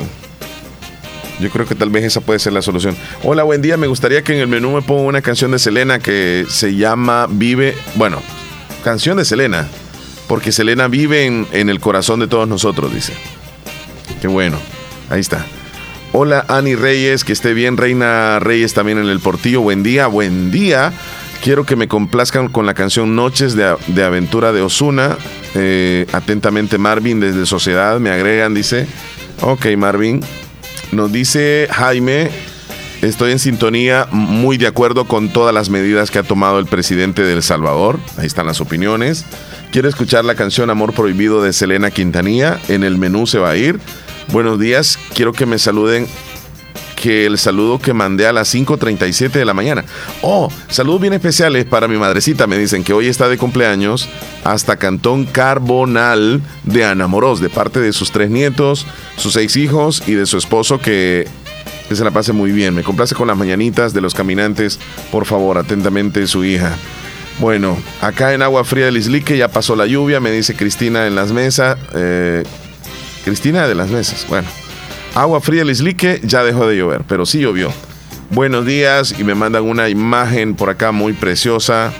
Yo 1.39 1.49
creo 1.49 1.65
que 1.65 1.75
tal 1.75 1.89
vez 1.89 2.03
esa 2.03 2.21
puede 2.21 2.39
ser 2.39 2.53
la 2.53 2.61
solución. 2.61 2.95
Hola, 3.23 3.43
buen 3.43 3.61
día. 3.61 3.77
Me 3.77 3.87
gustaría 3.87 4.23
que 4.23 4.33
en 4.33 4.39
el 4.39 4.47
menú 4.47 4.71
me 4.71 4.81
ponga 4.81 5.01
una 5.01 5.21
canción 5.21 5.51
de 5.51 5.59
Selena 5.59 5.99
que 5.99 6.45
se 6.47 6.75
llama 6.75 7.27
Vive. 7.29 7.75
Bueno, 7.95 8.21
canción 8.83 9.17
de 9.17 9.25
Selena. 9.25 9.67
Porque 10.27 10.51
Selena 10.51 10.87
vive 10.87 11.25
en, 11.25 11.69
el 11.69 11.79
corazón 11.79 12.19
de 12.19 12.27
todos 12.27 12.47
nosotros, 12.47 12.93
dice. 12.93 13.13
Qué 14.21 14.27
bueno. 14.27 14.57
Ahí 15.09 15.19
está. 15.19 15.45
Hola 16.11 16.45
Ani 16.47 16.75
Reyes, 16.75 17.23
que 17.23 17.33
esté 17.33 17.53
bien. 17.53 17.77
Reina 17.77 18.39
Reyes 18.39 18.73
también 18.73 18.99
en 18.99 19.09
el 19.09 19.19
portillo. 19.19 19.61
Buen 19.61 19.83
día, 19.83 20.07
buen 20.07 20.51
día. 20.51 20.93
Quiero 21.43 21.65
que 21.65 21.75
me 21.75 21.89
complazcan 21.89 22.47
con 22.47 22.65
la 22.65 22.73
canción 22.73 23.15
Noches 23.15 23.55
de, 23.55 24.03
Aventura 24.03 24.53
de 24.53 24.61
Osuna. 24.61 25.17
Eh, 25.55 26.07
atentamente 26.13 26.77
Marvin 26.77 27.19
desde 27.19 27.45
Sociedad. 27.45 27.99
Me 27.99 28.11
agregan, 28.11 28.53
dice. 28.53 28.87
Ok, 29.41 29.65
Marvin. 29.75 30.21
Nos 30.93 31.11
dice 31.11 31.67
Jaime. 31.71 32.29
Estoy 33.01 33.31
en 33.31 33.39
sintonía, 33.39 34.07
muy 34.11 34.57
de 34.57 34.67
acuerdo 34.67 35.05
con 35.05 35.29
todas 35.29 35.53
las 35.53 35.69
medidas 35.69 36.09
que 36.09 36.19
ha 36.19 36.23
tomado 36.23 36.59
el 36.59 36.67
presidente 36.67 37.23
de 37.23 37.33
El 37.33 37.43
Salvador. 37.43 37.99
Ahí 38.17 38.27
están 38.27 38.45
las 38.45 38.61
opiniones. 38.61 39.25
Quiero 39.71 39.89
escuchar 39.89 40.23
la 40.23 40.35
canción 40.35 40.69
Amor 40.69 40.93
Prohibido 40.93 41.43
de 41.43 41.51
Selena 41.51 41.91
Quintanilla. 41.91 42.59
En 42.69 42.83
el 42.83 42.97
menú 42.97 43.27
se 43.27 43.39
va 43.39 43.49
a 43.49 43.57
ir. 43.57 43.79
Buenos 44.31 44.59
días, 44.59 44.97
quiero 45.15 45.33
que 45.33 45.45
me 45.45 45.59
saluden 45.59 46.07
que 47.03 47.25
el 47.25 47.37
saludo 47.37 47.79
que 47.79 47.93
mandé 47.93 48.27
a 48.27 48.31
las 48.31 48.55
5.37 48.55 49.31
de 49.31 49.43
la 49.43 49.53
mañana. 49.53 49.83
Oh, 50.21 50.49
saludos 50.69 51.01
bien 51.01 51.11
especiales 51.11 51.65
para 51.65 51.89
mi 51.89 51.97
madrecita. 51.97 52.47
Me 52.47 52.57
dicen 52.57 52.81
que 52.85 52.93
hoy 52.93 53.07
está 53.07 53.27
de 53.27 53.37
cumpleaños 53.37 54.07
hasta 54.45 54.77
Cantón 54.77 55.25
Carbonal 55.25 56.41
de 56.63 56.85
Anamorós, 56.85 57.41
de 57.41 57.49
parte 57.49 57.81
de 57.81 57.91
sus 57.91 58.13
tres 58.13 58.29
nietos, 58.29 58.87
sus 59.17 59.33
seis 59.33 59.57
hijos 59.57 60.01
y 60.07 60.13
de 60.13 60.25
su 60.25 60.37
esposo 60.37 60.79
que, 60.79 61.27
que 61.89 61.95
se 61.97 62.05
la 62.05 62.11
pase 62.11 62.31
muy 62.31 62.53
bien. 62.53 62.73
Me 62.73 62.83
complace 62.83 63.15
con 63.15 63.27
las 63.27 63.35
mañanitas 63.35 63.93
de 63.93 63.99
los 63.99 64.13
caminantes. 64.13 64.79
Por 65.11 65.25
favor, 65.25 65.57
atentamente 65.57 66.25
su 66.25 66.45
hija. 66.45 66.73
Bueno, 67.39 67.77
acá 67.99 68.33
en 68.33 68.41
Agua 68.43 68.63
Fría 68.63 68.85
del 68.85 68.95
Islique 68.95 69.35
ya 69.35 69.49
pasó 69.49 69.75
la 69.75 69.87
lluvia, 69.87 70.21
me 70.21 70.31
dice 70.31 70.55
Cristina 70.55 71.05
en 71.05 71.15
las 71.15 71.33
mesas. 71.33 71.77
Eh, 71.93 72.45
Cristina 73.23 73.67
de 73.67 73.75
las 73.75 73.89
Mesas. 73.89 74.25
Bueno, 74.27 74.47
agua 75.15 75.41
fría 75.41 75.61
el 75.61 75.69
islique, 75.69 76.19
ya 76.23 76.43
dejó 76.43 76.67
de 76.67 76.77
llover, 76.77 77.03
pero 77.07 77.25
sí 77.25 77.39
llovió. 77.39 77.71
Buenos 78.29 78.65
días 78.65 79.13
y 79.17 79.23
me 79.23 79.35
mandan 79.35 79.63
una 79.63 79.89
imagen 79.89 80.55
por 80.55 80.69
acá 80.69 80.91
muy 80.91 81.13
preciosa 81.13 81.93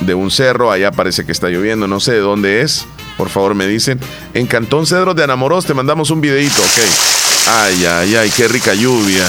de 0.00 0.14
un 0.14 0.30
cerro. 0.30 0.70
Allá 0.70 0.90
parece 0.92 1.24
que 1.24 1.32
está 1.32 1.48
lloviendo, 1.48 1.86
no 1.86 2.00
sé 2.00 2.12
de 2.12 2.20
dónde 2.20 2.60
es. 2.60 2.86
Por 3.16 3.30
favor, 3.30 3.54
me 3.54 3.66
dicen. 3.66 3.98
En 4.34 4.46
Cantón 4.46 4.86
Cedros 4.86 5.16
de 5.16 5.24
Anamoros 5.24 5.64
te 5.64 5.72
mandamos 5.72 6.10
un 6.10 6.20
videito, 6.20 6.60
ok. 6.60 7.48
Ay, 7.48 7.86
ay, 7.86 8.16
ay, 8.16 8.30
qué 8.36 8.48
rica 8.48 8.74
lluvia. 8.74 9.26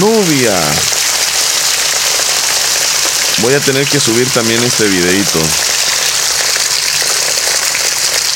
Nubia. 0.00 0.60
Voy 3.40 3.54
a 3.54 3.60
tener 3.60 3.86
que 3.86 4.00
subir 4.00 4.28
también 4.28 4.62
este 4.62 4.86
videito. 4.86 5.38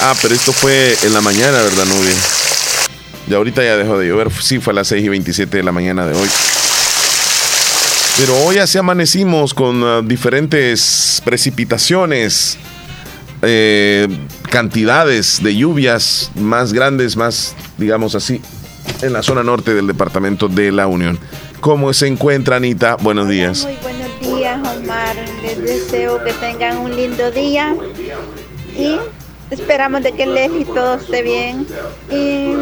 Ah, 0.00 0.14
pero 0.22 0.34
esto 0.34 0.52
fue 0.52 0.96
en 1.02 1.12
la 1.12 1.20
mañana, 1.20 1.60
¿verdad, 1.60 1.84
Nubia? 1.84 2.14
Y 3.28 3.34
ahorita 3.34 3.62
ya 3.62 3.76
dejó 3.76 3.98
de 3.98 4.08
llover. 4.08 4.30
Sí, 4.32 4.58
fue 4.58 4.72
a 4.72 4.76
las 4.76 4.88
6 4.88 5.04
y 5.04 5.08
27 5.08 5.58
de 5.58 5.62
la 5.62 5.72
mañana 5.72 6.06
de 6.06 6.18
hoy. 6.18 6.28
Pero 8.18 8.36
hoy 8.44 8.58
así 8.58 8.78
amanecimos 8.78 9.54
con 9.54 9.84
ah, 9.84 10.02
diferentes 10.02 11.22
precipitaciones, 11.24 12.58
eh, 13.42 14.08
cantidades 14.50 15.40
de 15.42 15.54
lluvias 15.54 16.32
más 16.34 16.72
grandes, 16.72 17.16
más, 17.16 17.54
digamos 17.76 18.16
así, 18.16 18.40
en 19.02 19.12
la 19.12 19.22
zona 19.22 19.44
norte 19.44 19.72
del 19.72 19.86
departamento 19.86 20.48
de 20.48 20.72
La 20.72 20.88
Unión. 20.88 21.18
¿Cómo 21.60 21.92
se 21.92 22.08
encuentra 22.08 22.56
Anita? 22.56 22.96
Buenos 22.96 23.28
días. 23.28 23.64
Muy 23.64 23.76
buenos 23.82 24.20
días, 24.20 24.58
Omar. 24.58 25.14
Les 25.42 25.62
deseo 25.62 26.22
que 26.24 26.32
tengan 26.32 26.78
un 26.78 26.96
lindo 26.96 27.30
día 27.30 27.76
y 28.76 28.96
esperamos 29.50 30.02
de 30.02 30.12
que 30.12 30.26
Leslie 30.26 30.64
todo 30.64 30.96
esté 30.96 31.22
bien 31.22 31.66
y 32.10 32.52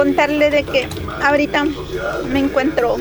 contarle 0.00 0.48
de 0.50 0.62
que 0.62 0.88
ahorita 1.22 1.66
me 2.32 2.38
encuentro 2.38 2.96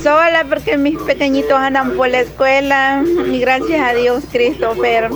sola 0.00 0.46
porque 0.48 0.76
mis 0.76 0.96
pequeñitos 1.00 1.52
andan 1.52 1.96
por 1.96 2.08
la 2.08 2.20
escuela. 2.20 3.02
Y 3.32 3.40
gracias 3.40 3.80
a 3.80 3.92
Dios 3.92 4.24
Christopher 4.30 5.10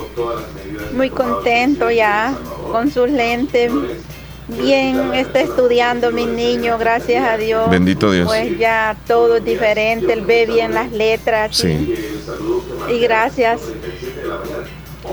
muy 0.94 1.10
contento 1.10 1.90
ya 1.90 2.34
con 2.72 2.90
sus 2.90 3.08
lentes. 3.08 3.70
Bien 4.48 5.14
está 5.14 5.40
estudiando 5.40 6.10
mi 6.10 6.26
niño 6.26 6.76
gracias 6.76 7.24
a 7.24 7.36
Dios. 7.36 7.70
Bendito 7.70 8.10
Dios. 8.10 8.26
Pues 8.26 8.58
ya 8.58 8.96
todo 9.06 9.36
es 9.36 9.44
diferente 9.44 10.12
él 10.12 10.22
ve 10.22 10.46
bien 10.46 10.74
las 10.74 10.90
letras. 10.90 11.56
Sí. 11.56 11.94
y 12.90 12.98
gracias 12.98 13.60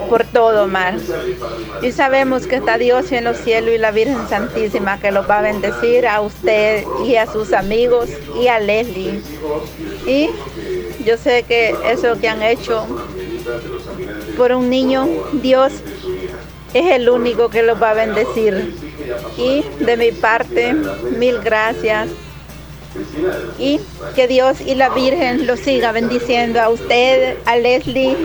por 0.09 0.23
todo, 0.23 0.63
Omar. 0.63 0.95
Y 1.81 1.91
sabemos 1.91 2.47
que 2.47 2.55
está 2.55 2.77
Dios 2.77 3.11
en 3.11 3.23
los 3.23 3.37
cielos 3.37 3.73
y 3.75 3.77
la 3.77 3.91
Virgen 3.91 4.27
Santísima 4.27 4.99
que 4.99 5.11
los 5.11 5.29
va 5.29 5.39
a 5.39 5.41
bendecir 5.41 6.07
a 6.07 6.21
usted 6.21 6.83
y 7.05 7.15
a 7.15 7.27
sus 7.27 7.53
amigos 7.53 8.09
y 8.39 8.47
a 8.47 8.59
Leslie. 8.59 9.21
Y 10.05 10.29
yo 11.05 11.17
sé 11.17 11.43
que 11.43 11.75
eso 11.91 12.19
que 12.19 12.27
han 12.27 12.41
hecho 12.41 12.85
por 14.37 14.51
un 14.51 14.69
niño, 14.69 15.07
Dios 15.33 15.73
es 16.73 16.91
el 16.91 17.09
único 17.09 17.49
que 17.49 17.63
los 17.63 17.81
va 17.81 17.91
a 17.91 17.93
bendecir. 17.93 18.75
Y 19.37 19.63
de 19.83 19.97
mi 19.97 20.11
parte, 20.11 20.73
mil 21.17 21.39
gracias. 21.39 22.09
Y 23.59 23.79
que 24.15 24.27
Dios 24.27 24.61
y 24.61 24.75
la 24.75 24.89
Virgen 24.89 25.47
lo 25.47 25.57
siga 25.57 25.91
bendiciendo 25.91 26.61
a 26.61 26.69
usted, 26.69 27.37
a 27.45 27.57
Leslie 27.57 28.15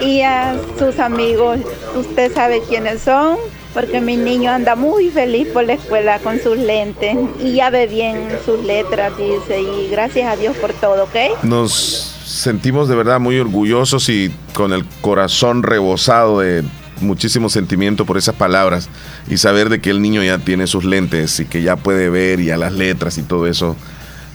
y 0.00 0.22
a 0.22 0.56
sus 0.78 0.98
amigos. 0.98 1.58
Usted 1.94 2.32
sabe 2.32 2.62
quiénes 2.68 3.02
son, 3.02 3.36
porque 3.74 4.00
mi 4.00 4.16
niño 4.16 4.50
anda 4.50 4.74
muy 4.74 5.10
feliz 5.10 5.48
por 5.48 5.64
la 5.64 5.74
escuela 5.74 6.18
con 6.18 6.40
sus 6.40 6.56
lentes 6.58 7.16
y 7.42 7.52
ya 7.52 7.70
ve 7.70 7.86
bien 7.86 8.28
sus 8.44 8.64
letras, 8.64 9.12
dice. 9.16 9.60
Y 9.60 9.88
gracias 9.90 10.32
a 10.32 10.36
Dios 10.36 10.56
por 10.56 10.72
todo, 10.72 11.04
¿ok? 11.04 11.42
Nos 11.42 12.14
sentimos 12.24 12.88
de 12.88 12.96
verdad 12.96 13.20
muy 13.20 13.38
orgullosos 13.38 14.08
y 14.08 14.32
con 14.52 14.72
el 14.72 14.84
corazón 15.00 15.62
rebosado 15.62 16.40
de 16.40 16.64
muchísimo 17.00 17.48
sentimiento 17.48 18.06
por 18.06 18.16
esas 18.16 18.34
palabras 18.34 18.88
y 19.28 19.36
saber 19.38 19.68
de 19.68 19.80
que 19.80 19.90
el 19.90 20.00
niño 20.00 20.22
ya 20.22 20.38
tiene 20.38 20.66
sus 20.66 20.84
lentes 20.84 21.40
y 21.40 21.44
que 21.44 21.62
ya 21.62 21.76
puede 21.76 22.08
ver 22.08 22.40
y 22.40 22.50
a 22.50 22.56
las 22.56 22.72
letras 22.72 23.18
y 23.18 23.22
todo 23.22 23.46
eso 23.46 23.76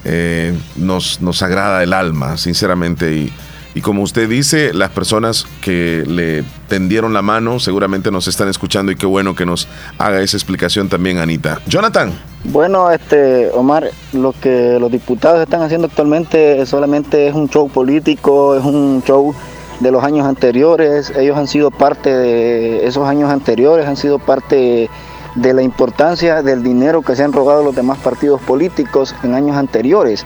eh, 0.06 0.58
nos, 0.76 1.22
nos 1.22 1.42
agrada 1.42 1.84
el 1.84 1.94
alma, 1.94 2.38
sinceramente. 2.38 3.14
Y, 3.14 3.34
y 3.74 3.82
como 3.82 4.04
usted 4.04 4.28
dice, 4.28 4.74
las 4.74 4.90
personas 4.90 5.48
que 5.62 6.04
le 6.06 6.44
tendieron 6.68 7.14
la 7.14 7.22
mano 7.22 7.60
seguramente 7.60 8.12
nos 8.12 8.28
están 8.28 8.50
escuchando 8.50 8.92
y 8.92 8.96
qué 8.96 9.06
bueno 9.06 9.36
que 9.36 9.46
nos 9.46 9.68
haga 9.98 10.22
esa 10.22 10.36
explicación 10.36 10.90
también, 10.90 11.20
Anita. 11.20 11.60
Jonathan. 11.68 12.12
Bueno, 12.44 12.92
este 12.92 13.50
Omar, 13.54 13.92
lo 14.14 14.34
que 14.34 14.78
los 14.80 14.92
diputados 14.92 15.42
están 15.42 15.62
haciendo 15.62 15.88
actualmente 15.88 16.66
solamente 16.66 17.28
es 17.28 17.36
un 17.36 17.50
show 17.50 17.70
político, 17.70 18.56
es 18.56 18.66
un 18.66 19.04
show 19.06 19.34
de 19.80 19.92
los 19.92 20.04
años 20.04 20.28
anteriores, 20.28 21.12
ellos 21.16 21.38
han 21.38 21.48
sido 21.48 21.72
parte 21.72 22.16
de 22.16 22.86
esos 22.86 23.08
años 23.08 23.30
anteriores, 23.32 23.88
han 23.88 23.98
sido 23.98 24.20
parte 24.20 24.90
de 25.36 25.54
la 25.54 25.62
importancia 25.62 26.42
del 26.42 26.64
dinero 26.64 27.02
que 27.02 27.16
se 27.16 27.24
han 27.24 27.34
robado 27.34 27.64
los 27.64 27.76
demás 27.76 27.98
partidos 28.00 28.42
políticos 28.42 29.16
en 29.24 29.34
años 29.34 29.58
anteriores. 29.58 30.26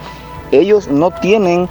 Ellos 0.51 0.87
no 0.87 1.11
tienen 1.11 1.67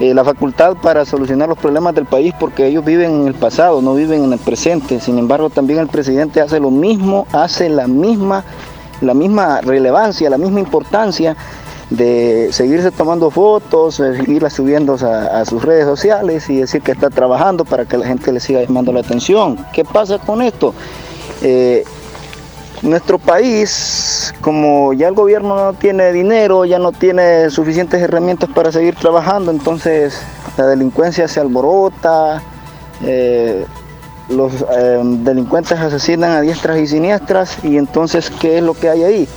eh, 0.00 0.12
la 0.12 0.24
facultad 0.24 0.76
para 0.76 1.04
solucionar 1.04 1.48
los 1.48 1.58
problemas 1.58 1.94
del 1.94 2.06
país 2.06 2.34
porque 2.38 2.66
ellos 2.66 2.84
viven 2.84 3.12
en 3.12 3.26
el 3.28 3.34
pasado, 3.34 3.80
no 3.80 3.94
viven 3.94 4.24
en 4.24 4.32
el 4.32 4.38
presente. 4.40 5.00
Sin 5.00 5.18
embargo, 5.18 5.50
también 5.50 5.78
el 5.78 5.88
presidente 5.88 6.40
hace 6.40 6.58
lo 6.58 6.70
mismo, 6.70 7.26
hace 7.32 7.68
la 7.68 7.86
misma, 7.86 8.44
la 9.00 9.14
misma 9.14 9.60
relevancia, 9.60 10.28
la 10.30 10.38
misma 10.38 10.58
importancia 10.60 11.36
de 11.90 12.48
seguirse 12.50 12.90
tomando 12.90 13.30
fotos, 13.30 13.96
seguirlas 13.96 14.54
subiendo 14.54 14.94
a, 14.94 15.44
sus 15.44 15.62
redes 15.62 15.84
sociales 15.84 16.48
y 16.50 16.56
decir 16.56 16.82
que 16.82 16.92
está 16.92 17.10
trabajando 17.10 17.64
para 17.64 17.84
que 17.84 17.96
la 17.96 18.06
gente 18.06 18.32
le 18.32 18.40
siga 18.40 18.62
llamando 18.62 18.92
la 18.92 19.00
atención. 19.00 19.64
¿Qué 19.72 19.84
pasa 19.84 20.18
con 20.18 20.42
esto? 20.42 20.74
Eh, 21.42 21.84
nuestro 22.84 23.18
país, 23.18 24.34
como 24.40 24.92
ya 24.92 25.08
el 25.08 25.14
gobierno 25.14 25.56
no 25.56 25.72
tiene 25.72 26.12
dinero, 26.12 26.64
ya 26.64 26.78
no 26.78 26.92
tiene 26.92 27.50
suficientes 27.50 28.00
herramientas 28.00 28.50
para 28.54 28.70
seguir 28.70 28.94
trabajando, 28.94 29.50
entonces 29.50 30.20
la 30.56 30.66
delincuencia 30.66 31.26
se 31.26 31.40
alborota, 31.40 32.42
eh, 33.02 33.64
los 34.28 34.52
eh, 34.76 35.00
delincuentes 35.02 35.78
asesinan 35.78 36.32
a 36.32 36.40
diestras 36.42 36.78
y 36.78 36.86
siniestras 36.86 37.58
y 37.62 37.76
entonces 37.76 38.30
¿qué 38.40 38.58
es 38.58 38.62
lo 38.62 38.74
que 38.74 38.88
hay 38.88 39.02
ahí? 39.02 39.28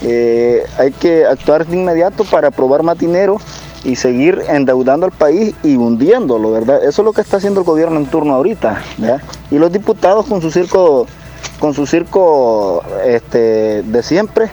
Eh, 0.00 0.64
hay 0.78 0.92
que 0.92 1.26
actuar 1.26 1.66
de 1.66 1.76
inmediato 1.76 2.24
para 2.24 2.50
probar 2.50 2.82
más 2.82 2.98
dinero 2.98 3.38
y 3.84 3.96
seguir 3.96 4.42
endeudando 4.48 5.06
al 5.06 5.12
país 5.12 5.54
y 5.62 5.76
hundiéndolo, 5.76 6.52
¿verdad? 6.52 6.82
Eso 6.84 7.02
es 7.02 7.04
lo 7.04 7.12
que 7.12 7.20
está 7.20 7.36
haciendo 7.36 7.60
el 7.60 7.66
gobierno 7.66 7.98
en 7.98 8.06
turno 8.06 8.34
ahorita, 8.34 8.82
¿verdad? 8.96 9.20
Y 9.50 9.58
los 9.58 9.72
diputados 9.72 10.26
con 10.26 10.40
su 10.40 10.50
circo, 10.50 11.06
con 11.58 11.74
su 11.74 11.86
circo 11.86 12.82
este, 13.04 13.82
de 13.82 14.02
siempre, 14.02 14.50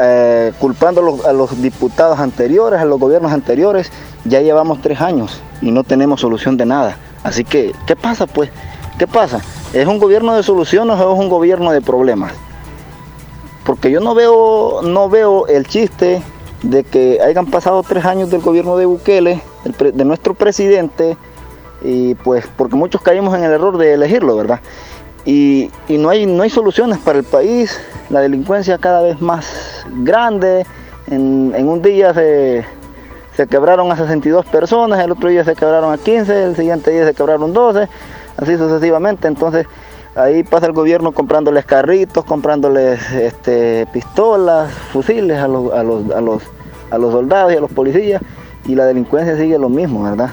eh, 0.00 0.52
culpando 0.58 1.20
a 1.24 1.32
los, 1.32 1.62
diputados 1.62 2.18
anteriores, 2.18 2.80
a 2.80 2.84
los 2.84 2.98
gobiernos 2.98 3.32
anteriores, 3.32 3.90
ya 4.24 4.40
llevamos 4.40 4.82
tres 4.82 5.00
años 5.00 5.40
y 5.62 5.70
no 5.70 5.84
tenemos 5.84 6.20
solución 6.20 6.56
de 6.56 6.66
nada. 6.66 6.96
Así 7.22 7.44
que, 7.44 7.72
¿qué 7.86 7.96
pasa 7.96 8.26
pues? 8.26 8.50
¿Qué 8.98 9.06
pasa? 9.06 9.40
¿Es 9.72 9.86
un 9.86 9.98
gobierno 9.98 10.34
de 10.34 10.42
soluciones 10.42 10.98
o 11.00 11.14
es 11.14 11.18
un 11.18 11.28
gobierno 11.28 11.72
de 11.72 11.80
problemas? 11.80 12.32
porque 13.64 13.90
yo 13.90 14.00
no 14.00 14.14
veo, 14.14 14.82
no 14.82 15.08
veo 15.08 15.46
el 15.46 15.66
chiste 15.66 16.22
de 16.62 16.84
que 16.84 17.20
hayan 17.20 17.46
pasado 17.46 17.82
tres 17.82 18.04
años 18.04 18.30
del 18.30 18.40
gobierno 18.40 18.76
de 18.76 18.86
Bukele, 18.86 19.42
de 19.64 20.04
nuestro 20.04 20.34
presidente, 20.34 21.16
y 21.82 22.14
pues 22.14 22.46
porque 22.56 22.76
muchos 22.76 23.02
caímos 23.02 23.36
en 23.36 23.44
el 23.44 23.52
error 23.52 23.76
de 23.76 23.94
elegirlo, 23.94 24.36
¿verdad? 24.36 24.60
Y, 25.26 25.70
no, 25.88 26.10
hay, 26.10 26.26
no 26.26 26.42
hay 26.42 26.50
soluciones 26.50 26.98
para 26.98 27.18
el 27.18 27.24
país, 27.24 27.80
la 28.10 28.20
delincuencia 28.20 28.78
cada 28.78 29.02
vez 29.02 29.20
más 29.20 29.86
grande, 30.02 30.66
en, 31.06 31.68
un 31.68 31.82
día 31.82 32.12
se, 32.12 32.64
se 33.34 33.46
quebraron 33.46 33.90
a 33.90 33.96
62 33.96 34.44
personas, 34.46 35.02
el 35.02 35.12
otro 35.12 35.28
día 35.30 35.44
se 35.44 35.54
quebraron 35.54 35.92
a 35.92 35.98
15, 35.98 36.44
el 36.44 36.56
siguiente 36.56 36.90
día 36.90 37.06
se 37.06 37.14
quebraron 37.14 37.52
12, 37.52 37.88
así 38.36 38.56
sucesivamente, 38.56 39.28
entonces 39.28 39.66
Ahí 40.16 40.44
pasa 40.44 40.66
el 40.66 40.72
gobierno 40.72 41.10
comprándoles 41.10 41.64
carritos, 41.64 42.24
comprándoles 42.24 43.10
este, 43.10 43.84
pistolas, 43.92 44.72
fusiles 44.92 45.38
a 45.38 45.48
los, 45.48 45.72
a, 45.72 45.82
los, 45.82 46.08
a, 46.12 46.20
los, 46.20 46.42
a 46.92 46.98
los 46.98 47.12
soldados 47.12 47.52
y 47.52 47.56
a 47.56 47.60
los 47.60 47.72
policías 47.72 48.22
y 48.64 48.76
la 48.76 48.86
delincuencia 48.86 49.36
sigue 49.36 49.58
lo 49.58 49.68
mismo, 49.68 50.04
¿verdad? 50.04 50.30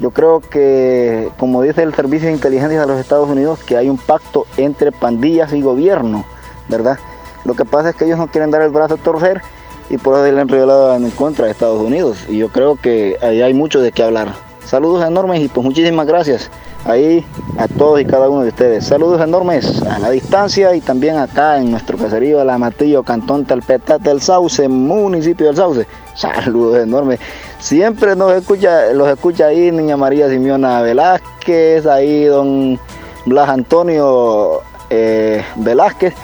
Yo 0.00 0.10
creo 0.10 0.40
que, 0.40 1.30
como 1.38 1.62
dice 1.62 1.82
el 1.82 1.94
Servicio 1.94 2.28
de 2.28 2.34
Inteligencia 2.34 2.80
de 2.80 2.86
los 2.86 2.98
Estados 2.98 3.28
Unidos, 3.28 3.60
que 3.64 3.76
hay 3.76 3.90
un 3.90 3.98
pacto 3.98 4.46
entre 4.56 4.92
pandillas 4.92 5.52
y 5.52 5.60
gobierno, 5.60 6.24
¿verdad? 6.68 6.98
Lo 7.44 7.54
que 7.54 7.66
pasa 7.66 7.90
es 7.90 7.96
que 7.96 8.06
ellos 8.06 8.18
no 8.18 8.28
quieren 8.28 8.50
dar 8.50 8.62
el 8.62 8.70
brazo 8.70 8.94
a 8.94 8.96
torcer 8.96 9.42
y 9.90 9.98
por 9.98 10.14
eso 10.14 10.32
le 10.32 10.40
han 10.40 10.48
revelado 10.48 10.94
en 10.94 11.10
contra 11.10 11.44
de 11.44 11.52
Estados 11.52 11.80
Unidos. 11.82 12.18
Y 12.28 12.38
yo 12.38 12.48
creo 12.48 12.76
que 12.76 13.18
ahí 13.20 13.42
hay 13.42 13.52
mucho 13.52 13.80
de 13.80 13.92
qué 13.92 14.02
hablar. 14.02 14.34
Saludos 14.64 15.06
enormes 15.06 15.40
y 15.40 15.48
pues 15.48 15.64
muchísimas 15.64 16.06
gracias 16.06 16.50
ahí 16.84 17.26
a 17.58 17.68
todos 17.68 18.00
y 18.00 18.04
cada 18.04 18.28
uno 18.28 18.42
de 18.42 18.48
ustedes. 18.48 18.86
Saludos 18.86 19.20
enormes 19.20 19.82
a 19.82 19.98
la 19.98 20.10
distancia 20.10 20.74
y 20.74 20.80
también 20.80 21.16
acá 21.16 21.58
en 21.58 21.72
nuestro 21.72 21.98
caserío 21.98 22.42
La 22.44 22.56
Matillo, 22.56 23.02
Cantón 23.02 23.44
Talpetate 23.44 24.08
del 24.08 24.20
Sauce, 24.20 24.68
municipio 24.68 25.46
del 25.46 25.56
Sauce. 25.56 25.86
Saludos 26.14 26.78
enormes. 26.78 27.18
Siempre 27.60 28.16
nos 28.16 28.32
escucha, 28.32 28.92
los 28.94 29.08
escucha 29.08 29.46
ahí 29.46 29.70
Niña 29.70 29.96
María 29.96 30.28
Simeona 30.28 30.80
Velázquez, 30.80 31.86
ahí 31.86 32.24
don 32.24 32.80
Blas 33.26 33.50
Antonio 33.50 34.62
eh, 34.88 35.44
Velázquez 35.56 36.14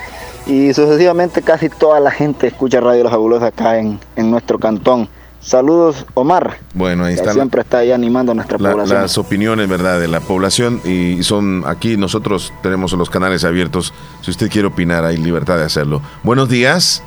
y 0.46 0.72
sucesivamente 0.72 1.42
casi 1.42 1.68
toda 1.68 2.00
la 2.00 2.10
gente 2.10 2.46
escucha 2.46 2.80
Radio 2.80 3.04
La 3.04 3.10
Fabulosa 3.10 3.46
acá 3.48 3.78
en, 3.78 4.00
en 4.16 4.30
nuestro 4.30 4.58
cantón. 4.58 5.08
Saludos, 5.40 6.06
Omar. 6.14 6.56
Bueno, 6.74 7.04
ahí 7.04 7.14
está. 7.14 7.32
Siempre 7.32 7.60
está 7.60 7.78
ahí 7.78 7.92
animando 7.92 8.32
a 8.32 8.34
nuestra 8.34 8.58
población. 8.58 9.02
Las 9.02 9.16
opiniones, 9.16 9.68
¿verdad?, 9.68 10.00
de 10.00 10.08
la 10.08 10.18
población. 10.18 10.80
Y 10.84 11.22
son 11.22 11.62
aquí, 11.66 11.96
nosotros 11.96 12.52
tenemos 12.62 12.92
los 12.94 13.10
canales 13.10 13.44
abiertos. 13.44 13.94
Si 14.22 14.32
usted 14.32 14.50
quiere 14.50 14.66
opinar, 14.66 15.04
hay 15.04 15.18
libertad 15.18 15.56
de 15.58 15.64
hacerlo. 15.64 16.02
Buenos 16.24 16.48
días. 16.48 17.02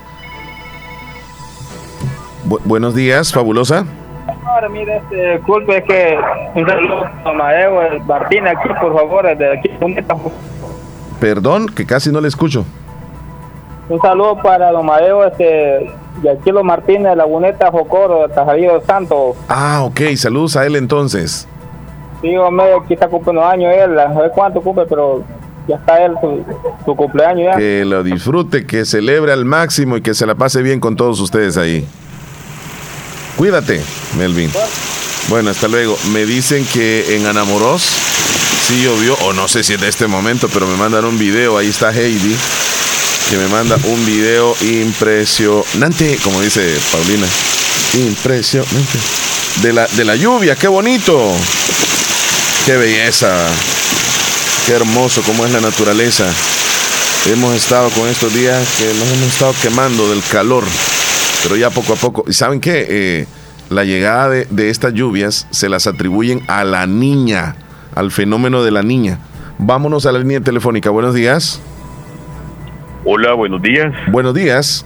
buenos 2.64 2.96
días, 2.96 3.34
fabulosa. 3.34 3.86
Ahora, 4.50 4.68
mire, 4.68 4.98
este, 4.98 5.38
disculpe, 5.38 5.78
es 5.78 5.84
que 5.84 6.18
un 6.56 6.66
saludo 6.66 7.06
a 7.24 7.34
Maeo 7.34 8.00
Martín 8.06 8.48
aquí, 8.48 8.70
por 8.82 8.96
favor, 8.96 9.26
desde 9.28 9.60
aquí. 9.60 9.70
Perdón, 11.20 11.68
que 11.68 11.86
casi 11.86 12.12
no 12.12 12.20
le 12.20 12.30
escucho. 12.30 12.66
Un 13.90 14.00
saludo 14.02 14.42
para 14.42 14.72
don 14.72 14.88
Maeo, 14.88 15.24
este, 15.26 15.92
Aquilo 16.32 16.64
Martínez, 16.64 17.16
Laguneta, 17.16 17.70
Jocoro, 17.72 18.28
Tajarillo 18.30 18.82
Santo. 18.82 19.36
Ah, 19.48 19.84
ok, 19.84 20.02
saludos 20.16 20.56
a 20.58 20.66
él 20.66 20.76
entonces. 20.76 21.48
Sí, 22.22 22.36
hombre, 22.36 22.74
aquí 22.74 22.96
está 22.96 23.08
cumpliendo 23.08 23.46
años 23.46 23.72
él, 23.76 24.00
a 24.00 24.08
ver 24.08 24.32
cuánto 24.34 24.62
cumple, 24.62 24.86
pero 24.90 25.24
ya 25.68 25.76
está 25.76 26.04
él, 26.04 26.14
su, 26.86 26.96
cumpleaños 26.96 27.54
ya. 27.54 27.58
Que 27.58 27.86
lo 27.86 28.02
disfrute, 28.04 28.66
que 28.66 28.84
celebre 28.86 29.32
al 29.32 29.46
máximo 29.46 29.98
y 29.98 30.02
que 30.02 30.16
se 30.16 30.26
la 30.26 30.34
pase 30.34 30.64
bien 30.64 30.80
con 30.80 30.96
todos 30.96 31.20
ustedes 31.20 31.56
ahí. 31.56 31.88
Cuídate, 33.40 33.82
Melvin. 34.18 34.52
Bueno, 35.30 35.50
hasta 35.50 35.70
luego. 35.70 35.98
Me 36.12 36.26
dicen 36.26 36.66
que 36.66 37.16
en 37.16 37.26
Anamoros 37.26 37.82
sí 38.68 38.84
llovió, 38.84 39.14
o 39.22 39.32
no 39.32 39.48
sé 39.48 39.64
si 39.64 39.76
es 39.76 39.80
de 39.80 39.88
este 39.88 40.08
momento, 40.08 40.50
pero 40.50 40.68
me 40.68 40.76
mandan 40.76 41.06
un 41.06 41.18
video, 41.18 41.58
ahí 41.58 41.70
está 41.70 41.94
Heidi 41.94 42.36
que 43.30 43.38
me 43.38 43.48
manda 43.48 43.78
un 43.86 44.06
video 44.06 44.58
impresionante, 44.60 46.20
como 46.22 46.42
dice 46.42 46.78
Paulina. 46.92 47.28
Impresionante. 47.94 49.00
De 49.62 49.72
la, 49.72 49.88
de 49.88 50.04
la 50.04 50.18
lluvia, 50.18 50.58
qué 50.58 50.68
bonito. 50.68 51.32
Qué 52.66 52.76
belleza. 52.76 53.32
Qué 54.66 54.74
hermoso 54.74 55.22
como 55.22 55.46
es 55.46 55.54
la 55.54 55.62
naturaleza. 55.62 56.26
Hemos 57.28 57.56
estado 57.56 57.90
con 57.92 58.10
estos 58.10 58.34
días 58.34 58.68
que 58.78 58.86
nos 58.96 59.08
hemos 59.08 59.32
estado 59.32 59.56
quemando 59.62 60.10
del 60.10 60.22
calor, 60.24 60.66
pero 61.44 61.56
ya 61.56 61.70
poco 61.70 61.94
a 61.94 61.96
poco. 61.96 62.26
¿Y 62.28 62.34
saben 62.34 62.60
qué? 62.60 62.86
Eh, 62.90 63.28
la 63.70 63.84
llegada 63.84 64.30
de, 64.30 64.48
de 64.50 64.70
estas 64.70 64.94
lluvias 64.94 65.48
se 65.52 65.70
las 65.70 65.88
atribuyen 65.88 66.42
a 66.48 66.64
la 66.64 66.88
niña, 66.88 67.56
al 67.96 68.12
fenómeno 68.12 68.64
de 68.64 68.72
la 68.72 68.84
niña. 68.84 69.20
Vámonos 69.58 70.06
a 70.06 70.12
la 70.12 70.20
línea 70.20 70.42
telefónica. 70.42 70.90
Buenos 70.90 71.14
días. 71.14 71.62
Hola, 73.06 73.34
buenos 73.34 73.62
días. 73.62 73.94
Buenos 74.12 74.34
días. 74.34 74.86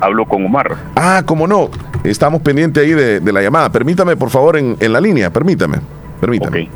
Hablo 0.00 0.24
con 0.26 0.44
Omar. 0.44 0.76
Ah, 0.96 1.22
cómo 1.24 1.46
no. 1.46 1.70
Estamos 2.04 2.42
pendientes 2.42 2.82
ahí 2.82 2.90
de, 2.90 3.20
de 3.20 3.32
la 3.32 3.40
llamada. 3.40 3.70
Permítame, 3.70 4.16
por 4.16 4.30
favor, 4.30 4.56
en, 4.56 4.76
en 4.80 4.92
la 4.92 5.00
línea. 5.00 5.30
Permítame. 5.30 5.78
Permítame. 6.20 6.68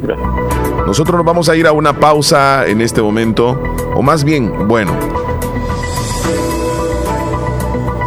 Nosotros 0.87 1.17
nos 1.17 1.27
vamos 1.27 1.49
a 1.49 1.57
ir 1.57 1.67
a 1.67 1.73
una 1.73 1.93
pausa 1.93 2.67
en 2.67 2.81
este 2.81 3.03
momento. 3.03 3.61
O 3.95 4.03
más 4.03 4.25
bien, 4.25 4.69
bueno, 4.69 4.93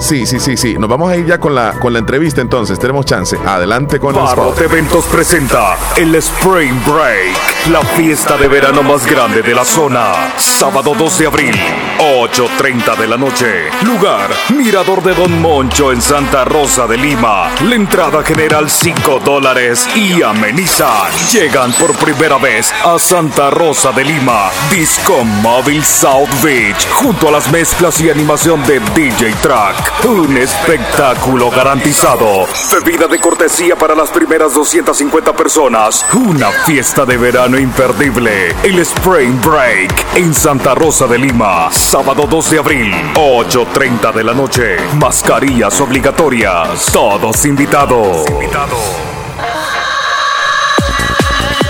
Sí, 0.10 0.26
sí, 0.26 0.39
sí, 0.39 0.57
sí. 0.57 0.76
Nos 0.76 0.89
vamos 0.89 1.12
a 1.12 1.18
ir 1.18 1.28
ya 1.28 1.39
con 1.39 1.53
la, 1.53 1.74
con 1.74 1.93
la 1.93 1.99
entrevista 1.99 2.41
entonces. 2.41 2.80
Tenemos 2.80 3.05
chance. 3.05 3.38
Adelante 3.45 3.99
con 3.99 4.16
spot. 4.16 4.60
Eventos 4.60 5.05
presenta 5.05 5.78
el 5.97 6.16
Spring 6.16 6.84
Break, 6.84 7.68
la 7.70 7.82
fiesta 7.82 8.36
de 8.36 8.47
verano 8.47 8.82
más 8.82 9.05
grande 9.05 9.43
de 9.43 9.53
la 9.53 9.64
zona. 9.64 10.34
Sábado 10.38 10.95
2 10.97 11.20
de 11.20 11.28
abril, 11.28 11.55
8.30 11.99 12.97
de 12.97 13.07
la 13.07 13.18
noche. 13.18 13.70
Lugar, 13.84 14.32
Mirador 14.57 15.03
de 15.03 15.14
Don 15.14 15.39
Moncho 15.39 15.91
en 15.91 16.01
Santa 16.01 16.43
Rosa 16.43 16.88
de 16.88 16.97
Lima. 16.97 17.51
La 17.70 17.76
entrada 17.76 18.24
general 18.24 18.68
5 18.68 19.22
dólares 19.24 19.88
y 19.95 20.24
amenizan. 20.24 21.12
Llegan 21.32 21.72
por 21.74 21.93
primera 21.93 22.39
vez 22.39 22.74
a 22.84 22.97
Santa 22.97 23.51
Rosa 23.51 23.91
de 23.91 24.05
Lima. 24.05 24.49
Disco 24.72 25.24
Móvil 25.24 25.86
South 25.86 26.30
Beach, 26.41 26.88
junto 26.93 27.28
a 27.28 27.32
las 27.32 27.51
mezclas 27.51 28.01
y 28.01 28.10
animación 28.10 28.64
de 28.66 28.80
DJ 28.95 29.34
Track. 29.43 29.99
Un 30.08 30.38
espectáculo 30.38 31.52
garantizado. 31.52 32.47
Bebida 32.72 33.06
de 33.08 33.20
cortesía 33.20 33.76
para 33.76 33.93
las 33.93 34.10
primeras 34.10 34.54
250 34.54 35.34
personas. 35.34 36.06
Una 36.14 36.50
fiesta 36.66 37.06
de 37.06 37.18
verano 37.18 37.60
imperdible. 37.60 38.56
El 38.64 38.80
Spring 38.80 39.41
Break 39.41 39.93
en 40.16 40.34
Santa 40.34 40.74
Rosa 40.74 41.06
de 41.06 41.20
Lima. 41.20 41.70
Sábado 41.72 42.26
2 42.30 42.50
de 42.50 42.60
abril, 42.60 42.93
8.30 43.14 44.14
de 44.14 44.24
la 44.24 44.34
noche. 44.34 44.78
Mascarillas 44.95 45.82
obligatorias. 45.82 46.86
Todos 46.93 47.45
invitados. 47.45 48.26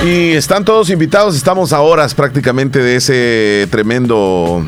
Y 0.05 0.33
están 0.33 0.63
todos 0.63 0.91
invitados. 0.91 1.35
Estamos 1.35 1.73
a 1.73 1.81
horas 1.81 2.13
prácticamente 2.13 2.77
de 2.77 2.95
ese 2.95 3.67
tremendo 3.71 4.63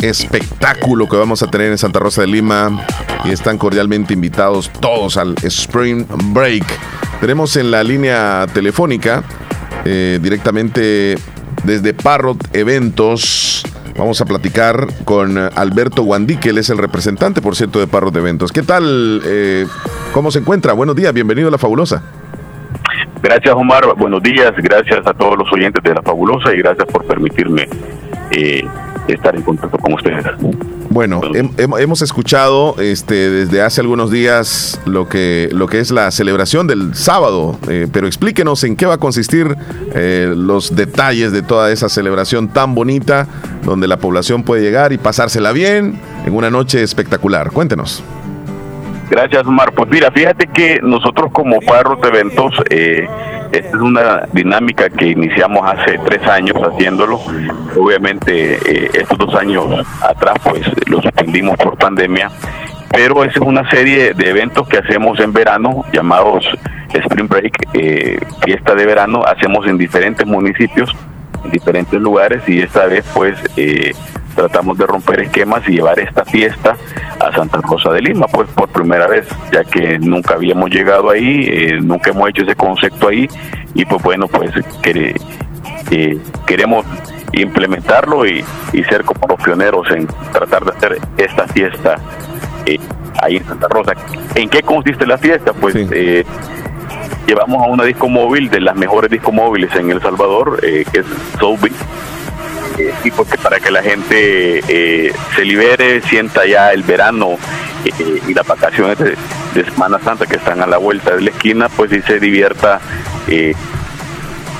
espectáculo 0.00 1.08
que 1.08 1.16
vamos 1.16 1.42
a 1.42 1.50
tener 1.50 1.70
en 1.70 1.78
Santa 1.78 1.98
Rosa 1.98 2.22
de 2.22 2.28
Lima. 2.28 2.84
Y 3.24 3.30
están 3.30 3.58
cordialmente 3.58 4.14
invitados 4.14 4.70
todos 4.80 5.16
al 5.16 5.34
Spring 5.42 6.06
Break. 6.32 6.64
Tenemos 7.20 7.56
en 7.56 7.70
la 7.70 7.82
línea 7.82 8.46
telefónica 8.52 9.24
eh, 9.84 10.18
directamente 10.22 11.16
desde 11.64 11.94
Parrot 11.94 12.54
Eventos. 12.54 13.64
Vamos 13.96 14.20
a 14.20 14.24
platicar 14.24 14.86
con 15.04 15.36
Alberto 15.36 16.04
Guandique, 16.04 16.50
él 16.50 16.58
es 16.58 16.70
el 16.70 16.78
representante, 16.78 17.42
por 17.42 17.56
cierto, 17.56 17.80
de 17.80 17.88
Parrot 17.88 18.14
Eventos. 18.14 18.52
¿Qué 18.52 18.62
tal? 18.62 19.20
Eh, 19.24 19.66
¿Cómo 20.12 20.30
se 20.30 20.38
encuentra? 20.38 20.72
Buenos 20.72 20.94
días, 20.94 21.12
bienvenido 21.12 21.48
a 21.48 21.50
La 21.50 21.58
Fabulosa. 21.58 22.02
Gracias, 23.20 23.52
Omar. 23.52 23.84
Buenos 23.96 24.22
días. 24.22 24.52
Gracias 24.56 25.04
a 25.04 25.12
todos 25.12 25.36
los 25.36 25.52
oyentes 25.52 25.82
de 25.82 25.94
La 25.94 26.02
Fabulosa 26.02 26.54
y 26.54 26.58
gracias 26.58 26.86
por 26.86 27.04
permitirme 27.04 27.68
eh, 28.30 28.64
estar 29.14 29.34
en 29.36 29.42
contacto 29.42 29.78
con 29.78 29.94
ustedes. 29.94 30.24
Bueno, 30.90 31.20
hem- 31.20 31.50
hem- 31.56 31.80
hemos 31.80 32.00
escuchado 32.02 32.74
este, 32.80 33.30
desde 33.30 33.62
hace 33.62 33.80
algunos 33.80 34.10
días 34.10 34.80
lo 34.86 35.08
que, 35.08 35.48
lo 35.52 35.66
que 35.66 35.80
es 35.80 35.90
la 35.90 36.10
celebración 36.10 36.66
del 36.66 36.94
sábado, 36.94 37.58
eh, 37.68 37.86
pero 37.92 38.06
explíquenos 38.06 38.64
en 38.64 38.74
qué 38.76 38.86
va 38.86 38.94
a 38.94 38.98
consistir 38.98 39.54
eh, 39.94 40.32
los 40.34 40.74
detalles 40.74 41.32
de 41.32 41.42
toda 41.42 41.70
esa 41.70 41.88
celebración 41.88 42.48
tan 42.48 42.74
bonita, 42.74 43.26
donde 43.64 43.86
la 43.86 43.98
población 43.98 44.42
puede 44.44 44.62
llegar 44.62 44.92
y 44.92 44.98
pasársela 44.98 45.52
bien 45.52 46.00
en 46.26 46.34
una 46.34 46.50
noche 46.50 46.82
espectacular. 46.82 47.50
Cuéntenos. 47.52 48.02
Gracias, 49.10 49.46
Omar. 49.46 49.72
Pues 49.74 49.88
mira, 49.90 50.10
fíjate 50.10 50.46
que 50.48 50.80
nosotros 50.82 51.30
como 51.32 51.60
Parrot 51.60 52.04
Eventos, 52.04 52.52
eh, 52.70 53.06
esta 53.52 53.76
es 53.76 53.82
una 53.82 54.22
dinámica 54.32 54.88
que 54.90 55.08
iniciamos 55.08 55.62
hace 55.70 55.98
tres 55.98 56.26
años 56.26 56.56
haciéndolo. 56.56 57.20
Obviamente, 57.76 58.54
eh, 58.54 58.90
estos 58.94 59.18
dos 59.18 59.34
años 59.34 59.66
atrás, 60.02 60.34
pues 60.42 60.62
lo 60.86 61.00
suspendimos 61.00 61.56
por 61.56 61.76
pandemia. 61.76 62.30
Pero 62.90 63.22
esa 63.24 63.38
es 63.38 63.46
una 63.46 63.68
serie 63.70 64.14
de 64.14 64.30
eventos 64.30 64.66
que 64.68 64.78
hacemos 64.78 65.20
en 65.20 65.32
verano, 65.32 65.84
llamados 65.92 66.46
Spring 66.92 67.28
Break, 67.28 67.68
eh, 67.74 68.18
fiesta 68.44 68.74
de 68.74 68.86
verano. 68.86 69.22
Hacemos 69.24 69.66
en 69.66 69.78
diferentes 69.78 70.26
municipios, 70.26 70.94
en 71.44 71.50
diferentes 71.50 72.00
lugares, 72.00 72.42
y 72.48 72.60
esta 72.60 72.86
vez, 72.86 73.04
pues, 73.14 73.38
eh, 73.56 73.92
tratamos 74.38 74.78
de 74.78 74.86
romper 74.86 75.18
esquemas 75.20 75.68
y 75.68 75.72
llevar 75.72 75.98
esta 75.98 76.24
fiesta 76.24 76.76
a 77.18 77.32
Santa 77.32 77.60
Rosa 77.60 77.90
de 77.90 78.00
Lima, 78.00 78.28
pues 78.28 78.48
por 78.50 78.68
primera 78.68 79.08
vez, 79.08 79.26
ya 79.50 79.64
que 79.64 79.98
nunca 79.98 80.34
habíamos 80.34 80.70
llegado 80.70 81.10
ahí, 81.10 81.44
eh, 81.48 81.80
nunca 81.82 82.10
hemos 82.10 82.28
hecho 82.28 82.42
ese 82.42 82.54
concepto 82.54 83.08
ahí 83.08 83.28
y 83.74 83.84
pues 83.84 84.00
bueno, 84.00 84.28
pues 84.28 84.52
eh, 84.84 86.18
queremos 86.46 86.86
implementarlo 87.32 88.24
y, 88.26 88.44
y 88.72 88.84
ser 88.84 89.04
como 89.04 89.26
los 89.26 89.42
pioneros 89.42 89.90
en 89.90 90.06
tratar 90.32 90.64
de 90.64 90.70
hacer 90.70 90.98
esta 91.16 91.48
fiesta 91.48 91.96
eh, 92.64 92.78
ahí 93.20 93.38
en 93.38 93.44
Santa 93.44 93.66
Rosa. 93.66 93.94
¿En 94.36 94.48
qué 94.48 94.62
consiste 94.62 95.04
la 95.04 95.18
fiesta? 95.18 95.52
Pues 95.52 95.74
eh, 95.76 96.24
llevamos 97.26 97.60
a 97.60 97.66
una 97.66 97.82
disco 97.82 98.08
móvil 98.08 98.48
de 98.50 98.60
las 98.60 98.76
mejores 98.76 99.10
disco 99.10 99.32
móviles 99.32 99.74
en 99.74 99.90
El 99.90 100.00
Salvador, 100.00 100.60
eh, 100.62 100.84
que 100.92 101.00
es 101.00 101.06
Soul 101.40 101.58
Beat. 101.60 101.74
Eh, 102.78 102.94
y 103.04 103.10
porque 103.10 103.36
para 103.38 103.58
que 103.58 103.70
la 103.72 103.82
gente 103.82 104.60
eh, 104.68 105.12
se 105.34 105.44
libere, 105.44 106.00
sienta 106.02 106.46
ya 106.46 106.72
el 106.72 106.84
verano 106.84 107.36
eh, 107.84 108.20
y 108.28 108.32
las 108.34 108.46
vacaciones 108.46 108.96
de, 108.98 109.16
de 109.54 109.64
Semana 109.64 109.98
Santa 109.98 110.26
que 110.26 110.36
están 110.36 110.62
a 110.62 110.66
la 110.66 110.76
vuelta 110.78 111.14
de 111.16 111.22
la 111.22 111.30
esquina, 111.30 111.68
pues 111.68 111.90
y 111.92 112.00
se 112.02 112.20
divierta 112.20 112.80
eh, 113.26 113.52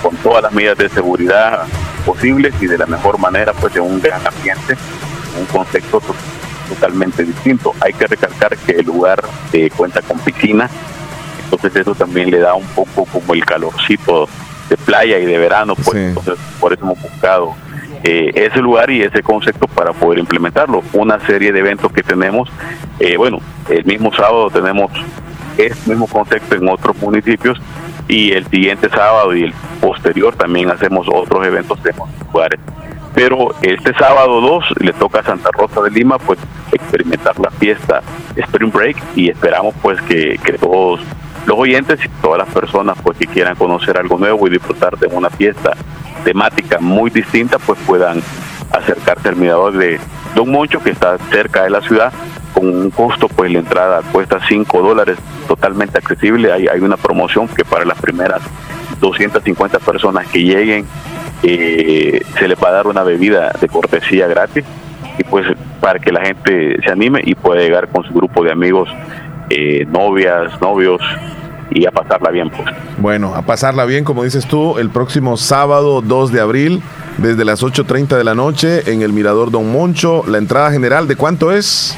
con 0.02 0.16
todas 0.16 0.42
las 0.42 0.52
medidas 0.52 0.78
de 0.78 0.88
seguridad 0.88 1.62
posibles 2.04 2.54
y 2.60 2.66
de 2.66 2.78
la 2.78 2.86
mejor 2.86 3.18
manera, 3.18 3.52
pues 3.52 3.74
en 3.76 3.82
un 3.82 4.00
gran 4.00 4.26
ambiente, 4.26 4.76
un 5.38 5.46
contexto 5.46 6.00
to- 6.00 6.14
totalmente 6.68 7.22
distinto. 7.24 7.72
Hay 7.80 7.92
que 7.92 8.06
recalcar 8.06 8.56
que 8.58 8.72
el 8.72 8.86
lugar 8.86 9.22
eh, 9.52 9.70
cuenta 9.76 10.02
con 10.02 10.18
piscina, 10.18 10.68
entonces 11.44 11.76
eso 11.76 11.94
también 11.94 12.30
le 12.32 12.38
da 12.38 12.54
un 12.54 12.66
poco 12.68 13.04
como 13.06 13.32
el 13.34 13.44
calorcito 13.44 14.28
de 14.68 14.76
playa 14.76 15.18
y 15.18 15.24
de 15.24 15.38
verano, 15.38 15.74
pues 15.76 15.96
entonces 16.08 16.34
por 16.60 16.72
eso 16.72 16.82
hemos 16.82 17.00
buscado 17.00 17.54
eh, 18.02 18.30
ese 18.34 18.60
lugar 18.60 18.90
y 18.90 19.02
ese 19.02 19.22
concepto 19.22 19.66
para 19.66 19.92
poder 19.92 20.18
implementarlo. 20.18 20.82
Una 20.92 21.18
serie 21.26 21.52
de 21.52 21.60
eventos 21.60 21.92
que 21.92 22.02
tenemos, 22.02 22.48
eh, 23.00 23.16
bueno, 23.16 23.40
el 23.68 23.84
mismo 23.84 24.12
sábado 24.12 24.50
tenemos 24.50 24.90
este 25.56 25.90
mismo 25.90 26.06
concepto 26.06 26.54
en 26.54 26.68
otros 26.68 26.96
municipios 26.98 27.60
y 28.06 28.32
el 28.32 28.46
siguiente 28.46 28.88
sábado 28.88 29.34
y 29.34 29.44
el 29.44 29.54
posterior 29.80 30.34
también 30.36 30.70
hacemos 30.70 31.06
otros 31.12 31.46
eventos 31.46 31.78
en 31.84 32.00
otros 32.00 32.32
lugares. 32.32 32.60
Pero 33.14 33.54
este 33.62 33.92
sábado 33.94 34.40
2 34.40 34.64
le 34.80 34.92
toca 34.92 35.20
a 35.20 35.24
Santa 35.24 35.50
Rosa 35.52 35.82
de 35.82 35.90
Lima 35.90 36.18
pues 36.18 36.38
experimentar 36.70 37.38
la 37.40 37.50
fiesta 37.50 38.02
Spring 38.36 38.70
Break 38.70 38.96
y 39.16 39.30
esperamos 39.30 39.74
pues 39.82 40.00
que, 40.02 40.38
que 40.44 40.52
todos 40.52 41.00
los 41.46 41.58
oyentes 41.58 41.98
y 42.04 42.08
todas 42.22 42.38
las 42.38 42.54
personas 42.54 42.96
pues 43.02 43.18
que 43.18 43.26
quieran 43.26 43.56
conocer 43.56 43.98
algo 43.98 44.18
nuevo 44.18 44.46
y 44.46 44.50
disfrutar 44.50 44.96
de 44.98 45.08
una 45.08 45.30
fiesta 45.30 45.72
temática 46.24 46.78
muy 46.80 47.10
distinta 47.10 47.58
pues 47.58 47.78
puedan 47.86 48.22
acercarse 48.72 49.28
al 49.28 49.36
mirador 49.36 49.76
de 49.76 49.98
Don 50.34 50.50
Moncho 50.50 50.82
que 50.82 50.90
está 50.90 51.18
cerca 51.30 51.64
de 51.64 51.70
la 51.70 51.80
ciudad 51.80 52.12
con 52.52 52.68
un 52.68 52.90
costo 52.90 53.28
pues 53.28 53.50
la 53.52 53.58
entrada 53.58 54.02
cuesta 54.12 54.40
5 54.46 54.82
dólares 54.82 55.18
totalmente 55.46 55.98
accesible. 55.98 56.52
Hay, 56.52 56.66
hay 56.66 56.80
una 56.80 56.96
promoción 56.96 57.48
que 57.48 57.64
para 57.64 57.84
las 57.84 58.00
primeras 58.00 58.42
250 59.00 59.78
personas 59.78 60.26
que 60.26 60.42
lleguen 60.42 60.86
eh, 61.42 62.22
se 62.38 62.48
les 62.48 62.58
va 62.62 62.68
a 62.68 62.72
dar 62.72 62.86
una 62.86 63.02
bebida 63.04 63.52
de 63.60 63.68
cortesía 63.68 64.26
gratis 64.26 64.64
y 65.18 65.24
pues 65.24 65.46
para 65.80 65.98
que 65.98 66.10
la 66.10 66.24
gente 66.24 66.80
se 66.82 66.90
anime 66.90 67.20
y 67.24 67.34
pueda 67.34 67.60
llegar 67.60 67.88
con 67.88 68.04
su 68.04 68.12
grupo 68.12 68.42
de 68.42 68.50
amigos 68.50 68.88
eh, 69.50 69.86
novias 69.88 70.60
novios 70.60 71.00
y 71.70 71.86
a 71.86 71.90
pasarla 71.90 72.30
bien 72.30 72.50
pues 72.50 72.68
Bueno, 72.98 73.34
a 73.34 73.42
pasarla 73.42 73.84
bien, 73.84 74.04
como 74.04 74.24
dices 74.24 74.46
tú, 74.46 74.78
el 74.78 74.90
próximo 74.90 75.36
sábado 75.36 76.00
2 76.02 76.32
de 76.32 76.40
abril, 76.40 76.82
desde 77.18 77.44
las 77.44 77.62
8.30 77.62 78.16
de 78.16 78.24
la 78.24 78.34
noche, 78.34 78.90
en 78.92 79.02
el 79.02 79.12
Mirador 79.12 79.50
Don 79.50 79.70
Moncho. 79.70 80.24
La 80.26 80.38
entrada 80.38 80.70
general, 80.70 81.08
¿de 81.08 81.16
cuánto 81.16 81.52
es? 81.52 81.96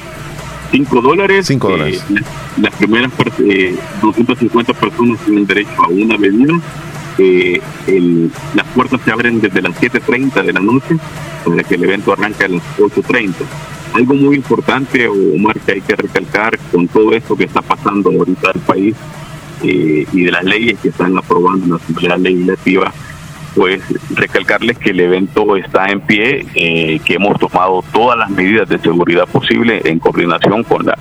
5 0.73 1.01
dólares. 1.01 1.47
5 1.47 1.69
dólares. 1.69 2.05
Eh, 2.11 2.23
las 2.61 2.75
primeras 2.75 3.13
eh, 3.39 3.77
250 4.03 4.73
personas 4.75 5.19
tienen 5.21 5.47
derecho 5.47 5.83
a 5.83 5.89
una 5.89 6.17
bebida 6.17 6.61
eh, 7.19 7.61
las 8.55 8.67
puertas 8.69 9.01
se 9.05 9.11
abren 9.13 9.41
desde 9.41 9.61
las 9.61 9.79
7.30 9.79 10.43
de 10.43 10.53
la 10.53 10.61
noche, 10.61 10.97
para 11.45 11.63
que 11.63 11.75
el 11.75 11.85
evento 11.85 12.13
arranque 12.13 12.45
a 12.45 12.49
las 12.49 12.63
8.30. 12.79 13.35
Algo 13.93 14.15
muy 14.15 14.37
importante, 14.37 15.09
Omar, 15.09 15.59
que 15.61 15.73
hay 15.73 15.81
que 15.81 15.97
recalcar 15.97 16.59
con 16.73 16.89
todo 16.89 17.13
esto 17.13 17.37
que 17.37 17.45
está 17.45 17.61
pasando 17.61 18.11
ahorita 18.11 18.51
en 18.51 18.61
el 18.61 18.61
país 18.63 18.97
eh, 19.63 20.07
y 20.13 20.23
de 20.23 20.31
las 20.31 20.45
leyes 20.45 20.79
que 20.81 20.89
están 20.89 21.17
aprobando 21.17 21.65
en 21.65 21.71
la 21.71 21.77
Asamblea 21.77 22.17
Legislativa, 22.17 22.93
pues 23.55 23.83
recalcarles 24.15 24.79
que 24.79 24.91
el 24.91 25.01
evento 25.01 25.57
está 25.57 25.87
en 25.87 26.01
pie, 26.01 26.47
eh, 26.55 27.01
que 27.05 27.15
hemos 27.15 27.39
tomado 27.39 27.83
todas 27.93 28.19
las 28.19 28.31
medidas 28.31 28.69
de 28.69 28.79
seguridad 28.79 29.27
posible 29.27 29.83
en 29.85 29.99
coordinación 29.99 30.65
con 30.65 30.87
la 30.87 30.99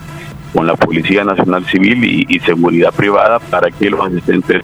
con 0.52 0.66
la 0.66 0.76
Policía 0.76 1.24
Nacional 1.24 1.64
Civil 1.68 2.26
y 2.28 2.40
seguridad 2.40 2.92
privada 2.92 3.38
para 3.38 3.70
que 3.70 3.88
los 3.88 4.04
asistentes 4.04 4.64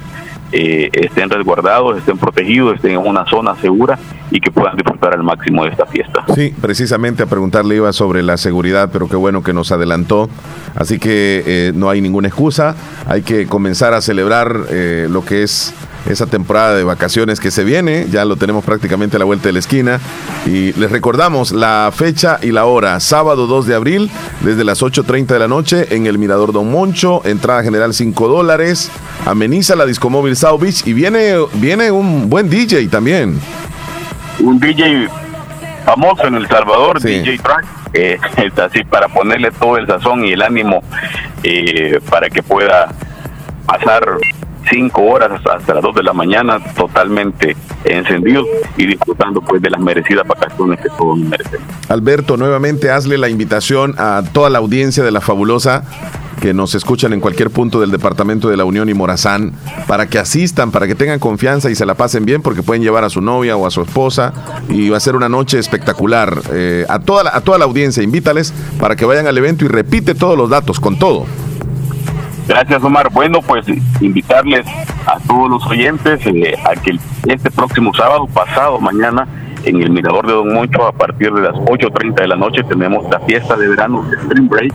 eh, 0.51 0.89
estén 0.93 1.29
resguardados, 1.29 1.97
estén 1.97 2.17
protegidos, 2.17 2.75
estén 2.75 2.91
en 2.91 2.97
una 2.97 3.25
zona 3.25 3.55
segura 3.55 3.97
y 4.31 4.39
que 4.39 4.51
puedan 4.51 4.75
disfrutar 4.75 5.13
al 5.13 5.23
máximo 5.23 5.63
de 5.63 5.71
esta 5.71 5.85
fiesta. 5.85 6.25
Sí, 6.33 6.53
precisamente 6.61 7.23
a 7.23 7.25
preguntarle 7.25 7.75
iba 7.75 7.91
sobre 7.93 8.23
la 8.23 8.37
seguridad, 8.37 8.89
pero 8.91 9.07
qué 9.07 9.15
bueno 9.15 9.43
que 9.43 9.53
nos 9.53 9.71
adelantó. 9.71 10.29
Así 10.75 10.99
que 10.99 11.43
eh, 11.45 11.71
no 11.75 11.89
hay 11.89 12.01
ninguna 12.01 12.27
excusa, 12.27 12.75
hay 13.07 13.21
que 13.21 13.47
comenzar 13.47 13.93
a 13.93 14.01
celebrar 14.01 14.55
eh, 14.69 15.07
lo 15.09 15.23
que 15.23 15.43
es 15.43 15.73
esa 16.09 16.27
temporada 16.27 16.75
de 16.75 16.83
vacaciones 16.83 17.39
que 17.39 17.51
se 17.51 17.63
viene, 17.63 18.07
ya 18.09 18.25
lo 18.25 18.35
tenemos 18.35 18.63
prácticamente 18.63 19.15
a 19.15 19.19
la 19.19 19.25
vuelta 19.25 19.47
de 19.47 19.53
la 19.53 19.59
esquina. 19.59 19.99
Y 20.45 20.73
les 20.73 20.91
recordamos 20.91 21.51
la 21.51 21.91
fecha 21.93 22.39
y 22.41 22.51
la 22.51 22.65
hora, 22.65 22.99
sábado 22.99 23.47
2 23.47 23.67
de 23.67 23.75
abril, 23.75 24.11
desde 24.41 24.63
las 24.63 24.81
8.30 24.81 25.27
de 25.27 25.39
la 25.39 25.47
noche 25.47 25.95
en 25.95 26.05
el 26.05 26.17
Mirador 26.17 26.51
Don 26.53 26.71
Moncho, 26.71 27.21
entrada 27.25 27.63
general 27.63 27.93
5 27.93 28.27
dólares, 28.27 28.91
ameniza 29.25 29.75
la 29.75 29.85
Discomóvil 29.85 30.35
South 30.35 30.61
Beach 30.61 30.85
y 30.85 30.93
viene, 30.93 31.35
viene 31.53 31.91
un 31.91 32.29
buen 32.29 32.49
DJ 32.49 32.87
también. 32.87 33.39
Un 34.39 34.59
DJ 34.59 35.07
famoso 35.85 36.27
en 36.27 36.35
El 36.35 36.47
Salvador, 36.47 36.99
DJ 36.99 37.37
Track. 37.39 37.65
Eh, 37.93 38.19
así 38.61 38.83
para 38.83 39.07
ponerle 39.07 39.51
todo 39.51 39.77
el 39.77 39.87
sazón 39.87 40.25
y 40.25 40.33
el 40.33 40.41
ánimo 40.41 40.83
eh, 41.43 42.01
para 42.09 42.29
que 42.29 42.43
pueda 42.43 42.93
pasar 43.65 44.17
cinco 44.69 45.03
horas 45.03 45.31
hasta 45.45 45.73
las 45.73 45.83
dos 45.83 45.95
de 45.95 46.03
la 46.03 46.13
mañana 46.13 46.59
totalmente 46.75 47.55
encendido 47.83 48.43
y 48.77 48.85
disfrutando 48.85 49.41
pues 49.41 49.61
de 49.61 49.69
las 49.69 49.79
merecidas 49.79 50.27
vacaciones 50.27 50.79
que 50.79 50.89
todos 50.97 51.17
merecen. 51.17 51.59
Alberto, 51.89 52.37
nuevamente 52.37 52.91
hazle 52.91 53.17
la 53.17 53.29
invitación 53.29 53.95
a 53.97 54.23
toda 54.33 54.49
la 54.49 54.59
audiencia 54.59 55.03
de 55.03 55.11
la 55.11 55.21
fabulosa 55.21 55.83
que 56.41 56.53
nos 56.53 56.75
escuchan 56.75 57.13
en 57.13 57.21
cualquier 57.21 57.49
punto 57.49 57.79
del 57.79 57.91
departamento 57.91 58.49
de 58.49 58.57
la 58.57 58.65
Unión 58.65 58.89
y 58.89 58.93
Morazán 58.93 59.53
para 59.87 60.07
que 60.07 60.19
asistan, 60.19 60.71
para 60.71 60.87
que 60.87 60.95
tengan 60.95 61.19
confianza 61.19 61.69
y 61.69 61.75
se 61.75 61.85
la 61.85 61.95
pasen 61.95 62.25
bien 62.25 62.41
porque 62.41 62.61
pueden 62.61 62.83
llevar 62.83 63.03
a 63.03 63.09
su 63.09 63.21
novia 63.21 63.55
o 63.57 63.65
a 63.65 63.71
su 63.71 63.81
esposa 63.81 64.33
y 64.69 64.89
va 64.89 64.97
a 64.97 64.99
ser 64.99 65.15
una 65.15 65.29
noche 65.29 65.59
espectacular. 65.59 66.37
Eh, 66.51 66.85
a, 66.89 66.99
toda 66.99 67.35
a 67.35 67.41
toda 67.41 67.57
la 67.57 67.65
audiencia, 67.65 68.03
invítales 68.03 68.53
para 68.79 68.95
que 68.95 69.05
vayan 69.05 69.27
al 69.27 69.37
evento 69.37 69.65
y 69.65 69.69
repite 69.69 70.13
todos 70.13 70.37
los 70.37 70.49
datos 70.49 70.79
con 70.79 70.99
todo. 70.99 71.25
Gracias, 72.47 72.83
Omar. 72.83 73.09
Bueno, 73.11 73.41
pues 73.41 73.65
invitarles 74.01 74.65
a 75.07 75.19
todos 75.27 75.49
los 75.49 75.65
oyentes 75.67 76.19
eh, 76.25 76.55
a 76.63 76.79
que 76.79 76.97
este 77.27 77.49
próximo 77.49 77.93
sábado, 77.93 78.27
pasado 78.27 78.79
mañana, 78.79 79.27
en 79.63 79.81
el 79.81 79.89
Mirador 79.89 80.27
de 80.27 80.33
Don 80.33 80.53
Moncho, 80.53 80.85
a 80.85 80.91
partir 80.91 81.33
de 81.33 81.41
las 81.41 81.55
8.30 81.55 82.21
de 82.21 82.27
la 82.27 82.35
noche, 82.35 82.63
tenemos 82.63 83.09
la 83.09 83.19
fiesta 83.21 83.55
de 83.55 83.67
verano 83.67 84.03
de 84.03 84.17
Spring 84.17 84.47
Break 84.47 84.73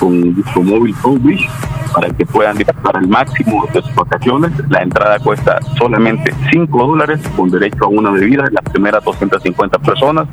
con 0.00 0.34
Disco 0.34 0.62
Móvil 0.62 0.94
Beach 1.20 1.46
para 1.94 2.08
que 2.08 2.26
puedan 2.26 2.56
disfrutar 2.56 2.96
al 2.96 3.06
máximo 3.06 3.66
de 3.72 3.82
sus 3.82 3.94
vacaciones. 3.94 4.52
La 4.68 4.82
entrada 4.82 5.18
cuesta 5.18 5.60
solamente 5.78 6.34
5 6.50 6.86
dólares 6.86 7.20
con 7.36 7.50
derecho 7.50 7.84
a 7.84 7.88
una 7.88 8.10
bebida, 8.10 8.44
las 8.50 8.64
primeras 8.72 9.04
250 9.04 9.78
personas. 9.78 10.26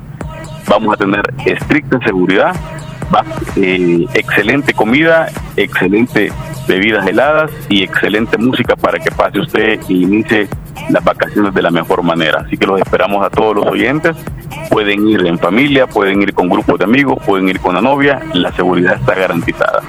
Vamos 0.67 0.93
a 0.93 0.97
tener 0.97 1.21
estricta 1.45 1.99
seguridad, 1.99 2.55
eh, 3.55 4.05
excelente 4.13 4.73
comida, 4.73 5.27
excelente 5.55 6.31
bebidas 6.67 7.05
heladas 7.07 7.51
y 7.69 7.83
excelente 7.83 8.37
música 8.37 8.75
para 8.75 8.99
que 8.99 9.11
pase 9.11 9.39
usted 9.39 9.79
y 9.87 10.03
inicie 10.03 10.47
las 10.89 11.03
vacaciones 11.03 11.53
de 11.53 11.61
la 11.61 11.71
mejor 11.71 12.03
manera. 12.03 12.43
Así 12.45 12.57
que 12.57 12.65
los 12.65 12.79
esperamos 12.79 13.25
a 13.25 13.29
todos 13.29 13.55
los 13.55 13.65
oyentes. 13.65 14.15
Pueden 14.69 15.07
ir 15.07 15.25
en 15.25 15.37
familia, 15.37 15.87
pueden 15.87 16.21
ir 16.21 16.33
con 16.33 16.49
grupos 16.49 16.79
de 16.79 16.85
amigos, 16.85 17.21
pueden 17.25 17.49
ir 17.49 17.59
con 17.59 17.75
la 17.75 17.81
novia. 17.81 18.21
La 18.33 18.51
seguridad 18.53 18.95
está 18.95 19.15
garantizada. 19.15 19.81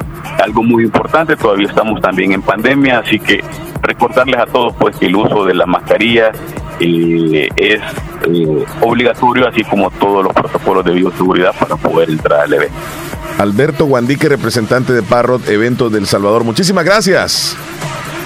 Algo 0.43 0.63
muy 0.63 0.85
importante, 0.85 1.37
todavía 1.37 1.69
estamos 1.69 2.01
también 2.01 2.33
en 2.33 2.43
pandemia, 2.43 2.99
así 2.99 3.19
que 3.19 3.43
recordarles 3.83 4.41
a 4.41 4.47
todos 4.47 4.75
pues 4.77 4.97
que 4.97 5.07
el 5.07 5.17
uso 5.17 5.45
de 5.45 5.55
la 5.55 5.67
mascarilla 5.67 6.33
eh, 6.81 7.49
es 7.57 7.81
eh, 8.27 8.65
obligatorio, 8.81 9.49
así 9.49 9.63
como 9.65 9.91
todos 9.91 10.25
los 10.25 10.33
protocolos 10.33 10.85
de 10.85 10.93
bioseguridad 10.93 11.55
para 11.59 11.77
poder 11.77 12.11
entrar 12.11 12.41
al 12.41 12.55
evento. 12.55 12.75
Alberto 13.39 13.87
Guandique, 13.87 14.29
representante 14.29 14.93
de 14.93 15.03
Parrot 15.03 15.49
Eventos 15.49 15.93
del 15.93 16.07
Salvador. 16.07 16.45
Muchísimas 16.45 16.85
gracias. 16.85 17.57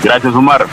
Gracias, 0.03 0.35
Omar. 0.35 0.67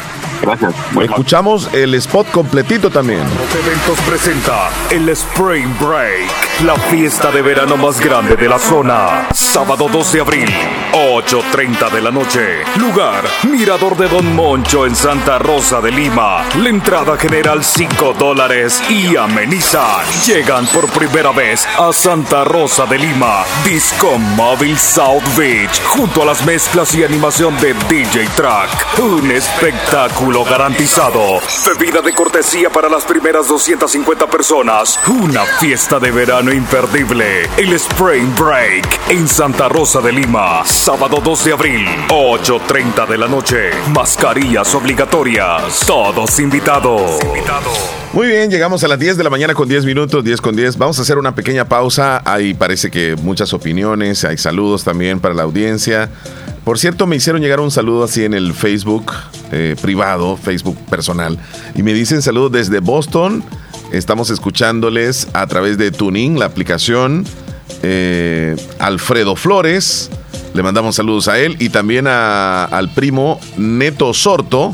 Gracias. 0.43 0.73
Escuchamos 1.01 1.73
el 1.73 1.95
spot 1.95 2.29
completito 2.31 2.89
también. 2.89 3.21
Eventos 3.21 3.97
presenta 4.05 4.69
el 4.91 5.07
Spring 5.09 5.73
Break, 5.79 6.61
la 6.65 6.75
fiesta 6.75 7.31
de 7.31 7.41
verano 7.41 7.77
más 7.77 8.01
grande 8.01 8.35
de 8.35 8.49
la 8.49 8.59
zona. 8.59 9.29
Sábado 9.33 9.87
2 9.89 10.11
de 10.11 10.19
abril, 10.19 10.49
8.30 10.91 11.89
de 11.91 12.01
la 12.01 12.11
noche. 12.11 12.63
Lugar, 12.77 13.23
Mirador 13.49 13.95
de 13.95 14.09
Don 14.09 14.35
Moncho 14.35 14.85
en 14.85 14.97
Santa 14.97 15.39
Rosa 15.39 15.79
de 15.79 15.91
Lima. 15.91 16.43
La 16.61 16.69
entrada 16.69 17.15
general 17.17 17.63
5 17.63 18.13
dólares 18.19 18.83
y 18.89 19.15
amenizan. 19.15 20.03
Llegan 20.25 20.65
por 20.67 20.89
primera 20.89 21.31
vez 21.31 21.65
a 21.79 21.93
Santa 21.93 22.43
Rosa 22.43 22.85
de 22.85 22.97
Lima. 22.97 23.45
Disco 23.63 24.17
Móvil 24.17 24.77
South 24.77 25.23
Beach, 25.37 25.81
junto 25.87 26.23
a 26.23 26.25
las 26.25 26.45
mezclas 26.45 26.93
y 26.95 27.03
animación 27.05 27.57
de 27.59 27.73
DJ 27.87 28.27
Track. 28.35 28.99
Un 28.99 29.31
espectáculo 29.31 30.32
garantizado. 30.41 31.39
Bebida 31.67 32.01
de 32.01 32.13
cortesía 32.13 32.71
para 32.71 32.89
las 32.89 33.03
primeras 33.03 33.47
250 33.47 34.25
personas. 34.27 34.99
Una 35.07 35.43
fiesta 35.59 35.99
de 35.99 36.09
verano 36.09 36.51
imperdible. 36.51 37.43
El 37.57 37.73
Spring 37.73 38.33
Break 38.35 39.01
en 39.09 39.27
Santa 39.27 39.69
Rosa 39.69 40.01
de 40.01 40.11
Lima. 40.11 40.65
Sábado 40.65 41.21
2 41.23 41.45
de 41.45 41.53
abril, 41.53 41.85
8.30 42.09 43.07
de 43.07 43.17
la 43.17 43.27
noche. 43.27 43.69
Mascarillas 43.93 44.73
obligatorias. 44.73 45.81
Todos 45.85 46.39
invitados. 46.39 47.19
Muy 48.13 48.27
bien, 48.27 48.49
llegamos 48.49 48.83
a 48.83 48.87
las 48.87 48.99
10 48.99 49.17
de 49.17 49.23
la 49.23 49.29
mañana 49.29 49.53
con 49.53 49.67
10 49.67 49.85
minutos, 49.85 50.23
10 50.23 50.39
con 50.39 50.55
10. 50.55 50.77
Vamos 50.77 50.99
a 50.99 51.01
hacer 51.01 51.17
una 51.17 51.35
pequeña 51.35 51.65
pausa. 51.65 52.21
Ahí 52.25 52.53
parece 52.53 52.89
que 52.89 53.15
muchas 53.21 53.53
opiniones, 53.53 54.23
hay 54.23 54.37
saludos 54.37 54.83
también 54.83 55.19
para 55.19 55.33
la 55.33 55.43
audiencia. 55.43 56.09
Por 56.63 56.79
cierto, 56.79 57.07
me 57.07 57.17
hicieron 57.17 57.41
llegar 57.41 57.59
un 57.59 57.71
saludo 57.71 58.05
así 58.05 58.23
en 58.23 58.33
el 58.33 58.53
Facebook 58.53 59.11
eh, 59.51 59.75
privado, 59.81 60.37
Facebook 60.37 60.77
personal, 60.89 61.37
y 61.75 61.83
me 61.83 61.93
dicen 61.93 62.21
saludos 62.21 62.51
desde 62.53 62.79
Boston. 62.79 63.43
Estamos 63.91 64.29
escuchándoles 64.29 65.27
a 65.33 65.45
través 65.47 65.77
de 65.77 65.91
Tuning, 65.91 66.39
la 66.39 66.45
aplicación. 66.45 67.25
Eh, 67.83 68.55
Alfredo 68.79 69.35
Flores, 69.35 70.09
le 70.53 70.63
mandamos 70.63 70.95
saludos 70.95 71.27
a 71.27 71.37
él 71.37 71.57
y 71.59 71.69
también 71.69 72.07
al 72.07 72.89
primo 72.93 73.39
Neto 73.57 74.13
Sorto. 74.13 74.71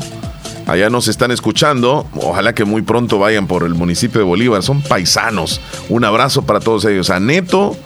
Allá 0.66 0.88
nos 0.90 1.08
están 1.08 1.32
escuchando. 1.32 2.06
Ojalá 2.14 2.54
que 2.54 2.64
muy 2.64 2.82
pronto 2.82 3.18
vayan 3.18 3.48
por 3.48 3.64
el 3.64 3.74
municipio 3.74 4.20
de 4.20 4.24
Bolívar. 4.24 4.62
Son 4.62 4.80
paisanos. 4.82 5.60
Un 5.88 6.04
abrazo 6.04 6.42
para 6.42 6.60
todos 6.60 6.84
ellos. 6.84 7.10
A 7.10 7.18
Neto, 7.18 7.76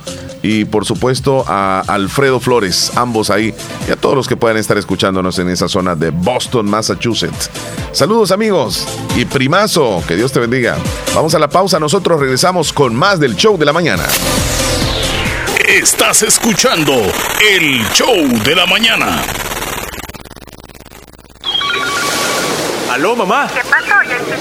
y 0.44 0.66
por 0.66 0.84
supuesto 0.84 1.42
a 1.48 1.82
Alfredo 1.88 2.38
Flores, 2.38 2.92
ambos 2.96 3.30
ahí, 3.30 3.54
y 3.88 3.90
a 3.90 3.96
todos 3.96 4.14
los 4.14 4.28
que 4.28 4.36
puedan 4.36 4.58
estar 4.58 4.76
escuchándonos 4.76 5.38
en 5.38 5.48
esa 5.48 5.68
zona 5.68 5.94
de 5.94 6.10
Boston, 6.10 6.66
Massachusetts. 6.68 7.50
Saludos 7.92 8.30
amigos 8.30 8.86
y 9.16 9.24
primazo, 9.24 10.04
que 10.06 10.16
Dios 10.16 10.32
te 10.32 10.40
bendiga. 10.40 10.76
Vamos 11.14 11.34
a 11.34 11.38
la 11.38 11.48
pausa, 11.48 11.80
nosotros 11.80 12.20
regresamos 12.20 12.74
con 12.74 12.94
más 12.94 13.18
del 13.18 13.36
show 13.36 13.56
de 13.56 13.64
la 13.64 13.72
mañana. 13.72 14.04
Estás 15.66 16.22
escuchando 16.22 16.92
el 16.92 17.82
show 17.94 18.14
de 18.44 18.54
la 18.54 18.66
mañana. 18.66 19.22
¿Aló, 22.92 23.16
mamá? 23.16 23.48
¿Qué 23.52 23.62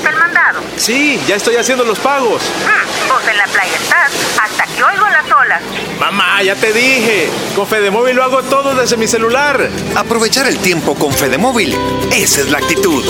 el 0.10 0.16
mandado? 0.16 0.60
Sí, 0.78 1.20
ya 1.28 1.36
estoy 1.36 1.56
haciendo 1.56 1.84
los 1.84 1.99
pagos. 1.99 2.41
Mm, 2.66 3.10
vos 3.10 3.22
en 3.30 3.38
la 3.38 3.45
playa 3.45 3.76
estás 3.76 4.12
hasta 4.41 4.66
que 4.66 4.84
oigo 4.84 5.08
las 5.10 5.26
olas. 5.32 5.62
Mamá, 5.99 6.43
ya 6.43 6.56
te 6.56 6.74
dije. 6.74 7.30
Con 7.56 7.68
Fedemóvil 7.68 8.16
lo 8.16 8.24
hago 8.24 8.43
todo 8.43 8.76
desde 8.76 8.97
mi 8.97 9.08
celular. 9.08 9.70
Aprovechar 9.95 10.47
el 10.47 10.58
tiempo 10.60 10.95
con 10.95 11.14
Fedemóvil. 11.14 11.76
Esa 12.12 12.41
es 12.41 12.49
la 12.51 12.58
actitud. 12.58 13.04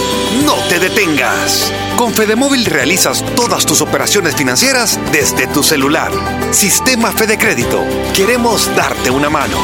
No 0.46 0.56
te 0.70 0.80
detengas. 0.80 1.72
Con 1.98 2.14
Fedemóvil 2.14 2.66
realizas 2.66 3.24
todas 3.36 3.66
tus 3.66 3.82
operaciones 3.82 4.36
financieras 4.36 5.00
desde 5.12 5.48
tu 5.48 5.64
celular. 5.64 6.12
Sistema 6.52 7.12
Fede 7.12 7.38
Crédito. 7.38 7.84
Queremos 8.14 8.74
darte 8.76 9.10
una 9.10 9.30
mano. 9.30 9.58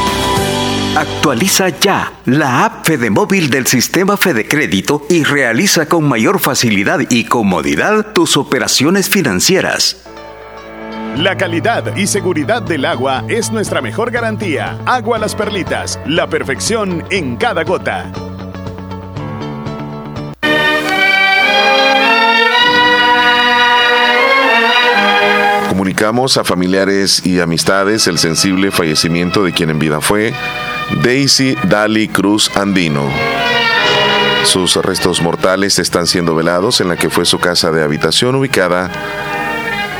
Actualiza 0.95 1.69
ya 1.69 2.13
la 2.25 2.65
app 2.65 2.85
Fedemóvil 2.85 3.49
del 3.49 3.67
sistema 3.67 4.17
Fedecrédito 4.17 5.05
y 5.07 5.23
realiza 5.23 5.85
con 5.87 6.07
mayor 6.07 6.39
facilidad 6.39 6.99
y 7.09 7.25
comodidad 7.25 8.11
tus 8.13 8.37
operaciones 8.37 9.07
financieras. 9.07 10.03
La 11.15 11.37
calidad 11.37 11.95
y 11.95 12.07
seguridad 12.07 12.63
del 12.63 12.85
agua 12.85 13.23
es 13.27 13.51
nuestra 13.51 13.81
mejor 13.81 14.09
garantía. 14.09 14.79
Agua 14.85 15.19
Las 15.19 15.35
Perlitas, 15.35 15.99
la 16.05 16.27
perfección 16.27 17.03
en 17.11 17.35
cada 17.35 17.63
gota. 17.63 18.11
Comunicamos 25.89 26.37
a 26.37 26.43
familiares 26.43 27.25
y 27.25 27.39
amistades 27.39 28.05
el 28.05 28.19
sensible 28.19 28.69
fallecimiento 28.69 29.43
de 29.43 29.53
quien 29.53 29.71
en 29.71 29.79
vida 29.79 30.01
fue 30.01 30.35
Daisy 31.01 31.55
Dali 31.63 32.07
Cruz 32.07 32.55
Andino. 32.55 33.09
Sus 34.43 34.75
restos 34.75 35.19
mortales 35.23 35.79
están 35.79 36.05
siendo 36.05 36.35
velados 36.35 36.79
en 36.79 36.89
la 36.89 36.95
que 36.95 37.09
fue 37.09 37.25
su 37.25 37.39
casa 37.39 37.71
de 37.71 37.83
habitación 37.83 38.35
ubicada 38.35 38.91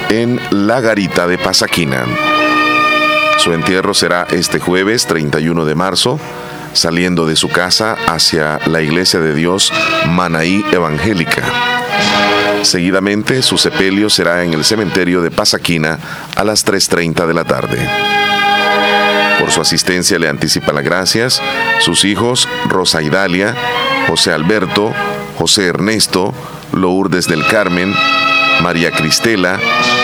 en 0.10 0.40
La 0.52 0.80
Garita 0.80 1.26
de 1.26 1.40
Pasaquina. 1.40 2.06
Su 3.40 3.54
entierro 3.54 3.96
será 3.96 4.28
este 4.30 4.60
jueves 4.60 5.08
31 5.08 5.66
de 5.66 5.74
marzo, 5.74 6.20
saliendo 6.74 7.26
de 7.26 7.36
su 7.36 7.50
casa 7.50 7.98
hacia 8.06 8.60
la 8.68 8.84
Iglesia 8.84 9.22
de 9.22 9.34
Dios 9.34 9.74
Manaí 10.06 10.64
Evangélica. 10.72 11.52
Seguidamente, 12.62 13.42
su 13.42 13.58
sepelio 13.58 14.10
será 14.10 14.44
en 14.44 14.54
el 14.54 14.64
cementerio 14.64 15.22
de 15.22 15.32
Pasaquina 15.32 16.00
a 16.36 16.44
las 16.44 16.66
3.30 16.66 17.26
de 17.26 17.34
la 17.34 17.44
tarde. 17.44 17.90
Por 19.40 19.52
su 19.52 19.62
asistencia 19.62 20.20
le 20.20 20.28
anticipan 20.28 20.76
las 20.76 20.84
gracias 20.84 21.42
sus 21.80 22.04
hijos 22.04 22.48
Rosa 22.68 23.02
Idalia, 23.02 23.56
José 24.08 24.34
Alberto, 24.34 24.94
José 25.38 25.68
Ernesto, 25.68 26.34
Lourdes 26.74 27.28
del 27.28 27.46
Carmen, 27.48 27.96
María 28.62 28.92
Cristela, 28.92 29.58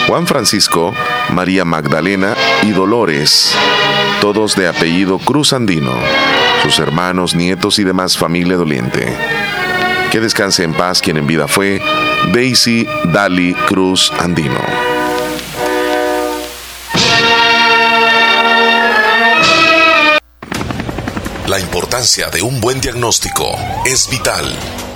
Juan 0.08 0.26
Francisco, 0.26 0.94
María 1.30 1.66
Magdalena 1.66 2.36
y 2.64 2.72
Dolores, 2.72 3.54
todos 4.22 4.56
de 4.56 4.68
apellido 4.68 5.20
Cruz 5.20 5.52
Andino, 5.52 5.94
sus 6.64 6.80
hermanos, 6.80 7.36
nietos 7.36 7.80
y 7.80 7.84
demás 7.84 8.18
familia 8.18 8.56
doliente. 8.56 9.35
Que 10.16 10.22
descanse 10.22 10.64
en 10.64 10.72
paz 10.72 11.02
quien 11.02 11.18
en 11.18 11.28
vida 11.28 11.46
fue 11.46 11.82
Daisy 12.34 12.88
Dali 13.12 13.54
Cruz 13.68 14.14
Andino. 14.18 14.62
La 21.48 21.60
importancia 21.60 22.30
de 22.30 22.42
un 22.42 22.62
buen 22.62 22.80
diagnóstico 22.80 23.58
es 23.86 24.10
vital. 24.10 24.46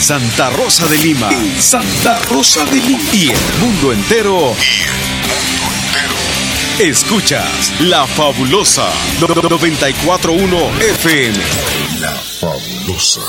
Santa 0.00 0.50
Rosa 0.50 0.86
de 0.86 0.98
Lima. 0.98 1.30
En 1.30 1.62
Santa 1.62 2.18
Rosa 2.30 2.64
de 2.66 2.76
Lima. 2.76 3.00
Y 3.12 3.30
el 3.30 3.54
mundo 3.60 3.92
entero. 3.92 4.54
Y 4.58 4.82
el 4.82 4.90
mundo 4.90 5.66
entero. 5.86 6.90
Escuchas 6.90 7.72
La 7.80 8.06
Fabulosa 8.06 8.86
941 9.20 10.56
FM. 10.80 11.38
La 12.00 12.10
Fabulosa. 12.10 13.20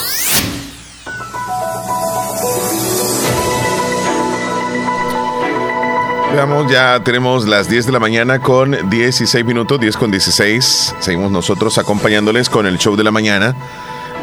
Veamos, 6.33 6.69
ya 6.69 7.01
tenemos 7.01 7.47
las 7.47 7.69
10 7.69 7.85
de 7.85 7.91
la 7.93 7.99
mañana 7.99 8.41
con 8.41 8.89
16 8.89 9.45
minutos, 9.45 9.79
10 9.79 9.95
con 9.95 10.11
16. 10.11 10.95
Seguimos 10.99 11.31
nosotros 11.31 11.77
acompañándoles 11.77 12.49
con 12.49 12.65
el 12.65 12.77
show 12.77 12.97
de 12.97 13.05
la 13.05 13.11
mañana 13.11 13.55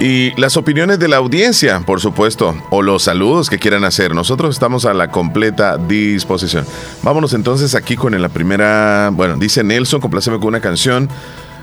y 0.02 0.32
las 0.34 0.56
opiniones 0.56 0.98
de 0.98 1.06
la 1.06 1.18
audiencia, 1.18 1.78
por 1.78 2.00
supuesto, 2.00 2.56
o 2.70 2.82
los 2.82 3.04
saludos 3.04 3.48
que 3.48 3.60
quieran 3.60 3.84
hacer. 3.84 4.16
Nosotros 4.16 4.52
estamos 4.52 4.84
a 4.84 4.94
la 4.94 5.12
completa 5.12 5.78
disposición. 5.78 6.66
Vámonos 7.04 7.34
entonces 7.34 7.76
aquí 7.76 7.94
con 7.94 8.20
la 8.20 8.28
primera. 8.28 9.10
Bueno, 9.12 9.36
dice 9.36 9.62
Nelson, 9.62 10.00
compláceme 10.00 10.38
con 10.38 10.48
una 10.48 10.60
canción. 10.60 11.08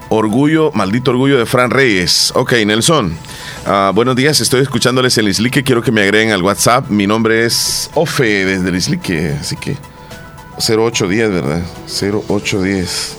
Orgullo, 0.07 0.71
maldito 0.73 1.11
orgullo 1.11 1.37
de 1.37 1.45
Fran 1.45 1.69
Reyes. 1.69 2.31
Ok, 2.33 2.53
Nelson. 2.65 3.13
Ah, 3.65 3.91
buenos 3.93 4.15
días, 4.15 4.39
estoy 4.39 4.61
escuchándoles 4.61 5.17
el 5.17 5.27
Islique. 5.27 5.61
Quiero 5.61 5.81
que 5.81 5.91
me 5.91 6.03
agreguen 6.03 6.31
al 6.31 6.41
WhatsApp. 6.41 6.89
Mi 6.89 7.07
nombre 7.07 7.45
es 7.45 7.91
Ofe 7.93 8.45
desde 8.45 8.69
el 8.69 8.75
Islique, 8.77 9.35
así 9.37 9.57
que 9.57 9.75
0810, 10.59 11.29
¿verdad? 11.29 11.61
0810. 11.89 13.17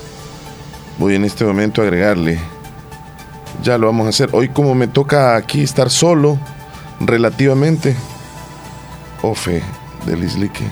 Voy 0.96 1.14
en 1.14 1.26
este 1.26 1.44
momento 1.44 1.82
a 1.82 1.84
agregarle. 1.84 2.40
Ya 3.62 3.78
lo 3.78 3.86
vamos 3.86 4.06
a 4.06 4.10
hacer. 4.10 4.30
Hoy 4.32 4.48
como 4.48 4.74
me 4.74 4.88
toca 4.88 5.36
aquí 5.36 5.62
estar 5.62 5.90
solo, 5.90 6.38
relativamente. 7.00 7.96
Ofe 9.22 9.62
del 10.06 10.24
Islique. 10.24 10.64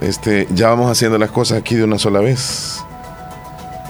Este, 0.00 0.48
ya 0.50 0.68
vamos 0.68 0.90
haciendo 0.90 1.18
las 1.18 1.30
cosas 1.30 1.58
aquí 1.58 1.74
de 1.74 1.84
una 1.84 1.98
sola 1.98 2.20
vez. 2.20 2.82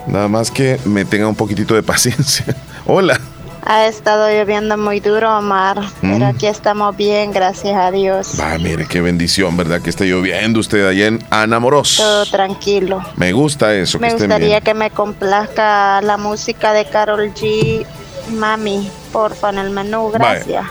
Nada 0.07 0.29
más 0.29 0.51
que 0.51 0.79
me 0.85 1.05
tenga 1.05 1.27
un 1.27 1.35
poquitito 1.35 1.75
de 1.75 1.83
paciencia. 1.83 2.57
Hola. 2.87 3.19
Ha 3.65 3.87
estado 3.87 4.29
lloviendo 4.29 4.77
muy 4.77 4.99
duro, 4.99 5.39
Omar, 5.39 5.81
pero 6.01 6.17
Mm. 6.19 6.23
aquí 6.25 6.47
estamos 6.49 6.97
bien, 6.97 7.31
gracias 7.31 7.77
a 7.77 7.93
Dios. 7.93 8.41
Ah, 8.41 8.59
mire, 8.61 8.87
qué 8.87 9.01
bendición, 9.01 9.57
¿verdad? 9.57 9.81
Que 9.81 9.89
está 9.91 10.05
lloviendo 10.05 10.59
usted 10.59 10.85
allá 10.87 11.07
en 11.07 11.25
Anamoros. 11.31 11.97
Todo 11.97 12.27
tranquilo. 12.27 13.01
Me 13.17 13.33
gusta 13.33 13.73
eso, 13.75 13.99
que 13.99 14.03
Me 14.03 14.09
estén 14.09 14.27
gustaría 14.29 14.49
bien. 14.49 14.63
que 14.65 14.75
me 14.75 14.91
complazca 14.91 16.01
la 16.03 16.17
música 16.17 16.73
de 16.73 16.87
Carol 16.87 17.33
G. 17.35 17.87
Mami, 18.33 18.91
porfa, 19.13 19.51
en 19.51 19.59
el 19.59 19.71
menú, 19.71 20.11
gracias. 20.11 20.65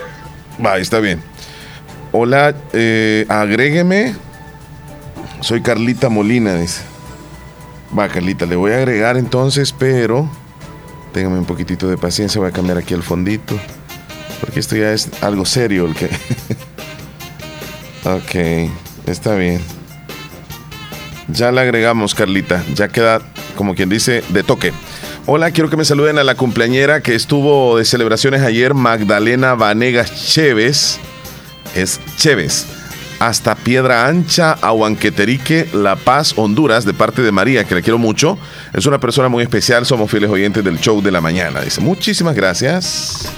Va, 0.64 0.78
está 0.78 1.00
bien. 1.00 1.24
Hola, 2.12 2.54
eh, 2.74 3.26
agrégueme. 3.30 4.16
Soy 5.40 5.62
Carlita 5.62 6.10
Molina, 6.10 6.56
dice. 6.56 6.82
Va, 7.98 8.10
Carlita, 8.10 8.46
le 8.46 8.58
voy 8.58 8.74
a 8.74 8.78
agregar 8.78 9.16
entonces, 9.18 9.72
pero 9.72 10.30
téngame 11.12 11.38
un 11.38 11.46
poquitito 11.46 11.88
de 11.88 11.98
paciencia, 11.98 12.40
voy 12.40 12.50
a 12.50 12.54
cambiar 12.54 12.78
aquí 12.78 12.94
el 12.94 13.04
fondito. 13.04 13.60
Porque 14.40 14.60
esto 14.60 14.76
ya 14.76 14.92
es 14.92 15.10
algo 15.22 15.46
serio 15.46 15.86
el 15.86 15.94
que. 15.94 16.06
ok, 18.04 18.72
está 19.08 19.36
bien. 19.36 19.62
Ya 21.28 21.52
la 21.52 21.62
agregamos, 21.62 22.16
Carlita. 22.16 22.64
Ya 22.74 22.88
queda, 22.90 23.22
como 23.56 23.76
quien 23.76 23.90
dice, 23.90 24.24
de 24.30 24.44
toque. 24.44 24.74
Hola, 25.28 25.52
quiero 25.52 25.70
que 25.70 25.78
me 25.78 25.86
saluden 25.86 26.18
a 26.18 26.24
la 26.24 26.36
cumpleañera 26.36 27.02
que 27.02 27.14
estuvo 27.14 27.78
de 27.78 27.86
celebraciones 27.86 28.42
ayer, 28.42 28.74
Magdalena 28.74 29.54
Vanegas 29.54 30.14
Chévez. 30.28 30.98
Es 31.76 32.00
Chévez. 32.18 32.66
Hasta 33.20 33.54
Piedra 33.54 34.08
Ancha, 34.08 34.54
Ahuanqueterique, 34.54 35.70
La 35.74 35.96
Paz, 35.96 36.34
Honduras, 36.38 36.86
de 36.86 36.96
parte 36.96 37.22
de 37.22 37.32
María, 37.32 37.66
que 37.66 37.76
le 37.76 37.84
quiero 37.84 38.00
mucho. 38.00 38.40
Es 38.74 38.86
una 38.86 39.00
persona 39.00 39.28
muy 39.28 39.44
especial, 39.44 39.86
somos 39.86 40.10
fieles 40.10 40.30
oyentes 40.30 40.64
del 40.64 40.80
show 40.80 41.02
de 41.02 41.12
la 41.12 41.20
mañana. 41.20 41.62
Dice, 41.62 41.82
muchísimas 41.82 42.36
gracias. 42.36 43.32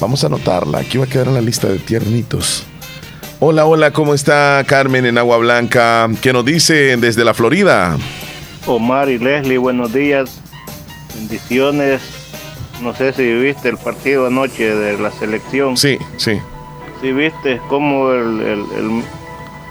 Vamos 0.00 0.22
a 0.24 0.28
anotarla, 0.28 0.78
aquí 0.78 0.98
va 0.98 1.04
a 1.04 1.08
quedar 1.08 1.28
en 1.28 1.34
la 1.34 1.40
lista 1.40 1.68
de 1.68 1.78
tiernitos. 1.78 2.64
Hola, 3.38 3.66
hola, 3.66 3.92
¿cómo 3.92 4.14
está 4.14 4.64
Carmen 4.66 5.04
en 5.04 5.18
Agua 5.18 5.36
Blanca? 5.36 6.08
¿Qué 6.22 6.32
nos 6.32 6.44
dice 6.44 6.96
desde 6.96 7.22
la 7.24 7.34
Florida? 7.34 7.96
Omar 8.66 9.10
y 9.10 9.18
Leslie, 9.18 9.58
buenos 9.58 9.92
días. 9.92 10.40
Bendiciones. 11.14 12.00
No 12.82 12.94
sé 12.94 13.12
si 13.12 13.30
viste 13.34 13.68
el 13.68 13.76
partido 13.76 14.26
anoche 14.26 14.74
de 14.74 14.98
la 14.98 15.10
selección. 15.12 15.76
Sí, 15.76 15.98
sí. 16.16 16.38
Si 17.02 17.12
viste 17.12 17.60
cómo 17.68 18.10
el, 18.12 18.40
el- 18.40 18.64
el- 18.78 19.02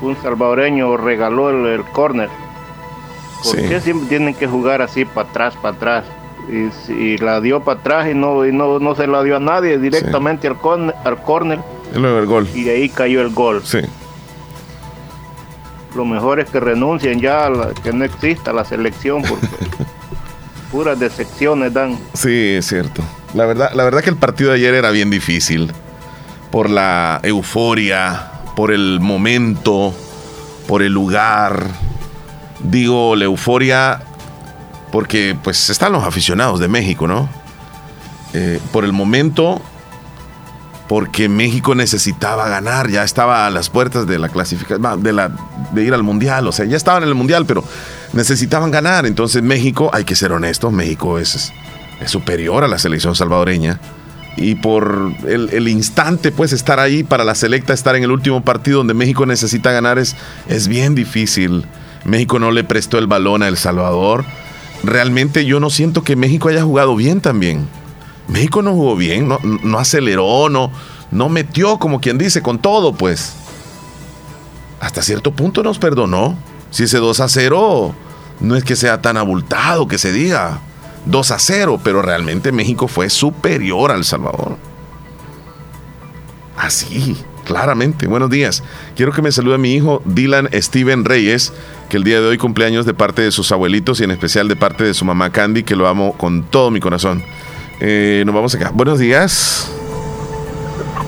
un 0.02 0.18
salvadoreño 0.22 0.98
regaló 0.98 1.50
el, 1.50 1.66
el 1.80 1.84
córner. 1.86 2.30
¿Por 3.44 3.56
Sí. 3.56 3.68
qué 3.68 3.80
siempre 3.82 4.08
tienen 4.10 4.34
que 4.34 4.48
jugar 4.48 4.82
así 4.82 5.06
para 5.06 5.30
atrás, 5.30 5.54
para 5.62 5.76
atrás? 5.76 6.06
Y, 6.50 6.70
si- 6.86 7.18
la 7.18 7.42
dio 7.42 7.64
para 7.64 7.80
atrás 7.80 8.08
y 8.10 8.14
no 8.14 8.46
y 8.46 8.52
no, 8.52 8.80
no 8.80 8.96
se 8.96 9.08
la 9.08 9.24
dio 9.24 9.38
a 9.38 9.40
nadie, 9.40 9.78
directamente 9.80 10.48
al 10.48 10.58
córner, 10.60 10.94
al 11.04 12.26
gol. 12.26 12.48
y 12.54 12.64
de 12.64 12.72
ahí 12.72 12.90
cayó 12.90 13.22
el 13.22 13.30
gol. 13.30 13.62
Sí. 13.64 13.80
Lo 15.96 16.06
mejor 16.06 16.40
es 16.40 16.50
que 16.50 16.60
renuncien 16.60 17.20
ya, 17.22 17.46
a 17.46 17.50
la- 17.50 17.74
que 17.74 17.94
no 17.94 18.04
exista 18.04 18.52
la 18.52 18.66
selección, 18.66 19.22
porque 19.24 19.48
puras 20.72 21.00
decepciones 21.00 21.74
dan. 21.74 21.98
Sí, 22.14 22.56
es 22.56 22.68
cierto. 22.68 23.02
La 23.34 23.46
verdad, 23.46 23.72
la 23.74 23.84
verdad 23.84 24.02
que 24.04 24.10
el 24.10 24.18
partido 24.18 24.50
de 24.52 24.58
ayer 24.58 24.74
era 24.74 24.92
bien 24.92 25.10
difícil. 25.10 25.72
Por 26.52 26.70
la 26.70 27.20
euforia, 27.24 28.32
por 28.56 28.72
el 28.72 29.00
momento, 29.00 29.94
por 30.68 30.82
el 30.84 30.92
lugar. 30.94 31.66
Digo, 32.70 33.16
la 33.16 33.26
euforia 33.26 34.02
porque 34.92 35.38
pues 35.44 35.70
están 35.70 35.92
los 35.92 36.04
aficionados 36.06 36.60
de 36.60 36.68
México, 36.68 37.06
¿no? 37.06 37.28
Eh, 38.34 38.60
por 38.72 38.86
el 38.86 38.94
momento, 38.94 39.62
porque 40.88 41.28
México 41.30 41.76
necesitaba 41.76 42.48
ganar, 42.48 42.90
ya 42.90 43.04
estaba 43.04 43.46
a 43.46 43.50
las 43.50 43.70
puertas 43.70 44.08
de 44.08 44.20
la 44.20 44.30
clasificación, 44.30 45.04
de, 45.04 45.84
ir 45.84 45.94
al 45.94 46.04
Mundial, 46.04 46.48
o 46.48 46.52
sea, 46.52 46.66
ya 46.66 46.78
estaban 46.78 47.04
en 47.04 47.10
el 47.10 47.16
Mundial, 47.16 47.46
pero 47.46 47.64
necesitaban 48.14 48.72
ganar. 48.72 49.06
Entonces 49.06 49.44
México, 49.44 49.90
hay 49.94 50.06
que 50.06 50.16
ser 50.16 50.32
honestos, 50.32 50.72
México 50.72 51.20
es, 51.20 51.52
es 52.00 52.12
superior 52.12 52.64
a 52.64 52.68
la 52.68 52.78
selección 52.78 53.16
salvadoreña. 53.16 53.80
Y 54.38 54.56
por 54.56 55.14
el, 55.28 55.50
el 55.52 55.68
instante, 55.68 56.32
pues, 56.32 56.52
estar 56.52 56.80
ahí 56.80 57.04
para 57.04 57.24
la 57.24 57.36
selecta, 57.36 57.74
estar 57.74 57.96
en 57.96 58.04
el 58.04 58.12
último 58.12 58.44
partido 58.44 58.80
donde 58.80 58.94
México 58.94 59.26
necesita 59.26 59.72
ganar 59.72 59.98
es, 59.98 60.16
es 60.48 60.68
bien 60.68 60.94
difícil. 60.94 61.66
México 62.06 62.40
no 62.40 62.52
le 62.52 62.64
prestó 62.64 62.98
el 62.98 63.08
balón 63.08 63.44
a 63.44 63.48
El 63.48 63.58
Salvador. 63.58 64.24
Realmente 64.84 65.46
yo 65.46 65.60
no 65.60 65.70
siento 65.70 66.04
que 66.04 66.16
México 66.16 66.50
haya 66.50 66.64
jugado 66.64 66.96
bien 66.96 67.20
también. 67.20 67.68
México 68.28 68.62
no 68.62 68.74
jugó 68.74 68.96
bien, 68.96 69.28
no, 69.28 69.40
no 69.44 69.80
aceleró, 69.80 70.50
no, 70.50 70.72
no 71.12 71.30
metió, 71.30 71.78
como 71.78 72.00
quien 72.00 72.18
dice, 72.18 72.42
con 72.42 72.60
todo, 72.60 72.94
pues. 72.94 73.34
Hasta 74.80 75.02
cierto 75.02 75.32
punto 75.32 75.64
nos 75.64 75.80
perdonó. 75.80 76.38
Si 76.70 76.84
ese 76.84 76.98
2 76.98 77.20
a 77.20 77.28
0 77.28 77.96
no 78.40 78.56
es 78.56 78.64
que 78.64 78.76
sea 78.76 79.02
tan 79.02 79.18
abultado 79.18 79.88
que 79.88 79.98
se 79.98 80.12
diga 80.12 80.60
2 81.06 81.32
a 81.32 81.40
0, 81.40 81.80
pero 81.84 82.02
realmente 82.02 82.52
México 82.52 82.88
fue 82.88 83.10
superior 83.10 83.92
al 83.92 84.04
Salvador. 84.04 84.58
Así, 86.58 87.18
claramente. 87.46 88.08
Buenos 88.08 88.30
días. 88.30 88.64
Quiero 88.96 89.14
que 89.14 89.22
me 89.22 89.32
salude 89.32 89.56
a 89.56 89.58
mi 89.58 89.74
hijo 89.74 90.02
Dylan 90.04 90.50
Steven 90.54 91.06
Reyes, 91.06 91.54
que 91.90 91.96
el 91.96 92.04
día 92.04 92.20
de 92.20 92.28
hoy 92.28 92.38
cumpleaños 92.38 92.86
de 92.86 92.94
parte 92.94 93.22
de 93.22 93.32
sus 93.32 93.52
abuelitos 93.54 94.02
y 94.02 94.04
en 94.04 94.12
especial 94.12 94.50
de 94.50 94.58
parte 94.58 94.84
de 94.84 94.94
su 94.94 95.06
mamá 95.06 95.32
Candy, 95.32 95.64
que 95.64 95.76
lo 95.76 95.88
amo 95.88 96.14
con 96.18 96.44
todo 96.44 96.72
mi 96.72 96.82
corazón. 96.82 97.24
Eh, 97.80 98.24
nos 98.26 98.36
vamos 98.36 98.54
acá. 98.56 98.72
Buenos 98.74 99.00
días. 99.00 99.72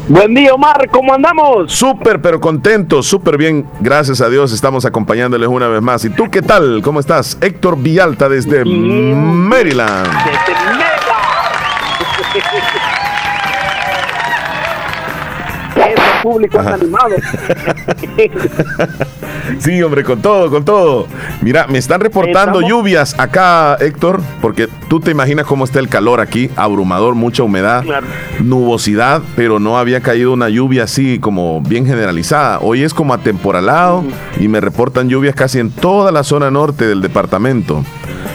Buen 0.10 0.34
día, 0.34 0.54
Omar, 0.54 0.88
¿cómo 0.90 1.14
andamos? 1.14 1.74
Súper, 1.74 2.22
pero 2.22 2.40
contento, 2.40 3.04
súper 3.04 3.38
bien. 3.38 3.68
Gracias 3.82 4.22
a 4.22 4.30
Dios, 4.30 4.54
estamos 4.54 4.86
acompañándoles 4.86 5.50
una 5.50 5.68
vez 5.68 5.82
más. 5.82 6.06
¿Y 6.06 6.10
tú 6.10 6.32
qué 6.32 6.42
tal? 6.42 6.82
¿Cómo 6.82 7.02
estás? 7.02 7.38
Héctor 7.42 7.78
Villalta 7.78 8.30
desde 8.30 8.64
Maryland. 8.64 10.08
Ese 12.34 12.97
público 16.32 16.60
es 16.60 16.68
animado. 16.68 17.16
Sí, 19.60 19.82
hombre, 19.82 20.04
con 20.04 20.22
todo, 20.22 20.50
con 20.50 20.66
todo. 20.66 21.08
Mira, 21.42 21.68
me 21.68 21.78
están 21.78 22.02
reportando 22.02 22.60
Estamos- 22.60 22.70
lluvias 22.70 23.16
acá, 23.18 23.76
Héctor, 23.80 24.20
porque 24.42 24.68
tú 24.90 25.00
te 25.00 25.12
imaginas 25.12 25.46
cómo 25.46 25.64
está 25.64 25.80
el 25.80 25.88
calor 25.88 26.20
aquí, 26.20 26.50
abrumador, 26.58 27.16
mucha 27.16 27.44
humedad, 27.44 27.84
Claro. 27.84 28.06
nubosidad, 28.44 29.22
pero 29.38 29.60
no 29.60 29.78
había 29.78 30.02
caído 30.02 30.34
una 30.34 30.50
lluvia 30.50 30.84
así 30.84 31.20
como 31.20 31.62
bien 31.62 31.86
generalizada. 31.86 32.60
Hoy 32.60 32.84
es 32.84 32.94
como 32.94 33.14
atemporalado 33.14 34.04
y 34.40 34.48
me 34.50 34.60
reportan 34.60 35.08
lluvias 35.08 35.34
casi 35.36 35.60
en 35.60 35.72
toda 35.72 36.12
la 36.12 36.24
zona 36.24 36.52
norte 36.52 36.86
del 36.86 37.02
departamento. 37.02 37.84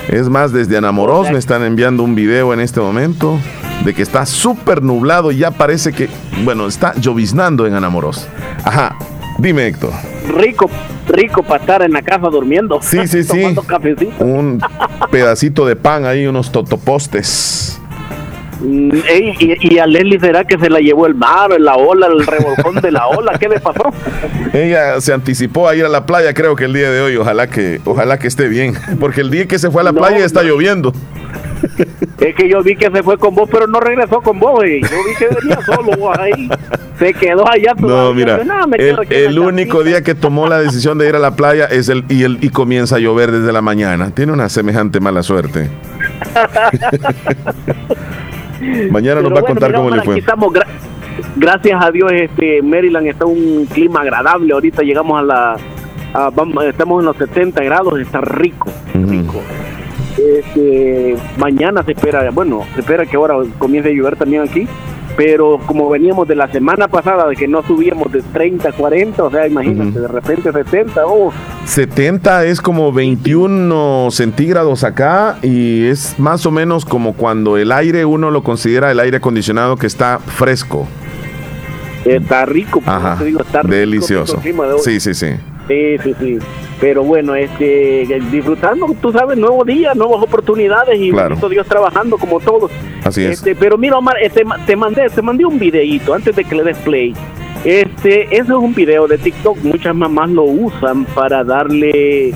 Es 0.08 0.28
más, 0.30 0.52
desde 0.52 0.78
Anamorós 0.78 1.30
me 1.30 1.38
están 1.38 1.62
enviando 1.62 2.02
un 2.02 2.14
video 2.14 2.54
en 2.54 2.60
este 2.60 2.80
momento 2.80 3.38
de 3.84 3.94
que 3.94 4.02
está 4.02 4.26
súper 4.26 4.82
nublado 4.82 5.32
y 5.32 5.38
ya 5.38 5.50
parece 5.50 5.92
que, 5.92 6.08
bueno, 6.44 6.66
está 6.66 6.94
lloviznando 6.94 7.66
en 7.66 7.74
Anamorós. 7.74 8.28
Ajá, 8.64 8.96
dime 9.38 9.66
Héctor. 9.66 9.92
Rico, 10.36 10.70
rico 11.08 11.42
para 11.42 11.60
estar 11.60 11.82
en 11.82 11.92
la 11.92 12.02
casa 12.02 12.28
durmiendo. 12.28 12.80
Sí, 12.80 13.06
sí, 13.06 13.22
sí. 13.24 13.54
Cafecito. 13.66 14.24
Un 14.24 14.62
pedacito 15.10 15.66
de 15.66 15.76
pan 15.76 16.06
ahí, 16.06 16.26
unos 16.26 16.52
totopostes. 16.52 17.80
Mm, 18.60 18.90
y, 19.60 19.78
a 19.78 19.86
Leslie 19.86 20.20
será 20.20 20.44
que 20.44 20.56
se 20.56 20.70
la 20.70 20.78
llevó 20.78 21.06
el 21.06 21.14
mar, 21.16 21.50
la 21.58 21.74
ola, 21.74 22.06
el 22.06 22.24
revolcón 22.24 22.80
de 22.80 22.92
la 22.92 23.08
ola, 23.08 23.36
¿qué 23.38 23.48
le 23.48 23.58
pasó? 23.58 23.92
Ella 24.52 25.00
se 25.00 25.12
anticipó 25.12 25.68
a 25.68 25.74
ir 25.74 25.84
a 25.84 25.88
la 25.88 26.06
playa, 26.06 26.32
creo 26.32 26.54
que 26.54 26.66
el 26.66 26.72
día 26.72 26.90
de 26.90 27.00
hoy, 27.00 27.16
ojalá 27.16 27.48
que, 27.48 27.80
ojalá 27.84 28.18
que 28.18 28.28
esté 28.28 28.48
bien, 28.48 28.74
porque 29.00 29.22
el 29.22 29.30
día 29.30 29.46
que 29.46 29.58
se 29.58 29.70
fue 29.70 29.82
a 29.82 29.84
la 29.84 29.92
playa 29.92 30.24
está 30.24 30.42
lloviendo. 30.42 30.92
Es 32.20 32.34
que 32.36 32.48
yo 32.48 32.62
vi 32.62 32.76
que 32.76 32.88
se 32.90 33.02
fue 33.02 33.18
con 33.18 33.34
vos, 33.34 33.48
pero 33.50 33.66
no 33.66 33.80
regresó 33.80 34.20
con 34.20 34.38
vos. 34.38 34.64
Y 34.64 34.80
yo 34.80 34.88
vi 34.88 35.16
que 35.18 35.26
venía 35.40 35.58
solo 35.64 35.96
vos 35.98 36.16
ahí. 36.16 36.48
Se 36.98 37.12
quedó 37.14 37.48
allá. 37.48 37.72
No, 37.76 38.14
mira, 38.14 38.40
el, 39.08 39.38
único 39.38 39.82
día 39.82 40.02
que 40.02 40.14
tomó 40.14 40.46
la 40.46 40.60
decisión 40.60 40.98
de 40.98 41.08
ir 41.08 41.16
a 41.16 41.18
la 41.18 41.34
playa 41.34 41.64
es 41.66 41.88
el 41.88 42.04
y, 42.08 42.22
el 42.22 42.38
y 42.40 42.50
comienza 42.50 42.94
a 42.96 42.98
llover 43.00 43.32
desde 43.32 43.52
la 43.52 43.60
mañana. 43.60 44.14
Tiene 44.14 44.32
una 44.32 44.48
semejante 44.48 45.00
mala 45.00 45.24
suerte. 45.24 45.68
Mañana 48.90 49.20
nos 49.20 49.34
va 49.34 49.40
a 49.40 49.42
contar 49.42 49.74
cómo 49.74 49.90
le 49.90 50.02
fue. 50.02 50.22
gracias 51.36 51.84
a 51.84 51.90
Dios, 51.90 52.12
este 52.12 52.62
Maryland 52.62 53.08
está 53.08 53.26
un 53.26 53.66
clima 53.66 54.02
agradable. 54.02 54.52
Ahorita 54.52 54.82
llegamos 54.82 55.18
a 55.18 55.24
la. 55.24 55.56
estamos 56.68 57.00
en 57.00 57.06
los 57.06 57.16
70 57.16 57.64
grados, 57.64 57.98
está 57.98 58.20
rico. 58.20 58.70
rico. 58.94 59.42
Este, 60.18 61.16
mañana 61.38 61.82
se 61.82 61.92
espera, 61.92 62.30
bueno, 62.30 62.64
se 62.74 62.80
espera 62.80 63.06
que 63.06 63.16
ahora 63.16 63.36
comience 63.58 63.90
a 63.90 63.92
llover 63.92 64.16
también 64.16 64.42
aquí, 64.42 64.68
pero 65.16 65.58
como 65.66 65.88
veníamos 65.88 66.28
de 66.28 66.34
la 66.34 66.50
semana 66.50 66.88
pasada 66.88 67.28
de 67.28 67.36
que 67.36 67.48
no 67.48 67.62
subíamos 67.62 68.12
de 68.12 68.22
30 68.22 68.72
40, 68.72 69.22
o 69.22 69.30
sea, 69.30 69.46
imagínate, 69.46 70.00
de 70.00 70.08
repente 70.08 70.52
70, 70.52 71.06
oh. 71.06 71.32
70 71.64 72.46
es 72.46 72.60
como 72.60 72.92
21 72.92 74.08
centígrados 74.10 74.84
acá 74.84 75.38
y 75.42 75.86
es 75.86 76.18
más 76.18 76.44
o 76.46 76.50
menos 76.50 76.84
como 76.84 77.14
cuando 77.14 77.56
el 77.56 77.72
aire 77.72 78.04
uno 78.04 78.30
lo 78.30 78.42
considera 78.42 78.90
el 78.90 79.00
aire 79.00 79.18
acondicionado 79.18 79.76
que 79.76 79.86
está 79.86 80.18
fresco. 80.18 80.86
Está 82.04 82.44
rico, 82.46 82.82
te 83.18 83.24
digo, 83.24 83.42
está 83.42 83.62
delicioso. 83.62 84.40
Sí, 84.82 84.98
sí, 84.98 85.14
sí. 85.14 85.28
Sí, 85.68 85.98
sí, 86.02 86.14
sí. 86.18 86.38
Pero 86.80 87.04
bueno, 87.04 87.34
este, 87.36 88.08
disfrutando, 88.32 88.86
tú 89.00 89.12
sabes, 89.12 89.38
nuevos 89.38 89.64
días, 89.66 89.94
nuevas 89.94 90.20
oportunidades 90.20 90.98
y 90.98 91.12
Dios 91.12 91.66
trabajando 91.68 92.18
como 92.18 92.40
todos. 92.40 92.72
Así 93.04 93.22
es. 93.22 93.38
Este, 93.38 93.54
pero 93.54 93.78
mira, 93.78 93.98
Omar, 93.98 94.16
este, 94.20 94.42
te 94.66 94.74
mandé, 94.74 95.08
te 95.08 95.22
mandé 95.22 95.44
un 95.44 95.60
videíto 95.60 96.12
antes 96.12 96.34
de 96.34 96.44
que 96.44 96.56
le 96.56 96.64
des 96.64 96.76
play. 96.78 97.14
Este, 97.64 98.36
eso 98.36 98.58
es 98.58 98.64
un 98.64 98.74
video 98.74 99.06
de 99.06 99.18
TikTok. 99.18 99.58
Muchas 99.62 99.94
mamás 99.94 100.30
lo 100.30 100.42
usan 100.42 101.04
para 101.04 101.44
darle, 101.44 102.34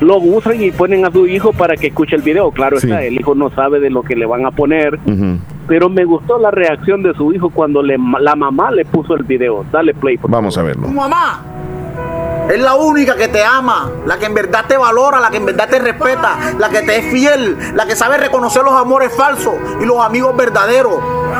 lo 0.00 0.18
usan 0.18 0.62
y 0.62 0.70
ponen 0.70 1.04
a 1.04 1.10
su 1.10 1.26
hijo 1.26 1.52
para 1.52 1.76
que 1.76 1.88
escuche 1.88 2.14
el 2.14 2.22
video. 2.22 2.52
Claro 2.52 2.76
está, 2.78 3.02
el 3.02 3.18
hijo 3.18 3.34
no 3.34 3.50
sabe 3.50 3.80
de 3.80 3.90
lo 3.90 4.02
que 4.02 4.14
le 4.14 4.26
van 4.26 4.46
a 4.46 4.52
poner. 4.52 4.98
Pero 5.66 5.88
me 5.88 6.04
gustó 6.04 6.38
la 6.38 6.52
reacción 6.52 7.02
de 7.02 7.12
su 7.14 7.32
hijo 7.34 7.50
cuando 7.50 7.82
le, 7.82 7.98
la 8.20 8.36
mamá 8.36 8.70
le 8.70 8.84
puso 8.84 9.14
el 9.14 9.24
video. 9.24 9.66
Dale 9.72 9.92
play. 9.92 10.18
Vamos 10.22 10.56
a 10.56 10.62
verlo. 10.62 10.88
Mamá, 10.88 11.42
es 12.48 12.60
la 12.60 12.74
única 12.74 13.14
que 13.14 13.28
te 13.28 13.44
ama, 13.44 13.90
la 14.06 14.18
que 14.18 14.26
en 14.26 14.34
verdad 14.34 14.64
te 14.66 14.76
valora, 14.76 15.20
la 15.20 15.30
que 15.30 15.36
en 15.36 15.46
verdad 15.46 15.68
te 15.68 15.78
respeta, 15.78 16.36
la 16.58 16.70
que 16.70 16.82
te 16.82 16.98
es 16.98 17.12
fiel, 17.12 17.74
la 17.74 17.86
que 17.86 17.94
sabe 17.94 18.16
reconocer 18.16 18.62
los 18.62 18.72
amores 18.72 19.12
falsos 19.14 19.54
y 19.80 19.84
los 19.84 20.02
amigos 20.02 20.34
verdaderos, 20.34 20.94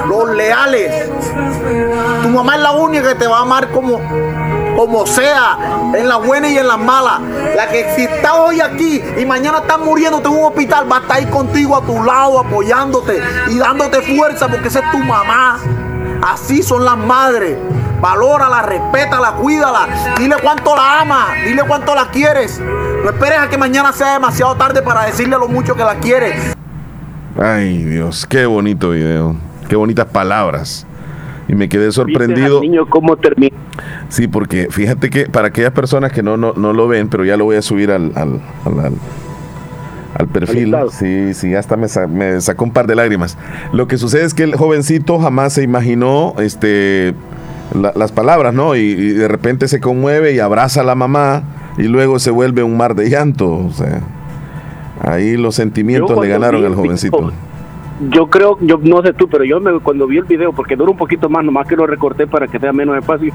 los 0.07 0.29
leales. 0.31 1.09
Tu 2.23 2.29
mamá 2.29 2.57
es 2.57 2.63
la 2.63 2.73
única 2.73 3.09
que 3.09 3.15
te 3.15 3.27
va 3.27 3.39
a 3.39 3.43
amar 3.43 3.71
como, 3.71 4.01
como 4.77 5.07
sea, 5.07 5.59
en 5.95 6.09
las 6.09 6.27
buenas 6.27 6.51
y 6.51 6.59
en 6.59 6.69
las 6.69 6.79
malas. 6.79 7.21
La 7.57 7.69
que 7.69 7.95
si 7.97 8.03
está 8.03 8.35
hoy 8.35 8.61
aquí 8.61 9.03
y 9.17 9.25
mañana 9.25 9.59
está 9.59 9.79
muriéndote 9.79 10.29
en 10.29 10.35
un 10.35 10.45
hospital, 10.45 10.91
va 10.91 10.99
a 10.99 11.01
estar 11.01 11.17
ahí 11.17 11.27
contigo 11.27 11.77
a 11.77 11.81
tu 11.81 12.03
lado, 12.03 12.39
apoyándote 12.39 13.23
y 13.49 13.59
dándote 13.59 14.03
fuerza 14.03 14.49
porque 14.49 14.69
esa 14.69 14.81
es 14.81 14.91
tu 14.91 14.99
mamá. 14.99 15.59
Así 16.23 16.63
son 16.63 16.85
las 16.85 16.99
madres. 16.99 17.57
Valórala, 18.01 18.62
respétala, 18.62 19.33
cuídala. 19.33 20.15
Dile 20.19 20.37
cuánto 20.43 20.77
la 20.77 21.01
ama, 21.01 21.29
dile 21.45 21.62
cuánto 21.66 21.95
la 21.95 22.11
quieres. 22.11 22.61
No 22.61 23.11
esperes 23.11 23.39
a 23.39 23.49
que 23.49 23.59
mañana 23.59 23.93
sea 23.93 24.15
demasiado 24.15 24.55
tarde 24.57 24.83
para 24.83 25.05
decirle 25.05 25.37
lo 25.37 25.49
mucho 25.49 25.75
que 25.75 25.83
la 25.83 25.97
quieres. 25.97 26.57
Ay, 27.41 27.85
Dios, 27.85 28.27
qué 28.27 28.47
bonito 28.47 28.91
video. 28.91 29.37
Qué 29.69 29.77
bonitas 29.77 30.07
palabras. 30.07 30.87
Y 31.49 31.55
me 31.55 31.69
quedé 31.69 31.91
sorprendido. 31.93 32.61
Niño, 32.61 32.87
¿cómo 32.89 33.16
termina? 33.16 33.57
Sí, 34.09 34.29
porque 34.29 34.69
fíjate 34.70 35.11
que 35.11 35.27
para 35.27 35.49
aquellas 35.49 35.73
personas 35.73 36.12
que 36.12 36.23
no, 36.23 36.37
no, 36.37 36.53
lo 36.55 36.89
ven, 36.89 37.09
pero 37.09 37.25
ya 37.25 37.37
lo 37.37 37.45
voy 37.45 37.57
a 37.57 37.62
subir 37.62 37.91
al, 37.91 38.12
al, 38.16 38.41
al, 40.15 40.29
perfil. 40.29 40.77
Sí, 40.91 41.35
sí, 41.35 41.55
hasta 41.55 41.77
me, 41.77 41.87
me, 42.09 42.41
sacó 42.41 42.65
un 42.65 42.73
par 42.73 42.87
de 42.87 42.95
lágrimas. 42.95 43.39
Lo 43.73 43.89
que 43.89 43.99
sucede 43.99 44.25
es 44.25 44.35
que 44.35 44.43
el 44.43 44.57
jovencito 44.57 45.19
jamás 45.19 45.55
se 45.55 45.62
imaginó 45.62 46.35
este 46.39 47.15
las 47.74 48.12
palabras, 48.12 48.55
¿no? 48.55 48.74
Y, 48.77 48.95
de 48.95 49.28
repente 49.28 49.69
se 49.69 49.81
conmueve 49.81 50.35
y 50.35 50.39
abraza 50.39 50.81
a 50.81 50.85
la 50.85 50.95
mamá 50.95 51.43
y 51.77 51.85
luego 51.85 52.19
se 52.19 52.31
vuelve 52.31 52.62
un 52.62 52.77
mar 52.77 52.95
de 52.95 53.11
llanto. 53.11 53.51
O 53.51 53.70
sea, 53.70 54.01
ahí 55.01 55.36
los 55.36 55.55
sentimientos 55.55 56.19
le 56.20 56.28
ganaron 56.28 56.65
al 56.65 56.74
jovencito. 56.74 57.32
yo 58.11 58.28
creo, 58.28 58.59
yo 58.61 58.78
no 58.82 59.03
sé 59.03 59.12
tú, 59.12 59.28
pero 59.28 59.45
yo 59.45 59.61
me, 59.61 59.78
cuando 59.81 60.07
vi 60.07 60.19
el 60.19 60.24
video, 60.24 60.53
porque 60.53 60.77
dura 60.77 60.90
un 60.90 60.97
poquito 60.97 61.28
más, 61.28 61.45
nomás 61.45 61.66
que 61.66 61.77
lo 61.77 61.86
recorté 61.86 62.27
para 62.27 62.47
que 62.47 62.59
sea 62.59 62.73
menos 62.73 62.97
espacio, 62.97 63.32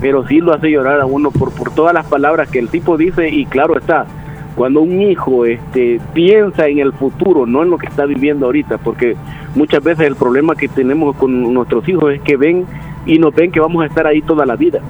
pero 0.00 0.26
sí 0.26 0.40
lo 0.40 0.54
hace 0.54 0.70
llorar 0.70 1.00
a 1.00 1.06
uno 1.06 1.30
por, 1.30 1.52
por 1.52 1.70
todas 1.70 1.92
las 1.92 2.06
palabras 2.06 2.48
que 2.48 2.58
el 2.58 2.68
tipo 2.68 2.96
dice 2.96 3.28
y 3.28 3.46
claro 3.46 3.76
está, 3.76 4.06
cuando 4.54 4.82
un 4.82 5.00
hijo 5.00 5.44
este, 5.44 6.00
piensa 6.12 6.68
en 6.68 6.78
el 6.78 6.92
futuro, 6.92 7.46
no 7.46 7.62
en 7.62 7.70
lo 7.70 7.78
que 7.78 7.86
está 7.86 8.06
viviendo 8.06 8.46
ahorita, 8.46 8.78
porque 8.78 9.16
muchas 9.54 9.82
veces 9.82 10.06
el 10.06 10.16
problema 10.16 10.54
que 10.54 10.68
tenemos 10.68 11.16
con 11.16 11.52
nuestros 11.52 11.88
hijos 11.88 12.12
es 12.12 12.20
que 12.22 12.36
ven 12.36 12.64
y 13.06 13.18
nos 13.18 13.34
ven 13.34 13.52
que 13.52 13.60
vamos 13.60 13.82
a 13.82 13.86
estar 13.86 14.06
ahí 14.06 14.22
toda 14.22 14.46
la 14.46 14.56
vida. 14.56 14.80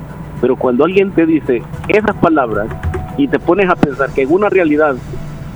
Pero 0.41 0.57
cuando 0.57 0.85
alguien 0.85 1.11
te 1.13 1.27
dice 1.27 1.63
esas 1.89 2.17
palabras 2.17 2.69
y 3.17 3.29
te 3.29 3.39
pones 3.39 3.69
a 3.69 3.77
pensar 3.77 4.11
que 4.11 4.23
en 4.23 4.33
una 4.33 4.49
realidad 4.49 4.97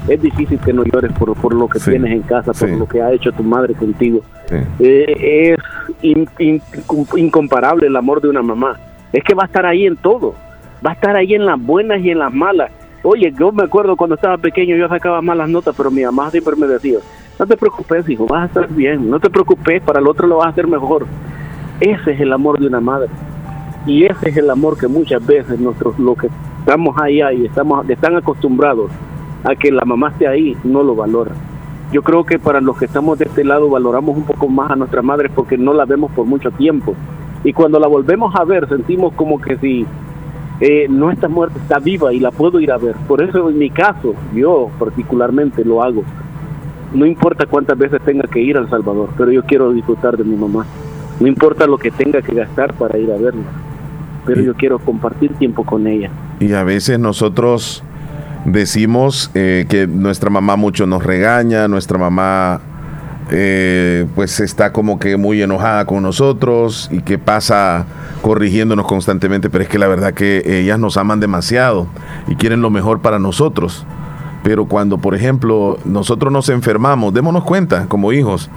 es 0.08 0.22
difícil 0.22 0.58
que 0.58 0.72
no 0.72 0.84
llores 0.84 1.12
por, 1.12 1.34
por 1.34 1.54
lo 1.54 1.68
que 1.68 1.78
tienes 1.78 2.12
en 2.12 2.22
casa, 2.22 2.52
por 2.52 2.68
lo 2.70 2.88
que 2.88 3.02
ha 3.02 3.12
hecho 3.12 3.30
tu 3.32 3.42
madre 3.42 3.74
contigo. 3.74 4.22
Eh, 4.78 5.56
es 6.02 6.16
incomparable 7.16 7.86
el 7.86 7.96
amor 7.96 8.20
de 8.20 8.28
una 8.28 8.42
mamá. 8.42 8.78
Es 9.12 9.22
que 9.24 9.34
va 9.34 9.42
a 9.44 9.46
estar 9.46 9.66
ahí 9.66 9.86
en 9.86 9.96
todo. 9.96 10.34
Va 10.84 10.90
a 10.90 10.94
estar 10.94 11.16
ahí 11.16 11.34
en 11.34 11.44
las 11.44 11.60
buenas 11.60 12.00
y 12.00 12.10
en 12.10 12.20
las 12.20 12.32
malas. 12.32 12.70
Oye, 13.02 13.32
yo 13.38 13.52
me 13.52 13.64
acuerdo 13.64 13.96
cuando 13.96 14.16
estaba 14.16 14.38
pequeño 14.38 14.76
yo 14.76 14.88
sacaba 14.88 15.22
malas 15.22 15.48
notas, 15.48 15.74
pero 15.76 15.90
mi 15.90 16.02
mamá 16.02 16.30
siempre 16.30 16.56
me 16.56 16.66
decía, 16.66 16.98
no 17.38 17.46
te 17.46 17.56
preocupes, 17.56 18.08
hijo, 18.08 18.26
vas 18.26 18.42
a 18.42 18.46
estar 18.46 18.68
bien, 18.68 19.08
no 19.08 19.20
te 19.20 19.30
preocupes, 19.30 19.80
para 19.82 20.00
el 20.00 20.08
otro 20.08 20.26
lo 20.26 20.38
vas 20.38 20.48
a 20.48 20.50
hacer 20.50 20.66
mejor. 20.66 21.06
Ese 21.80 22.12
es 22.12 22.20
el 22.20 22.32
amor 22.32 22.58
de 22.58 22.66
una 22.66 22.80
madre. 22.80 23.08
Y 23.86 24.04
ese 24.04 24.30
es 24.30 24.36
el 24.36 24.50
amor 24.50 24.76
que 24.76 24.88
muchas 24.88 25.24
veces 25.24 25.60
nosotros, 25.60 25.98
los 25.98 26.18
que 26.18 26.28
estamos 26.58 26.96
ahí, 27.00 27.20
y 27.36 27.46
estamos, 27.46 27.88
están 27.88 28.16
acostumbrados 28.16 28.90
a 29.44 29.54
que 29.54 29.70
la 29.70 29.84
mamá 29.84 30.10
esté 30.10 30.26
ahí, 30.26 30.56
no 30.64 30.82
lo 30.82 30.94
valora. 30.94 31.32
Yo 31.92 32.02
creo 32.02 32.24
que 32.24 32.38
para 32.38 32.60
los 32.60 32.76
que 32.76 32.84
estamos 32.84 33.18
de 33.18 33.24
este 33.26 33.44
lado 33.44 33.70
valoramos 33.70 34.16
un 34.16 34.24
poco 34.24 34.48
más 34.48 34.70
a 34.70 34.76
nuestra 34.76 35.00
madre 35.00 35.30
porque 35.34 35.56
no 35.56 35.72
la 35.72 35.86
vemos 35.86 36.10
por 36.12 36.26
mucho 36.26 36.50
tiempo. 36.50 36.94
Y 37.44 37.52
cuando 37.52 37.78
la 37.78 37.86
volvemos 37.86 38.34
a 38.34 38.44
ver, 38.44 38.68
sentimos 38.68 39.14
como 39.14 39.40
que 39.40 39.56
si 39.56 39.86
eh, 40.60 40.86
no 40.90 41.10
está 41.10 41.28
muerta, 41.28 41.58
está 41.58 41.78
viva 41.78 42.12
y 42.12 42.18
la 42.18 42.30
puedo 42.30 42.60
ir 42.60 42.72
a 42.72 42.78
ver. 42.78 42.96
Por 43.06 43.22
eso 43.22 43.48
en 43.48 43.58
mi 43.58 43.70
caso, 43.70 44.14
yo 44.34 44.68
particularmente 44.78 45.64
lo 45.64 45.82
hago. 45.82 46.02
No 46.92 47.06
importa 47.06 47.46
cuántas 47.46 47.78
veces 47.78 48.02
tenga 48.02 48.26
que 48.26 48.40
ir 48.40 48.56
al 48.58 48.68
Salvador, 48.68 49.10
pero 49.16 49.30
yo 49.30 49.42
quiero 49.44 49.72
disfrutar 49.72 50.16
de 50.16 50.24
mi 50.24 50.36
mamá. 50.36 50.66
No 51.20 51.26
importa 51.26 51.66
lo 51.66 51.78
que 51.78 51.90
tenga 51.90 52.22
que 52.22 52.34
gastar 52.34 52.74
para 52.74 52.98
ir 52.98 53.10
a 53.10 53.16
verla, 53.16 53.42
pero 54.24 54.40
yo 54.40 54.54
quiero 54.54 54.78
compartir 54.78 55.32
tiempo 55.34 55.64
con 55.64 55.86
ella. 55.86 56.10
Y 56.40 56.52
a 56.52 56.62
veces 56.64 56.98
nosotros 56.98 57.82
decimos 58.44 59.30
eh, 59.34 59.66
que 59.68 59.86
nuestra 59.86 60.30
mamá 60.30 60.56
mucho 60.56 60.86
nos 60.86 61.02
regaña, 61.02 61.66
nuestra 61.66 61.98
mamá 61.98 62.60
eh, 63.30 64.06
pues 64.14 64.40
está 64.40 64.72
como 64.72 64.98
que 64.98 65.16
muy 65.18 65.42
enojada 65.42 65.84
con 65.84 66.02
nosotros 66.02 66.88
y 66.90 67.02
que 67.02 67.18
pasa 67.18 67.84
corrigiéndonos 68.22 68.86
constantemente, 68.86 69.50
pero 69.50 69.64
es 69.64 69.68
que 69.68 69.78
la 69.78 69.86
verdad 69.86 70.14
que 70.14 70.42
ellas 70.46 70.78
nos 70.78 70.96
aman 70.96 71.20
demasiado 71.20 71.88
y 72.26 72.36
quieren 72.36 72.62
lo 72.62 72.70
mejor 72.70 73.00
para 73.00 73.18
nosotros. 73.18 73.84
Pero 74.44 74.66
cuando, 74.66 74.98
por 74.98 75.14
ejemplo, 75.14 75.78
nosotros 75.84 76.32
nos 76.32 76.48
enfermamos, 76.48 77.12
démonos 77.12 77.44
cuenta 77.44 77.86
como 77.86 78.12
hijos, 78.12 78.48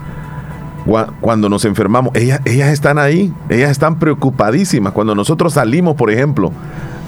cuando 1.22 1.50
nos 1.50 1.66
enfermamos, 1.66 2.16
ellas, 2.16 2.42
ellas 2.46 2.70
están 2.70 2.98
ahí, 2.98 3.34
ellas 3.50 3.72
están 3.72 4.00
preocupadísimas. 4.00 4.94
Cuando 4.94 5.16
nosotros 5.16 5.54
salimos, 5.54 5.96
por 5.96 6.10
ejemplo, 6.10 6.52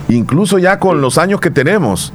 incluso 0.09 0.59
ya 0.59 0.79
con 0.79 1.01
los 1.01 1.17
años 1.17 1.39
que 1.39 1.49
tenemos, 1.49 2.13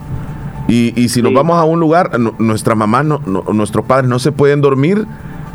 y, 0.68 1.09
si 1.09 1.22
nos 1.22 1.32
vamos 1.32 1.56
a 1.56 1.64
un 1.64 1.80
lugar, 1.80 2.20
nuestra 2.39 2.74
mamá, 2.74 3.02
no, 3.02 3.20
nuestros 3.52 3.86
padres 3.86 4.09
no 4.09 4.18
se 4.18 4.32
pueden 4.32 4.60
dormir 4.60 5.06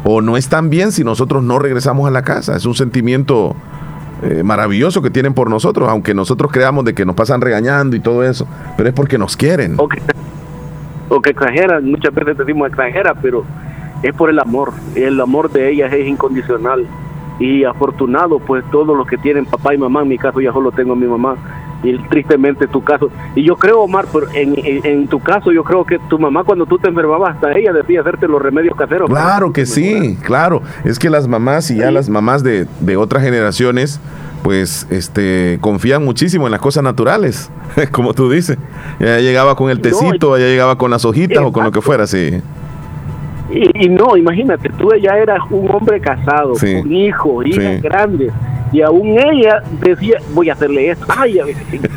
o 0.03 0.21
no 0.21 0.37
están 0.37 0.71
bien 0.71 0.91
si 0.91 1.03
nosotros 1.03 1.43
no 1.43 1.59
regresamos 1.59 2.07
a 2.07 2.11
la 2.11 2.23
casa. 2.23 2.55
Es 2.55 2.65
un 2.65 2.73
sentimiento 2.73 3.55
eh, 4.23 4.41
maravilloso 4.41 5.03
que 5.03 5.11
tienen 5.11 5.35
por 5.35 5.51
nosotros, 5.51 5.87
aunque 5.87 6.15
nosotros 6.15 6.51
creamos 6.51 6.83
de 6.85 6.95
que 6.95 7.05
nos 7.05 7.15
pasan 7.15 7.41
regañando 7.41 7.95
y 7.95 7.99
todo 7.99 8.23
eso, 8.23 8.47
pero 8.75 8.89
es 8.89 8.95
porque 8.95 9.19
nos 9.19 9.37
quieren. 9.37 9.75
O 9.77 9.87
que, 9.87 10.01
o 11.09 11.21
que 11.21 11.29
exageran, 11.29 11.85
muchas 11.85 12.11
veces 12.11 12.35
decimos 12.35 12.69
extranjera, 12.69 13.13
pero 13.13 13.45
es 14.03 14.13
por 14.13 14.29
el 14.29 14.39
amor. 14.39 14.73
El 14.95 15.19
amor 15.19 15.51
de 15.51 15.71
ellas 15.71 15.91
es 15.91 16.07
incondicional. 16.07 16.85
Y 17.39 17.63
afortunado, 17.63 18.37
pues 18.39 18.63
todos 18.71 18.95
los 18.95 19.07
que 19.07 19.17
tienen 19.17 19.45
papá 19.45 19.73
y 19.73 19.77
mamá, 19.77 20.03
en 20.03 20.09
mi 20.09 20.17
caso 20.19 20.39
ya 20.39 20.53
solo 20.53 20.71
tengo 20.71 20.93
a 20.93 20.95
mi 20.95 21.07
mamá, 21.07 21.35
y 21.83 21.97
tristemente 22.07 22.67
tu 22.67 22.83
caso. 22.83 23.09
Y 23.35 23.43
yo 23.43 23.57
creo, 23.57 23.81
Omar, 23.81 24.05
en, 24.33 24.55
en, 24.83 25.07
tu 25.07 25.19
caso, 25.19 25.51
yo 25.51 25.63
creo 25.63 25.83
que 25.83 25.99
tu 26.09 26.17
mamá 26.17 26.43
cuando 26.43 26.65
tú 26.65 26.79
te 26.79 26.87
enfermabas, 26.87 27.35
hasta 27.35 27.51
ella 27.57 27.73
decía 27.73 28.01
hacerte 28.01 28.27
los 28.27 28.41
remedios 28.41 28.75
caseros. 28.75 29.09
Claro 29.09 29.51
que 29.51 29.65
sí, 29.65 30.17
claro. 30.23 30.61
Es 30.83 30.97
que 30.97 31.09
las 31.09 31.27
mamás 31.27 31.69
y 31.71 31.77
ya 31.77 31.91
las 31.91 32.09
mamás 32.09 32.43
de, 32.43 32.67
de 32.79 32.97
otras 32.97 33.23
generaciones, 33.23 33.99
pues 34.43 34.87
este 34.89 35.57
confían 35.61 36.03
muchísimo 36.03 36.47
en 36.47 36.51
las 36.51 36.61
cosas 36.61 36.83
naturales, 36.83 37.51
como 37.91 38.13
tú 38.13 38.29
dices. 38.29 38.57
Ya 38.99 39.19
llegaba 39.19 39.55
con 39.55 39.69
el 39.69 39.81
tecito, 39.81 40.37
ya 40.37 40.45
llegaba 40.45 40.77
con 40.77 40.89
las 40.89 41.03
hojitas 41.03 41.43
o 41.43 41.51
con 41.51 41.65
lo 41.65 41.71
que 41.71 41.81
fuera, 41.81 42.07
sí. 42.07 42.41
Y, 43.53 43.89
no, 43.89 44.17
imagínate, 44.17 44.69
tú 44.69 44.89
ya 45.01 45.17
eras 45.17 45.39
un 45.49 45.69
hombre 45.69 45.99
casado, 45.99 46.53
con 46.53 46.91
hijos, 46.91 47.45
hijas 47.45 47.81
grandes, 47.81 48.31
y 48.71 48.81
aún 48.81 49.19
ella 49.19 49.61
decía, 49.79 50.17
voy 50.33 50.49
a 50.49 50.53
hacerle 50.53 50.89
esto. 50.89 51.05
Ay, 51.07 51.39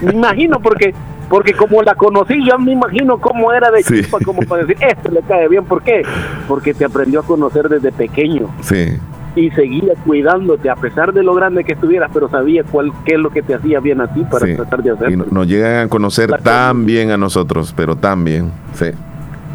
me 0.02 0.12
imagino 0.12 0.60
porque 0.60 0.94
porque 1.28 1.54
como 1.54 1.82
la 1.82 1.94
conocí, 1.94 2.34
yo 2.46 2.58
me 2.58 2.72
imagino 2.72 3.18
cómo 3.18 3.52
era 3.52 3.70
de 3.70 3.82
chispa, 3.82 4.18
como 4.24 4.42
para 4.42 4.64
decir, 4.64 4.76
esto 4.80 5.10
le 5.10 5.22
cae 5.22 5.48
bien. 5.48 5.64
¿Por 5.64 5.82
qué? 5.82 6.02
Porque 6.46 6.72
te 6.72 6.84
aprendió 6.84 7.20
a 7.20 7.22
conocer 7.24 7.68
desde 7.68 7.90
pequeño. 7.90 8.48
Sí. 8.60 8.96
Y 9.34 9.50
seguía 9.50 9.94
cuidándote, 10.04 10.70
a 10.70 10.76
pesar 10.76 11.12
de 11.12 11.22
lo 11.22 11.34
grande 11.34 11.64
que 11.64 11.72
estuvieras, 11.72 12.10
pero 12.14 12.28
sabía 12.30 12.62
cuál, 12.62 12.92
qué 13.04 13.14
es 13.14 13.18
lo 13.18 13.30
que 13.30 13.42
te 13.42 13.54
hacía 13.54 13.80
bien 13.80 14.00
a 14.00 14.06
ti 14.12 14.24
para 14.30 14.46
tratar 14.54 14.82
de 14.82 14.92
hacerlo. 14.92 15.26
Y 15.28 15.34
nos 15.34 15.48
llegan 15.48 15.86
a 15.86 15.88
conocer 15.88 16.30
tan 16.42 16.86
bien 16.86 17.10
a 17.10 17.16
nosotros, 17.16 17.74
pero 17.76 17.96
tan 17.96 18.24
bien. 18.24 18.52
Sí 18.74 18.86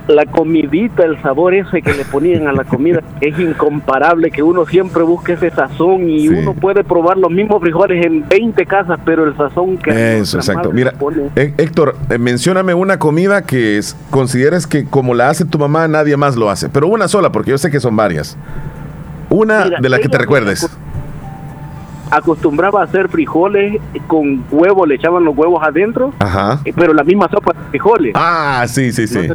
la 0.07 0.25
comidita, 0.25 1.03
el 1.03 1.21
sabor 1.21 1.53
ese 1.53 1.81
que 1.81 1.93
le 1.93 2.05
ponían 2.05 2.47
a 2.47 2.53
la 2.53 2.63
comida 2.63 3.01
es 3.21 3.37
incomparable, 3.39 4.31
que 4.31 4.43
uno 4.43 4.65
siempre 4.65 5.03
busque 5.03 5.33
ese 5.33 5.49
sazón 5.51 6.09
y 6.09 6.27
uno 6.29 6.53
puede 6.53 6.83
probar 6.83 7.17
los 7.17 7.31
mismos 7.31 7.61
frijoles 7.61 8.05
en 8.05 8.27
20 8.27 8.65
casas, 8.65 8.99
pero 9.05 9.25
el 9.25 9.35
sazón 9.35 9.77
que... 9.77 10.19
Eso, 10.19 10.37
exacto. 10.37 10.71
Mira, 10.71 10.93
Héctor, 11.35 11.95
eh, 12.09 12.17
mencióname 12.17 12.73
una 12.73 12.99
comida 12.99 13.43
que 13.43 13.79
consideres 14.09 14.67
que 14.67 14.85
como 14.85 15.13
la 15.13 15.29
hace 15.29 15.45
tu 15.45 15.57
mamá, 15.57 15.87
nadie 15.87 16.17
más 16.17 16.35
lo 16.35 16.49
hace, 16.49 16.69
pero 16.69 16.87
una 16.87 17.07
sola, 17.07 17.31
porque 17.31 17.51
yo 17.51 17.57
sé 17.57 17.71
que 17.71 17.79
son 17.79 17.95
varias. 17.95 18.37
Una 19.29 19.69
de 19.69 19.89
las 19.89 19.99
que 20.01 20.09
te 20.09 20.17
recuerdes 20.17 20.69
acostumbraba 22.11 22.81
a 22.81 22.83
hacer 22.83 23.07
frijoles 23.07 23.81
con 24.07 24.43
huevos, 24.51 24.87
le 24.87 24.95
echaban 24.95 25.23
los 25.23 25.35
huevos 25.35 25.63
adentro, 25.63 26.13
Ajá. 26.19 26.59
Eh, 26.65 26.73
pero 26.75 26.93
la 26.93 27.03
misma 27.03 27.29
sopa 27.29 27.53
de 27.53 27.69
frijoles. 27.69 28.11
Ah, 28.15 28.65
sí, 28.67 28.91
sí, 28.91 29.07
sí. 29.07 29.29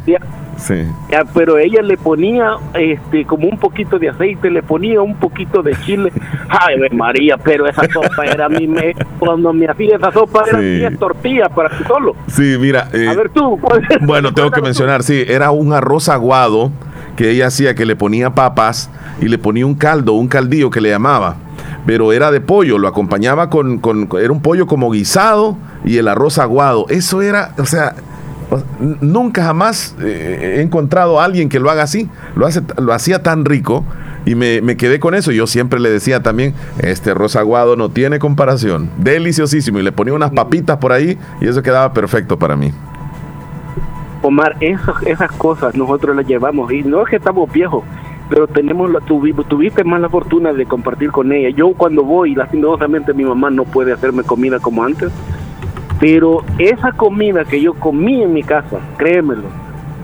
sí. 0.59 0.75
pero 1.35 1.57
ella 1.57 1.81
le 1.81 1.97
ponía 1.97 2.57
este 2.75 3.25
como 3.25 3.49
un 3.49 3.59
poquito 3.59 3.99
de 3.99 4.11
aceite, 4.11 4.51
le 4.51 4.63
ponía 4.63 5.01
un 5.01 5.17
poquito 5.17 5.63
de 5.63 5.75
chile. 5.85 6.13
Ay, 6.49 6.77
María, 6.93 7.39
pero 7.39 7.67
esa 7.67 7.83
sopa 7.91 8.27
era 8.27 8.49
mi 8.49 8.67
me 8.67 8.95
cuando 9.19 9.53
me 9.55 9.67
hacía 9.67 9.97
esa 9.97 10.13
sopa 10.13 10.45
era 10.47 10.59
mi 10.59 10.97
tortilla 10.99 11.49
para 11.49 11.71
ti 11.71 11.83
solo. 11.85 12.15
Sí, 12.27 12.57
mira. 12.61 12.89
Eh, 12.93 13.09
a 13.09 13.15
ver 13.15 13.31
tú. 13.31 13.59
Bueno, 14.03 14.35
tengo 14.35 14.51
que 14.51 14.61
mencionar, 14.61 15.03
sí, 15.03 15.25
era 15.27 15.51
un 15.51 15.73
arroz 15.73 16.11
aguado 16.11 16.71
que 17.17 17.31
ella 17.31 17.47
hacía 17.47 17.75
que 17.75 17.87
le 17.87 17.97
ponía 17.97 18.35
papas 18.35 18.91
y 19.21 19.29
le 19.29 19.39
ponía 19.39 19.65
un 19.65 19.75
caldo, 19.75 20.13
un 20.13 20.29
caldillo 20.29 20.69
que 20.71 20.83
le 20.83 20.91
llamaba 20.91 21.37
pero 21.87 22.13
era 22.13 22.31
de 22.33 22.41
pollo, 22.41 22.79
lo 22.79 22.89
acompañaba 22.89 23.49
con, 23.49 23.79
con, 23.79 24.09
era 24.21 24.33
un 24.33 24.43
pollo 24.43 24.67
como 24.67 24.91
guisado 24.91 25.57
y 25.85 25.97
el 25.99 26.09
arroz 26.09 26.39
aguado. 26.39 26.87
Eso 26.89 27.23
era, 27.23 27.55
o 27.59 27.65
sea, 27.65 27.95
nunca 29.01 29.45
jamás 29.45 29.97
eh, 30.01 30.57
he 30.59 30.63
encontrado 30.63 31.21
a 31.21 31.25
alguien 31.25 31.49
que 31.49 31.61
lo 31.61 31.71
haga 31.71 31.85
así, 31.85 32.09
lo, 32.35 32.47
hace, 32.47 32.63
lo 32.77 32.93
hacía 32.93 33.23
tan 33.23 33.45
rico 33.45 33.85
y 34.25 34.35
me, 34.35 34.61
me, 34.61 34.77
quedé 34.77 34.99
con 34.99 35.15
eso. 35.15 35.31
Yo 35.31 35.47
siempre 35.47 35.79
le 35.79 35.89
decía 35.89 36.23
también, 36.23 36.55
este 36.81 37.13
arroz 37.13 37.37
aguado 37.37 37.77
no 37.77 37.89
tiene 37.89 38.19
comparación, 38.19 38.91
deliciosísimo. 38.99 39.79
Y 39.79 39.83
le 39.83 39.93
ponía 39.93 40.15
unas 40.15 40.33
papitas 40.33 40.79
por 40.79 40.93
ahí 40.93 41.17
y 41.41 41.47
eso 41.47 41.63
quedaba 41.63 41.93
perfecto 41.93 42.37
para 42.37 42.57
mí. 42.57 42.73
Omar, 44.23 44.57
esas, 44.61 45.03
esas 45.05 45.31
cosas 45.33 45.77
nosotros 45.77 46.17
las 46.17 46.27
llevamos 46.27 46.73
y 46.73 46.83
no 46.83 47.03
es 47.03 47.11
que 47.11 47.17
estamos 47.17 47.51
viejos, 47.53 47.85
pero 48.29 48.47
tenemos 48.47 48.91
la, 48.91 49.01
tuviste 49.01 49.85
más 49.85 50.01
la 50.01 50.09
fortuna 50.09 50.53
de 50.53 50.67
compartir 50.67 51.11
con 51.11 51.33
ella. 51.33 51.51
Yo 51.51 51.73
cuando 51.75 52.03
voy, 52.03 52.35
lastimosamente 52.35 53.15
mi 53.15 53.25
mamá 53.25 53.51
no 53.51 53.65
puede 53.65 53.93
hacerme 53.93 54.25
comida 54.25 54.59
como 54.59 54.83
antes, 54.83 55.13
pero 56.01 56.43
esa 56.59 56.93
comida 56.93 57.45
que 57.45 57.61
yo 57.61 57.75
comí 57.75 58.23
en 58.23 58.33
mi 58.33 58.43
casa, 58.43 58.79
créemelo, 58.97 59.45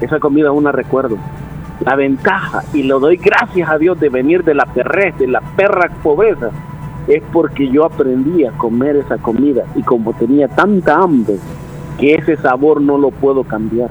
esa 0.01 0.21
comida 0.21 0.49
aún 0.49 0.65
la 0.65 0.73
recuerdo. 0.73 1.19
La 1.85 1.97
ventaja, 1.97 2.63
y 2.73 2.85
lo 2.85 3.01
doy 3.01 3.17
gracias 3.17 3.69
a 3.69 3.77
Dios 3.77 3.99
de 3.99 4.09
venir 4.09 4.45
de 4.45 4.55
la 4.55 4.67
perrez, 4.67 5.19
de 5.19 5.27
la 5.27 5.41
perra 5.41 5.91
pobreza, 6.03 6.51
es 7.09 7.23
porque 7.33 7.69
yo 7.69 7.85
aprendí 7.85 8.45
a 8.45 8.53
comer 8.53 8.97
esa 8.97 9.19
comida 9.19 9.65
y 9.75 9.83
como 9.83 10.13
tenía 10.13 10.47
tanta 10.47 10.95
hambre, 10.95 11.37
que 11.99 12.15
ese 12.15 12.37
sabor 12.37 12.81
no 12.81 12.99
lo 12.99 13.11
puedo 13.11 13.43
cambiar. 13.43 13.91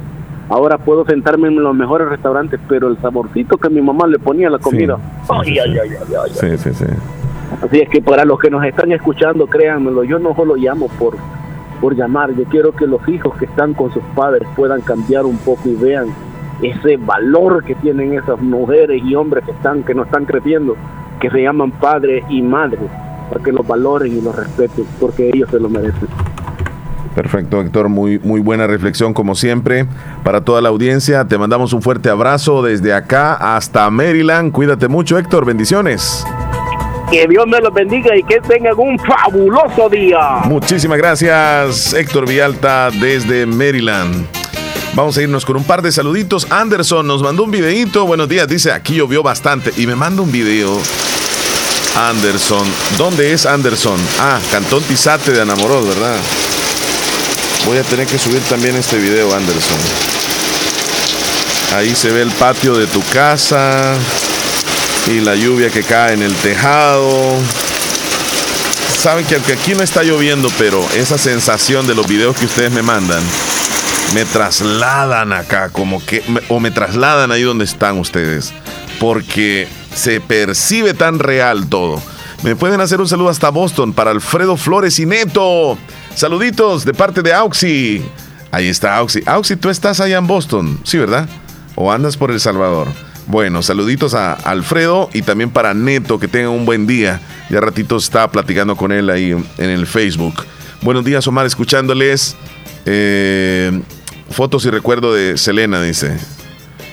Ahora 0.51 0.77
puedo 0.77 1.05
sentarme 1.05 1.47
en 1.47 1.63
los 1.63 1.73
mejores 1.73 2.09
restaurantes, 2.09 2.59
pero 2.67 2.89
el 2.89 2.97
saborcito 2.97 3.57
que 3.57 3.69
mi 3.69 3.79
mamá 3.79 4.05
le 4.05 4.19
ponía 4.19 4.49
a 4.49 4.51
la 4.51 4.59
comida. 4.59 4.97
Ay, 5.29 5.57
ay, 5.57 5.77
ay, 5.79 5.89
ay, 5.97 6.31
Sí, 6.33 6.57
sí, 6.57 6.73
sí. 6.73 6.85
Así 7.63 7.79
es 7.79 7.87
que 7.87 8.01
para 8.01 8.25
los 8.25 8.37
que 8.37 8.49
nos 8.49 8.61
están 8.65 8.91
escuchando, 8.91 9.47
créanmelo, 9.47 10.03
yo 10.03 10.19
no 10.19 10.35
solo 10.35 10.57
llamo 10.57 10.89
por, 10.99 11.15
por 11.79 11.95
llamar, 11.95 12.35
yo 12.35 12.43
quiero 12.45 12.73
que 12.73 12.85
los 12.85 13.07
hijos 13.07 13.33
que 13.37 13.45
están 13.45 13.73
con 13.73 13.93
sus 13.93 14.03
padres 14.13 14.45
puedan 14.57 14.81
cambiar 14.81 15.23
un 15.23 15.37
poco 15.37 15.69
y 15.69 15.75
vean 15.75 16.07
ese 16.61 16.97
valor 16.97 17.63
que 17.63 17.75
tienen 17.75 18.13
esas 18.13 18.41
mujeres 18.41 19.01
y 19.05 19.15
hombres 19.15 19.45
que 19.45 19.51
están 19.51 19.83
que 19.83 19.93
no 19.93 20.03
están 20.03 20.25
creciendo, 20.25 20.75
que 21.21 21.29
se 21.29 21.43
llaman 21.43 21.71
padre 21.71 22.25
y 22.27 22.41
madre, 22.41 22.79
para 23.29 23.41
que 23.41 23.53
los 23.53 23.65
valoren 23.65 24.17
y 24.17 24.19
los 24.19 24.35
respeten, 24.35 24.85
porque 24.99 25.29
ellos 25.33 25.49
se 25.49 25.61
lo 25.61 25.69
merecen. 25.69 26.09
Perfecto, 27.15 27.61
Héctor. 27.61 27.89
Muy, 27.89 28.19
muy 28.19 28.39
buena 28.39 28.67
reflexión, 28.67 29.13
como 29.13 29.35
siempre. 29.35 29.85
Para 30.23 30.41
toda 30.41 30.61
la 30.61 30.69
audiencia, 30.69 31.25
te 31.25 31.37
mandamos 31.37 31.73
un 31.73 31.81
fuerte 31.81 32.09
abrazo 32.09 32.61
desde 32.61 32.93
acá 32.93 33.33
hasta 33.55 33.89
Maryland. 33.89 34.51
Cuídate 34.51 34.87
mucho, 34.87 35.17
Héctor. 35.17 35.45
Bendiciones. 35.45 36.25
Que 37.11 37.27
Dios 37.27 37.45
me 37.45 37.59
los 37.59 37.73
bendiga 37.73 38.15
y 38.15 38.23
que 38.23 38.39
tengan 38.39 38.73
un 38.77 38.97
fabuloso 38.97 39.89
día. 39.89 40.43
Muchísimas 40.45 40.97
gracias, 40.97 41.93
Héctor 41.93 42.25
Vialta, 42.25 42.89
desde 42.89 43.45
Maryland. 43.45 44.25
Vamos 44.93 45.17
a 45.17 45.21
irnos 45.21 45.45
con 45.45 45.57
un 45.57 45.63
par 45.63 45.81
de 45.81 45.91
saluditos. 45.91 46.49
Anderson 46.51 47.05
nos 47.07 47.21
mandó 47.21 47.43
un 47.43 47.51
videito. 47.51 48.05
Buenos 48.05 48.29
días, 48.29 48.47
dice 48.47 48.71
aquí 48.71 48.95
llovió 48.95 49.23
bastante 49.23 49.71
y 49.75 49.87
me 49.87 49.95
manda 49.95 50.21
un 50.21 50.31
video. 50.31 50.77
Anderson, 51.97 52.65
¿dónde 52.97 53.33
es 53.33 53.45
Anderson? 53.45 53.99
Ah, 54.19 54.39
Cantón 54.49 54.81
Tizate 54.83 55.31
de 55.31 55.41
Anamorós, 55.41 55.85
¿verdad? 55.87 56.15
Voy 57.65 57.77
a 57.77 57.83
tener 57.83 58.07
que 58.07 58.17
subir 58.17 58.41
también 58.49 58.75
este 58.75 58.97
video, 58.97 59.33
Anderson. 59.33 59.77
Ahí 61.75 61.95
se 61.95 62.09
ve 62.11 62.21
el 62.21 62.31
patio 62.31 62.75
de 62.75 62.87
tu 62.87 63.01
casa 63.13 63.93
y 65.07 65.21
la 65.21 65.35
lluvia 65.35 65.69
que 65.69 65.83
cae 65.83 66.13
en 66.13 66.21
el 66.21 66.33
tejado. 66.35 67.35
Saben 68.97 69.25
que 69.25 69.35
aunque 69.35 69.53
aquí 69.53 69.73
no 69.73 69.83
está 69.83 70.03
lloviendo, 70.03 70.49
pero 70.57 70.85
esa 70.95 71.17
sensación 71.17 71.87
de 71.87 71.95
los 71.95 72.07
videos 72.07 72.35
que 72.35 72.45
ustedes 72.45 72.71
me 72.71 72.81
mandan 72.81 73.23
me 74.13 74.25
trasladan 74.25 75.31
acá, 75.31 75.69
como 75.69 76.05
que, 76.05 76.21
o 76.49 76.59
me 76.59 76.71
trasladan 76.71 77.31
ahí 77.31 77.43
donde 77.43 77.63
están 77.63 77.97
ustedes, 77.97 78.53
porque 78.99 79.67
se 79.95 80.19
percibe 80.19 80.93
tan 80.93 81.19
real 81.19 81.67
todo. 81.67 82.01
Me 82.43 82.55
pueden 82.55 82.81
hacer 82.81 82.99
un 82.99 83.07
saludo 83.07 83.29
hasta 83.29 83.49
Boston 83.49 83.93
para 83.93 84.11
Alfredo 84.11 84.57
Flores 84.57 84.99
y 84.99 85.05
Neto. 85.05 85.77
Saluditos 86.15 86.85
de 86.85 86.93
parte 86.93 87.21
de 87.21 87.33
Auxi. 87.33 88.01
Ahí 88.51 88.67
está 88.67 88.97
Auxi. 88.97 89.21
Auxi, 89.25 89.55
tú 89.55 89.69
estás 89.69 89.99
allá 89.99 90.17
en 90.17 90.27
Boston, 90.27 90.79
¿sí, 90.83 90.97
verdad? 90.97 91.27
¿O 91.75 91.91
andas 91.91 92.17
por 92.17 92.31
El 92.31 92.39
Salvador? 92.39 92.87
Bueno, 93.27 93.61
saluditos 93.61 94.13
a 94.13 94.33
Alfredo 94.33 95.09
y 95.13 95.21
también 95.21 95.51
para 95.51 95.73
Neto, 95.73 96.19
que 96.19 96.27
tengan 96.27 96.51
un 96.51 96.65
buen 96.65 96.85
día. 96.85 97.21
Ya 97.49 97.61
ratito 97.61 97.97
estaba 97.97 98.29
platicando 98.29 98.75
con 98.75 98.91
él 98.91 99.09
ahí 99.09 99.31
en 99.31 99.69
el 99.69 99.87
Facebook. 99.87 100.45
Buenos 100.81 101.05
días, 101.05 101.25
Omar, 101.27 101.45
escuchándoles. 101.45 102.35
Eh, 102.85 103.81
fotos 104.29 104.65
y 104.65 104.69
recuerdo 104.69 105.13
de 105.13 105.37
Selena, 105.37 105.81
dice. 105.81 106.17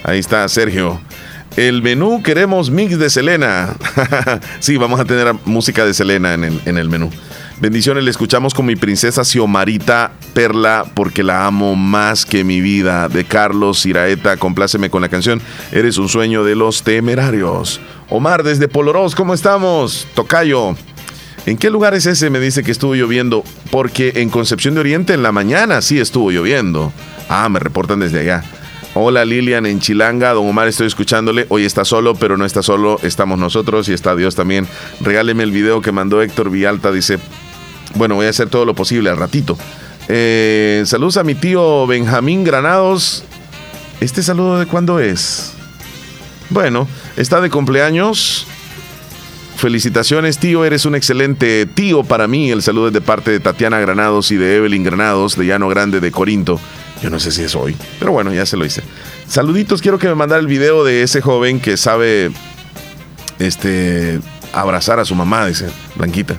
Ahí 0.05 0.20
está 0.20 0.49
Sergio. 0.49 1.01
El 1.57 1.82
menú 1.82 2.23
queremos 2.23 2.70
mix 2.70 2.99
de 2.99 3.11
Selena. 3.11 3.74
sí, 4.61 4.77
vamos 4.77 5.01
a 5.01 5.05
tener 5.05 5.35
música 5.45 5.85
de 5.85 5.93
Selena 5.93 6.35
en 6.35 6.45
el, 6.45 6.61
en 6.66 6.78
el 6.78 6.89
menú. 6.89 7.11
Bendiciones, 7.60 8.05
le 8.05 8.12
escuchamos 8.12 8.55
con 8.55 8.66
mi 8.66 8.76
princesa 8.76 9.24
Xiomarita 9.24 10.12
Perla, 10.32 10.85
porque 10.94 11.24
la 11.24 11.44
amo 11.44 11.74
más 11.74 12.24
que 12.24 12.44
mi 12.44 12.60
vida, 12.60 13.09
de 13.09 13.24
Carlos 13.24 13.85
Iraeta. 13.85 14.36
Compláceme 14.36 14.90
con 14.90 15.02
la 15.02 15.09
canción 15.09 15.43
Eres 15.72 15.98
un 15.98 16.09
sueño 16.09 16.44
de 16.44 16.55
los 16.55 16.85
temerarios. 16.85 17.80
Omar, 18.10 18.44
desde 18.44 18.68
Poloros, 18.68 19.16
¿cómo 19.16 19.35
estamos? 19.35 20.06
Tocayo. 20.14 20.76
¿En 21.47 21.56
qué 21.56 21.70
lugar 21.70 21.94
es 21.94 22.06
ese? 22.06 22.30
Me 22.30 22.39
dice 22.39 22.62
que 22.62 22.70
estuvo 22.70 22.94
lloviendo. 22.94 23.43
Porque 23.72 24.12
en 24.16 24.30
Concepción 24.30 24.74
de 24.74 24.80
Oriente 24.80 25.14
en 25.14 25.24
la 25.24 25.32
mañana 25.32 25.82
sí 25.82 25.98
estuvo 25.98 26.30
lloviendo. 26.30 26.93
Ah, 27.28 27.48
me 27.48 27.59
reportan 27.59 27.98
desde 27.98 28.20
allá. 28.20 28.44
Hola 28.94 29.24
Lilian 29.24 29.66
en 29.66 29.80
Chilanga, 29.80 30.32
don 30.32 30.47
Omar 30.48 30.66
estoy 30.66 30.86
escuchándole, 30.86 31.47
hoy 31.51 31.64
está 31.64 31.85
solo, 31.85 32.14
pero 32.14 32.36
no 32.36 32.44
está 32.44 32.62
solo, 32.62 32.98
estamos 33.02 33.39
nosotros 33.39 33.89
y 33.89 33.93
está 33.93 34.16
Dios 34.16 34.35
también. 34.35 34.66
Regáleme 35.01 35.43
el 35.43 35.52
video 35.52 35.82
que 35.82 35.93
mandó 35.93 36.20
Héctor 36.22 36.51
Vialta, 36.51 36.90
dice, 36.90 37.18
bueno, 37.94 38.15
voy 38.15 38.27
a 38.27 38.31
hacer 38.31 38.48
todo 38.48 38.65
lo 38.65 38.74
posible 38.74 39.10
al 39.10 39.16
ratito. 39.16 39.56
Eh, 40.09 40.82
saludos 40.86 41.16
a 41.19 41.24
mi 41.24 41.35
tío 41.35 41.86
Benjamín 41.86 42.44
Granados. 42.44 43.24
¿Este 44.01 44.23
saludo 44.23 44.59
de 44.59 44.66
cuándo 44.66 45.01
es? 45.01 45.52
Bueno, 46.51 46.89
está 47.16 47.40
de 47.40 47.51
cumpleaños. 47.51 48.47
Felicitaciones, 49.56 50.39
tío. 50.39 50.65
Eres 50.65 50.86
un 50.86 50.94
excelente 50.94 51.66
tío 51.66 52.05
para 52.05 52.28
mí. 52.28 52.51
El 52.51 52.62
saludo 52.62 52.89
es 52.89 52.93
de 52.93 53.01
parte 53.01 53.31
de 53.32 53.40
Tatiana 53.40 53.81
Granados 53.81 54.31
y 54.31 54.36
de 54.36 54.56
Evelyn 54.56 54.85
Granados, 54.85 55.36
de 55.36 55.47
Llano 55.47 55.69
Grande 55.69 56.01
de 56.01 56.10
Corinto. 56.12 56.60
Yo 57.02 57.10
no 57.10 57.20
sé 57.20 57.31
si 57.31 57.43
es 57.43 57.55
hoy, 57.55 57.77
pero 57.98 58.12
bueno, 58.12 58.32
ya 58.32 58.47
se 58.47 58.56
lo 58.56 58.65
hice. 58.65 58.82
Saluditos, 59.28 59.82
quiero 59.82 59.98
que 59.98 60.09
me 60.09 60.15
mandara 60.15 60.40
el 60.40 60.47
video 60.47 60.85
de 60.85 61.02
ese 61.02 61.20
joven 61.20 61.60
que 61.60 61.77
sabe 61.77 62.31
este 63.39 64.20
abrazar 64.52 64.98
a 64.98 65.05
su 65.05 65.15
mamá, 65.15 65.47
dice 65.47 65.69
Blanquita. 65.97 66.39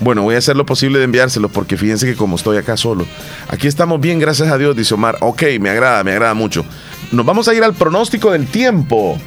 Bueno, 0.00 0.22
voy 0.22 0.34
a 0.34 0.38
hacer 0.38 0.56
lo 0.56 0.66
posible 0.66 0.98
de 0.98 1.04
enviárselo 1.04 1.48
porque 1.48 1.76
fíjense 1.76 2.06
que 2.06 2.16
como 2.16 2.36
estoy 2.36 2.58
acá 2.58 2.76
solo. 2.76 3.06
Aquí 3.48 3.66
estamos 3.66 4.00
bien, 4.00 4.18
gracias 4.18 4.48
a 4.50 4.58
Dios, 4.58 4.76
dice 4.76 4.94
Omar. 4.94 5.16
Ok, 5.20 5.42
me 5.60 5.70
agrada, 5.70 6.04
me 6.04 6.12
agrada 6.12 6.34
mucho. 6.34 6.64
Nos 7.12 7.24
vamos 7.24 7.48
a 7.48 7.54
ir 7.54 7.64
al 7.64 7.74
pronóstico 7.74 8.32
del 8.32 8.46
tiempo. 8.46 9.18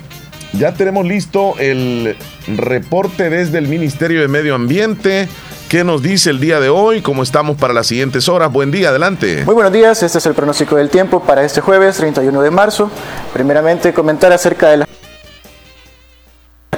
Ya 0.53 0.73
tenemos 0.73 1.05
listo 1.05 1.55
el 1.59 2.17
reporte 2.47 3.29
desde 3.29 3.57
el 3.57 3.67
Ministerio 3.67 4.21
de 4.21 4.27
Medio 4.27 4.55
Ambiente. 4.55 5.27
¿Qué 5.69 5.83
nos 5.83 6.01
dice 6.01 6.31
el 6.31 6.39
día 6.39 6.59
de 6.59 6.69
hoy? 6.69 7.01
¿Cómo 7.01 7.21
estamos 7.21 7.55
para 7.55 7.73
las 7.73 7.85
siguientes 7.85 8.27
horas? 8.27 8.51
Buen 8.51 8.71
día, 8.71 8.89
adelante. 8.89 9.43
Muy 9.45 9.53
buenos 9.53 9.71
días, 9.71 10.01
este 10.01 10.17
es 10.17 10.25
el 10.25 10.33
pronóstico 10.33 10.75
del 10.75 10.89
tiempo 10.89 11.21
para 11.21 11.43
este 11.43 11.61
jueves 11.61 11.97
31 11.97 12.41
de 12.41 12.49
marzo. 12.49 12.89
Primeramente, 13.33 13.93
comentar 13.93 14.33
acerca 14.33 14.69
de 14.69 14.77
las 14.77 14.87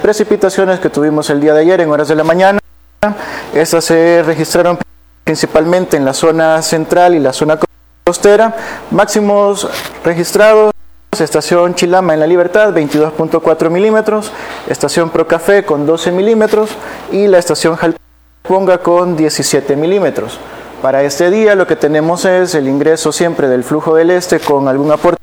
precipitaciones 0.01 0.81
que 0.81 0.89
tuvimos 0.89 1.29
el 1.29 1.39
día 1.39 1.53
de 1.53 1.61
ayer 1.61 1.79
en 1.79 1.89
horas 1.89 2.09
de 2.09 2.15
la 2.15 2.25
mañana. 2.25 2.60
Estas 3.51 3.85
se 3.85 4.21
registraron 4.21 4.77
principalmente 5.23 5.97
en 5.97 6.05
la 6.05 6.13
zona 6.13 6.61
central 6.61 7.15
y 7.15 7.19
la 7.19 7.33
zona 7.33 7.57
costera. 8.03 8.55
Máximos 8.91 9.67
registrados. 10.03 10.71
Estación 11.19 11.73
Chilama 11.73 12.13
en 12.13 12.19
la 12.19 12.27
Libertad 12.27 12.71
22.4 12.73 13.69
milímetros, 13.71 14.31
estación 14.67 15.09
Procafé 15.09 15.65
con 15.65 15.85
12 15.85 16.11
milímetros 16.11 16.69
y 17.11 17.27
la 17.27 17.37
estación 17.39 17.75
Jalponga 17.75 18.77
con 18.77 19.17
17 19.17 19.75
milímetros. 19.75 20.39
Para 20.83 21.03
este 21.03 21.29
día 21.31 21.55
lo 21.55 21.65
que 21.67 21.75
tenemos 21.75 22.25
es 22.25 22.55
el 22.55 22.67
ingreso 22.67 23.11
siempre 23.11 23.47
del 23.49 23.63
flujo 23.63 23.95
del 23.95 24.11
este 24.11 24.39
con 24.39 24.67
algún 24.67 24.91
aporte 24.91 25.21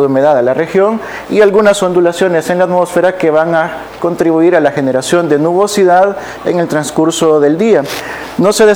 de 0.00 0.06
humedad 0.06 0.38
a 0.38 0.42
la 0.42 0.54
región 0.54 1.00
y 1.28 1.40
algunas 1.40 1.82
ondulaciones 1.82 2.48
en 2.50 2.58
la 2.58 2.64
atmósfera 2.64 3.16
que 3.18 3.30
van 3.30 3.54
a 3.54 3.72
contribuir 4.00 4.56
a 4.56 4.60
la 4.60 4.70
generación 4.70 5.28
de 5.28 5.38
nubosidad 5.38 6.16
en 6.44 6.60
el 6.60 6.68
transcurso 6.68 7.40
del 7.40 7.58
día. 7.58 7.82
No 8.38 8.52
se 8.52 8.74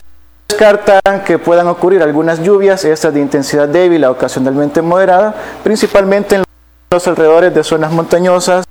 descartan 0.48 1.24
que 1.24 1.38
puedan 1.38 1.68
ocurrir 1.68 2.02
algunas 2.02 2.42
lluvias, 2.42 2.84
estas 2.84 3.14
de 3.14 3.20
intensidad 3.20 3.68
débil 3.68 4.04
a 4.04 4.10
ocasionalmente 4.10 4.82
moderada, 4.82 5.34
principalmente 5.62 6.36
en 6.36 6.44
los 6.90 7.06
alrededores 7.06 7.54
de 7.54 7.64
zonas 7.64 7.92
montañosas 7.92 8.64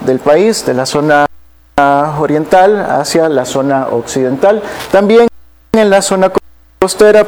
del 0.00 0.18
país, 0.18 0.64
de 0.66 0.74
la 0.74 0.86
zona 0.86 1.26
oriental 2.18 2.78
hacia 2.78 3.28
la 3.28 3.44
zona 3.44 3.88
occidental. 3.90 4.62
También 4.92 5.26
en 5.72 5.90
la 5.90 6.02
zona 6.02 6.30
costera 6.78 7.24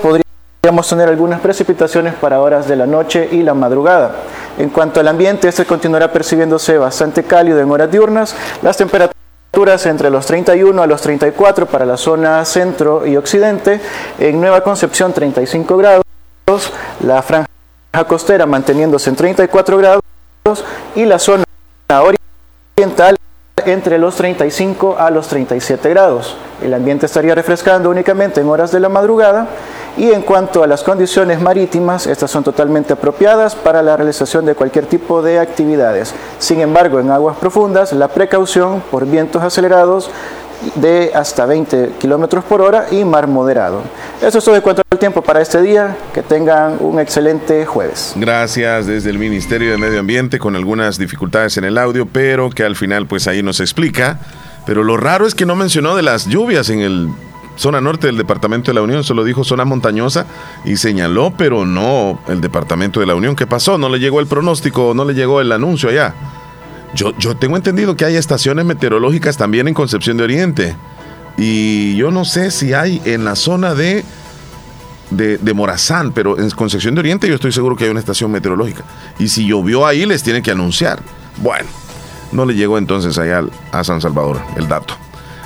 podríamos 0.62 0.88
tener 0.88 1.08
algunas 1.08 1.40
precipitaciones 1.40 2.14
para 2.14 2.40
horas 2.40 2.68
de 2.68 2.76
la 2.76 2.86
noche 2.86 3.28
y 3.32 3.42
la 3.42 3.52
madrugada. 3.52 4.14
En 4.58 4.70
cuanto 4.70 5.00
al 5.00 5.08
ambiente, 5.08 5.48
este 5.48 5.66
continuará 5.66 6.12
percibiéndose 6.12 6.78
bastante 6.78 7.24
cálido 7.24 7.58
en 7.58 7.68
horas 7.68 7.90
diurnas. 7.90 8.36
Las 8.62 8.76
temperaturas 8.76 9.86
entre 9.86 10.08
los 10.08 10.24
31 10.24 10.80
a 10.80 10.86
los 10.86 11.00
34 11.00 11.66
para 11.66 11.84
la 11.84 11.96
zona 11.96 12.44
centro 12.44 13.04
y 13.04 13.16
occidente. 13.16 13.80
En 14.20 14.40
Nueva 14.40 14.60
Concepción 14.60 15.12
35 15.12 15.76
grados. 15.76 16.04
La 17.04 17.22
franja 17.22 17.48
costera 18.06 18.46
manteniéndose 18.46 19.10
en 19.10 19.16
34 19.16 19.78
grados 19.78 20.04
y 20.94 21.04
la 21.06 21.18
zona 21.18 21.42
oriental 22.78 23.16
entre 23.66 23.98
los 23.98 24.16
35 24.16 24.96
a 24.98 25.10
los 25.10 25.28
37 25.28 25.88
grados. 25.90 26.36
El 26.62 26.74
ambiente 26.74 27.06
estaría 27.06 27.34
refrescando 27.34 27.90
únicamente 27.90 28.40
en 28.40 28.48
horas 28.48 28.70
de 28.70 28.80
la 28.80 28.88
madrugada 28.88 29.48
y 29.96 30.10
en 30.10 30.22
cuanto 30.22 30.62
a 30.62 30.66
las 30.66 30.82
condiciones 30.82 31.40
marítimas, 31.40 32.06
estas 32.06 32.30
son 32.30 32.44
totalmente 32.44 32.94
apropiadas 32.94 33.54
para 33.54 33.82
la 33.82 33.96
realización 33.96 34.46
de 34.46 34.54
cualquier 34.54 34.86
tipo 34.86 35.20
de 35.20 35.38
actividades. 35.38 36.14
Sin 36.38 36.60
embargo, 36.60 36.98
en 36.98 37.10
aguas 37.10 37.36
profundas, 37.36 37.92
la 37.92 38.08
precaución 38.08 38.82
por 38.90 39.06
vientos 39.06 39.42
acelerados 39.42 40.10
de 40.76 41.10
hasta 41.14 41.46
20 41.46 41.92
kilómetros 41.98 42.44
por 42.44 42.60
hora 42.60 42.86
y 42.90 43.04
mar 43.04 43.26
moderado. 43.26 43.82
Eso 44.20 44.38
es 44.38 44.44
todo 44.44 44.54
de 44.54 44.60
cuanto 44.60 44.82
al 44.90 44.98
tiempo 44.98 45.22
para 45.22 45.40
este 45.40 45.60
día. 45.62 45.96
Que 46.14 46.22
tengan 46.22 46.76
un 46.80 47.00
excelente 47.00 47.66
jueves. 47.66 48.12
Gracias 48.16 48.86
desde 48.86 49.10
el 49.10 49.18
Ministerio 49.18 49.70
de 49.70 49.78
Medio 49.78 50.00
Ambiente 50.00 50.38
con 50.38 50.56
algunas 50.56 50.98
dificultades 50.98 51.56
en 51.56 51.64
el 51.64 51.78
audio, 51.78 52.06
pero 52.06 52.50
que 52.50 52.64
al 52.64 52.76
final 52.76 53.06
pues 53.06 53.26
ahí 53.28 53.42
nos 53.42 53.60
explica. 53.60 54.18
Pero 54.66 54.84
lo 54.84 54.96
raro 54.96 55.26
es 55.26 55.34
que 55.34 55.46
no 55.46 55.56
mencionó 55.56 55.96
de 55.96 56.02
las 56.02 56.26
lluvias 56.26 56.70
en 56.70 56.80
el 56.80 57.08
zona 57.56 57.80
norte 57.80 58.06
del 58.06 58.16
Departamento 58.16 58.70
de 58.70 58.74
la 58.74 58.82
Unión, 58.82 59.04
solo 59.04 59.24
dijo 59.24 59.44
zona 59.44 59.64
montañosa 59.64 60.26
y 60.64 60.76
señaló, 60.76 61.34
pero 61.36 61.64
no 61.64 62.18
el 62.28 62.40
Departamento 62.40 63.00
de 63.00 63.06
la 63.06 63.14
Unión. 63.14 63.36
¿Qué 63.36 63.46
pasó? 63.46 63.78
¿No 63.78 63.88
le 63.88 63.98
llegó 63.98 64.20
el 64.20 64.26
pronóstico? 64.26 64.94
¿No 64.94 65.04
le 65.04 65.14
llegó 65.14 65.40
el 65.40 65.52
anuncio 65.52 65.88
allá? 65.88 66.14
Yo, 66.94 67.16
yo 67.18 67.36
tengo 67.36 67.56
entendido 67.56 67.96
que 67.96 68.04
hay 68.04 68.16
estaciones 68.16 68.64
meteorológicas 68.64 69.36
también 69.36 69.68
en 69.68 69.74
Concepción 69.74 70.16
de 70.16 70.24
Oriente. 70.24 70.76
Y 71.36 71.96
yo 71.96 72.10
no 72.10 72.24
sé 72.24 72.50
si 72.50 72.74
hay 72.74 73.00
en 73.04 73.24
la 73.24 73.36
zona 73.36 73.74
de, 73.74 74.04
de, 75.10 75.54
Morazán, 75.54 76.12
pero 76.12 76.38
en 76.38 76.50
Concepción 76.50 76.94
de 76.94 77.00
Oriente 77.00 77.28
yo 77.28 77.34
estoy 77.34 77.52
seguro 77.52 77.76
que 77.76 77.84
hay 77.84 77.90
una 77.90 78.00
estación 78.00 78.30
meteorológica. 78.30 78.84
Y 79.18 79.28
si 79.28 79.46
llovió 79.46 79.86
ahí, 79.86 80.06
les 80.06 80.22
tiene 80.22 80.42
que 80.42 80.50
anunciar. 80.50 81.00
Bueno, 81.38 81.68
no 82.32 82.44
le 82.44 82.54
llegó 82.54 82.78
entonces 82.78 83.16
allá 83.18 83.44
a 83.70 83.84
San 83.84 84.00
Salvador 84.00 84.40
el 84.56 84.68
dato. 84.68 84.94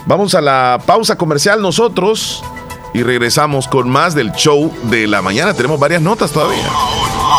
Vamos 0.06 0.34
a 0.34 0.40
la 0.40 0.80
pausa 0.84 1.16
comercial 1.16 1.60
nosotros 1.60 2.42
y 2.94 3.02
regresamos 3.02 3.66
con 3.68 3.90
más 3.90 4.14
del 4.14 4.32
show 4.32 4.72
de 4.84 5.06
la 5.06 5.20
mañana. 5.20 5.52
Tenemos 5.54 5.78
varias 5.78 6.00
notas 6.00 6.30
todavía. 6.30 6.64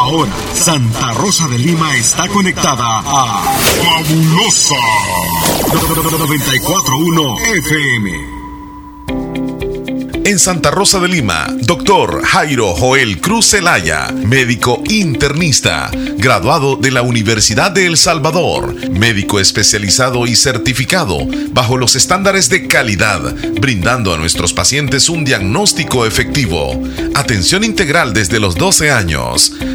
Ahora, 0.07 0.31
Santa 0.53 1.11
Rosa 1.15 1.49
de 1.49 1.59
Lima 1.59 1.93
está 1.97 2.29
conectada 2.29 2.99
a 3.05 3.43
Fabulosa 3.83 4.75
941 5.73 7.37
FM. 7.57 8.37
En 10.27 10.39
Santa 10.39 10.71
Rosa 10.71 10.99
de 10.99 11.07
Lima, 11.07 11.47
doctor 11.61 12.21
Jairo 12.21 12.73
Joel 12.73 13.21
Cruz 13.21 13.51
Zelaya, 13.51 14.09
médico 14.11 14.83
internista, 14.89 15.89
graduado 16.17 16.75
de 16.75 16.91
la 16.91 17.01
Universidad 17.01 17.71
de 17.71 17.85
El 17.85 17.95
Salvador, 17.95 18.75
médico 18.89 19.39
especializado 19.39 20.27
y 20.27 20.35
certificado 20.35 21.19
bajo 21.51 21.77
los 21.77 21.95
estándares 21.95 22.49
de 22.49 22.67
calidad, 22.67 23.21
brindando 23.61 24.13
a 24.13 24.17
nuestros 24.17 24.51
pacientes 24.51 25.07
un 25.07 25.23
diagnóstico 25.23 26.05
efectivo, 26.05 26.83
atención 27.15 27.63
integral 27.63 28.11
desde 28.11 28.41
los 28.41 28.55
12 28.55 28.91
años, 28.91 29.53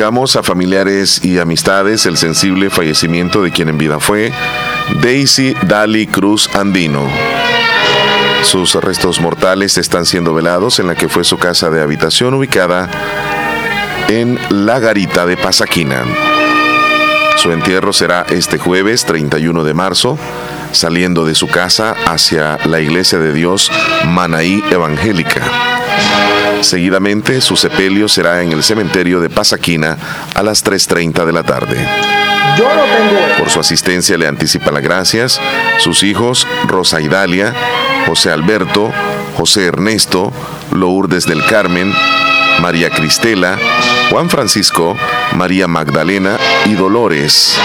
A 0.00 0.42
familiares 0.44 1.24
y 1.24 1.40
amistades 1.40 2.06
el 2.06 2.16
sensible 2.16 2.70
fallecimiento 2.70 3.42
de 3.42 3.50
quien 3.50 3.68
en 3.68 3.78
vida 3.78 3.98
fue 3.98 4.32
Daisy 5.02 5.54
Dali 5.66 6.06
Cruz 6.06 6.48
Andino. 6.54 7.08
Sus 8.44 8.76
restos 8.76 9.20
mortales 9.20 9.76
están 9.76 10.06
siendo 10.06 10.34
velados 10.34 10.78
en 10.78 10.86
la 10.86 10.94
que 10.94 11.08
fue 11.08 11.24
su 11.24 11.36
casa 11.36 11.68
de 11.70 11.82
habitación 11.82 12.34
ubicada 12.34 12.88
en 14.08 14.38
La 14.50 14.78
Garita 14.78 15.26
de 15.26 15.36
Pasaquina. 15.36 16.04
Su 17.36 17.50
entierro 17.50 17.92
será 17.92 18.24
este 18.30 18.56
jueves 18.56 19.04
31 19.04 19.64
de 19.64 19.74
marzo, 19.74 20.16
saliendo 20.70 21.24
de 21.24 21.34
su 21.34 21.48
casa 21.48 21.96
hacia 22.06 22.56
la 22.66 22.80
Iglesia 22.80 23.18
de 23.18 23.32
Dios 23.32 23.68
Manaí 24.06 24.62
Evangélica. 24.70 25.42
Seguidamente, 26.60 27.40
su 27.40 27.56
sepelio 27.56 28.08
será 28.08 28.42
en 28.42 28.52
el 28.52 28.62
cementerio 28.62 29.20
de 29.20 29.30
Pasaquina 29.30 29.96
a 30.34 30.42
las 30.42 30.64
3.30 30.64 31.24
de 31.24 31.32
la 31.32 31.42
tarde. 31.42 31.76
Por 33.38 33.50
su 33.50 33.60
asistencia 33.60 34.18
le 34.18 34.26
anticipan 34.26 34.74
las 34.74 34.82
gracias 34.82 35.40
sus 35.78 36.02
hijos 36.02 36.46
Rosa 36.66 37.00
Idalia, 37.00 37.54
José 38.06 38.30
Alberto, 38.32 38.92
José 39.36 39.66
Ernesto, 39.66 40.32
Lourdes 40.72 41.26
del 41.26 41.44
Carmen, 41.46 41.92
María 42.60 42.90
Cristela, 42.90 43.56
Juan 44.10 44.28
Francisco, 44.28 44.96
María 45.34 45.68
Magdalena 45.68 46.38
y 46.66 46.74
Dolores, 46.74 47.56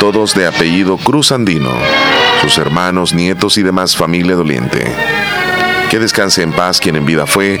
todos 0.00 0.34
de 0.34 0.46
apellido 0.46 0.96
Cruz 0.96 1.30
Andino, 1.30 1.72
sus 2.42 2.58
hermanos, 2.58 3.14
nietos 3.14 3.56
y 3.58 3.62
demás 3.62 3.96
familia 3.96 4.34
doliente. 4.34 4.84
Que 5.90 5.98
descanse 6.00 6.42
en 6.42 6.52
paz 6.52 6.80
quien 6.80 6.96
en 6.96 7.06
vida 7.06 7.26
fue 7.26 7.60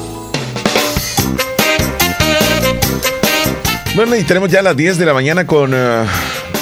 Bueno, 3.93 4.15
y 4.15 4.23
tenemos 4.23 4.49
ya 4.49 4.61
las 4.61 4.77
10 4.77 4.99
de 4.99 5.05
la 5.05 5.13
mañana 5.13 5.45
con 5.45 5.71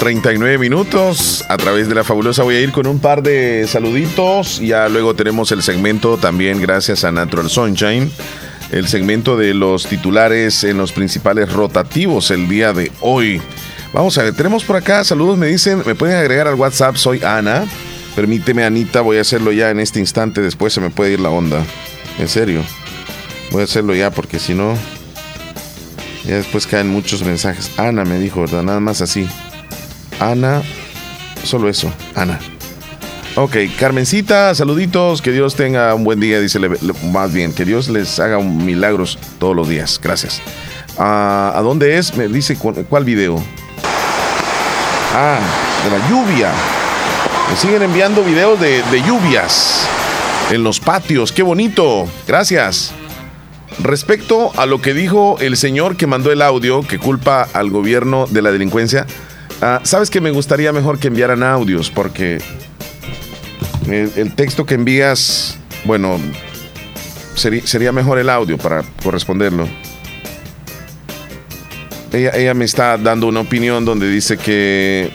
39 0.00 0.54
eh, 0.54 0.58
minutos. 0.58 1.44
A 1.48 1.56
través 1.56 1.88
de 1.88 1.94
la 1.94 2.02
fabulosa 2.02 2.42
voy 2.42 2.56
a 2.56 2.60
ir 2.60 2.72
con 2.72 2.88
un 2.88 2.98
par 2.98 3.22
de 3.22 3.68
saluditos. 3.68 4.58
Ya 4.58 4.88
luego 4.88 5.14
tenemos 5.14 5.52
el 5.52 5.62
segmento 5.62 6.16
también 6.16 6.60
gracias 6.60 7.04
a 7.04 7.12
Natural 7.12 7.48
Sunshine. 7.48 8.10
El 8.72 8.88
segmento 8.88 9.36
de 9.36 9.54
los 9.54 9.86
titulares 9.86 10.64
en 10.64 10.76
los 10.76 10.90
principales 10.90 11.52
rotativos 11.52 12.32
el 12.32 12.48
día 12.48 12.72
de 12.72 12.90
hoy. 13.00 13.40
Vamos 13.92 14.18
a 14.18 14.24
ver, 14.24 14.34
tenemos 14.34 14.64
por 14.64 14.74
acá 14.76 15.04
saludos, 15.04 15.38
me 15.38 15.46
dicen, 15.46 15.84
me 15.86 15.94
pueden 15.94 16.16
agregar 16.16 16.48
al 16.48 16.56
WhatsApp, 16.56 16.96
soy 16.96 17.22
Ana. 17.22 17.64
Permíteme, 18.16 18.64
Anita, 18.64 19.02
voy 19.02 19.18
a 19.18 19.20
hacerlo 19.20 19.52
ya 19.52 19.70
en 19.70 19.78
este 19.78 20.00
instante, 20.00 20.40
después 20.40 20.72
se 20.72 20.80
me 20.80 20.90
puede 20.90 21.12
ir 21.12 21.20
la 21.20 21.30
onda. 21.30 21.64
En 22.18 22.26
serio. 22.28 22.64
Voy 23.52 23.60
a 23.60 23.64
hacerlo 23.64 23.94
ya 23.94 24.10
porque 24.10 24.40
si 24.40 24.52
no... 24.52 24.76
Ya 26.24 26.36
después 26.36 26.66
caen 26.66 26.88
muchos 26.88 27.22
mensajes. 27.24 27.70
Ana 27.78 28.04
me 28.04 28.18
dijo, 28.18 28.40
¿verdad? 28.40 28.62
Nada 28.62 28.80
más 28.80 29.00
así. 29.00 29.28
Ana, 30.18 30.62
solo 31.44 31.68
eso, 31.68 31.92
Ana. 32.14 32.38
Ok, 33.36 33.56
Carmencita, 33.78 34.54
saluditos, 34.54 35.22
que 35.22 35.30
Dios 35.30 35.54
tenga 35.54 35.94
un 35.94 36.04
buen 36.04 36.18
día, 36.18 36.40
dice 36.40 36.58
más 37.12 37.32
bien, 37.32 37.54
que 37.54 37.64
Dios 37.64 37.88
les 37.88 38.18
haga 38.18 38.40
milagros 38.40 39.18
todos 39.38 39.54
los 39.54 39.68
días. 39.68 40.00
Gracias. 40.02 40.42
Ah, 40.98 41.52
¿A 41.54 41.62
dónde 41.62 41.96
es? 41.96 42.16
Me 42.16 42.28
dice 42.28 42.56
cuál 42.56 43.04
video. 43.04 43.42
Ah, 45.14 45.38
de 45.84 45.98
la 45.98 46.08
lluvia. 46.08 46.52
Me 47.48 47.56
siguen 47.56 47.82
enviando 47.82 48.22
videos 48.22 48.60
de, 48.60 48.82
de 48.90 49.02
lluvias 49.02 49.86
en 50.50 50.62
los 50.62 50.78
patios. 50.80 51.32
Qué 51.32 51.42
bonito. 51.42 52.06
Gracias. 52.26 52.92
Respecto 53.78 54.52
a 54.56 54.66
lo 54.66 54.82
que 54.82 54.92
dijo 54.92 55.38
el 55.40 55.56
señor 55.56 55.96
que 55.96 56.06
mandó 56.06 56.32
el 56.32 56.42
audio, 56.42 56.82
que 56.82 56.98
culpa 56.98 57.48
al 57.52 57.70
gobierno 57.70 58.26
de 58.26 58.42
la 58.42 58.52
delincuencia, 58.52 59.06
ah, 59.62 59.80
sabes 59.84 60.10
que 60.10 60.20
me 60.20 60.30
gustaría 60.30 60.72
mejor 60.72 60.98
que 60.98 61.08
enviaran 61.08 61.42
audios, 61.42 61.90
porque 61.90 62.38
el, 63.88 64.34
texto 64.34 64.66
que 64.66 64.74
envías, 64.74 65.58
bueno, 65.84 66.18
sería, 67.34 67.92
mejor 67.92 68.18
el 68.18 68.28
audio 68.28 68.58
para 68.58 68.82
corresponderlo. 69.02 69.66
Ella, 72.12 72.32
ella, 72.34 72.54
me 72.54 72.64
está 72.64 72.98
dando 72.98 73.28
una 73.28 73.40
opinión 73.40 73.84
donde 73.84 74.10
dice 74.10 74.36
que 74.36 75.12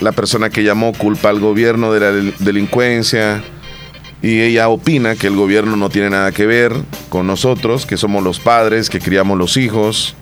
la 0.00 0.12
persona 0.12 0.50
que 0.50 0.62
llamó 0.62 0.92
culpa 0.92 1.30
al 1.30 1.40
gobierno 1.40 1.92
de 1.92 2.00
la 2.00 2.12
delincuencia 2.38 3.42
y 4.22 4.40
ella 4.40 4.68
opina 4.68 5.14
que 5.14 5.26
el 5.26 5.36
gobierno 5.36 5.76
no 5.76 5.90
tiene 5.90 6.10
nada 6.10 6.32
que 6.32 6.46
ver 6.46 6.72
con 7.08 7.26
nosotros, 7.26 7.86
que 7.86 7.96
somos 7.96 8.22
los 8.22 8.40
padres, 8.40 8.90
que 8.90 9.00
criamos 9.00 9.38
los 9.38 9.56
hijos, 9.56 10.16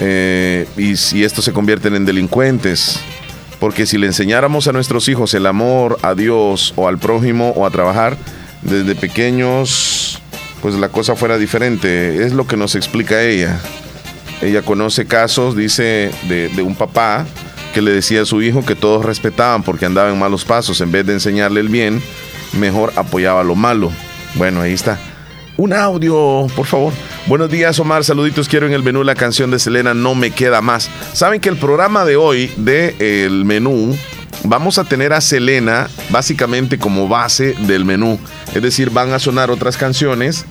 eh, 0.00 0.66
y 0.76 0.96
si 0.96 1.24
estos 1.24 1.44
se 1.44 1.52
convierten 1.52 1.94
en 1.94 2.04
delincuentes. 2.04 3.00
Porque 3.60 3.86
si 3.86 3.96
le 3.96 4.06
enseñáramos 4.06 4.68
a 4.68 4.72
nuestros 4.72 5.08
hijos 5.08 5.32
el 5.34 5.46
amor 5.46 5.98
a 6.02 6.14
Dios 6.14 6.74
o 6.76 6.88
al 6.88 6.98
prójimo 6.98 7.50
o 7.56 7.64
a 7.64 7.70
trabajar 7.70 8.18
desde 8.60 8.94
pequeños, 8.94 10.20
pues 10.60 10.74
la 10.74 10.90
cosa 10.90 11.16
fuera 11.16 11.38
diferente. 11.38 12.24
Es 12.26 12.32
lo 12.32 12.46
que 12.46 12.58
nos 12.58 12.74
explica 12.74 13.22
ella. 13.22 13.58
Ella 14.42 14.60
conoce 14.60 15.06
casos, 15.06 15.56
dice, 15.56 16.10
de, 16.28 16.50
de 16.50 16.62
un 16.62 16.74
papá 16.74 17.26
que 17.72 17.80
le 17.80 17.92
decía 17.92 18.22
a 18.22 18.26
su 18.26 18.42
hijo 18.42 18.64
que 18.64 18.74
todos 18.74 19.04
respetaban 19.04 19.62
porque 19.62 19.86
andaba 19.86 20.10
en 20.10 20.18
malos 20.18 20.44
pasos. 20.44 20.82
En 20.82 20.92
vez 20.92 21.06
de 21.06 21.14
enseñarle 21.14 21.60
el 21.60 21.70
bien, 21.70 22.02
mejor 22.52 22.92
apoyaba 22.96 23.44
lo 23.44 23.54
malo. 23.54 23.90
Bueno, 24.34 24.60
ahí 24.60 24.72
está. 24.72 24.98
Un 25.56 25.72
audio, 25.72 26.46
por 26.54 26.66
favor. 26.66 26.92
Buenos 27.26 27.50
días, 27.50 27.78
Omar. 27.78 28.04
Saluditos. 28.04 28.48
Quiero 28.48 28.66
en 28.66 28.74
el 28.74 28.82
menú 28.82 29.02
la 29.04 29.14
canción 29.14 29.50
de 29.50 29.58
Selena, 29.58 29.94
No 29.94 30.14
me 30.14 30.30
queda 30.30 30.60
más. 30.60 30.90
Saben 31.14 31.40
que 31.40 31.48
el 31.48 31.56
programa 31.56 32.04
de 32.04 32.16
hoy, 32.16 32.52
de 32.56 33.24
el 33.24 33.46
menú, 33.46 33.96
vamos 34.44 34.78
a 34.78 34.84
tener 34.84 35.14
a 35.14 35.20
Selena 35.22 35.88
básicamente 36.10 36.78
como 36.78 37.08
base 37.08 37.54
del 37.60 37.86
menú. 37.86 38.18
Es 38.54 38.62
decir, 38.62 38.90
van 38.90 39.12
a 39.12 39.18
sonar 39.18 39.50
otras 39.50 39.78
canciones, 39.78 40.44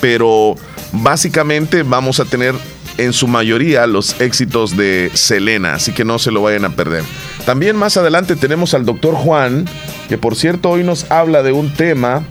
pero 0.00 0.54
básicamente 0.92 1.82
vamos 1.82 2.18
a 2.20 2.24
tener 2.24 2.54
en 2.98 3.12
su 3.12 3.28
mayoría 3.28 3.86
los 3.86 4.20
éxitos 4.20 4.76
de 4.76 5.10
Selena, 5.14 5.74
así 5.74 5.92
que 5.92 6.04
no 6.04 6.18
se 6.18 6.30
lo 6.30 6.42
vayan 6.42 6.64
a 6.64 6.74
perder. 6.74 7.04
También 7.44 7.76
más 7.76 7.96
adelante 7.96 8.36
tenemos 8.36 8.74
al 8.74 8.84
doctor 8.84 9.14
Juan, 9.14 9.66
que 10.08 10.18
por 10.18 10.36
cierto 10.36 10.70
hoy 10.70 10.84
nos 10.84 11.10
habla 11.10 11.42
de 11.42 11.52
un 11.52 11.72
tema. 11.72 12.24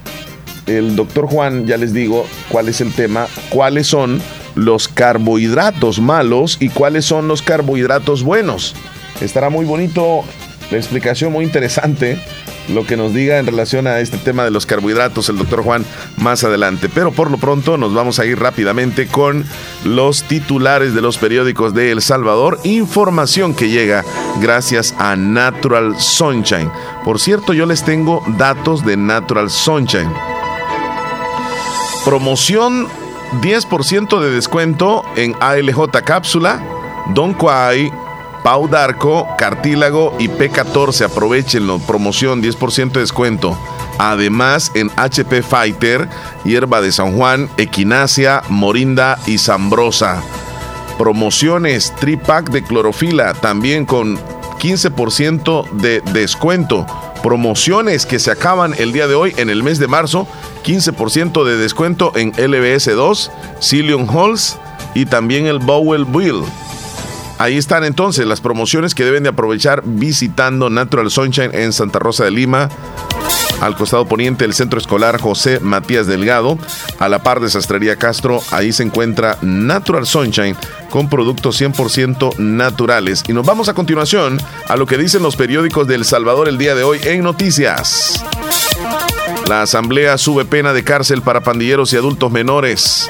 El 0.66 0.96
doctor 0.96 1.28
Juan, 1.28 1.68
ya 1.68 1.78
les 1.78 1.94
digo 1.94 2.26
cuál 2.50 2.70
es 2.70 2.82
el 2.82 2.92
tema, 2.92 3.28
cuáles 3.50 3.88
son 3.88 4.22
los 4.56 4.88
carbohidratos 4.88 6.00
malos 6.00 6.58
y 6.60 6.70
cuáles 6.70 7.06
son 7.06 7.28
los 7.28 7.42
carbohidratos 7.42 8.24
buenos. 8.24 8.76
Estará 9.22 9.50
muy 9.50 9.66
bonito 9.66 10.24
la 10.72 10.78
explicación, 10.78 11.32
muy 11.32 11.46
interesante 11.46 12.20
lo 12.70 12.86
que 12.86 12.98
nos 12.98 13.14
diga 13.14 13.38
en 13.38 13.46
relación 13.46 13.88
a 13.88 14.00
este 14.00 14.18
tema 14.18 14.44
de 14.44 14.52
los 14.52 14.66
carbohidratos 14.66 15.30
el 15.30 15.38
doctor 15.38 15.64
Juan 15.64 15.86
más 16.18 16.44
adelante. 16.44 16.90
Pero 16.94 17.12
por 17.12 17.32
lo 17.32 17.38
pronto 17.38 17.78
nos 17.78 17.94
vamos 17.94 18.20
a 18.20 18.26
ir 18.26 18.40
rápidamente 18.40 19.08
con 19.08 19.46
los 19.84 20.24
titulares 20.24 20.94
de 20.94 21.02
los 21.02 21.18
periódicos 21.18 21.74
de 21.74 21.92
El 21.92 22.02
Salvador. 22.02 22.60
Información 22.64 23.54
que 23.54 23.70
llega 23.70 24.04
gracias 24.42 24.96
a 24.98 25.16
Natural 25.16 26.00
Sunshine. 26.00 26.72
Por 27.04 27.20
cierto, 27.20 27.54
yo 27.54 27.66
les 27.66 27.84
tengo 27.84 28.24
datos 28.38 28.86
de 28.86 28.98
Natural 28.98 29.50
Sunshine. 29.50 30.12
Promoción 32.04 32.88
10% 33.42 34.20
de 34.20 34.32
descuento 34.32 35.04
en 35.16 35.36
ALJ 35.40 35.90
cápsula, 36.06 36.64
Don 37.14 37.34
Quai, 37.34 37.92
Pau 38.46 38.68
Darco, 38.68 39.28
Cartílago 39.40 40.16
y 40.20 40.28
P14. 40.28 41.06
Aprovechenlo. 41.06 41.80
Promoción 41.80 42.44
10% 42.44 42.92
de 42.92 43.00
descuento. 43.00 43.58
Además, 43.98 44.72
en 44.76 44.92
HP 44.98 45.42
Fighter, 45.42 46.08
Hierba 46.44 46.80
de 46.80 46.92
San 46.92 47.18
Juan, 47.18 47.50
Equinacia, 47.58 48.44
Morinda 48.50 49.18
y 49.26 49.40
Zambrosa. 49.40 50.22
Promociones 51.00 51.92
Tripack 52.00 52.52
de 52.52 52.64
clorofila, 52.64 53.34
también 53.34 53.84
con 53.84 54.20
15% 54.60 55.68
de 55.72 56.02
descuento. 56.14 56.86
Promociones 57.24 58.06
que 58.06 58.20
se 58.20 58.30
acaban 58.30 58.76
el 58.78 58.94
día 58.94 59.08
de 59.08 59.16
hoy 59.16 59.34
en 59.38 59.50
el 59.50 59.64
mes 59.64 59.80
de 59.80 59.88
marzo. 59.88 60.28
15% 60.64 61.46
de 61.46 61.58
descuento 61.58 62.12
en 62.16 62.32
LBS2, 62.34 63.32
Cillian 63.60 64.08
Halls 64.08 64.60
y 64.94 65.08
también 65.08 65.48
el 65.48 65.58
Bowel 65.58 66.04
Wheel. 66.04 66.44
Ahí 67.38 67.58
están 67.58 67.84
entonces 67.84 68.26
las 68.26 68.42
promociones 68.42 68.96
que 68.96 69.04
deben 69.04 69.24
de 69.24 69.30
aprovechar 69.30 69.84
visitando 69.86 70.70
Natural 70.70 71.12
Sunshine 71.12 71.54
en 71.54 71.74
Santa 71.74 72.00
Rosa 72.00 72.24
de 72.24 72.32
Lima, 72.32 72.70
al 73.62 73.76
costado 73.76 74.06
poniente 74.06 74.44
del 74.44 74.54
Centro 74.54 74.80
Escolar 74.80 75.20
José 75.20 75.60
Matías 75.60 76.08
Delgado, 76.08 76.58
a 77.00 77.10
la 77.10 77.24
par 77.24 77.40
de 77.40 77.50
Sastrería 77.50 77.96
Castro, 77.96 78.42
ahí 78.52 78.72
se 78.72 78.84
encuentra 78.84 79.38
Natural 79.42 80.06
Sunshine 80.06 80.56
con 80.90 81.10
productos 81.10 81.60
100% 81.62 82.38
naturales. 82.38 83.24
Y 83.28 83.34
nos 83.34 83.46
vamos 83.46 83.70
a 83.70 83.74
continuación 83.74 84.40
a 84.68 84.76
lo 84.76 84.86
que 84.86 84.98
dicen 84.98 85.24
los 85.24 85.36
periódicos 85.36 85.88
de 85.88 85.96
El 85.96 86.06
Salvador 86.06 86.48
el 86.48 86.58
día 86.58 86.76
de 86.76 86.84
hoy 86.84 87.00
en 87.04 87.24
noticias. 87.24 88.24
La 89.48 89.62
Asamblea 89.62 90.18
sube 90.18 90.46
pena 90.46 90.74
de 90.74 90.84
cárcel 90.84 91.22
para 91.22 91.42
pandilleros 91.42 91.94
y 91.94 91.98
adultos 91.98 92.32
menores. 92.32 93.10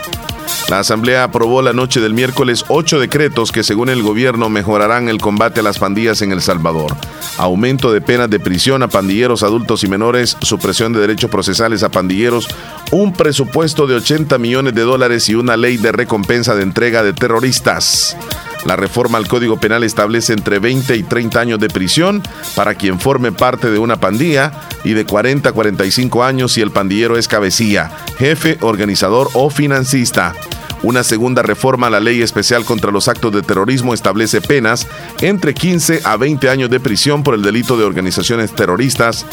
La 0.70 0.80
Asamblea 0.80 1.24
aprobó 1.24 1.62
la 1.62 1.74
noche 1.74 2.00
del 2.02 2.16
miércoles 2.16 2.66
ocho 2.70 3.00
decretos 3.00 3.52
que 3.52 3.64
según 3.64 3.90
el 3.90 4.02
gobierno 4.02 4.50
mejorarán 4.50 5.10
el 5.10 5.20
combate 5.20 5.60
a 5.60 5.64
las 5.64 5.78
pandillas 5.78 6.24
en 6.24 6.32
El 6.32 6.42
Salvador. 6.42 6.96
Aumento 7.38 7.92
de 7.92 8.02
penas 8.02 8.32
de 8.32 8.40
prisión 8.40 8.82
a 8.82 8.88
pandilleros 8.88 9.44
adultos 9.44 9.84
y 9.84 9.88
menores, 9.88 10.38
supresión 10.42 10.92
de 10.92 11.02
derechos 11.02 11.30
procesales 11.30 11.84
a 11.84 11.90
pandilleros, 11.90 12.48
un 12.92 13.14
presupuesto 13.14 13.86
de 13.86 13.96
80 13.96 14.40
millones 14.40 14.74
de 14.74 14.82
dólares 14.82 15.30
y 15.30 15.36
una 15.36 15.56
ley 15.56 15.78
de 15.78 15.92
recompensa 15.92 16.56
de 16.56 16.64
entrega 16.64 17.04
de 17.04 17.14
terroristas. 17.14 18.18
La 18.66 18.76
reforma 18.76 19.20
al 19.20 19.28
Código 19.28 19.58
Penal 19.58 19.84
establece 19.84 20.34
entre 20.34 20.58
20 20.58 20.96
y 20.96 21.04
30 21.04 21.40
años 21.40 21.60
de 21.60 21.70
prisión 21.70 22.24
para 22.56 22.74
quien 22.74 23.00
forme 23.00 23.32
parte 23.32 23.70
de 23.70 23.78
una 23.78 23.98
pandilla 23.98 24.52
y 24.84 24.94
de 24.94 25.06
40 25.06 25.50
a 25.50 25.52
45 25.52 26.24
años 26.24 26.54
si 26.54 26.62
el 26.62 26.72
pandillero 26.72 27.16
es 27.16 27.28
cabecilla, 27.28 27.92
jefe, 28.18 28.58
organizador 28.62 29.30
o 29.34 29.52
financista. 29.52 30.34
Una 30.82 31.04
segunda 31.04 31.44
reforma 31.44 31.88
a 31.88 31.90
la 31.92 32.00
ley 32.00 32.22
especial 32.22 32.66
contra 32.66 32.92
los 32.92 33.08
actos 33.08 33.32
de 33.34 33.44
terrorismo 33.44 33.94
establece 33.94 34.42
penas 34.42 34.88
entre 35.22 35.54
15 35.54 36.02
a 36.04 36.18
20 36.18 36.50
años 36.50 36.70
de 36.72 36.80
prisión 36.80 37.24
por 37.24 37.36
el 37.36 37.44
delito 37.44 37.78
de 37.78 37.86
organizaciones 37.86 38.54
terroristas, 38.54 39.26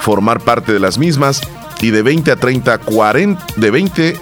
formar 0.00 0.40
parte 0.40 0.72
de 0.72 0.80
las 0.80 0.98
mismas 0.98 1.42
y 1.80 1.90
de 1.90 2.02
20 2.02 2.32
a 2.32 2.36
30 2.36 2.78
40 2.78 3.46
de 3.56 3.70
20 3.70 4.20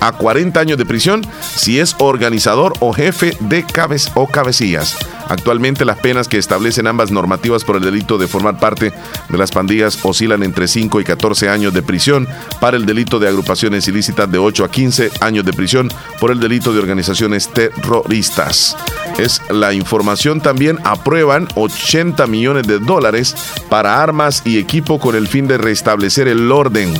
a 0.00 0.12
40 0.12 0.58
años 0.58 0.78
de 0.78 0.86
prisión 0.86 1.22
si 1.40 1.78
es 1.78 1.94
organizador 1.98 2.74
o 2.80 2.92
jefe 2.92 3.36
de 3.40 3.64
cabez 3.64 4.10
o 4.14 4.26
cabecillas. 4.26 4.96
Actualmente 5.30 5.84
las 5.84 5.98
penas 5.98 6.26
que 6.26 6.38
establecen 6.38 6.88
ambas 6.88 7.12
normativas 7.12 7.62
por 7.62 7.76
el 7.76 7.82
delito 7.82 8.18
de 8.18 8.26
formar 8.26 8.58
parte 8.58 8.92
de 9.28 9.38
las 9.38 9.52
pandillas 9.52 10.04
oscilan 10.04 10.42
entre 10.42 10.66
5 10.66 11.00
y 11.00 11.04
14 11.04 11.48
años 11.48 11.72
de 11.72 11.82
prisión 11.82 12.26
para 12.58 12.76
el 12.76 12.84
delito 12.84 13.20
de 13.20 13.28
agrupaciones 13.28 13.86
ilícitas 13.86 14.28
de 14.30 14.38
8 14.38 14.64
a 14.64 14.70
15 14.70 15.10
años 15.20 15.44
de 15.44 15.52
prisión 15.52 15.88
por 16.18 16.32
el 16.32 16.40
delito 16.40 16.72
de 16.72 16.80
organizaciones 16.80 17.48
terroristas. 17.48 18.76
Es 19.18 19.40
la 19.50 19.72
información 19.72 20.40
también 20.40 20.78
aprueban 20.82 21.46
80 21.54 22.26
millones 22.26 22.66
de 22.66 22.80
dólares 22.80 23.36
para 23.68 24.02
armas 24.02 24.42
y 24.44 24.58
equipo 24.58 24.98
con 24.98 25.14
el 25.14 25.28
fin 25.28 25.46
de 25.46 25.58
restablecer 25.58 26.26
el 26.26 26.50
orden 26.50 26.92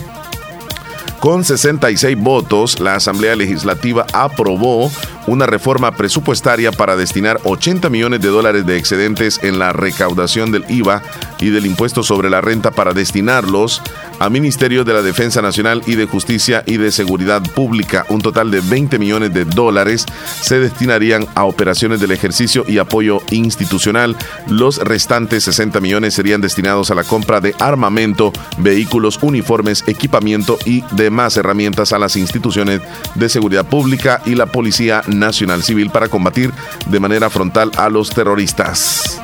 con 1.21 1.45
66 1.45 2.19
votos, 2.19 2.81
la 2.81 2.95
Asamblea 2.95 3.37
Legislativa 3.37 4.07
aprobó 4.13 4.91
una 5.27 5.47
reforma 5.47 5.93
presupuestaria 5.93 6.73
para 6.73 6.97
destinar 6.97 7.41
80 7.45 7.89
millones 7.91 8.21
de 8.21 8.29
dólares 8.29 8.67
de 8.67 8.77
excedentes 8.77 9.41
en 9.43 9.59
la 9.59 9.73
recaudación 9.73 10.53
del 10.53 10.65
IVA 10.69 11.03
y 11.41 11.51
del 11.51 11.67
impuesto 11.67 12.03
sobre 12.03 12.31
la 12.31 12.41
renta 12.41 12.71
para 12.71 12.93
destinarlos 12.93 13.83
a 14.19 14.29
Ministerio 14.29 14.85
de 14.85 14.93
la 14.93 15.03
Defensa 15.03 15.41
Nacional 15.41 15.83
y 15.87 15.95
de 15.95 16.05
Justicia 16.07 16.63
y 16.67 16.77
de 16.77 16.93
Seguridad 16.93 17.43
Pública. 17.55 18.05
Un 18.11 18.21
total 18.21 18.51
de 18.51 18.61
20 18.61 18.99
millones 18.99 19.33
de 19.33 19.47
dólares 19.47 20.05
se 20.43 20.61
destinarían 20.61 21.27
a 21.35 21.45
operaciones 21.45 22.01
del 22.01 22.11
ejercicio 22.11 22.65
y 22.69 22.79
apoyo 22.79 23.23
institucional. 23.31 24.17
Los 24.47 24.77
restantes 24.79 25.45
60 25.45 25.81
millones 25.81 26.15
serían 26.15 26.43
destinados 26.43 26.91
a 26.91 26.95
la 26.95 27.05
compra 27.05 27.41
de 27.41 27.55
armamento, 27.59 28.33
vehículos, 28.59 29.19
uniformes, 29.23 29.85
equipamiento 29.87 30.59
y 30.67 30.85
demás 30.93 31.37
herramientas 31.39 31.93
a 31.93 31.99
las 31.99 32.17
instituciones 32.17 32.83
de 33.15 33.29
seguridad 33.31 33.67
pública 33.67 34.21
y 34.27 34.35
la 34.35 34.47
Policía 34.47 35.03
Nacional 35.19 35.63
Civil 35.63 35.91
para 35.91 36.09
combatir 36.09 36.53
de 36.87 37.01
manera 37.01 37.31
frontal 37.31 37.71
a 37.77 37.89
los 37.89 38.11
terroristas. 38.11 39.21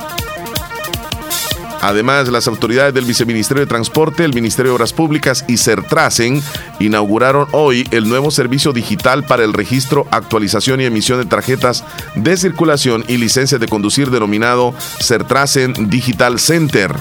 Además, 1.86 2.28
las 2.28 2.48
autoridades 2.48 2.94
del 2.94 3.04
Viceministerio 3.04 3.60
de 3.60 3.68
Transporte, 3.68 4.24
el 4.24 4.34
Ministerio 4.34 4.72
de 4.72 4.74
Obras 4.76 4.92
Públicas 4.92 5.44
y 5.46 5.56
CERTRASEN 5.56 6.42
inauguraron 6.80 7.46
hoy 7.52 7.86
el 7.92 8.08
nuevo 8.08 8.32
servicio 8.32 8.72
digital 8.72 9.24
para 9.24 9.44
el 9.44 9.52
registro, 9.52 10.06
actualización 10.10 10.80
y 10.80 10.84
emisión 10.84 11.20
de 11.20 11.26
tarjetas 11.26 11.84
de 12.16 12.36
circulación 12.36 13.04
y 13.06 13.18
licencias 13.18 13.60
de 13.60 13.68
conducir 13.68 14.10
denominado 14.10 14.74
CERTRASEN 15.00 15.88
Digital 15.88 16.40
Center. 16.40 16.92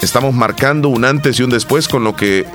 Estamos 0.00 0.32
marcando 0.32 0.88
un 0.88 1.04
antes 1.04 1.38
y 1.38 1.42
un 1.42 1.50
después 1.50 1.88
con 1.88 2.04
lo 2.04 2.16
que 2.16 2.46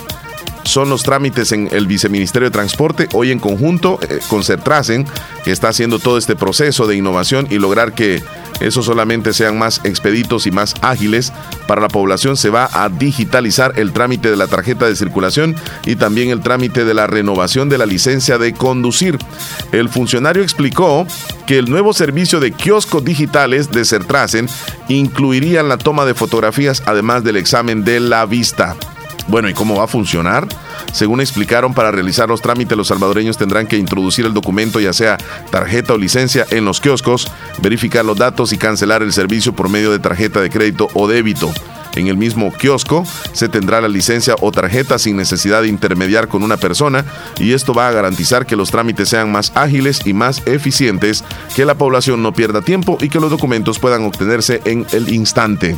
son 0.64 0.90
los 0.90 1.04
trámites 1.04 1.52
en 1.52 1.70
el 1.72 1.88
Viceministerio 1.88 2.50
de 2.50 2.54
Transporte, 2.54 3.08
hoy 3.14 3.32
en 3.32 3.40
conjunto 3.40 4.00
eh, 4.02 4.20
con 4.28 4.44
CERTRASEN, 4.44 5.06
que 5.44 5.52
está 5.52 5.70
haciendo 5.70 6.00
todo 6.00 6.18
este 6.18 6.36
proceso 6.36 6.88
de 6.88 6.96
innovación 6.96 7.48
y 7.50 7.60
lograr 7.60 7.94
que 7.94 8.24
esos 8.60 8.86
solamente 8.86 9.34
sean 9.34 9.58
más 9.58 9.82
expeditos 9.84 10.48
y 10.48 10.52
más 10.52 10.76
ágiles 10.82 11.34
para 11.68 11.82
la 11.82 11.88
población. 11.90 12.38
Se 12.38 12.50
va 12.50 12.70
a 12.72 12.88
digitalizar 12.90 13.74
el 13.78 13.92
trámite 13.92 14.30
de 14.30 14.38
la 14.38 14.48
tarjeta 14.48 14.86
de 14.86 14.96
circulación 14.96 15.56
y 15.86 15.96
también 15.96 16.30
el 16.30 16.42
trámite 16.42 16.86
de 16.86 16.94
la 16.94 17.08
renovación 17.08 17.68
de 17.68 17.78
la 17.78 17.86
licencia 17.86 18.38
de 18.38 18.54
conducir. 18.54 19.18
El 19.72 19.90
funcionario 19.90 20.44
explicó 20.44 21.06
que 21.46 21.58
el 21.58 21.70
nuevo 21.70 21.94
servicio 21.94 22.40
de 22.40 22.52
kioscos 22.52 23.04
digitales 23.04 23.70
de 23.72 23.86
Certracen 23.86 24.48
incluiría 24.88 25.64
la 25.64 25.78
toma 25.78 26.06
de 26.06 26.14
fotografías 26.14 26.84
además 26.86 27.24
del 27.24 27.38
examen 27.38 27.84
de 27.84 28.00
la 28.00 28.26
vista. 28.26 28.78
Bueno, 29.28 29.50
¿y 29.50 29.54
cómo 29.54 29.78
va 29.78 29.86
a 29.86 29.88
funcionar? 29.88 30.48
Según 30.92 31.22
explicaron, 31.22 31.74
para 31.74 31.92
realizar 31.92 32.30
los 32.30 32.42
trámites 32.42 32.78
los 32.78 32.88
salvadoreños 32.88 33.38
tendrán 33.38 33.68
que 33.68 33.78
introducir 33.78 34.26
el 34.26 34.34
documento, 34.34 34.80
ya 34.80 34.94
sea 34.94 35.18
tarjeta 35.50 35.94
o 35.94 35.98
licencia, 35.98 36.46
en 36.50 36.66
los 36.66 36.82
kioscos, 36.82 37.32
verificar 37.62 38.04
los 38.04 38.18
datos 38.18 38.54
y 38.54 38.58
cancelar 38.58 39.02
el 39.02 39.14
servicio 39.14 39.54
por 39.54 39.70
medio 39.70 39.92
de 39.92 40.00
tarjeta 40.00 40.42
de 40.42 40.50
crédito 40.50 40.90
o 40.94 41.08
débito. 41.08 41.52
En 41.96 42.08
el 42.08 42.18
mismo 42.18 42.52
kiosco 42.52 43.06
se 43.34 43.50
tendrá 43.50 43.80
la 43.80 43.88
licencia 43.88 44.36
o 44.42 44.52
tarjeta 44.52 44.98
sin 44.98 45.16
necesidad 45.16 45.62
de 45.62 45.68
intermediar 45.68 46.28
con 46.28 46.44
una 46.44 46.58
persona 46.58 47.06
y 47.40 47.54
esto 47.54 47.74
va 47.74 47.88
a 47.88 47.92
garantizar 47.92 48.46
que 48.46 48.56
los 48.56 48.72
trámites 48.72 49.10
sean 49.10 49.32
más 49.32 49.52
ágiles 49.56 50.02
y 50.06 50.14
más 50.14 50.42
eficientes, 50.48 51.24
que 51.56 51.66
la 51.66 51.76
población 51.76 52.24
no 52.24 52.34
pierda 52.34 52.62
tiempo 52.62 52.98
y 53.00 53.10
que 53.10 53.20
los 53.20 53.30
documentos 53.30 53.78
puedan 53.78 54.06
obtenerse 54.06 54.62
en 54.66 54.88
el 54.92 55.14
instante. 55.14 55.78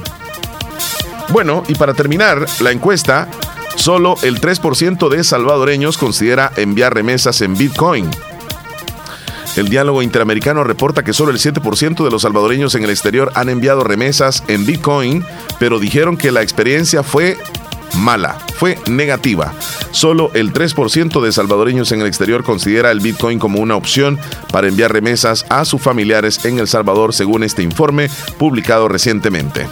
Bueno, 1.30 1.64
y 1.68 1.76
para 1.76 1.94
terminar 1.94 2.46
la 2.60 2.72
encuesta, 2.72 3.28
solo 3.76 4.16
el 4.22 4.40
3% 4.40 5.10
de 5.10 5.24
salvadoreños 5.24 5.98
considera 5.98 6.52
enviar 6.56 6.94
remesas 6.94 7.42
en 7.42 7.56
Bitcoin. 7.58 8.10
El 9.56 9.70
diálogo 9.70 10.02
interamericano 10.02 10.64
reporta 10.64 11.04
que 11.04 11.14
solo 11.14 11.32
el 11.32 11.40
7% 11.40 12.04
de 12.04 12.12
los 12.12 12.24
salvadoreños 12.24 12.76
en 12.76 12.84
el 12.84 12.90
exterior 12.90 13.32
han 13.36 13.50
enviado 13.50 13.84
remesas 13.84 14.44
en 14.48 14.66
Bitcoin, 14.66 15.26
pero 15.60 15.80
dijeron 15.80 16.18
que 16.18 16.32
la 16.32 16.42
experiencia 16.42 17.04
fue 17.04 17.38
mala, 17.96 18.38
fue 18.56 18.78
negativa. 18.88 19.54
Solo 19.92 20.30
el 20.34 20.52
3% 20.52 21.22
de 21.22 21.32
salvadoreños 21.32 21.92
en 21.94 22.02
el 22.02 22.08
exterior 22.08 22.44
considera 22.44 22.92
el 22.92 23.00
Bitcoin 23.00 23.40
como 23.40 23.60
una 23.60 23.78
opción 23.78 24.20
para 24.52 24.68
enviar 24.68 24.92
remesas 24.92 25.46
a 25.50 25.64
sus 25.64 25.82
familiares 25.82 26.44
en 26.44 26.60
El 26.60 26.68
Salvador, 26.68 27.14
según 27.14 27.44
este 27.44 27.64
informe 27.64 28.10
publicado 28.38 28.90
recientemente. 28.90 29.68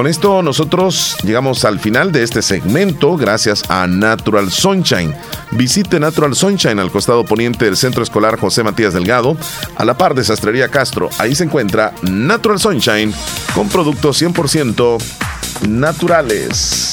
Con 0.00 0.06
esto 0.06 0.40
nosotros 0.40 1.18
llegamos 1.24 1.66
al 1.66 1.78
final 1.78 2.10
de 2.10 2.22
este 2.22 2.40
segmento 2.40 3.18
gracias 3.18 3.64
a 3.68 3.86
Natural 3.86 4.50
Sunshine. 4.50 5.14
Visite 5.50 6.00
Natural 6.00 6.34
Sunshine 6.34 6.78
al 6.78 6.90
costado 6.90 7.26
poniente 7.26 7.66
del 7.66 7.76
Centro 7.76 8.02
Escolar 8.02 8.38
José 8.38 8.62
Matías 8.62 8.94
Delgado, 8.94 9.36
a 9.76 9.84
la 9.84 9.98
par 9.98 10.14
de 10.14 10.24
Sastrería 10.24 10.68
Castro. 10.68 11.10
Ahí 11.18 11.34
se 11.34 11.44
encuentra 11.44 11.92
Natural 12.00 12.58
Sunshine 12.58 13.12
con 13.54 13.68
productos 13.68 14.22
100% 14.22 15.02
naturales. 15.68 16.92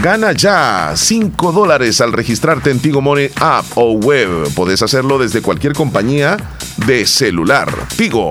Gana 0.00 0.30
ya 0.30 0.92
5 0.94 1.50
dólares 1.50 2.00
al 2.00 2.12
registrarte 2.12 2.70
en 2.70 2.78
Tigo 2.78 3.00
Money 3.00 3.32
App 3.40 3.64
o 3.74 3.94
web. 3.94 4.48
Podés 4.54 4.80
hacerlo 4.80 5.18
desde 5.18 5.42
cualquier 5.42 5.72
compañía 5.72 6.36
de 6.86 7.04
celular. 7.04 7.74
Tigo 7.96 8.30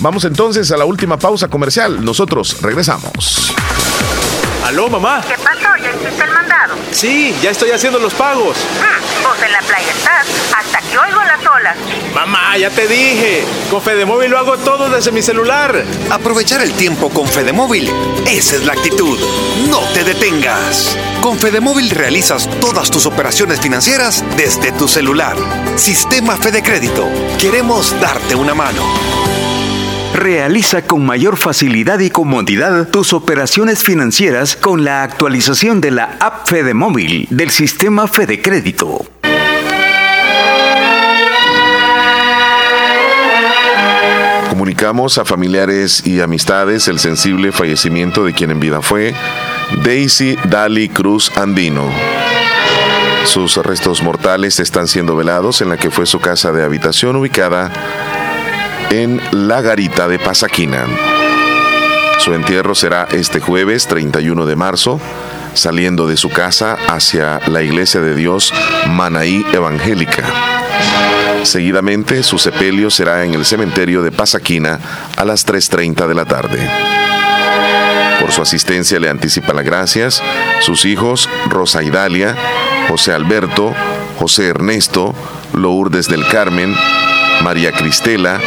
Vamos 0.00 0.24
entonces 0.24 0.70
a 0.70 0.76
la 0.76 0.84
última 0.84 1.18
pausa 1.18 1.48
comercial. 1.48 2.04
Nosotros 2.04 2.62
regresamos. 2.62 3.52
¿Aló, 4.64 4.88
mamá? 4.88 5.22
¿Qué 5.26 5.34
pasó? 5.42 5.76
¿Ya 5.82 5.90
hiciste 5.90 6.24
el 6.24 6.30
mandado? 6.30 6.74
Sí, 6.92 7.34
ya 7.42 7.50
estoy 7.50 7.70
haciendo 7.70 7.98
los 7.98 8.14
pagos. 8.14 8.56
Mm, 8.56 9.24
vos 9.24 9.42
en 9.42 9.52
la 9.52 9.60
playa 9.60 9.90
estás 9.90 10.26
hasta 10.56 10.80
que 10.80 10.98
oigo 10.98 11.20
las 11.24 11.40
olas. 11.40 11.76
Mamá, 12.14 12.56
ya 12.58 12.70
te 12.70 12.86
dije. 12.86 13.44
Con 13.70 13.82
Fedemóvil 13.82 14.30
lo 14.30 14.38
hago 14.38 14.56
todo 14.58 14.88
desde 14.88 15.10
mi 15.10 15.22
celular. 15.22 15.84
Aprovechar 16.10 16.60
el 16.60 16.72
tiempo 16.74 17.10
con 17.10 17.26
Fedemóvil. 17.26 17.90
Esa 18.26 18.56
es 18.56 18.66
la 18.66 18.74
actitud. 18.74 19.18
No 19.68 19.80
te 19.94 20.04
detengas. 20.04 20.96
Con 21.22 21.38
Fedemóvil 21.38 21.90
realizas 21.90 22.48
todas 22.60 22.90
tus 22.90 23.06
operaciones 23.06 23.60
financieras 23.60 24.22
desde 24.36 24.70
tu 24.72 24.86
celular. 24.86 25.36
Sistema 25.76 26.36
Fede 26.36 26.62
Crédito. 26.62 27.08
Queremos 27.40 27.98
darte 28.00 28.34
una 28.34 28.54
mano. 28.54 28.82
Realiza 30.18 30.82
con 30.82 31.06
mayor 31.06 31.36
facilidad 31.36 32.00
y 32.00 32.10
comodidad 32.10 32.88
tus 32.88 33.12
operaciones 33.12 33.84
financieras 33.84 34.56
con 34.56 34.82
la 34.82 35.04
actualización 35.04 35.80
de 35.80 35.92
la 35.92 36.16
app 36.18 36.48
Fede 36.48 36.74
Móvil 36.74 37.28
del 37.30 37.50
sistema 37.50 38.08
Fede 38.08 38.42
Crédito. 38.42 39.06
Comunicamos 44.50 45.18
a 45.18 45.24
familiares 45.24 46.04
y 46.04 46.20
amistades 46.20 46.88
el 46.88 46.98
sensible 46.98 47.52
fallecimiento 47.52 48.24
de 48.24 48.34
quien 48.34 48.50
en 48.50 48.58
vida 48.58 48.82
fue 48.82 49.14
Daisy 49.84 50.36
Dali 50.50 50.88
Cruz 50.88 51.30
Andino. 51.36 51.88
Sus 53.24 53.56
restos 53.58 54.02
mortales 54.02 54.58
están 54.58 54.88
siendo 54.88 55.14
velados 55.14 55.60
en 55.60 55.68
la 55.68 55.76
que 55.76 55.92
fue 55.92 56.06
su 56.06 56.18
casa 56.18 56.50
de 56.50 56.64
habitación 56.64 57.14
ubicada 57.14 57.70
en 58.90 59.20
La 59.32 59.60
Garita 59.60 60.08
de 60.08 60.18
Pasaquina. 60.18 60.86
Su 62.18 62.34
entierro 62.34 62.74
será 62.74 63.06
este 63.10 63.40
jueves 63.40 63.86
31 63.86 64.46
de 64.46 64.56
marzo, 64.56 65.00
saliendo 65.54 66.06
de 66.06 66.16
su 66.16 66.30
casa 66.30 66.76
hacia 66.88 67.40
la 67.46 67.62
Iglesia 67.62 68.00
de 68.00 68.14
Dios 68.14 68.52
Manaí 68.88 69.44
Evangélica. 69.52 70.24
Seguidamente, 71.42 72.22
su 72.22 72.38
sepelio 72.38 72.90
será 72.90 73.24
en 73.24 73.34
el 73.34 73.44
cementerio 73.44 74.02
de 74.02 74.10
Pasaquina 74.10 74.80
a 75.16 75.24
las 75.24 75.46
3.30 75.46 76.06
de 76.06 76.14
la 76.14 76.24
tarde. 76.24 76.58
Por 78.20 78.32
su 78.32 78.42
asistencia 78.42 78.98
le 78.98 79.08
anticipa 79.08 79.52
las 79.52 79.64
gracias 79.64 80.22
sus 80.60 80.84
hijos 80.84 81.28
Rosa 81.48 81.82
Idalia, 81.82 82.36
José 82.88 83.12
Alberto, 83.12 83.72
José 84.18 84.48
Ernesto, 84.48 85.14
Lourdes 85.54 86.08
del 86.08 86.26
Carmen, 86.26 86.74
María 87.42 87.72
Cristela, 87.72 88.40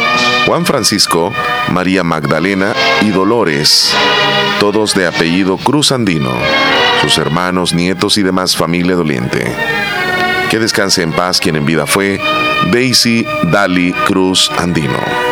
Juan 0.46 0.66
Francisco, 0.66 1.32
María 1.70 2.04
Magdalena 2.04 2.74
y 3.00 3.10
Dolores, 3.10 3.94
todos 4.60 4.94
de 4.94 5.06
apellido 5.06 5.56
Cruz 5.56 5.92
Andino, 5.92 6.32
sus 7.00 7.18
hermanos, 7.18 7.74
nietos 7.74 8.18
y 8.18 8.22
demás 8.22 8.56
familia 8.56 8.94
doliente. 8.94 9.54
Que 10.50 10.58
descanse 10.58 11.02
en 11.02 11.12
paz 11.12 11.40
quien 11.40 11.56
en 11.56 11.64
vida 11.64 11.86
fue 11.86 12.20
Daisy 12.70 13.26
Dali 13.50 13.92
Cruz 13.92 14.50
Andino. 14.58 15.31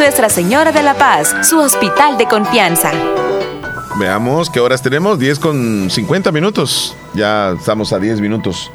Nuestra 0.00 0.30
Señora 0.30 0.72
de 0.72 0.82
la 0.82 0.94
Paz, 0.94 1.46
su 1.46 1.58
hospital 1.58 2.16
de 2.16 2.24
confianza. 2.24 2.90
Veamos 3.98 4.48
qué 4.48 4.58
horas 4.58 4.80
tenemos. 4.80 5.18
10 5.18 5.38
con 5.38 5.90
50 5.90 6.32
minutos. 6.32 6.96
Ya 7.12 7.50
estamos 7.50 7.92
a 7.92 7.98
10 7.98 8.22
minutos 8.22 8.70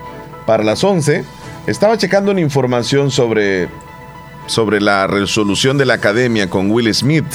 para 0.45 0.63
las 0.63 0.83
11. 0.83 1.25
Estaba 1.65 1.97
checando 1.97 2.29
una 2.29 2.41
información 2.41 3.09
sobre, 3.09 3.69
sobre 4.45 4.79
la 4.79 5.07
resolución 5.07 5.79
de 5.79 5.85
la 5.85 5.95
academia 5.95 6.47
con 6.47 6.69
Will 6.69 6.93
Smith 6.93 7.25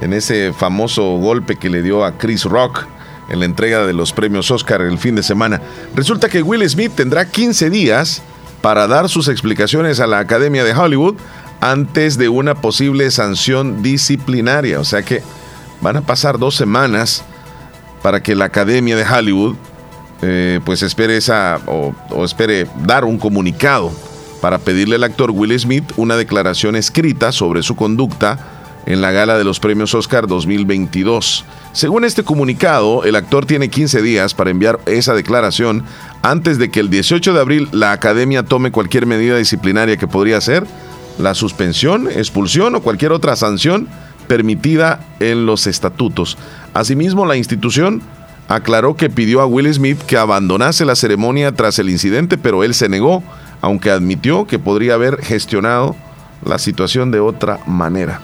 en 0.00 0.12
ese 0.12 0.52
famoso 0.52 1.16
golpe 1.16 1.56
que 1.56 1.70
le 1.70 1.82
dio 1.82 2.04
a 2.04 2.12
Chris 2.18 2.44
Rock 2.44 2.86
en 3.28 3.40
la 3.40 3.46
entrega 3.46 3.84
de 3.84 3.94
los 3.94 4.12
premios 4.12 4.48
Oscar 4.52 4.80
el 4.80 4.98
fin 4.98 5.16
de 5.16 5.24
semana. 5.24 5.60
Resulta 5.96 6.28
que 6.28 6.40
Will 6.40 6.70
Smith 6.70 6.92
tendrá 6.94 7.28
15 7.28 7.68
días 7.68 8.22
para 8.60 8.86
dar 8.86 9.08
sus 9.08 9.26
explicaciones 9.26 9.98
a 9.98 10.06
la 10.06 10.20
Academia 10.20 10.62
de 10.62 10.72
Hollywood 10.72 11.16
antes 11.62 12.18
de 12.18 12.28
una 12.28 12.56
posible 12.56 13.08
sanción 13.12 13.82
disciplinaria. 13.84 14.80
O 14.80 14.84
sea 14.84 15.02
que 15.02 15.22
van 15.80 15.96
a 15.96 16.00
pasar 16.02 16.38
dos 16.38 16.56
semanas 16.56 17.24
para 18.02 18.20
que 18.20 18.34
la 18.34 18.46
Academia 18.46 18.96
de 18.96 19.04
Hollywood 19.04 19.54
eh, 20.22 20.60
pues 20.64 20.82
espere 20.82 21.16
esa 21.16 21.60
o, 21.66 21.94
espere 22.24 22.66
dar 22.84 23.04
un 23.04 23.16
comunicado 23.16 23.92
para 24.40 24.58
pedirle 24.58 24.96
al 24.96 25.04
actor 25.04 25.30
Will 25.30 25.56
Smith 25.58 25.84
una 25.96 26.16
declaración 26.16 26.74
escrita 26.74 27.30
sobre 27.30 27.62
su 27.62 27.76
conducta 27.76 28.38
en 28.84 29.00
la 29.00 29.12
gala 29.12 29.38
de 29.38 29.44
los 29.44 29.60
premios 29.60 29.94
Oscar 29.94 30.26
2022. 30.26 31.44
Según 31.72 32.04
este 32.04 32.24
comunicado, 32.24 33.04
el 33.04 33.14
actor 33.14 33.46
tiene 33.46 33.70
15 33.70 34.02
días 34.02 34.34
para 34.34 34.50
enviar 34.50 34.80
esa 34.86 35.14
declaración 35.14 35.84
antes 36.22 36.58
de 36.58 36.72
que 36.72 36.80
el 36.80 36.90
18 36.90 37.32
de 37.32 37.40
abril 37.40 37.68
la 37.70 37.92
academia 37.92 38.42
tome 38.42 38.72
cualquier 38.72 39.06
medida 39.06 39.36
disciplinaria 39.36 39.96
que 39.96 40.08
podría 40.08 40.40
ser 40.40 40.66
la 41.18 41.34
suspensión, 41.34 42.08
expulsión 42.10 42.74
o 42.74 42.82
cualquier 42.82 43.12
otra 43.12 43.36
sanción 43.36 43.88
permitida 44.26 45.00
en 45.20 45.46
los 45.46 45.66
estatutos. 45.66 46.38
Asimismo, 46.74 47.26
la 47.26 47.36
institución 47.36 48.02
aclaró 48.48 48.96
que 48.96 49.10
pidió 49.10 49.40
a 49.40 49.46
Will 49.46 49.72
Smith 49.72 50.00
que 50.02 50.16
abandonase 50.16 50.84
la 50.84 50.94
ceremonia 50.94 51.52
tras 51.52 51.78
el 51.78 51.90
incidente, 51.90 52.38
pero 52.38 52.64
él 52.64 52.74
se 52.74 52.88
negó, 52.88 53.22
aunque 53.60 53.90
admitió 53.90 54.46
que 54.46 54.58
podría 54.58 54.94
haber 54.94 55.22
gestionado 55.22 55.96
la 56.44 56.58
situación 56.58 57.10
de 57.10 57.20
otra 57.20 57.60
manera. 57.66 58.20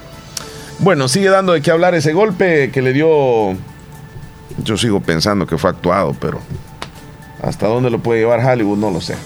Bueno, 0.81 1.09
sigue 1.09 1.29
dando 1.29 1.53
de 1.53 1.63
qué 1.63 1.71
hablar 1.71 1.95
ese 1.95 2.13
golpe 2.13 2.71
que 2.71 2.83
le 2.83 2.93
dio. 2.93 3.57
Yo 4.65 4.77
sigo 4.77 5.01
pensando 5.01 5.47
que 5.47 5.59
fue 5.59 5.71
actuado, 5.71 6.15
pero 6.21 6.41
hasta 7.43 7.67
dónde 7.67 7.91
lo 7.91 8.01
puede 8.01 8.21
llevar 8.21 8.45
Hollywood 8.45 8.79
no 8.79 8.91
lo 8.91 9.01
sé. 9.01 9.17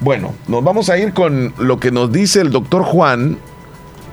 Bueno, 0.00 0.34
nos 0.46 0.62
vamos 0.62 0.90
a 0.90 0.98
ir 0.98 1.12
con 1.12 1.52
lo 1.58 1.80
que 1.80 1.90
nos 1.90 2.12
dice 2.12 2.40
el 2.40 2.50
doctor 2.50 2.82
Juan 2.82 3.38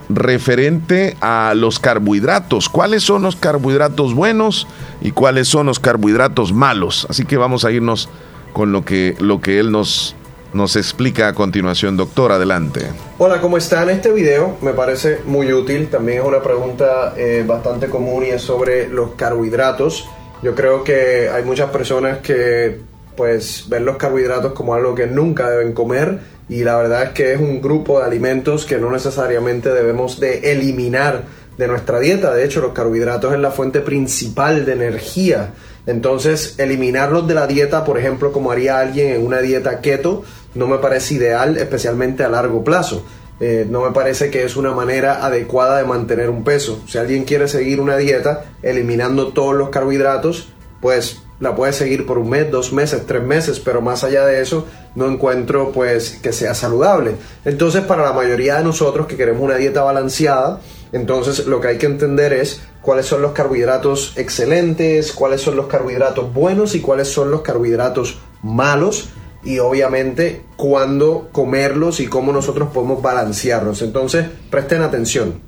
referente 0.09 1.15
a 1.21 1.53
los 1.55 1.79
carbohidratos. 1.79 2.69
¿Cuáles 2.69 3.03
son 3.03 3.21
los 3.21 3.35
carbohidratos 3.35 4.13
buenos 4.13 4.67
y 5.01 5.11
cuáles 5.11 5.47
son 5.47 5.67
los 5.67 5.79
carbohidratos 5.79 6.53
malos? 6.53 7.05
Así 7.09 7.25
que 7.25 7.37
vamos 7.37 7.65
a 7.65 7.71
irnos 7.71 8.09
con 8.53 8.71
lo 8.71 8.83
que, 8.83 9.15
lo 9.19 9.41
que 9.41 9.59
él 9.59 9.71
nos, 9.71 10.15
nos 10.53 10.75
explica 10.75 11.27
a 11.27 11.33
continuación. 11.33 11.97
Doctor, 11.97 12.31
adelante. 12.31 12.87
Hola, 13.19 13.39
¿cómo 13.39 13.57
están? 13.57 13.89
Este 13.91 14.11
video 14.11 14.57
me 14.61 14.73
parece 14.73 15.19
muy 15.25 15.53
útil. 15.53 15.87
También 15.89 16.19
es 16.21 16.25
una 16.25 16.41
pregunta 16.41 17.13
eh, 17.15 17.43
bastante 17.45 17.89
común 17.89 18.25
y 18.25 18.29
es 18.29 18.41
sobre 18.41 18.87
los 18.87 19.11
carbohidratos. 19.11 20.07
Yo 20.41 20.55
creo 20.55 20.83
que 20.83 21.29
hay 21.29 21.43
muchas 21.43 21.69
personas 21.69 22.19
que 22.19 22.81
pues 23.15 23.65
ven 23.67 23.85
los 23.85 23.97
carbohidratos 23.97 24.53
como 24.53 24.73
algo 24.73 24.95
que 24.95 25.07
nunca 25.07 25.49
deben 25.49 25.73
comer 25.73 26.19
y 26.47 26.63
la 26.63 26.77
verdad 26.77 27.03
es 27.03 27.09
que 27.09 27.33
es 27.33 27.39
un 27.39 27.61
grupo 27.61 27.99
de 27.99 28.05
alimentos 28.05 28.65
que 28.65 28.77
no 28.77 28.91
necesariamente 28.91 29.69
debemos 29.73 30.19
de 30.19 30.51
eliminar 30.51 31.23
de 31.57 31.67
nuestra 31.67 31.99
dieta. 31.99 32.33
De 32.33 32.45
hecho, 32.45 32.61
los 32.61 32.73
carbohidratos 32.73 33.33
es 33.33 33.39
la 33.39 33.51
fuente 33.51 33.81
principal 33.81 34.65
de 34.65 34.73
energía. 34.73 35.53
Entonces, 35.87 36.55
eliminarlos 36.57 37.27
de 37.27 37.33
la 37.33 37.47
dieta, 37.47 37.83
por 37.83 37.97
ejemplo, 37.97 38.31
como 38.31 38.51
haría 38.51 38.79
alguien 38.79 39.13
en 39.13 39.25
una 39.25 39.39
dieta 39.39 39.81
keto, 39.81 40.23
no 40.53 40.67
me 40.67 40.77
parece 40.77 41.15
ideal, 41.15 41.57
especialmente 41.57 42.23
a 42.23 42.29
largo 42.29 42.63
plazo. 42.63 43.05
Eh, 43.39 43.65
no 43.69 43.81
me 43.81 43.91
parece 43.91 44.29
que 44.29 44.43
es 44.43 44.55
una 44.55 44.71
manera 44.71 45.25
adecuada 45.25 45.77
de 45.77 45.83
mantener 45.83 46.29
un 46.29 46.43
peso. 46.43 46.83
Si 46.87 46.97
alguien 46.97 47.25
quiere 47.25 47.47
seguir 47.47 47.81
una 47.81 47.97
dieta 47.97 48.45
eliminando 48.61 49.33
todos 49.33 49.55
los 49.55 49.69
carbohidratos, 49.69 50.47
pues 50.79 51.21
la 51.39 51.55
puede 51.55 51.73
seguir 51.73 52.05
por 52.05 52.17
un 52.17 52.29
mes, 52.29 52.49
dos 52.49 52.71
meses, 52.71 53.05
tres 53.05 53.21
meses, 53.21 53.59
pero 53.59 53.81
más 53.81 54.03
allá 54.03 54.25
de 54.25 54.41
eso 54.41 54.65
no 54.95 55.07
encuentro 55.07 55.71
pues 55.71 56.19
que 56.21 56.31
sea 56.31 56.53
saludable. 56.53 57.15
Entonces 57.43 57.83
para 57.83 58.03
la 58.03 58.13
mayoría 58.13 58.57
de 58.57 58.63
nosotros 58.63 59.07
que 59.07 59.17
queremos 59.17 59.41
una 59.43 59.55
dieta 59.55 59.83
balanceada, 59.83 60.61
entonces 60.91 61.45
lo 61.45 61.59
que 61.59 61.67
hay 61.69 61.77
que 61.77 61.87
entender 61.87 62.31
es 62.31 62.61
cuáles 62.81 63.05
son 63.05 63.21
los 63.21 63.33
carbohidratos 63.33 64.13
excelentes, 64.15 65.11
cuáles 65.11 65.41
son 65.41 65.57
los 65.57 65.67
carbohidratos 65.67 66.33
buenos 66.33 66.75
y 66.75 66.79
cuáles 66.79 67.09
son 67.09 67.31
los 67.31 67.41
carbohidratos 67.41 68.19
malos 68.41 69.09
y 69.43 69.59
obviamente 69.59 70.41
cuándo 70.55 71.29
comerlos 71.31 71.99
y 71.99 72.07
cómo 72.07 72.31
nosotros 72.31 72.69
podemos 72.73 73.01
balancearlos. 73.01 73.81
Entonces 73.81 74.25
presten 74.49 74.81
atención. 74.81 75.41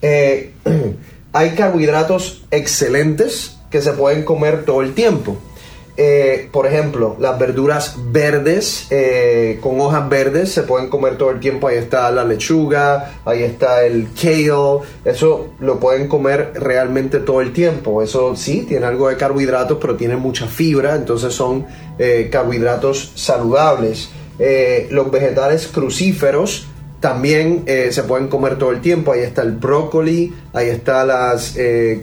Eh, 0.00 0.54
hay 1.32 1.50
carbohidratos 1.50 2.44
excelentes 2.50 3.58
que 3.72 3.82
se 3.82 3.92
pueden 3.92 4.24
comer 4.24 4.64
todo 4.64 4.82
el 4.82 4.94
tiempo. 4.94 5.36
Eh, 5.94 6.48
por 6.50 6.66
ejemplo, 6.66 7.16
las 7.18 7.38
verduras 7.38 7.96
verdes 8.06 8.86
eh, 8.88 9.58
con 9.60 9.78
hojas 9.78 10.08
verdes 10.08 10.50
se 10.50 10.62
pueden 10.62 10.88
comer 10.88 11.18
todo 11.18 11.30
el 11.30 11.40
tiempo. 11.40 11.68
Ahí 11.68 11.76
está 11.76 12.10
la 12.10 12.24
lechuga, 12.24 13.20
ahí 13.24 13.42
está 13.42 13.84
el 13.84 14.08
kale. 14.14 14.80
Eso 15.04 15.48
lo 15.60 15.78
pueden 15.80 16.08
comer 16.08 16.52
realmente 16.54 17.18
todo 17.18 17.40
el 17.40 17.52
tiempo. 17.52 18.02
Eso 18.02 18.36
sí, 18.36 18.64
tiene 18.66 18.86
algo 18.86 19.08
de 19.08 19.16
carbohidratos, 19.16 19.78
pero 19.80 19.96
tiene 19.96 20.16
mucha 20.16 20.46
fibra, 20.46 20.94
entonces 20.94 21.34
son 21.34 21.66
eh, 21.98 22.28
carbohidratos 22.30 23.12
saludables. 23.14 24.10
los 24.90 25.10
vegetales 25.10 25.68
crucíferos 25.68 26.66
también 27.02 27.66
se 27.66 28.02
pueden 28.04 28.28
comer 28.28 28.56
todo 28.56 28.70
el 28.70 28.80
tiempo. 28.80 29.12
Ahí 29.12 29.20
está 29.20 29.42
el 29.42 29.52
brócoli, 29.52 30.32
ahí 30.54 30.68
están 30.68 31.08
las 31.08 31.54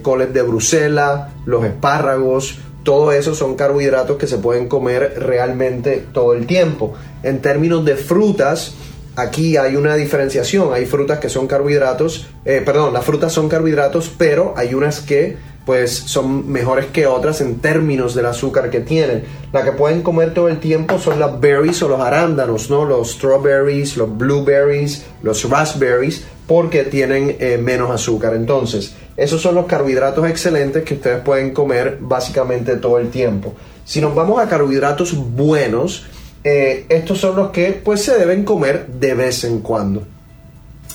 coles 0.02 0.32
de 0.32 0.42
Bruselas, 0.42 1.32
los 1.46 1.64
espárragos, 1.64 2.60
todo 2.82 3.12
eso 3.12 3.34
son 3.34 3.56
carbohidratos 3.56 4.16
que 4.16 4.26
se 4.26 4.38
pueden 4.38 4.68
comer 4.68 5.14
realmente 5.18 6.04
todo 6.12 6.34
el 6.34 6.46
tiempo. 6.46 6.94
En 7.22 7.40
términos 7.40 7.84
de 7.84 7.96
frutas, 7.96 8.74
aquí 9.16 9.56
hay 9.56 9.76
una 9.76 9.94
diferenciación. 9.96 10.72
Hay 10.72 10.86
frutas 10.86 11.18
que 11.18 11.28
son 11.28 11.46
carbohidratos, 11.46 12.26
eh, 12.44 12.62
perdón, 12.64 12.92
las 12.94 13.04
frutas 13.04 13.32
son 13.32 13.48
carbohidratos, 13.48 14.10
pero 14.16 14.54
hay 14.56 14.74
unas 14.74 15.00
que 15.00 15.36
pues 15.70 15.92
son 15.92 16.50
mejores 16.50 16.86
que 16.86 17.06
otras 17.06 17.40
en 17.40 17.60
términos 17.60 18.12
del 18.16 18.26
azúcar 18.26 18.70
que 18.70 18.80
tienen. 18.80 19.22
La 19.52 19.62
que 19.62 19.70
pueden 19.70 20.02
comer 20.02 20.34
todo 20.34 20.48
el 20.48 20.58
tiempo 20.58 20.98
son 20.98 21.20
las 21.20 21.38
berries 21.38 21.80
o 21.84 21.88
los 21.88 22.00
arándanos, 22.00 22.68
¿no? 22.70 22.84
Los 22.84 23.12
strawberries, 23.12 23.96
los 23.96 24.18
blueberries, 24.18 25.04
los 25.22 25.48
raspberries, 25.48 26.24
porque 26.48 26.82
tienen 26.82 27.36
eh, 27.38 27.56
menos 27.56 27.88
azúcar. 27.92 28.34
Entonces, 28.34 28.94
esos 29.16 29.40
son 29.40 29.54
los 29.54 29.66
carbohidratos 29.66 30.28
excelentes 30.28 30.82
que 30.82 30.94
ustedes 30.94 31.22
pueden 31.22 31.54
comer 31.54 31.98
básicamente 32.00 32.74
todo 32.78 32.98
el 32.98 33.08
tiempo. 33.08 33.54
Si 33.84 34.00
nos 34.00 34.12
vamos 34.12 34.40
a 34.40 34.48
carbohidratos 34.48 35.14
buenos, 35.14 36.04
eh, 36.42 36.84
estos 36.88 37.18
son 37.18 37.36
los 37.36 37.50
que 37.50 37.80
pues 37.84 38.02
se 38.02 38.18
deben 38.18 38.42
comer 38.42 38.88
de 38.88 39.14
vez 39.14 39.44
en 39.44 39.60
cuando. 39.60 40.02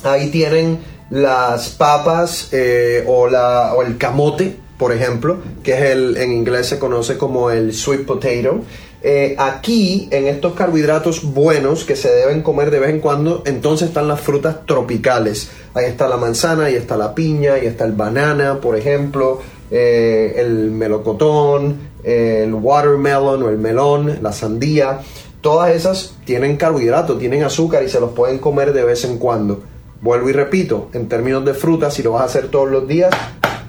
Ahí 0.04 0.30
tienen 0.32 0.80
las 1.12 1.70
papas 1.70 2.50
eh, 2.52 3.06
o, 3.08 3.30
la, 3.30 3.74
o 3.74 3.84
el 3.84 3.98
camote, 3.98 4.65
por 4.78 4.92
ejemplo, 4.92 5.38
que 5.64 5.74
es 5.74 5.82
el, 5.92 6.18
en 6.18 6.32
inglés 6.32 6.68
se 6.68 6.80
conoce 6.80 7.18
como 7.18 7.50
el 7.50 7.74
sweet 7.74 8.06
potato. 8.06 8.62
Eh, 9.08 9.36
aquí, 9.38 10.08
en 10.12 10.28
estos 10.28 10.54
carbohidratos 10.54 11.24
buenos 11.32 11.86
que 11.86 11.96
se 11.96 12.10
deben 12.10 12.42
comer 12.42 12.72
de 12.72 12.80
vez 12.80 12.90
en 12.90 13.00
cuando, 13.00 13.44
entonces 13.46 13.90
están 13.90 14.08
las 14.08 14.20
frutas 14.20 14.66
tropicales. 14.66 15.52
Ahí 15.76 15.86
está 15.86 16.08
la 16.08 16.18
manzana, 16.18 16.66
ahí 16.66 16.76
está 16.76 16.98
la 16.98 17.14
piña, 17.14 17.54
ahí 17.54 17.68
está 17.68 17.86
el 17.86 17.92
banana, 17.92 18.60
por 18.60 18.76
ejemplo, 18.76 19.42
eh, 19.70 20.34
el 20.38 20.72
melocotón, 20.72 21.78
el 22.04 22.54
watermelon 22.54 23.44
o 23.44 23.50
el 23.50 23.60
melón, 23.60 24.20
la 24.22 24.34
sandía. 24.34 25.02
Todas 25.40 25.76
esas 25.76 26.16
tienen 26.26 26.58
carbohidratos, 26.58 27.20
tienen 27.20 27.44
azúcar 27.44 27.84
y 27.84 27.90
se 27.90 28.00
los 28.00 28.12
pueden 28.12 28.40
comer 28.40 28.74
de 28.74 28.86
vez 28.86 29.06
en 29.06 29.20
cuando. 29.20 29.62
Vuelvo 30.06 30.30
y 30.30 30.34
repito, 30.34 30.90
en 30.94 31.10
términos 31.10 31.44
de 31.46 31.56
fruta, 31.56 31.90
si 31.90 32.04
lo 32.04 32.12
vas 32.12 32.22
a 32.22 32.26
hacer 32.26 32.50
todos 32.50 32.70
los 32.70 32.88
días, 32.88 33.10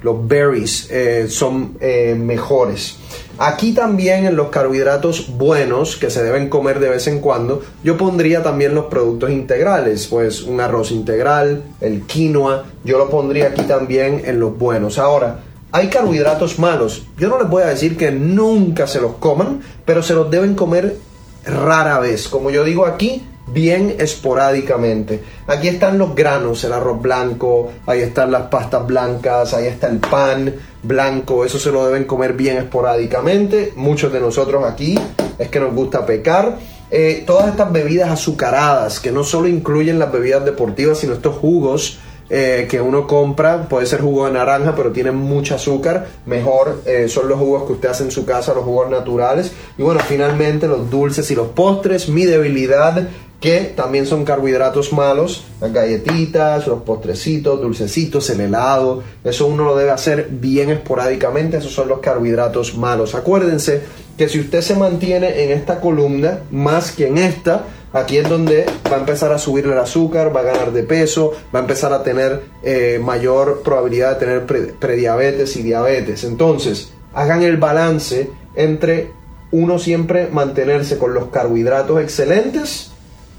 los 0.02 0.28
berries 0.28 0.86
eh, 0.90 1.28
son 1.30 1.78
eh, 1.80 2.14
mejores. 2.14 2.98
Aquí 3.38 3.72
también 3.72 4.26
en 4.26 4.36
los 4.36 4.50
carbohidratos 4.50 5.34
buenos 5.38 5.96
que 5.96 6.10
se 6.10 6.22
deben 6.22 6.50
comer 6.50 6.78
de 6.78 6.90
vez 6.90 7.06
en 7.06 7.20
cuando, 7.20 7.62
yo 7.82 7.96
pondría 7.96 8.42
también 8.42 8.74
los 8.74 8.84
productos 8.84 9.30
integrales, 9.30 10.08
pues 10.08 10.42
un 10.42 10.60
arroz 10.60 10.90
integral, 10.90 11.62
el 11.80 12.02
quinoa, 12.02 12.66
yo 12.84 12.98
lo 12.98 13.08
pondría 13.08 13.46
aquí 13.46 13.62
también 13.62 14.20
en 14.26 14.38
los 14.38 14.58
buenos. 14.58 14.98
Ahora, 14.98 15.40
hay 15.72 15.88
carbohidratos 15.88 16.58
malos. 16.58 17.06
Yo 17.16 17.30
no 17.30 17.38
les 17.38 17.48
voy 17.48 17.62
a 17.62 17.68
decir 17.68 17.96
que 17.96 18.10
nunca 18.10 18.86
se 18.86 19.00
los 19.00 19.14
coman, 19.14 19.62
pero 19.86 20.02
se 20.02 20.12
los 20.12 20.30
deben 20.30 20.54
comer 20.54 20.98
rara 21.46 21.98
vez. 21.98 22.28
Como 22.28 22.50
yo 22.50 22.62
digo 22.62 22.84
aquí, 22.84 23.22
bien 23.46 23.96
esporádicamente. 23.98 25.22
Aquí 25.46 25.68
están 25.68 25.98
los 25.98 26.14
granos, 26.14 26.64
el 26.64 26.72
arroz 26.72 27.00
blanco, 27.00 27.72
ahí 27.86 28.00
están 28.00 28.32
las 28.32 28.42
pastas 28.42 28.86
blancas, 28.86 29.54
ahí 29.54 29.66
está 29.66 29.88
el 29.88 29.98
pan 29.98 30.54
blanco, 30.82 31.44
eso 31.44 31.58
se 31.58 31.70
lo 31.70 31.86
deben 31.86 32.04
comer 32.04 32.32
bien 32.32 32.56
esporádicamente. 32.56 33.72
Muchos 33.76 34.12
de 34.12 34.20
nosotros 34.20 34.64
aquí 34.64 34.98
es 35.38 35.48
que 35.48 35.60
nos 35.60 35.74
gusta 35.74 36.04
pecar. 36.04 36.58
Eh, 36.90 37.24
todas 37.26 37.48
estas 37.48 37.72
bebidas 37.72 38.10
azucaradas, 38.10 39.00
que 39.00 39.10
no 39.10 39.24
solo 39.24 39.48
incluyen 39.48 39.98
las 39.98 40.12
bebidas 40.12 40.44
deportivas, 40.44 40.98
sino 40.98 41.14
estos 41.14 41.36
jugos 41.36 41.98
eh, 42.28 42.66
que 42.68 42.80
uno 42.80 43.06
compra, 43.06 43.68
puede 43.68 43.86
ser 43.86 44.00
jugo 44.00 44.26
de 44.26 44.32
naranja, 44.32 44.74
pero 44.74 44.90
tiene 44.90 45.12
mucho 45.12 45.54
azúcar, 45.54 46.06
mejor 46.26 46.82
eh, 46.84 47.08
son 47.08 47.28
los 47.28 47.38
jugos 47.38 47.64
que 47.64 47.74
usted 47.74 47.88
hace 47.88 48.02
en 48.02 48.10
su 48.10 48.24
casa, 48.24 48.52
los 48.52 48.64
jugos 48.64 48.90
naturales. 48.90 49.52
Y 49.78 49.82
bueno, 49.82 50.00
finalmente 50.00 50.66
los 50.66 50.90
dulces 50.90 51.30
y 51.30 51.36
los 51.36 51.48
postres, 51.48 52.08
mi 52.08 52.24
debilidad 52.24 53.08
que 53.40 53.72
también 53.76 54.06
son 54.06 54.24
carbohidratos 54.24 54.92
malos, 54.92 55.44
las 55.60 55.72
galletitas, 55.72 56.66
los 56.66 56.82
postrecitos, 56.82 57.60
dulcecitos, 57.60 58.30
el 58.30 58.40
helado, 58.40 59.02
eso 59.24 59.46
uno 59.46 59.64
lo 59.64 59.76
debe 59.76 59.90
hacer 59.90 60.28
bien 60.30 60.70
esporádicamente, 60.70 61.58
esos 61.58 61.72
son 61.72 61.88
los 61.88 62.00
carbohidratos 62.00 62.76
malos. 62.76 63.14
Acuérdense 63.14 63.82
que 64.16 64.28
si 64.28 64.40
usted 64.40 64.62
se 64.62 64.74
mantiene 64.74 65.44
en 65.44 65.50
esta 65.50 65.80
columna 65.80 66.40
más 66.50 66.92
que 66.92 67.08
en 67.08 67.18
esta, 67.18 67.64
aquí 67.92 68.16
es 68.16 68.28
donde 68.28 68.64
va 68.90 68.96
a 68.96 69.00
empezar 69.00 69.32
a 69.32 69.38
subir 69.38 69.66
el 69.66 69.78
azúcar, 69.78 70.34
va 70.34 70.40
a 70.40 70.44
ganar 70.44 70.72
de 70.72 70.82
peso, 70.82 71.32
va 71.54 71.58
a 71.58 71.62
empezar 71.62 71.92
a 71.92 72.02
tener 72.02 72.42
eh, 72.62 72.98
mayor 73.02 73.62
probabilidad 73.62 74.18
de 74.18 74.26
tener 74.26 74.74
prediabetes 74.78 75.56
y 75.56 75.62
diabetes. 75.62 76.24
Entonces, 76.24 76.92
hagan 77.12 77.42
el 77.42 77.58
balance 77.58 78.30
entre 78.54 79.10
uno 79.52 79.78
siempre 79.78 80.28
mantenerse 80.30 80.98
con 80.98 81.14
los 81.14 81.28
carbohidratos 81.28 82.00
excelentes, 82.00 82.92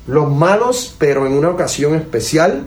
los 0.07 0.31
malos, 0.31 0.95
pero 0.97 1.27
en 1.27 1.33
una 1.33 1.49
ocasión 1.49 1.95
especial. 1.95 2.63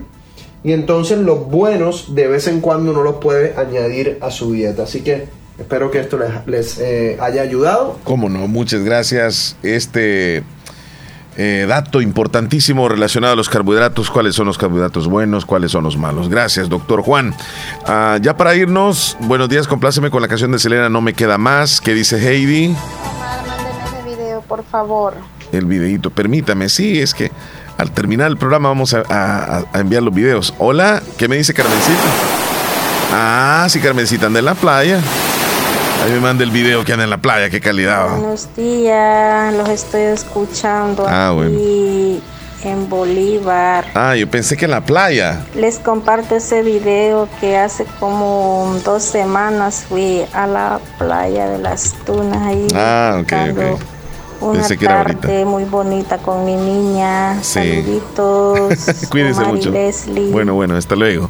Y 0.63 0.73
entonces 0.73 1.17
los 1.17 1.47
buenos 1.47 2.13
de 2.13 2.27
vez 2.27 2.47
en 2.47 2.61
cuando 2.61 2.91
uno 2.91 3.01
los 3.01 3.15
puede 3.15 3.55
añadir 3.57 4.19
a 4.21 4.29
su 4.29 4.53
dieta. 4.53 4.83
Así 4.83 5.01
que 5.01 5.27
espero 5.57 5.89
que 5.89 5.99
esto 5.99 6.19
les, 6.45 6.77
eh, 6.77 7.17
haya 7.19 7.41
ayudado. 7.41 7.99
Cómo 8.03 8.29
no, 8.29 8.47
muchas 8.47 8.83
gracias. 8.83 9.55
Este 9.63 10.43
eh, 11.35 11.65
dato 11.67 11.99
importantísimo 11.99 12.87
relacionado 12.87 13.33
a 13.33 13.35
los 13.35 13.49
carbohidratos, 13.49 14.11
cuáles 14.11 14.35
son 14.35 14.45
los 14.45 14.59
carbohidratos 14.59 15.07
buenos, 15.07 15.47
cuáles 15.47 15.71
son 15.71 15.83
los 15.83 15.97
malos. 15.97 16.29
Gracias, 16.29 16.69
doctor 16.69 17.01
Juan. 17.01 17.33
Ah, 17.87 18.19
ya 18.21 18.37
para 18.37 18.53
irnos, 18.55 19.17
buenos 19.21 19.49
días, 19.49 19.67
compláceme 19.67 20.11
con 20.11 20.21
la 20.21 20.27
canción 20.27 20.51
de 20.51 20.59
Selena, 20.59 20.89
No 20.89 21.01
me 21.01 21.15
queda 21.15 21.39
más. 21.39 21.81
¿Qué 21.81 21.95
dice 21.95 22.17
Heidi? 22.17 22.75
ese 22.75 24.15
video, 24.15 24.41
por 24.41 24.63
favor 24.63 25.15
el 25.51 25.65
videito. 25.65 26.09
Permítame, 26.09 26.69
sí, 26.69 26.99
es 26.99 27.13
que 27.13 27.31
al 27.77 27.91
terminar 27.91 28.27
el 28.27 28.37
programa 28.37 28.69
vamos 28.69 28.93
a, 28.93 29.63
enviar 29.73 30.03
los 30.03 30.13
videos. 30.13 30.53
Hola, 30.57 31.01
¿qué 31.17 31.27
me 31.27 31.37
dice 31.37 31.53
Carmencita? 31.53 31.99
Ah, 33.13 33.67
sí, 33.69 33.79
Carmencita 33.79 34.27
anda 34.27 34.39
en 34.39 34.45
la 34.45 34.55
playa. 34.55 34.99
Ahí 36.03 36.11
me 36.11 36.19
manda 36.19 36.43
el 36.43 36.51
video 36.51 36.83
que 36.83 36.93
anda 36.93 37.03
en 37.03 37.09
la 37.09 37.19
playa, 37.19 37.49
qué 37.49 37.59
calidad. 37.59 38.09
Buenos 38.09 38.49
días, 38.55 39.53
los 39.53 39.69
estoy 39.69 40.01
escuchando 40.01 41.05
ah, 41.07 41.29
aquí 41.29 42.21
en 42.63 42.89
Bolívar. 42.89 43.85
Ah, 43.93 44.15
yo 44.15 44.29
pensé 44.29 44.57
que 44.57 44.65
en 44.65 44.71
la 44.71 44.81
playa. 44.81 45.45
Les 45.55 45.79
comparto 45.79 46.35
ese 46.35 46.63
video 46.63 47.27
que 47.39 47.57
hace 47.57 47.85
como 47.99 48.79
dos 48.83 49.03
semanas 49.03 49.85
fui 49.87 50.23
a 50.33 50.47
la 50.47 50.79
playa 50.97 51.49
de 51.49 51.57
las 51.59 51.93
Tunas 52.05 52.41
ahí. 52.41 52.67
Ah, 52.75 53.19
ok, 53.21 53.33
ok 53.51 54.00
una 54.41 54.67
tarde 54.67 55.45
muy 55.45 55.63
bonita 55.65 56.17
con 56.17 56.45
mi 56.45 56.55
niña. 56.55 57.41
Saluditos. 57.43 58.73
Cuídense 59.09 59.43
mucho. 59.45 59.71
Bueno, 60.31 60.53
bueno, 60.53 60.75
hasta 60.75 60.95
luego. 60.95 61.29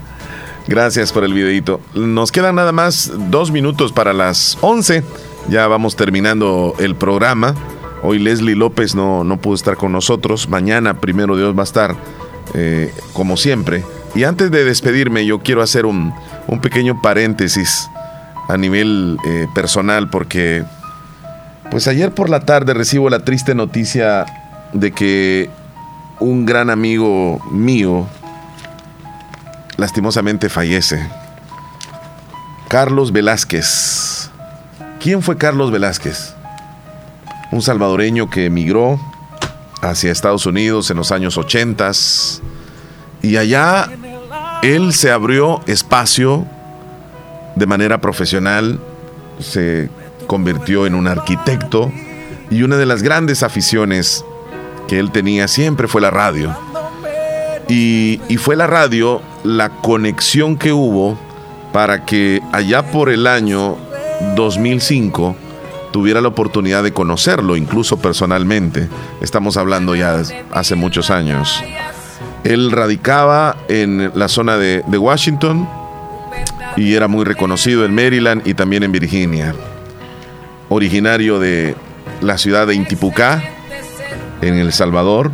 Gracias 0.68 1.12
por 1.12 1.24
el 1.24 1.34
videito. 1.34 1.82
Nos 1.94 2.32
quedan 2.32 2.56
nada 2.56 2.72
más 2.72 3.12
dos 3.30 3.52
minutos 3.52 3.92
para 3.92 4.14
las 4.14 4.58
11. 4.62 5.04
Ya 5.50 5.68
vamos 5.68 5.96
terminando 5.96 6.76
el 6.80 6.96
programa. 6.96 7.56
Hoy 8.04 8.20
Leslie 8.20 8.56
López 8.56 8.96
no, 8.96 9.24
no 9.24 9.38
pudo 9.38 9.56
estar 9.56 9.76
con 9.76 9.92
nosotros. 9.92 10.50
Mañana, 10.50 11.00
primero 11.00 11.36
Dios, 11.36 11.56
va 11.56 11.62
a 11.62 11.66
estar 11.66 11.96
eh, 12.54 12.94
como 13.14 13.38
siempre. 13.38 13.84
Y 14.16 14.24
antes 14.24 14.52
de 14.52 14.64
despedirme, 14.64 15.26
yo 15.26 15.40
quiero 15.40 15.62
hacer 15.62 15.86
un, 15.86 16.14
un 16.48 16.62
pequeño 16.62 17.02
paréntesis 17.02 17.90
a 18.48 18.58
nivel 18.58 19.18
eh, 19.26 19.48
personal 19.54 20.10
porque 20.10 20.64
pues 21.72 21.88
ayer 21.88 22.14
por 22.14 22.30
la 22.30 22.42
tarde 22.42 22.74
recibo 22.74 23.10
la 23.10 23.20
triste 23.24 23.56
noticia 23.56 24.26
de 24.74 24.92
que 24.92 25.50
un 26.20 26.46
gran 26.46 26.70
amigo 26.70 27.40
mío 27.50 28.06
lastimosamente 29.78 30.50
fallece. 30.50 31.02
Carlos 32.68 33.14
Velázquez. 33.14 34.30
¿Quién 35.00 35.22
fue 35.22 35.38
Carlos 35.38 35.72
Velázquez? 35.72 36.36
Un 37.52 37.62
salvadoreño 37.62 38.30
que 38.30 38.46
emigró 38.46 39.00
hacia 39.82 40.12
Estados 40.12 40.46
Unidos 40.46 40.92
en 40.92 40.98
los 40.98 41.12
años 41.14 41.38
80 41.38 41.92
y 43.22 43.38
allá 43.38 43.90
él 44.62 44.94
se 44.94 45.10
abrió 45.10 45.62
espacio 45.68 46.46
de 47.56 47.66
manera 47.66 48.02
profesional, 48.02 48.80
se 49.40 49.90
convirtió 50.32 50.86
en 50.86 50.96
un 50.96 51.10
arquitecto 51.10 51.92
y 52.50 52.64
una 52.64 52.78
de 52.78 52.86
las 52.86 53.04
grandes 53.04 53.44
aficiones 53.44 54.24
que 54.88 54.98
él 54.98 55.12
tenía 55.12 55.50
siempre 55.50 55.90
fue 55.90 56.00
la 56.00 56.10
radio. 56.10 56.56
Y, 57.68 58.22
fue 58.38 58.56
la 58.56 58.66
radio 58.66 59.22
la 59.44 59.68
conexión 59.82 60.56
que 60.56 60.72
hubo 60.72 61.20
para 61.74 62.06
que 62.06 62.42
allá 62.54 62.82
por 62.82 63.10
el 63.10 63.28
año 63.28 63.76
2005 64.38 65.36
tuviera 65.92 66.22
la 66.22 66.30
oportunidad 66.30 66.82
de 66.82 66.94
conocerlo, 66.94 67.58
incluso 67.58 67.98
personalmente. 67.98 68.88
Estamos 69.20 69.58
hablando 69.58 69.96
ya 69.96 70.22
hace 70.54 70.76
muchos 70.76 71.10
años. 71.10 71.62
Él 72.46 72.72
radicaba 72.72 73.58
en 73.68 74.14
la 74.16 74.30
zona 74.30 74.56
de, 74.56 74.82
de 74.88 74.98
Washington 74.98 75.68
y 76.78 76.94
era 76.94 77.10
muy 77.10 77.26
reconocido 77.26 77.84
en 77.84 77.94
Maryland 77.94 78.48
y 78.48 78.54
también 78.54 78.84
en 78.84 78.94
Virginia 78.94 79.54
originario 80.74 81.38
de 81.38 81.76
la 82.22 82.38
ciudad 82.38 82.66
de 82.66 82.76
Intipucá, 82.76 83.44
en 84.42 84.56
El 84.56 84.72
Salvador. 84.72 85.32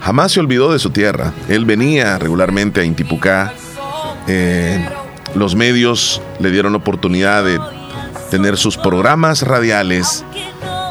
Jamás 0.00 0.30
se 0.30 0.38
olvidó 0.38 0.72
de 0.72 0.78
su 0.78 0.90
tierra. 0.90 1.32
Él 1.48 1.64
venía 1.64 2.16
regularmente 2.16 2.80
a 2.80 2.84
Intipucá. 2.84 3.52
Eh, 4.28 4.88
los 5.34 5.56
medios 5.56 6.22
le 6.38 6.52
dieron 6.52 6.76
oportunidad 6.76 7.44
de 7.44 7.58
tener 8.30 8.56
sus 8.56 8.76
programas 8.76 9.42
radiales, 9.42 10.24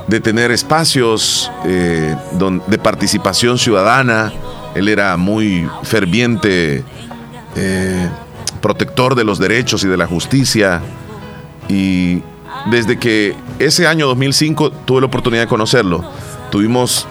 de 0.07 0.19
tener 0.19 0.51
espacios 0.51 1.49
eh, 1.63 2.15
de 2.67 2.77
participación 2.77 3.57
ciudadana. 3.57 4.33
Él 4.75 4.89
era 4.89 5.15
muy 5.15 5.69
ferviente 5.83 6.83
eh, 7.55 8.09
protector 8.59 9.15
de 9.15 9.23
los 9.23 9.39
derechos 9.39 9.85
y 9.85 9.87
de 9.87 9.95
la 9.95 10.05
justicia 10.05 10.81
y 11.69 12.21
desde 12.65 12.97
que 12.97 13.35
ese 13.59 13.87
año 13.87 14.07
2005 14.07 14.71
tuve 14.71 15.01
la 15.01 15.07
oportunidad 15.07 15.43
de 15.43 15.47
conocerlo, 15.47 16.03
tuvimos, 16.51 17.07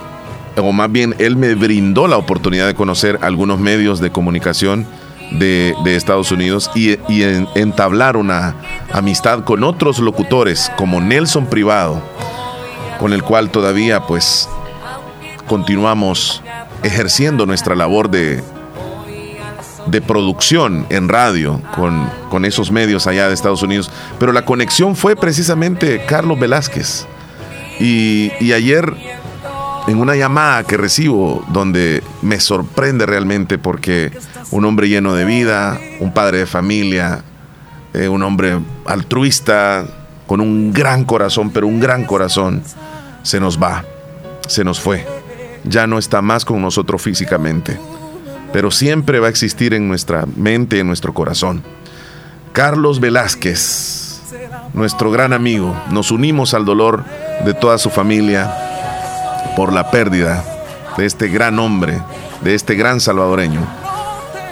o 0.56 0.72
más 0.72 0.90
bien 0.90 1.14
él 1.18 1.36
me 1.36 1.54
brindó 1.54 2.08
la 2.08 2.16
oportunidad 2.16 2.66
de 2.66 2.74
conocer 2.74 3.18
algunos 3.22 3.58
medios 3.58 4.00
de 4.00 4.10
comunicación 4.10 4.86
de, 5.30 5.74
Estados 5.84 6.32
Unidos 6.32 6.70
y, 6.74 6.96
entablar 7.54 8.16
una 8.16 8.54
amistad 8.92 9.44
con 9.44 9.64
otros 9.64 9.98
locutores 9.98 10.70
como 10.76 11.00
Nelson 11.00 11.46
Privado, 11.46 12.02
con 12.98 13.12
el 13.12 13.22
cual 13.22 13.50
todavía 13.50 14.00
pues 14.06 14.48
continuamos 15.46 16.42
ejerciendo 16.82 17.46
nuestra 17.46 17.74
labor 17.74 18.10
de, 18.10 18.42
de 19.86 20.00
producción 20.00 20.86
en 20.90 21.08
radio 21.08 21.60
con, 21.74 22.08
con, 22.30 22.44
esos 22.44 22.70
medios 22.70 23.06
allá 23.06 23.28
de 23.28 23.34
Estados 23.34 23.62
Unidos, 23.62 23.90
pero 24.18 24.32
la 24.32 24.44
conexión 24.44 24.96
fue 24.96 25.14
precisamente 25.16 26.04
Carlos 26.06 26.38
Velázquez. 26.38 27.06
Y, 27.80 28.52
ayer 28.52 28.94
en 29.86 29.98
una 29.98 30.14
llamada 30.16 30.64
que 30.64 30.76
recibo 30.76 31.44
donde 31.48 32.02
me 32.22 32.40
sorprende 32.40 33.04
realmente 33.04 33.58
porque 33.58 34.12
un 34.50 34.64
hombre 34.64 34.88
lleno 34.88 35.14
de 35.14 35.24
vida, 35.24 35.78
un 36.00 36.12
padre 36.14 36.38
de 36.38 36.46
familia, 36.46 37.22
eh, 37.92 38.08
un 38.08 38.22
hombre 38.22 38.60
altruista, 38.86 39.84
con 40.26 40.40
un 40.40 40.72
gran 40.72 41.04
corazón, 41.04 41.50
pero 41.50 41.66
un 41.66 41.80
gran 41.80 42.04
corazón, 42.04 42.62
se 43.22 43.40
nos 43.40 43.62
va, 43.62 43.84
se 44.46 44.64
nos 44.64 44.80
fue. 44.80 45.06
Ya 45.64 45.86
no 45.86 45.98
está 45.98 46.22
más 46.22 46.44
con 46.44 46.62
nosotros 46.62 47.02
físicamente, 47.02 47.78
pero 48.54 48.70
siempre 48.70 49.18
va 49.18 49.26
a 49.26 49.30
existir 49.30 49.74
en 49.74 49.88
nuestra 49.88 50.26
mente, 50.36 50.78
en 50.78 50.86
nuestro 50.86 51.12
corazón. 51.12 51.64
Carlos 52.52 53.00
Velázquez, 53.00 54.20
nuestro 54.74 55.10
gran 55.10 55.32
amigo, 55.32 55.76
nos 55.90 56.12
unimos 56.12 56.54
al 56.54 56.64
dolor 56.64 57.02
de 57.44 57.52
toda 57.52 57.78
su 57.78 57.90
familia 57.90 58.54
por 59.56 59.72
la 59.72 59.90
pérdida 59.90 60.44
de 60.96 61.04
este 61.04 61.26
gran 61.26 61.58
hombre, 61.58 62.00
de 62.42 62.54
este 62.54 62.76
gran 62.76 63.00
salvadoreño. 63.00 63.60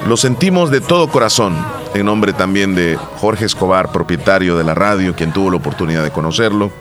Lo 0.09 0.17
sentimos 0.17 0.73
de 0.73 0.81
todo 0.81 1.07
corazón, 1.07 1.55
en 1.95 2.07
nombre 2.07 2.33
también 2.33 2.75
de 2.75 2.99
Jorge 3.21 3.45
Escobar, 3.45 3.93
propietario 3.93 4.59
de 4.59 4.65
la 4.65 4.75
radio, 4.75 5.15
quien 5.15 5.33
tuvo 5.33 5.49
la 5.49 5.59
oportunidad 5.59 6.03
de 6.03 6.11
conocerlo, 6.11 6.73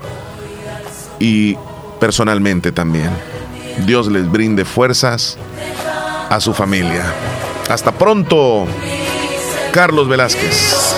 y 1.19 1.56
personalmente 1.99 2.72
también. 2.72 3.11
Dios 3.85 4.07
les 4.07 4.27
brinde 4.27 4.65
fuerzas 4.65 5.38
a 6.31 6.39
su 6.39 6.53
familia. 6.53 7.03
Hasta 7.69 7.91
pronto, 7.91 8.65
Carlos 9.73 10.07
Velázquez. 10.07 10.95